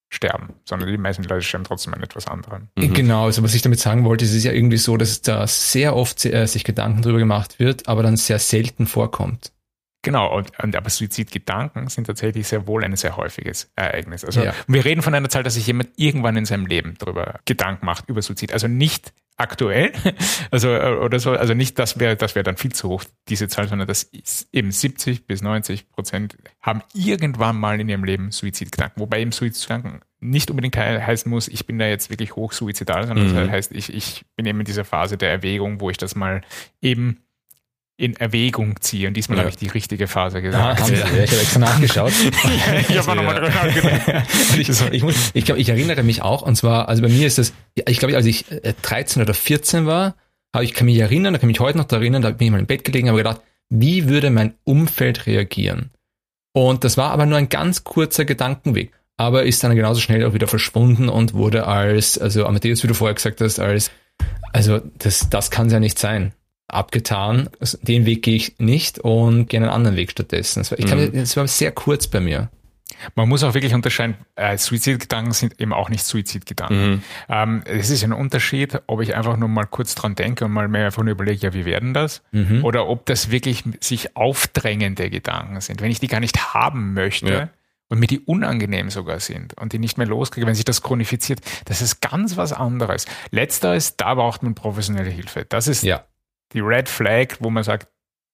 sterben, 0.09 0.53
sondern 0.63 0.87
die 0.89 0.97
meisten 0.97 1.23
Leute 1.23 1.41
sterben 1.41 1.65
trotzdem 1.65 1.93
an 1.93 2.01
etwas 2.03 2.27
anderem. 2.27 2.69
Mhm. 2.77 2.93
Genau, 2.93 3.25
also 3.25 3.43
was 3.43 3.53
ich 3.53 3.63
damit 3.63 3.79
sagen 3.79 4.05
wollte, 4.05 4.23
es 4.23 4.33
ist 4.33 4.43
ja 4.43 4.51
irgendwie 4.53 4.77
so, 4.77 4.95
dass 4.95 5.21
da 5.21 5.45
sehr 5.47 5.95
oft 5.95 6.23
äh, 6.25 6.45
sich 6.45 6.63
Gedanken 6.63 7.01
drüber 7.01 7.17
gemacht 7.17 7.59
wird, 7.59 7.89
aber 7.89 8.03
dann 8.03 8.15
sehr 8.15 8.39
selten 8.39 8.85
vorkommt. 8.87 9.51
Genau, 10.05 10.33
und, 10.37 10.51
und 10.63 10.75
aber 10.75 10.89
Suizidgedanken 10.89 11.87
sind 11.89 12.05
tatsächlich 12.05 12.47
sehr 12.47 12.67
wohl 12.67 12.83
ein 12.83 12.95
sehr 12.95 13.17
häufiges 13.17 13.71
Ereignis. 13.75 14.23
Also 14.23 14.41
Ja. 14.43 14.53
wir 14.67 14.85
reden 14.85 15.01
von 15.01 15.15
einer 15.15 15.29
Zahl, 15.29 15.41
dass 15.43 15.55
sich 15.55 15.65
jemand 15.65 15.89
irgendwann 15.97 16.37
in 16.37 16.45
seinem 16.45 16.67
Leben 16.67 16.93
darüber 16.99 17.39
Gedanken 17.45 17.85
macht, 17.87 18.07
über 18.07 18.21
Suizid. 18.21 18.53
Also 18.53 18.67
nicht 18.67 19.13
aktuell, 19.37 19.91
also 20.51 20.69
äh, 20.69 20.93
oder 20.95 21.19
so, 21.19 21.31
also 21.31 21.53
nicht, 21.55 21.77
das 21.79 21.99
wäre 21.99 22.15
das 22.15 22.35
wäre 22.35 22.43
dann 22.43 22.55
viel 22.55 22.71
zu 22.71 22.87
hoch, 22.87 23.03
diese 23.27 23.47
Zahl, 23.47 23.67
sondern 23.67 23.87
das 23.87 24.03
ist 24.03 24.47
eben 24.53 24.71
70 24.71 25.25
bis 25.27 25.41
90 25.41 25.89
Prozent 25.89 26.37
haben 26.61 26.81
irgendwann 26.93 27.57
mal 27.57 27.79
in 27.81 27.89
ihrem 27.89 28.03
Leben 28.05 28.31
Suizidgedanken. 28.31 29.01
Wobei 29.01 29.19
eben 29.21 29.31
Suizidgedanken 29.33 30.01
nicht 30.21 30.49
unbedingt 30.51 30.75
he 30.77 30.81
heißen 30.81 31.29
muss, 31.29 31.47
ich 31.47 31.65
bin 31.65 31.77
da 31.79 31.85
jetzt 31.87 32.09
wirklich 32.09 32.35
hoch 32.35 32.51
suizidal, 32.53 33.07
sondern 33.07 33.29
Mhm. 33.31 33.35
das 33.35 33.49
heißt, 33.49 33.71
ich, 33.73 33.93
ich 33.93 34.23
bin 34.35 34.45
eben 34.45 34.59
in 34.59 34.65
dieser 34.65 34.85
Phase 34.85 35.17
der 35.17 35.31
Erwägung, 35.31 35.81
wo 35.81 35.89
ich 35.89 35.97
das 35.97 36.15
mal 36.15 36.41
eben 36.81 37.21
in 37.97 38.15
Erwägung 38.17 38.81
ziehe. 38.81 39.07
Und 39.07 39.13
diesmal 39.15 39.37
Ja. 39.37 39.43
habe 39.43 39.49
ich 39.51 39.57
die 39.57 39.67
richtige 39.67 40.07
Phase 40.07 40.37
Ah, 40.37 40.41
gesagt. 40.41 40.85
Sie, 40.85 40.93
ja, 40.95 41.05
ich 41.05 41.31
habe 41.31 41.41
extra 41.41 41.59
nachgeschaut. 41.59 42.11
ich 42.89 42.97
habe 42.97 43.15
nochmal 43.15 43.35
drüber 43.35 43.49
nachgedacht. 43.49 44.27
Ich, 44.57 44.69
ich, 44.69 45.03
muss, 45.03 45.31
ich 45.33 45.45
glaube, 45.45 45.61
ich 45.61 45.69
erinnere 45.69 46.03
mich 46.03 46.21
auch, 46.21 46.41
und 46.41 46.55
zwar, 46.55 46.89
also 46.89 47.01
bei 47.01 47.07
mir 47.07 47.25
ist 47.25 47.37
das, 47.37 47.53
ich 47.87 47.99
glaube, 47.99 48.15
als 48.15 48.25
ich 48.25 48.51
äh, 48.51 48.73
13 48.81 49.21
oder 49.21 49.33
14 49.33 49.85
war, 49.85 50.15
habe 50.53 50.65
ich 50.65 50.73
kann 50.73 50.85
mich 50.85 50.97
erinnern, 50.99 51.33
da 51.33 51.39
kann 51.39 51.49
ich 51.49 51.57
mich 51.57 51.65
heute 51.65 51.77
noch 51.77 51.85
daran 51.85 52.03
erinnern, 52.03 52.21
da 52.21 52.31
bin 52.31 52.47
ich 52.47 52.51
mal 52.51 52.59
im 52.59 52.65
Bett 52.65 52.83
gelegen, 52.83 53.07
habe 53.07 53.17
gedacht, 53.19 53.41
wie 53.69 54.07
würde 54.09 54.29
mein 54.29 54.55
Umfeld 54.63 55.25
reagieren? 55.25 55.91
Und 56.53 56.83
das 56.83 56.97
war 56.97 57.11
aber 57.11 57.25
nur 57.25 57.37
ein 57.37 57.49
ganz 57.49 57.83
kurzer 57.83 58.23
Gedankenweg, 58.25 58.91
aber 59.17 59.43
ist 59.43 59.63
dann 59.63 59.75
genauso 59.75 59.99
schnell 60.01 60.23
auch 60.25 60.33
wieder 60.33 60.47
verschwunden 60.47 61.09
und 61.09 61.33
wurde 61.33 61.67
als, 61.67 62.17
also 62.17 62.45
Amadeus, 62.45 62.83
wie 62.83 62.87
du 62.87 62.93
vorher 62.93 63.15
gesagt 63.15 63.41
hast, 63.41 63.59
als, 63.59 63.91
also 64.53 64.79
das, 64.99 65.29
das 65.29 65.51
kann 65.51 65.67
es 65.67 65.73
ja 65.73 65.79
nicht 65.79 65.99
sein. 65.99 66.33
Abgetan, 66.67 67.49
Also 67.59 67.77
den 67.81 68.05
Weg 68.05 68.23
gehe 68.23 68.35
ich 68.35 68.55
nicht 68.57 68.99
und 68.99 69.47
gehe 69.49 69.59
einen 69.59 69.69
anderen 69.69 69.95
Weg 69.95 70.11
stattdessen. 70.11 70.59
Das 70.61 70.71
war, 70.71 70.79
ich 70.79 70.85
kann, 70.87 70.99
Mhm. 70.99 71.13
das 71.13 71.37
war 71.37 71.47
sehr 71.47 71.71
kurz 71.71 72.07
bei 72.07 72.19
mir. 72.19 72.49
Man 73.15 73.27
muss 73.29 73.43
auch 73.43 73.53
wirklich 73.53 73.73
unterscheiden, 73.73 74.15
äh, 74.35 74.57
Suizidgedanken 74.57 75.33
sind 75.33 75.59
eben 75.59 75.73
auch 75.73 75.89
nicht 75.89 76.03
Suizidgedanken. 76.05 76.89
Mhm. 76.91 77.03
Ähm, 77.29 77.61
es 77.65 77.89
ist 77.89 78.03
ein 78.03 78.13
Unterschied, 78.13 78.79
ob 78.87 79.01
ich 79.01 79.15
einfach 79.15 79.37
nur 79.37 79.49
mal 79.49 79.65
kurz 79.65 79.95
dran 79.95 80.15
denke 80.15 80.45
und 80.45 80.51
mal 80.51 80.67
mehr 80.67 80.85
einfach 80.87 81.03
nur 81.03 81.11
überlege, 81.11 81.47
ja, 81.47 81.53
wie 81.53 81.65
werden 81.65 81.93
das? 81.93 82.23
Mhm. 82.31 82.63
Oder 82.63 82.87
ob 82.87 83.05
das 83.05 83.31
wirklich 83.31 83.63
sich 83.81 84.15
aufdrängende 84.15 85.09
Gedanken 85.09 85.59
sind. 85.61 85.81
Wenn 85.81 85.91
ich 85.91 85.99
die 85.99 86.07
gar 86.07 86.19
nicht 86.19 86.53
haben 86.53 86.93
möchte 86.93 87.31
Ja. 87.31 87.49
und 87.89 87.99
mir 87.99 88.07
die 88.07 88.19
unangenehm 88.21 88.89
sogar 88.89 89.19
sind 89.19 89.55
und 89.57 89.73
die 89.73 89.79
nicht 89.79 89.97
mehr 89.97 90.07
loskriege, 90.07 90.47
wenn 90.47 90.55
sich 90.55 90.65
das 90.65 90.81
chronifiziert, 90.81 91.41
das 91.65 91.81
ist 91.81 92.01
ganz 92.01 92.37
was 92.37 92.53
anderes. 92.53 93.05
Letzteres, 93.29 93.97
da 93.97 94.13
braucht 94.15 94.41
man 94.41 94.55
professionelle 94.55 95.09
Hilfe. 95.09 95.45
Das 95.47 95.67
ist 95.67 95.83
Ja. 95.83 96.05
Die 96.55 96.61
Red 96.61 96.89
Flag, 96.89 97.37
wo 97.39 97.49
man 97.49 97.63
sagt, 97.63 97.87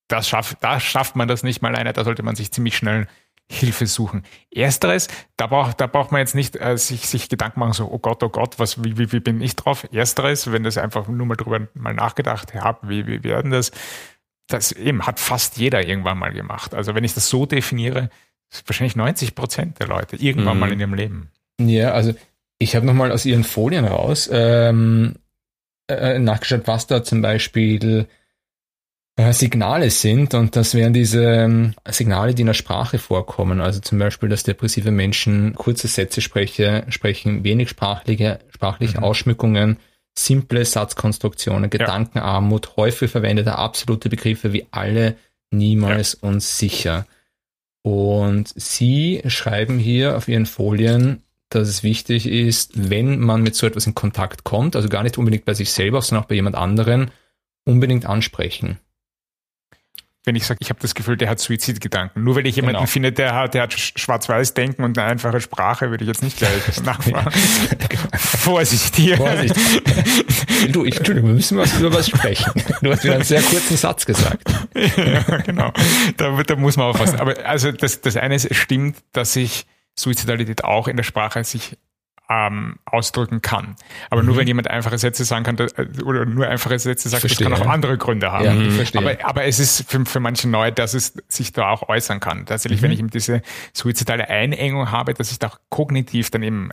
das 0.08 0.28
schafft, 0.28 0.58
da 0.60 0.80
schafft 0.80 1.16
man 1.16 1.28
das 1.28 1.42
nicht 1.42 1.62
mal 1.62 1.74
alleine, 1.74 1.92
da 1.92 2.04
sollte 2.04 2.22
man 2.22 2.36
sich 2.36 2.52
ziemlich 2.52 2.76
schnell 2.76 3.06
Hilfe 3.50 3.86
suchen. 3.86 4.22
Ersteres, 4.50 5.08
da 5.36 5.46
braucht, 5.46 5.80
da 5.80 5.86
braucht 5.86 6.12
man 6.12 6.20
jetzt 6.20 6.34
nicht 6.34 6.56
äh, 6.56 6.78
sich, 6.78 7.06
sich 7.06 7.28
Gedanken 7.28 7.60
machen, 7.60 7.72
so, 7.72 7.90
oh 7.90 7.98
Gott, 7.98 8.22
oh 8.22 8.28
Gott, 8.28 8.58
was, 8.58 8.82
wie, 8.82 8.96
wie, 8.96 9.12
wie 9.12 9.20
bin 9.20 9.40
ich 9.40 9.56
drauf? 9.56 9.86
Ersteres, 9.92 10.50
wenn 10.52 10.64
das 10.64 10.78
einfach 10.78 11.08
nur 11.08 11.26
mal 11.26 11.36
drüber 11.36 11.66
mal 11.74 11.94
nachgedacht 11.94 12.54
habe, 12.54 12.88
wie, 12.88 13.06
wie 13.06 13.22
werden 13.24 13.50
das? 13.50 13.72
Das 14.48 14.72
eben 14.72 15.06
hat 15.06 15.20
fast 15.20 15.56
jeder 15.58 15.86
irgendwann 15.86 16.18
mal 16.18 16.32
gemacht. 16.32 16.74
Also 16.74 16.94
wenn 16.94 17.04
ich 17.04 17.14
das 17.14 17.28
so 17.28 17.46
definiere, 17.46 18.10
wahrscheinlich 18.66 18.96
90 18.96 19.34
Prozent 19.34 19.80
der 19.80 19.86
Leute 19.86 20.16
irgendwann 20.16 20.54
mhm. 20.54 20.60
mal 20.60 20.72
in 20.72 20.80
ihrem 20.80 20.94
Leben. 20.94 21.30
Ja, 21.60 21.92
also 21.92 22.14
ich 22.58 22.76
habe 22.76 22.86
nochmal 22.86 23.12
aus 23.12 23.24
ihren 23.24 23.44
Folien 23.44 23.84
raus 23.84 24.28
ähm, 24.32 25.16
äh, 25.98 26.18
nachgeschaut, 26.18 26.66
was 26.66 26.86
da 26.86 27.02
zum 27.02 27.22
Beispiel 27.22 28.06
äh, 29.16 29.32
Signale 29.32 29.90
sind 29.90 30.34
und 30.34 30.56
das 30.56 30.74
wären 30.74 30.92
diese 30.92 31.24
ähm, 31.24 31.74
Signale, 31.88 32.34
die 32.34 32.42
in 32.42 32.46
der 32.46 32.54
Sprache 32.54 32.98
vorkommen. 32.98 33.60
Also 33.60 33.80
zum 33.80 33.98
Beispiel, 33.98 34.28
dass 34.28 34.42
depressive 34.42 34.90
Menschen 34.90 35.54
kurze 35.54 35.88
Sätze 35.88 36.20
spreche, 36.20 36.84
sprechen, 36.88 37.44
wenig 37.44 37.68
sprachliche, 37.68 38.38
sprachliche 38.48 38.98
mhm. 38.98 39.04
Ausschmückungen, 39.04 39.76
simple 40.16 40.64
Satzkonstruktionen, 40.64 41.70
Gedankenarmut, 41.70 42.68
ja. 42.68 42.76
häufig 42.76 43.10
verwendete 43.10 43.56
absolute 43.56 44.08
Begriffe 44.08 44.52
wie 44.52 44.66
alle, 44.70 45.16
niemals 45.50 46.18
ja. 46.20 46.28
und 46.28 46.42
sicher. 46.42 47.06
Und 47.82 48.52
Sie 48.54 49.22
schreiben 49.26 49.78
hier 49.78 50.16
auf 50.16 50.28
Ihren 50.28 50.46
Folien, 50.46 51.22
dass 51.54 51.68
es 51.68 51.82
wichtig 51.82 52.26
ist, 52.26 52.90
wenn 52.90 53.20
man 53.20 53.42
mit 53.42 53.54
so 53.54 53.66
etwas 53.66 53.86
in 53.86 53.94
Kontakt 53.94 54.44
kommt, 54.44 54.76
also 54.76 54.88
gar 54.88 55.02
nicht 55.02 55.18
unbedingt 55.18 55.44
bei 55.44 55.54
sich 55.54 55.70
selber, 55.70 56.02
sondern 56.02 56.24
auch 56.24 56.28
bei 56.28 56.34
jemand 56.34 56.56
anderen, 56.56 57.10
unbedingt 57.64 58.06
ansprechen 58.06 58.78
wenn 60.24 60.36
ich 60.36 60.46
sage, 60.46 60.58
ich 60.62 60.70
habe 60.70 60.78
das 60.80 60.94
Gefühl, 60.94 61.16
der 61.16 61.28
hat 61.28 61.40
Suizidgedanken. 61.40 62.22
Nur 62.22 62.36
weil 62.36 62.46
ich 62.46 62.54
jemanden 62.54 62.76
genau. 62.76 62.86
finde, 62.86 63.10
der 63.10 63.34
hat, 63.34 63.54
der 63.54 63.62
hat 63.62 63.72
Schwarz-Weiß-Denken 63.72 64.84
und 64.84 64.96
eine 64.96 65.08
einfache 65.10 65.40
Sprache, 65.40 65.90
würde 65.90 66.04
ich 66.04 66.08
jetzt 66.08 66.22
nicht 66.22 66.38
gleich 66.38 66.52
nachfragen. 66.84 67.32
Vorsicht 68.16 68.94
hier. 68.94 69.16
Vorsicht. 69.16 69.56
Du, 70.70 70.84
ich, 70.84 70.96
Entschuldigung, 70.96 71.30
wir 71.30 71.34
müssen 71.34 71.58
was 71.58 71.76
über 71.78 71.92
was 71.92 72.08
sprechen. 72.08 72.52
Du 72.82 72.92
hast 72.92 73.02
wieder 73.02 73.14
einen 73.14 73.24
sehr 73.24 73.42
kurzen 73.42 73.76
Satz 73.76 74.06
gesagt. 74.06 74.48
ja, 74.96 75.38
genau. 75.38 75.72
Da, 76.16 76.40
da 76.42 76.56
muss 76.56 76.76
man 76.76 76.86
aufpassen. 76.86 77.18
Aber 77.18 77.44
also 77.44 77.72
das, 77.72 78.00
das 78.00 78.16
eine 78.16 78.36
ist, 78.36 78.54
stimmt, 78.54 78.98
dass 79.12 79.32
sich 79.32 79.66
Suizidalität 79.98 80.64
auch 80.64 80.88
in 80.88 80.96
der 80.96 81.04
Sprache 81.04 81.44
sich 81.44 81.76
ähm, 82.32 82.76
ausdrücken 82.84 83.42
kann. 83.42 83.76
Aber 84.10 84.22
mhm. 84.22 84.28
nur 84.28 84.36
wenn 84.38 84.46
jemand 84.46 84.68
einfache 84.68 84.96
Sätze 84.98 85.24
sagen 85.24 85.44
kann 85.44 85.58
äh, 85.58 86.02
oder 86.02 86.24
nur 86.24 86.46
einfache 86.48 86.78
Sätze 86.78 87.08
sagt, 87.08 87.20
verstehe, 87.20 87.48
das 87.48 87.58
kann 87.58 87.66
auch 87.66 87.72
andere 87.72 87.98
Gründe 87.98 88.32
haben. 88.32 88.44
Ja, 88.44 88.54
mhm. 88.54 88.80
aber, 88.94 89.24
aber 89.24 89.44
es 89.44 89.58
ist 89.58 89.90
für, 89.90 90.04
für 90.06 90.20
manche 90.20 90.48
neu, 90.48 90.70
dass 90.70 90.94
es 90.94 91.14
sich 91.28 91.52
da 91.52 91.68
auch 91.70 91.88
äußern 91.88 92.20
kann. 92.20 92.46
Tatsächlich, 92.46 92.80
mhm. 92.80 92.84
wenn 92.84 92.92
ich 92.92 92.98
eben 93.00 93.10
diese 93.10 93.42
suizidale 93.72 94.28
Einengung 94.28 94.90
habe, 94.90 95.14
dass 95.14 95.30
ich 95.30 95.38
da 95.38 95.48
auch 95.48 95.58
kognitiv 95.68 96.30
dann 96.30 96.42
eben 96.42 96.70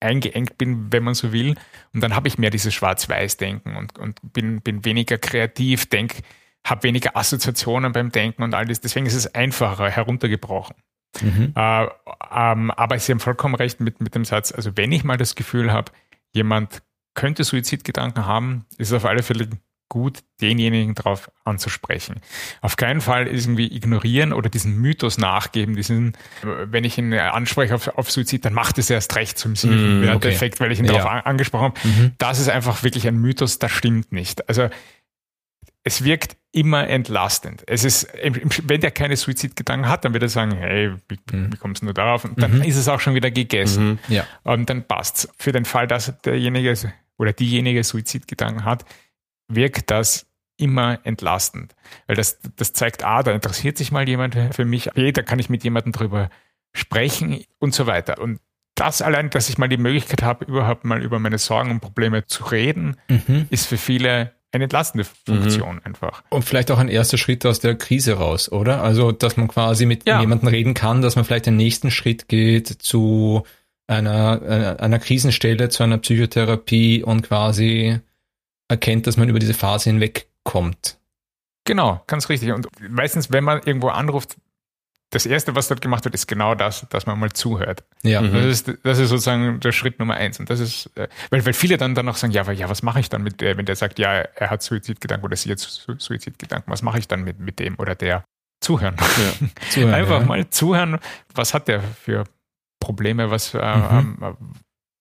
eingeengt 0.00 0.58
bin, 0.58 0.92
wenn 0.92 1.02
man 1.02 1.14
so 1.14 1.32
will. 1.32 1.54
Und 1.92 2.02
dann 2.02 2.14
habe 2.14 2.28
ich 2.28 2.38
mehr 2.38 2.50
dieses 2.50 2.74
Schwarz-Weiß-Denken 2.74 3.76
und, 3.76 3.98
und 3.98 4.20
bin, 4.22 4.60
bin 4.60 4.84
weniger 4.84 5.18
kreativ, 5.18 5.86
denk, 5.86 6.16
habe 6.64 6.82
weniger 6.84 7.16
Assoziationen 7.16 7.92
beim 7.92 8.12
Denken 8.12 8.42
und 8.42 8.54
all 8.54 8.66
das. 8.66 8.80
Deswegen 8.80 9.06
ist 9.06 9.14
es 9.14 9.34
einfacher 9.34 9.88
heruntergebrochen. 9.88 10.76
Mhm. 11.20 11.52
Äh, 11.54 11.86
ähm, 12.32 12.70
aber 12.70 12.98
Sie 12.98 13.12
haben 13.12 13.20
vollkommen 13.20 13.54
recht 13.54 13.80
mit, 13.80 14.00
mit 14.00 14.14
dem 14.14 14.24
Satz, 14.24 14.52
also 14.52 14.76
wenn 14.76 14.92
ich 14.92 15.04
mal 15.04 15.16
das 15.16 15.34
Gefühl 15.34 15.72
habe, 15.72 15.92
jemand 16.32 16.82
könnte 17.14 17.44
Suizidgedanken 17.44 18.26
haben, 18.26 18.64
ist 18.78 18.88
es 18.88 18.92
auf 18.92 19.04
alle 19.04 19.22
Fälle 19.22 19.48
gut, 19.88 20.18
denjenigen 20.40 20.94
darauf 20.94 21.30
anzusprechen. 21.44 22.20
Auf 22.60 22.76
keinen 22.76 23.00
Fall 23.00 23.26
irgendwie 23.26 23.74
ignorieren 23.74 24.32
oder 24.32 24.50
diesen 24.50 24.76
Mythos 24.76 25.18
nachgeben, 25.18 25.76
diesen, 25.76 26.16
wenn 26.42 26.84
ich 26.84 26.98
ihn 26.98 27.14
anspreche 27.14 27.74
auf, 27.74 27.88
auf 27.88 28.10
Suizid, 28.10 28.44
dann 28.44 28.52
macht 28.52 28.78
es 28.78 28.90
erst 28.90 29.16
recht 29.16 29.38
zum 29.38 29.56
Sieg. 29.56 29.70
Mm, 29.70 30.10
okay. 30.14 30.28
Effekt, 30.28 30.60
weil 30.60 30.72
ich 30.72 30.78
ihn 30.78 30.84
ja. 30.84 30.92
darauf 30.92 31.26
angesprochen 31.26 31.64
habe. 31.64 31.88
Mhm. 31.88 32.12
Das 32.18 32.38
ist 32.38 32.48
einfach 32.48 32.82
wirklich 32.82 33.08
ein 33.08 33.16
Mythos, 33.16 33.58
das 33.58 33.72
stimmt 33.72 34.12
nicht. 34.12 34.46
Also 34.48 34.68
es 35.88 36.04
wirkt 36.04 36.36
immer 36.52 36.86
entlastend. 36.86 37.64
Es 37.66 37.82
ist, 37.82 38.08
wenn 38.64 38.80
der 38.82 38.90
keine 38.90 39.16
Suizidgedanken 39.16 39.88
hat, 39.88 40.04
dann 40.04 40.12
wird 40.12 40.22
er 40.22 40.28
sagen, 40.28 40.52
hey, 40.54 40.92
wie, 41.08 41.18
mhm. 41.32 41.50
wie 41.50 41.56
kommst 41.56 41.82
du 41.82 41.90
darauf? 41.94 42.26
Und 42.26 42.42
dann 42.42 42.58
mhm. 42.58 42.62
ist 42.62 42.76
es 42.76 42.88
auch 42.88 43.00
schon 43.00 43.14
wieder 43.14 43.30
gegessen. 43.30 43.98
Mhm. 44.06 44.14
Ja. 44.14 44.26
Und 44.44 44.68
dann 44.68 44.84
passt's. 44.84 45.28
Für 45.38 45.52
den 45.52 45.64
Fall, 45.64 45.86
dass 45.86 46.12
derjenige 46.20 46.74
oder 47.16 47.32
diejenige 47.32 47.82
Suizidgedanken 47.82 48.66
hat, 48.66 48.84
wirkt 49.48 49.90
das 49.90 50.26
immer 50.58 50.98
entlastend. 51.04 51.74
Weil 52.06 52.16
das, 52.16 52.38
das 52.56 52.74
zeigt, 52.74 53.02
ah, 53.02 53.22
da 53.22 53.32
interessiert 53.32 53.78
sich 53.78 53.90
mal 53.90 54.06
jemand 54.06 54.36
für 54.54 54.66
mich, 54.66 54.90
hey, 54.94 55.12
da 55.12 55.22
kann 55.22 55.38
ich 55.38 55.48
mit 55.48 55.64
jemandem 55.64 55.92
drüber 55.92 56.28
sprechen 56.74 57.44
und 57.60 57.72
so 57.74 57.86
weiter. 57.86 58.18
Und 58.20 58.40
das 58.74 59.00
allein, 59.00 59.30
dass 59.30 59.48
ich 59.48 59.56
mal 59.56 59.70
die 59.70 59.78
Möglichkeit 59.78 60.22
habe, 60.22 60.44
überhaupt 60.44 60.84
mal 60.84 61.02
über 61.02 61.18
meine 61.18 61.38
Sorgen 61.38 61.70
und 61.70 61.80
Probleme 61.80 62.26
zu 62.26 62.44
reden, 62.44 62.96
mhm. 63.08 63.46
ist 63.48 63.66
für 63.66 63.78
viele 63.78 64.37
eine 64.52 64.64
entlastende 64.64 65.04
Funktion 65.04 65.76
mhm. 65.76 65.82
einfach. 65.84 66.22
Und 66.30 66.42
vielleicht 66.42 66.70
auch 66.70 66.78
ein 66.78 66.88
erster 66.88 67.18
Schritt 67.18 67.44
aus 67.44 67.60
der 67.60 67.76
Krise 67.76 68.14
raus, 68.14 68.50
oder? 68.50 68.82
Also, 68.82 69.12
dass 69.12 69.36
man 69.36 69.48
quasi 69.48 69.86
mit 69.86 70.06
ja. 70.06 70.20
jemandem 70.20 70.48
reden 70.48 70.74
kann, 70.74 71.02
dass 71.02 71.16
man 71.16 71.24
vielleicht 71.24 71.46
den 71.46 71.56
nächsten 71.56 71.90
Schritt 71.90 72.28
geht 72.28 72.68
zu 72.68 73.42
einer, 73.86 74.42
einer, 74.42 74.80
einer 74.80 74.98
Krisenstelle, 74.98 75.68
zu 75.68 75.82
einer 75.82 75.98
Psychotherapie 75.98 77.02
und 77.02 77.22
quasi 77.22 78.00
erkennt, 78.68 79.06
dass 79.06 79.16
man 79.16 79.28
über 79.28 79.38
diese 79.38 79.54
Phase 79.54 79.90
hinwegkommt. 79.90 80.98
Genau, 81.64 82.02
ganz 82.06 82.28
richtig. 82.28 82.52
Und 82.52 82.68
meistens, 82.88 83.30
wenn 83.30 83.44
man 83.44 83.60
irgendwo 83.64 83.88
anruft, 83.88 84.36
das 85.10 85.24
Erste, 85.24 85.54
was 85.54 85.68
dort 85.68 85.80
gemacht 85.80 86.04
wird, 86.04 86.14
ist 86.14 86.26
genau 86.26 86.54
das, 86.54 86.86
dass 86.90 87.06
man 87.06 87.18
mal 87.18 87.32
zuhört. 87.32 87.82
Ja. 88.02 88.20
Mhm. 88.20 88.32
Das, 88.34 88.44
ist, 88.44 88.72
das 88.82 88.98
ist 88.98 89.08
sozusagen 89.08 89.58
der 89.60 89.72
Schritt 89.72 89.98
Nummer 89.98 90.14
eins. 90.14 90.38
Und 90.38 90.50
das 90.50 90.60
ist, 90.60 90.90
äh, 90.96 91.08
weil, 91.30 91.44
weil 91.46 91.54
viele 91.54 91.78
dann, 91.78 91.94
dann 91.94 92.06
noch 92.06 92.16
sagen, 92.16 92.32
ja, 92.32 92.42
aber, 92.42 92.52
ja, 92.52 92.68
was 92.68 92.82
mache 92.82 93.00
ich 93.00 93.08
dann 93.08 93.22
mit 93.22 93.40
der, 93.40 93.56
wenn 93.56 93.64
der 93.64 93.76
sagt, 93.76 93.98
ja, 93.98 94.12
er 94.12 94.50
hat 94.50 94.62
Suizidgedanken 94.62 95.24
oder 95.24 95.36
sie 95.36 95.50
hat 95.50 95.60
Suizidgedanken, 95.60 96.70
was 96.70 96.82
mache 96.82 96.98
ich 96.98 97.08
dann 97.08 97.22
mit, 97.22 97.38
mit 97.38 97.58
dem 97.58 97.78
oder 97.78 97.94
der? 97.94 98.24
Zuhören. 98.60 98.96
Ja. 98.98 99.48
zuhören 99.70 99.94
Einfach 99.94 100.20
ja. 100.20 100.26
mal 100.26 100.50
zuhören, 100.50 100.98
was 101.32 101.54
hat 101.54 101.68
der 101.68 101.80
für 101.80 102.24
Probleme, 102.80 103.30
was, 103.30 103.54
äh, 103.54 103.76
mhm. 103.76 104.18
ähm, 104.20 104.36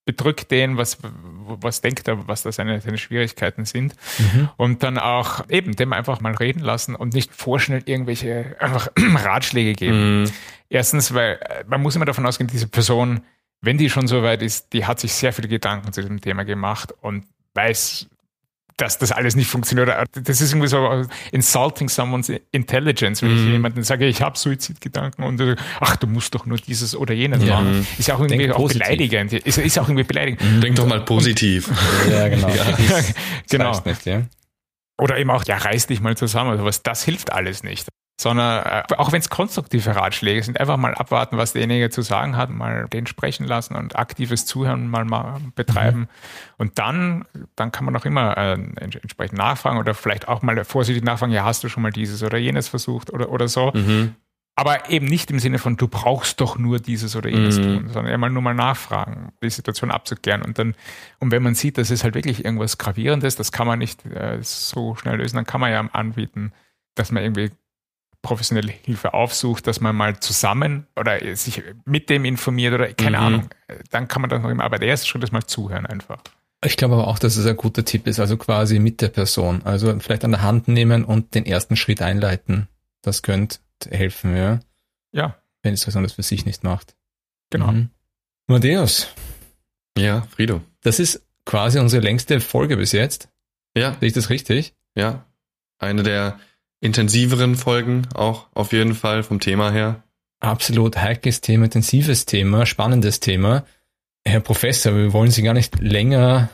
bedrückt 0.08 0.50
den, 0.50 0.78
was, 0.78 0.98
was 1.04 1.82
denkt 1.82 2.08
er, 2.08 2.28
was 2.28 2.42
da 2.42 2.52
seine, 2.52 2.82
seine 2.82 2.98
Schwierigkeiten 2.98 3.66
sind. 3.66 3.94
Mhm. 4.18 4.50
Und 4.58 4.82
dann 4.82 4.98
auch 4.98 5.48
eben 5.50 5.76
dem 5.76 5.94
einfach 5.94 6.22
mal 6.22 6.34
reden 6.34 6.62
lassen 6.62 6.96
und 6.96 7.14
nicht 7.14 7.36
vorschnell 7.36 7.84
irgendwelche 7.86 8.56
einfach 8.60 8.90
Ratschläge 8.98 9.74
geben. 9.74 10.24
Mhm. 10.24 10.32
Erstens, 10.70 11.14
weil 11.14 11.34
äh, 11.42 11.66
man 11.68 11.82
muss 11.82 11.96
immer 11.96 12.06
davon 12.06 12.26
ausgehen, 12.26 12.50
diese 12.50 12.68
Person, 12.68 13.22
wenn 13.62 13.78
die 13.78 13.90
schon 13.90 14.08
so 14.08 14.24
weit 14.24 14.42
ist, 14.42 14.74
die 14.74 14.86
hat 14.86 15.00
sich 15.00 15.14
sehr 15.14 15.34
viele 15.34 15.50
Gedanken 15.50 15.92
zu 15.94 16.02
diesem 16.02 16.22
Thema 16.22 16.46
gemacht 16.46 16.94
und 17.02 17.26
weiß, 17.54 18.08
dass 18.78 19.00
das 19.00 19.12
alles 19.12 19.36
nicht 19.36 19.50
funktioniert. 19.50 19.90
Das 20.14 20.40
ist 20.40 20.52
irgendwie 20.52 20.68
so 20.68 21.06
insulting 21.32 21.90
someone's 21.90 22.32
intelligence, 22.52 23.24
wenn 23.24 23.34
mm. 23.34 23.38
ich 23.38 23.46
mhm. 23.46 23.52
jemanden 23.54 23.84
sage, 23.84 24.06
ich 24.06 24.22
habe 24.22 24.38
Suizidgedanken 24.38 25.24
und 25.24 25.42
äh, 25.42 25.56
ach, 25.80 25.96
du 25.96 26.06
musst 26.06 26.36
doch 26.36 26.46
nur 26.46 26.58
dieses 26.58 26.96
oder 26.96 27.14
jenes 27.14 27.44
ja. 27.44 27.56
machen. 27.56 27.88
Ist 27.98 28.08
ja 28.08 28.16
auch 28.16 28.22
irgendwie 28.22 28.52
auch 28.52 28.68
beleidigend. 28.68 29.34
Ist, 29.34 29.58
ist 29.58 29.80
auch 29.80 29.88
irgendwie 29.88 30.04
beleidigend. 30.04 30.44
Mhm. 30.44 30.62
Denk 30.62 30.76
doch 30.76 30.86
mal 30.86 31.04
positiv. 31.04 31.70
ja, 32.10 32.30
genau. 32.30 32.50
Ja. 32.50 32.66
Das, 32.88 33.14
genau. 33.50 33.82
Nicht, 33.84 34.06
ja. 34.06 34.24
Oder 35.00 35.18
eben 35.18 35.30
auch, 35.30 35.44
ja, 35.46 35.58
reiß 35.58 35.88
dich 35.88 36.00
mal 36.00 36.16
zusammen 36.16 36.54
oder 36.54 36.64
was. 36.64 36.84
Das 36.84 37.04
hilft 37.04 37.34
alles 37.34 37.64
nicht 37.64 37.88
sondern 38.20 38.66
äh, 38.66 38.84
auch 38.98 39.12
wenn 39.12 39.20
es 39.20 39.30
konstruktive 39.30 39.96
Ratschläge 39.96 40.42
sind, 40.42 40.60
einfach 40.60 40.78
mal 40.78 40.96
abwarten, 40.96 41.38
was 41.38 41.54
derjenige 41.54 41.92
zu 41.92 42.02
sagen 42.02 42.36
hat, 42.36 42.50
mal 42.50 42.88
den 42.88 43.06
sprechen 43.06 43.46
lassen 43.46 43.76
und 43.76 43.96
aktives 43.96 44.46
Zuhören 44.48 44.88
mal, 44.88 45.06
mal 45.06 45.40
betreiben. 45.56 46.00
Mhm. 46.00 46.08
Und 46.58 46.80
dann, 46.80 47.26
dann 47.56 47.72
kann 47.72 47.86
man 47.86 47.96
auch 47.96 48.06
immer 48.06 48.36
äh, 48.36 48.54
entsprechend 48.54 49.38
nachfragen 49.38 49.78
oder 49.78 49.94
vielleicht 49.94 50.28
auch 50.28 50.42
mal 50.42 50.66
vorsichtig 50.66 51.04
nachfragen, 51.04 51.32
ja, 51.32 51.46
hast 51.46 51.64
du 51.64 51.70
schon 51.70 51.84
mal 51.84 51.92
dieses 51.92 52.24
oder 52.24 52.40
jenes 52.40 52.68
versucht 52.68 53.14
oder, 53.14 53.30
oder 53.30 53.48
so. 53.48 53.72
Mhm. 53.74 54.16
Aber 54.60 54.90
eben 54.90 55.06
nicht 55.06 55.30
im 55.30 55.38
Sinne 55.38 55.60
von, 55.60 55.78
du 55.78 55.88
brauchst 55.88 56.42
doch 56.42 56.58
nur 56.58 56.80
dieses 56.80 57.16
oder 57.16 57.30
jenes 57.30 57.60
mhm. 57.60 57.64
tun, 57.64 57.90
sondern 57.90 58.12
einmal 58.12 58.32
nur 58.32 58.42
mal 58.42 58.56
nachfragen, 58.56 59.32
die 59.44 59.52
Situation 59.52 59.92
abzuklären. 59.92 60.42
Und 60.42 60.58
dann, 60.58 60.74
und 61.20 61.30
wenn 61.30 61.44
man 61.44 61.54
sieht, 61.54 61.78
das 61.78 61.92
ist 61.92 62.04
halt 62.04 62.16
wirklich 62.16 62.44
irgendwas 62.44 62.80
Gravierendes, 62.80 63.36
das 63.36 63.52
kann 63.52 63.68
man 63.68 63.78
nicht 63.78 64.04
äh, 64.08 64.40
so 64.42 64.96
schnell 64.96 65.18
lösen, 65.18 65.36
dann 65.36 65.46
kann 65.46 65.62
man 65.62 65.72
ja 65.72 65.88
anbieten, 65.94 66.54
dass 66.96 67.12
man 67.12 67.22
irgendwie 67.22 67.52
professionelle 68.22 68.72
Hilfe 68.72 69.14
aufsucht, 69.14 69.68
dass 69.68 69.80
man 69.80 69.96
mal 69.96 70.20
zusammen 70.20 70.88
oder 70.96 71.36
sich 71.36 71.64
mit 71.86 72.10
dem 72.10 72.26
informiert 72.26 72.74
oder 72.74 72.94
keine 72.94 73.18
mhm. 73.18 73.24
Ahnung, 73.24 73.50
dann 73.92 74.08
kann 74.08 74.22
man 74.22 74.30
das 74.30 74.42
noch 74.42 74.50
immer. 74.50 74.64
Aber 74.64 74.80
der 74.80 74.90
erste 74.90 75.08
Schritt 75.08 75.24
ist 75.24 75.32
mal 75.32 75.46
zuhören 75.46 75.86
einfach. 75.86 76.22
Ich 76.66 76.76
glaube 76.76 76.96
aber 76.96 77.08
auch, 77.08 77.20
dass 77.20 77.38
es 77.38 77.46
ein 77.46 77.56
guter 77.56 77.86
Tipp 77.86 78.08
ist, 78.08 78.20
also 78.20 78.36
quasi 78.36 78.80
mit 78.80 79.02
der 79.02 79.10
Person. 79.10 79.62
Also 79.64 79.98
vielleicht 80.00 80.26
an 80.26 80.32
der 80.32 80.42
Hand 80.42 80.68
nehmen 80.68 81.06
und 81.06 81.36
den 81.36 81.46
ersten 81.46 81.76
Schritt 81.76 82.02
einleiten. 82.02 82.68
Das 83.02 83.22
könnte 83.22 83.60
helfen, 83.90 84.36
ja. 84.36 84.60
Ja. 85.12 85.38
Wenn 85.62 85.74
es 85.74 85.86
das 85.86 86.14
für 86.14 86.24
sich 86.24 86.46
nicht 86.46 86.64
macht. 86.64 86.96
Genau. 87.52 87.72
Mhm. 87.72 87.90
Matthäus. 88.48 89.08
Ja, 89.98 90.22
Frido. 90.32 90.62
Das 90.82 91.00
ist 91.00 91.26
quasi 91.46 91.80
unsere 91.80 92.04
längste 92.04 92.40
Folge 92.40 92.78
bis 92.78 92.92
jetzt. 92.92 93.30
Ja. 93.76 93.96
Sehe 94.00 94.08
ich 94.08 94.14
das 94.14 94.30
richtig? 94.30 94.74
Ja. 94.96 95.26
Eine 95.78 96.04
der 96.04 96.40
intensiveren 96.80 97.56
Folgen 97.56 98.08
auch 98.14 98.48
auf 98.54 98.72
jeden 98.72 98.96
Fall 98.96 99.24
vom 99.24 99.40
Thema 99.40 99.72
her. 99.72 100.04
absolut 100.40 100.98
heikles 100.98 101.42
Thema, 101.42 101.66
intensives 101.66 102.26
Thema, 102.26 102.66
spannendes 102.66 103.20
Thema. 103.20 103.66
Herr 104.26 104.42
Professor, 104.42 104.96
wir 104.96 105.14
wollen 105.14 105.32
Sie 105.32 105.42
gar 105.42 105.54
nicht 105.54 105.80
länger 105.80 106.50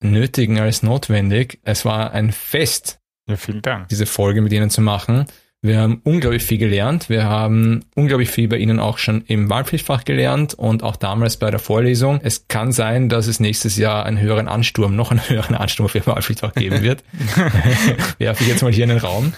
nötigen 0.00 0.60
als 0.60 0.82
notwendig. 0.82 1.58
Es 1.64 1.84
war 1.84 2.12
ein 2.12 2.32
Fest, 2.32 3.00
ja, 3.28 3.36
vielen 3.36 3.62
Dank. 3.62 3.88
diese 3.88 4.06
Folge 4.06 4.42
mit 4.42 4.52
Ihnen 4.52 4.70
zu 4.70 4.80
machen. 4.80 5.26
Wir 5.60 5.80
haben 5.80 6.00
unglaublich 6.04 6.44
viel 6.44 6.58
gelernt. 6.58 7.08
Wir 7.08 7.24
haben 7.24 7.84
unglaublich 7.96 8.30
viel 8.30 8.46
bei 8.46 8.58
Ihnen 8.58 8.78
auch 8.78 8.98
schon 8.98 9.22
im 9.22 9.50
Wahlpflichtfach 9.50 10.04
gelernt 10.04 10.54
und 10.54 10.84
auch 10.84 10.94
damals 10.94 11.36
bei 11.36 11.50
der 11.50 11.58
Vorlesung. 11.58 12.20
Es 12.22 12.46
kann 12.46 12.70
sein, 12.70 13.08
dass 13.08 13.26
es 13.26 13.40
nächstes 13.40 13.76
Jahr 13.76 14.06
einen 14.06 14.20
höheren 14.20 14.46
Ansturm, 14.46 14.94
noch 14.94 15.10
einen 15.10 15.20
höheren 15.28 15.56
Ansturm 15.56 15.88
für 15.88 16.06
Wahlpflichtfach 16.06 16.52
geben 16.54 16.82
wird. 16.82 17.02
Werfe 18.18 18.44
ich 18.44 18.48
jetzt 18.50 18.62
mal 18.62 18.70
hier 18.72 18.84
in 18.84 18.90
den 18.90 18.98
Raum. 18.98 19.32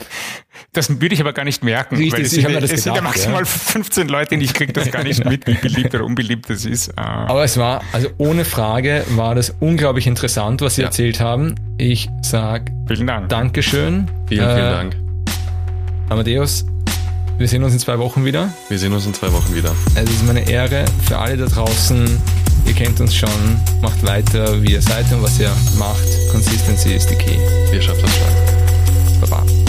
Das 0.75 1.01
würde 1.01 1.15
ich 1.15 1.23
aber 1.23 1.33
gar 1.33 1.45
nicht 1.45 1.65
merken. 1.65 1.97
Richtig, 1.97 2.13
weil 2.13 2.21
es 2.21 2.27
ich 2.35 2.35
sind, 2.35 2.45
hab 2.45 2.53
mir 2.53 2.61
das 2.61 2.71
es 2.71 2.83
sind 2.83 2.93
ja 2.95 3.01
gedacht, 3.01 3.15
maximal 3.17 3.41
ja. 3.41 3.47
15 3.47 4.09
Leute 4.09 4.35
und 4.35 4.43
ich 4.43 4.53
kriege 4.53 4.75
das 4.75 4.91
gar 4.91 5.03
nicht 5.03 5.25
mit, 5.25 5.47
wie 5.47 5.55
beliebt 5.55 5.95
oder 5.95 6.05
unbeliebt 6.05 6.51
das 6.51 6.67
ist. 6.67 6.89
Äh, 6.89 6.93
Aber 7.01 7.45
es 7.45 7.57
war, 7.57 7.81
also 7.93 8.09
ohne 8.19 8.45
Frage, 8.45 9.05
war 9.13 9.35
das 9.35 9.55
unglaublich 9.61 10.07
interessant, 10.07 10.61
was 10.61 10.75
Sie 10.75 10.83
Ja. 10.83 10.89
erzählt 10.89 11.19
haben. 11.19 11.55
Ich 11.79 12.11
sag 12.21 12.71
vielen 12.87 13.07
Dank. 13.07 13.31
Dankeschön. 13.31 14.07
Vielen, 14.29 14.45
vielen 14.45 14.59
Äh, 14.59 14.71
Dank. 14.71 14.97
Amadeus, 16.11 16.65
wir 17.39 17.47
sehen 17.47 17.63
uns 17.63 17.73
in 17.73 17.79
zwei 17.79 17.97
Wochen 18.01 18.25
wieder. 18.25 18.53
Wir 18.69 18.81
sehen 18.81 18.93
uns 18.93 19.07
in 19.07 19.15
zwei 19.15 19.33
Wochen 19.33 19.55
wieder. 19.55 19.73
Es 19.95 20.11
ist 20.11 20.27
meine 20.27 20.47
Ehre 20.51 20.85
für 21.07 21.17
alle 21.17 21.37
da 21.37 21.47
draußen. 21.47 22.21
Ihr 22.67 22.73
kennt 22.73 23.01
uns 23.01 23.15
schon. 23.15 23.31
Macht 23.81 24.05
weiter, 24.05 24.61
wie 24.61 24.73
ihr 24.73 24.83
seid 24.83 25.11
und 25.13 25.23
was 25.23 25.39
ihr 25.39 25.53
macht. 25.79 26.03
Consistency 26.33 26.95
ist 26.95 27.11
die 27.11 27.15
Key. 27.15 27.39
Ihr 27.73 27.81
schafft 27.81 28.03
das 28.03 28.11
schon. 28.11 29.60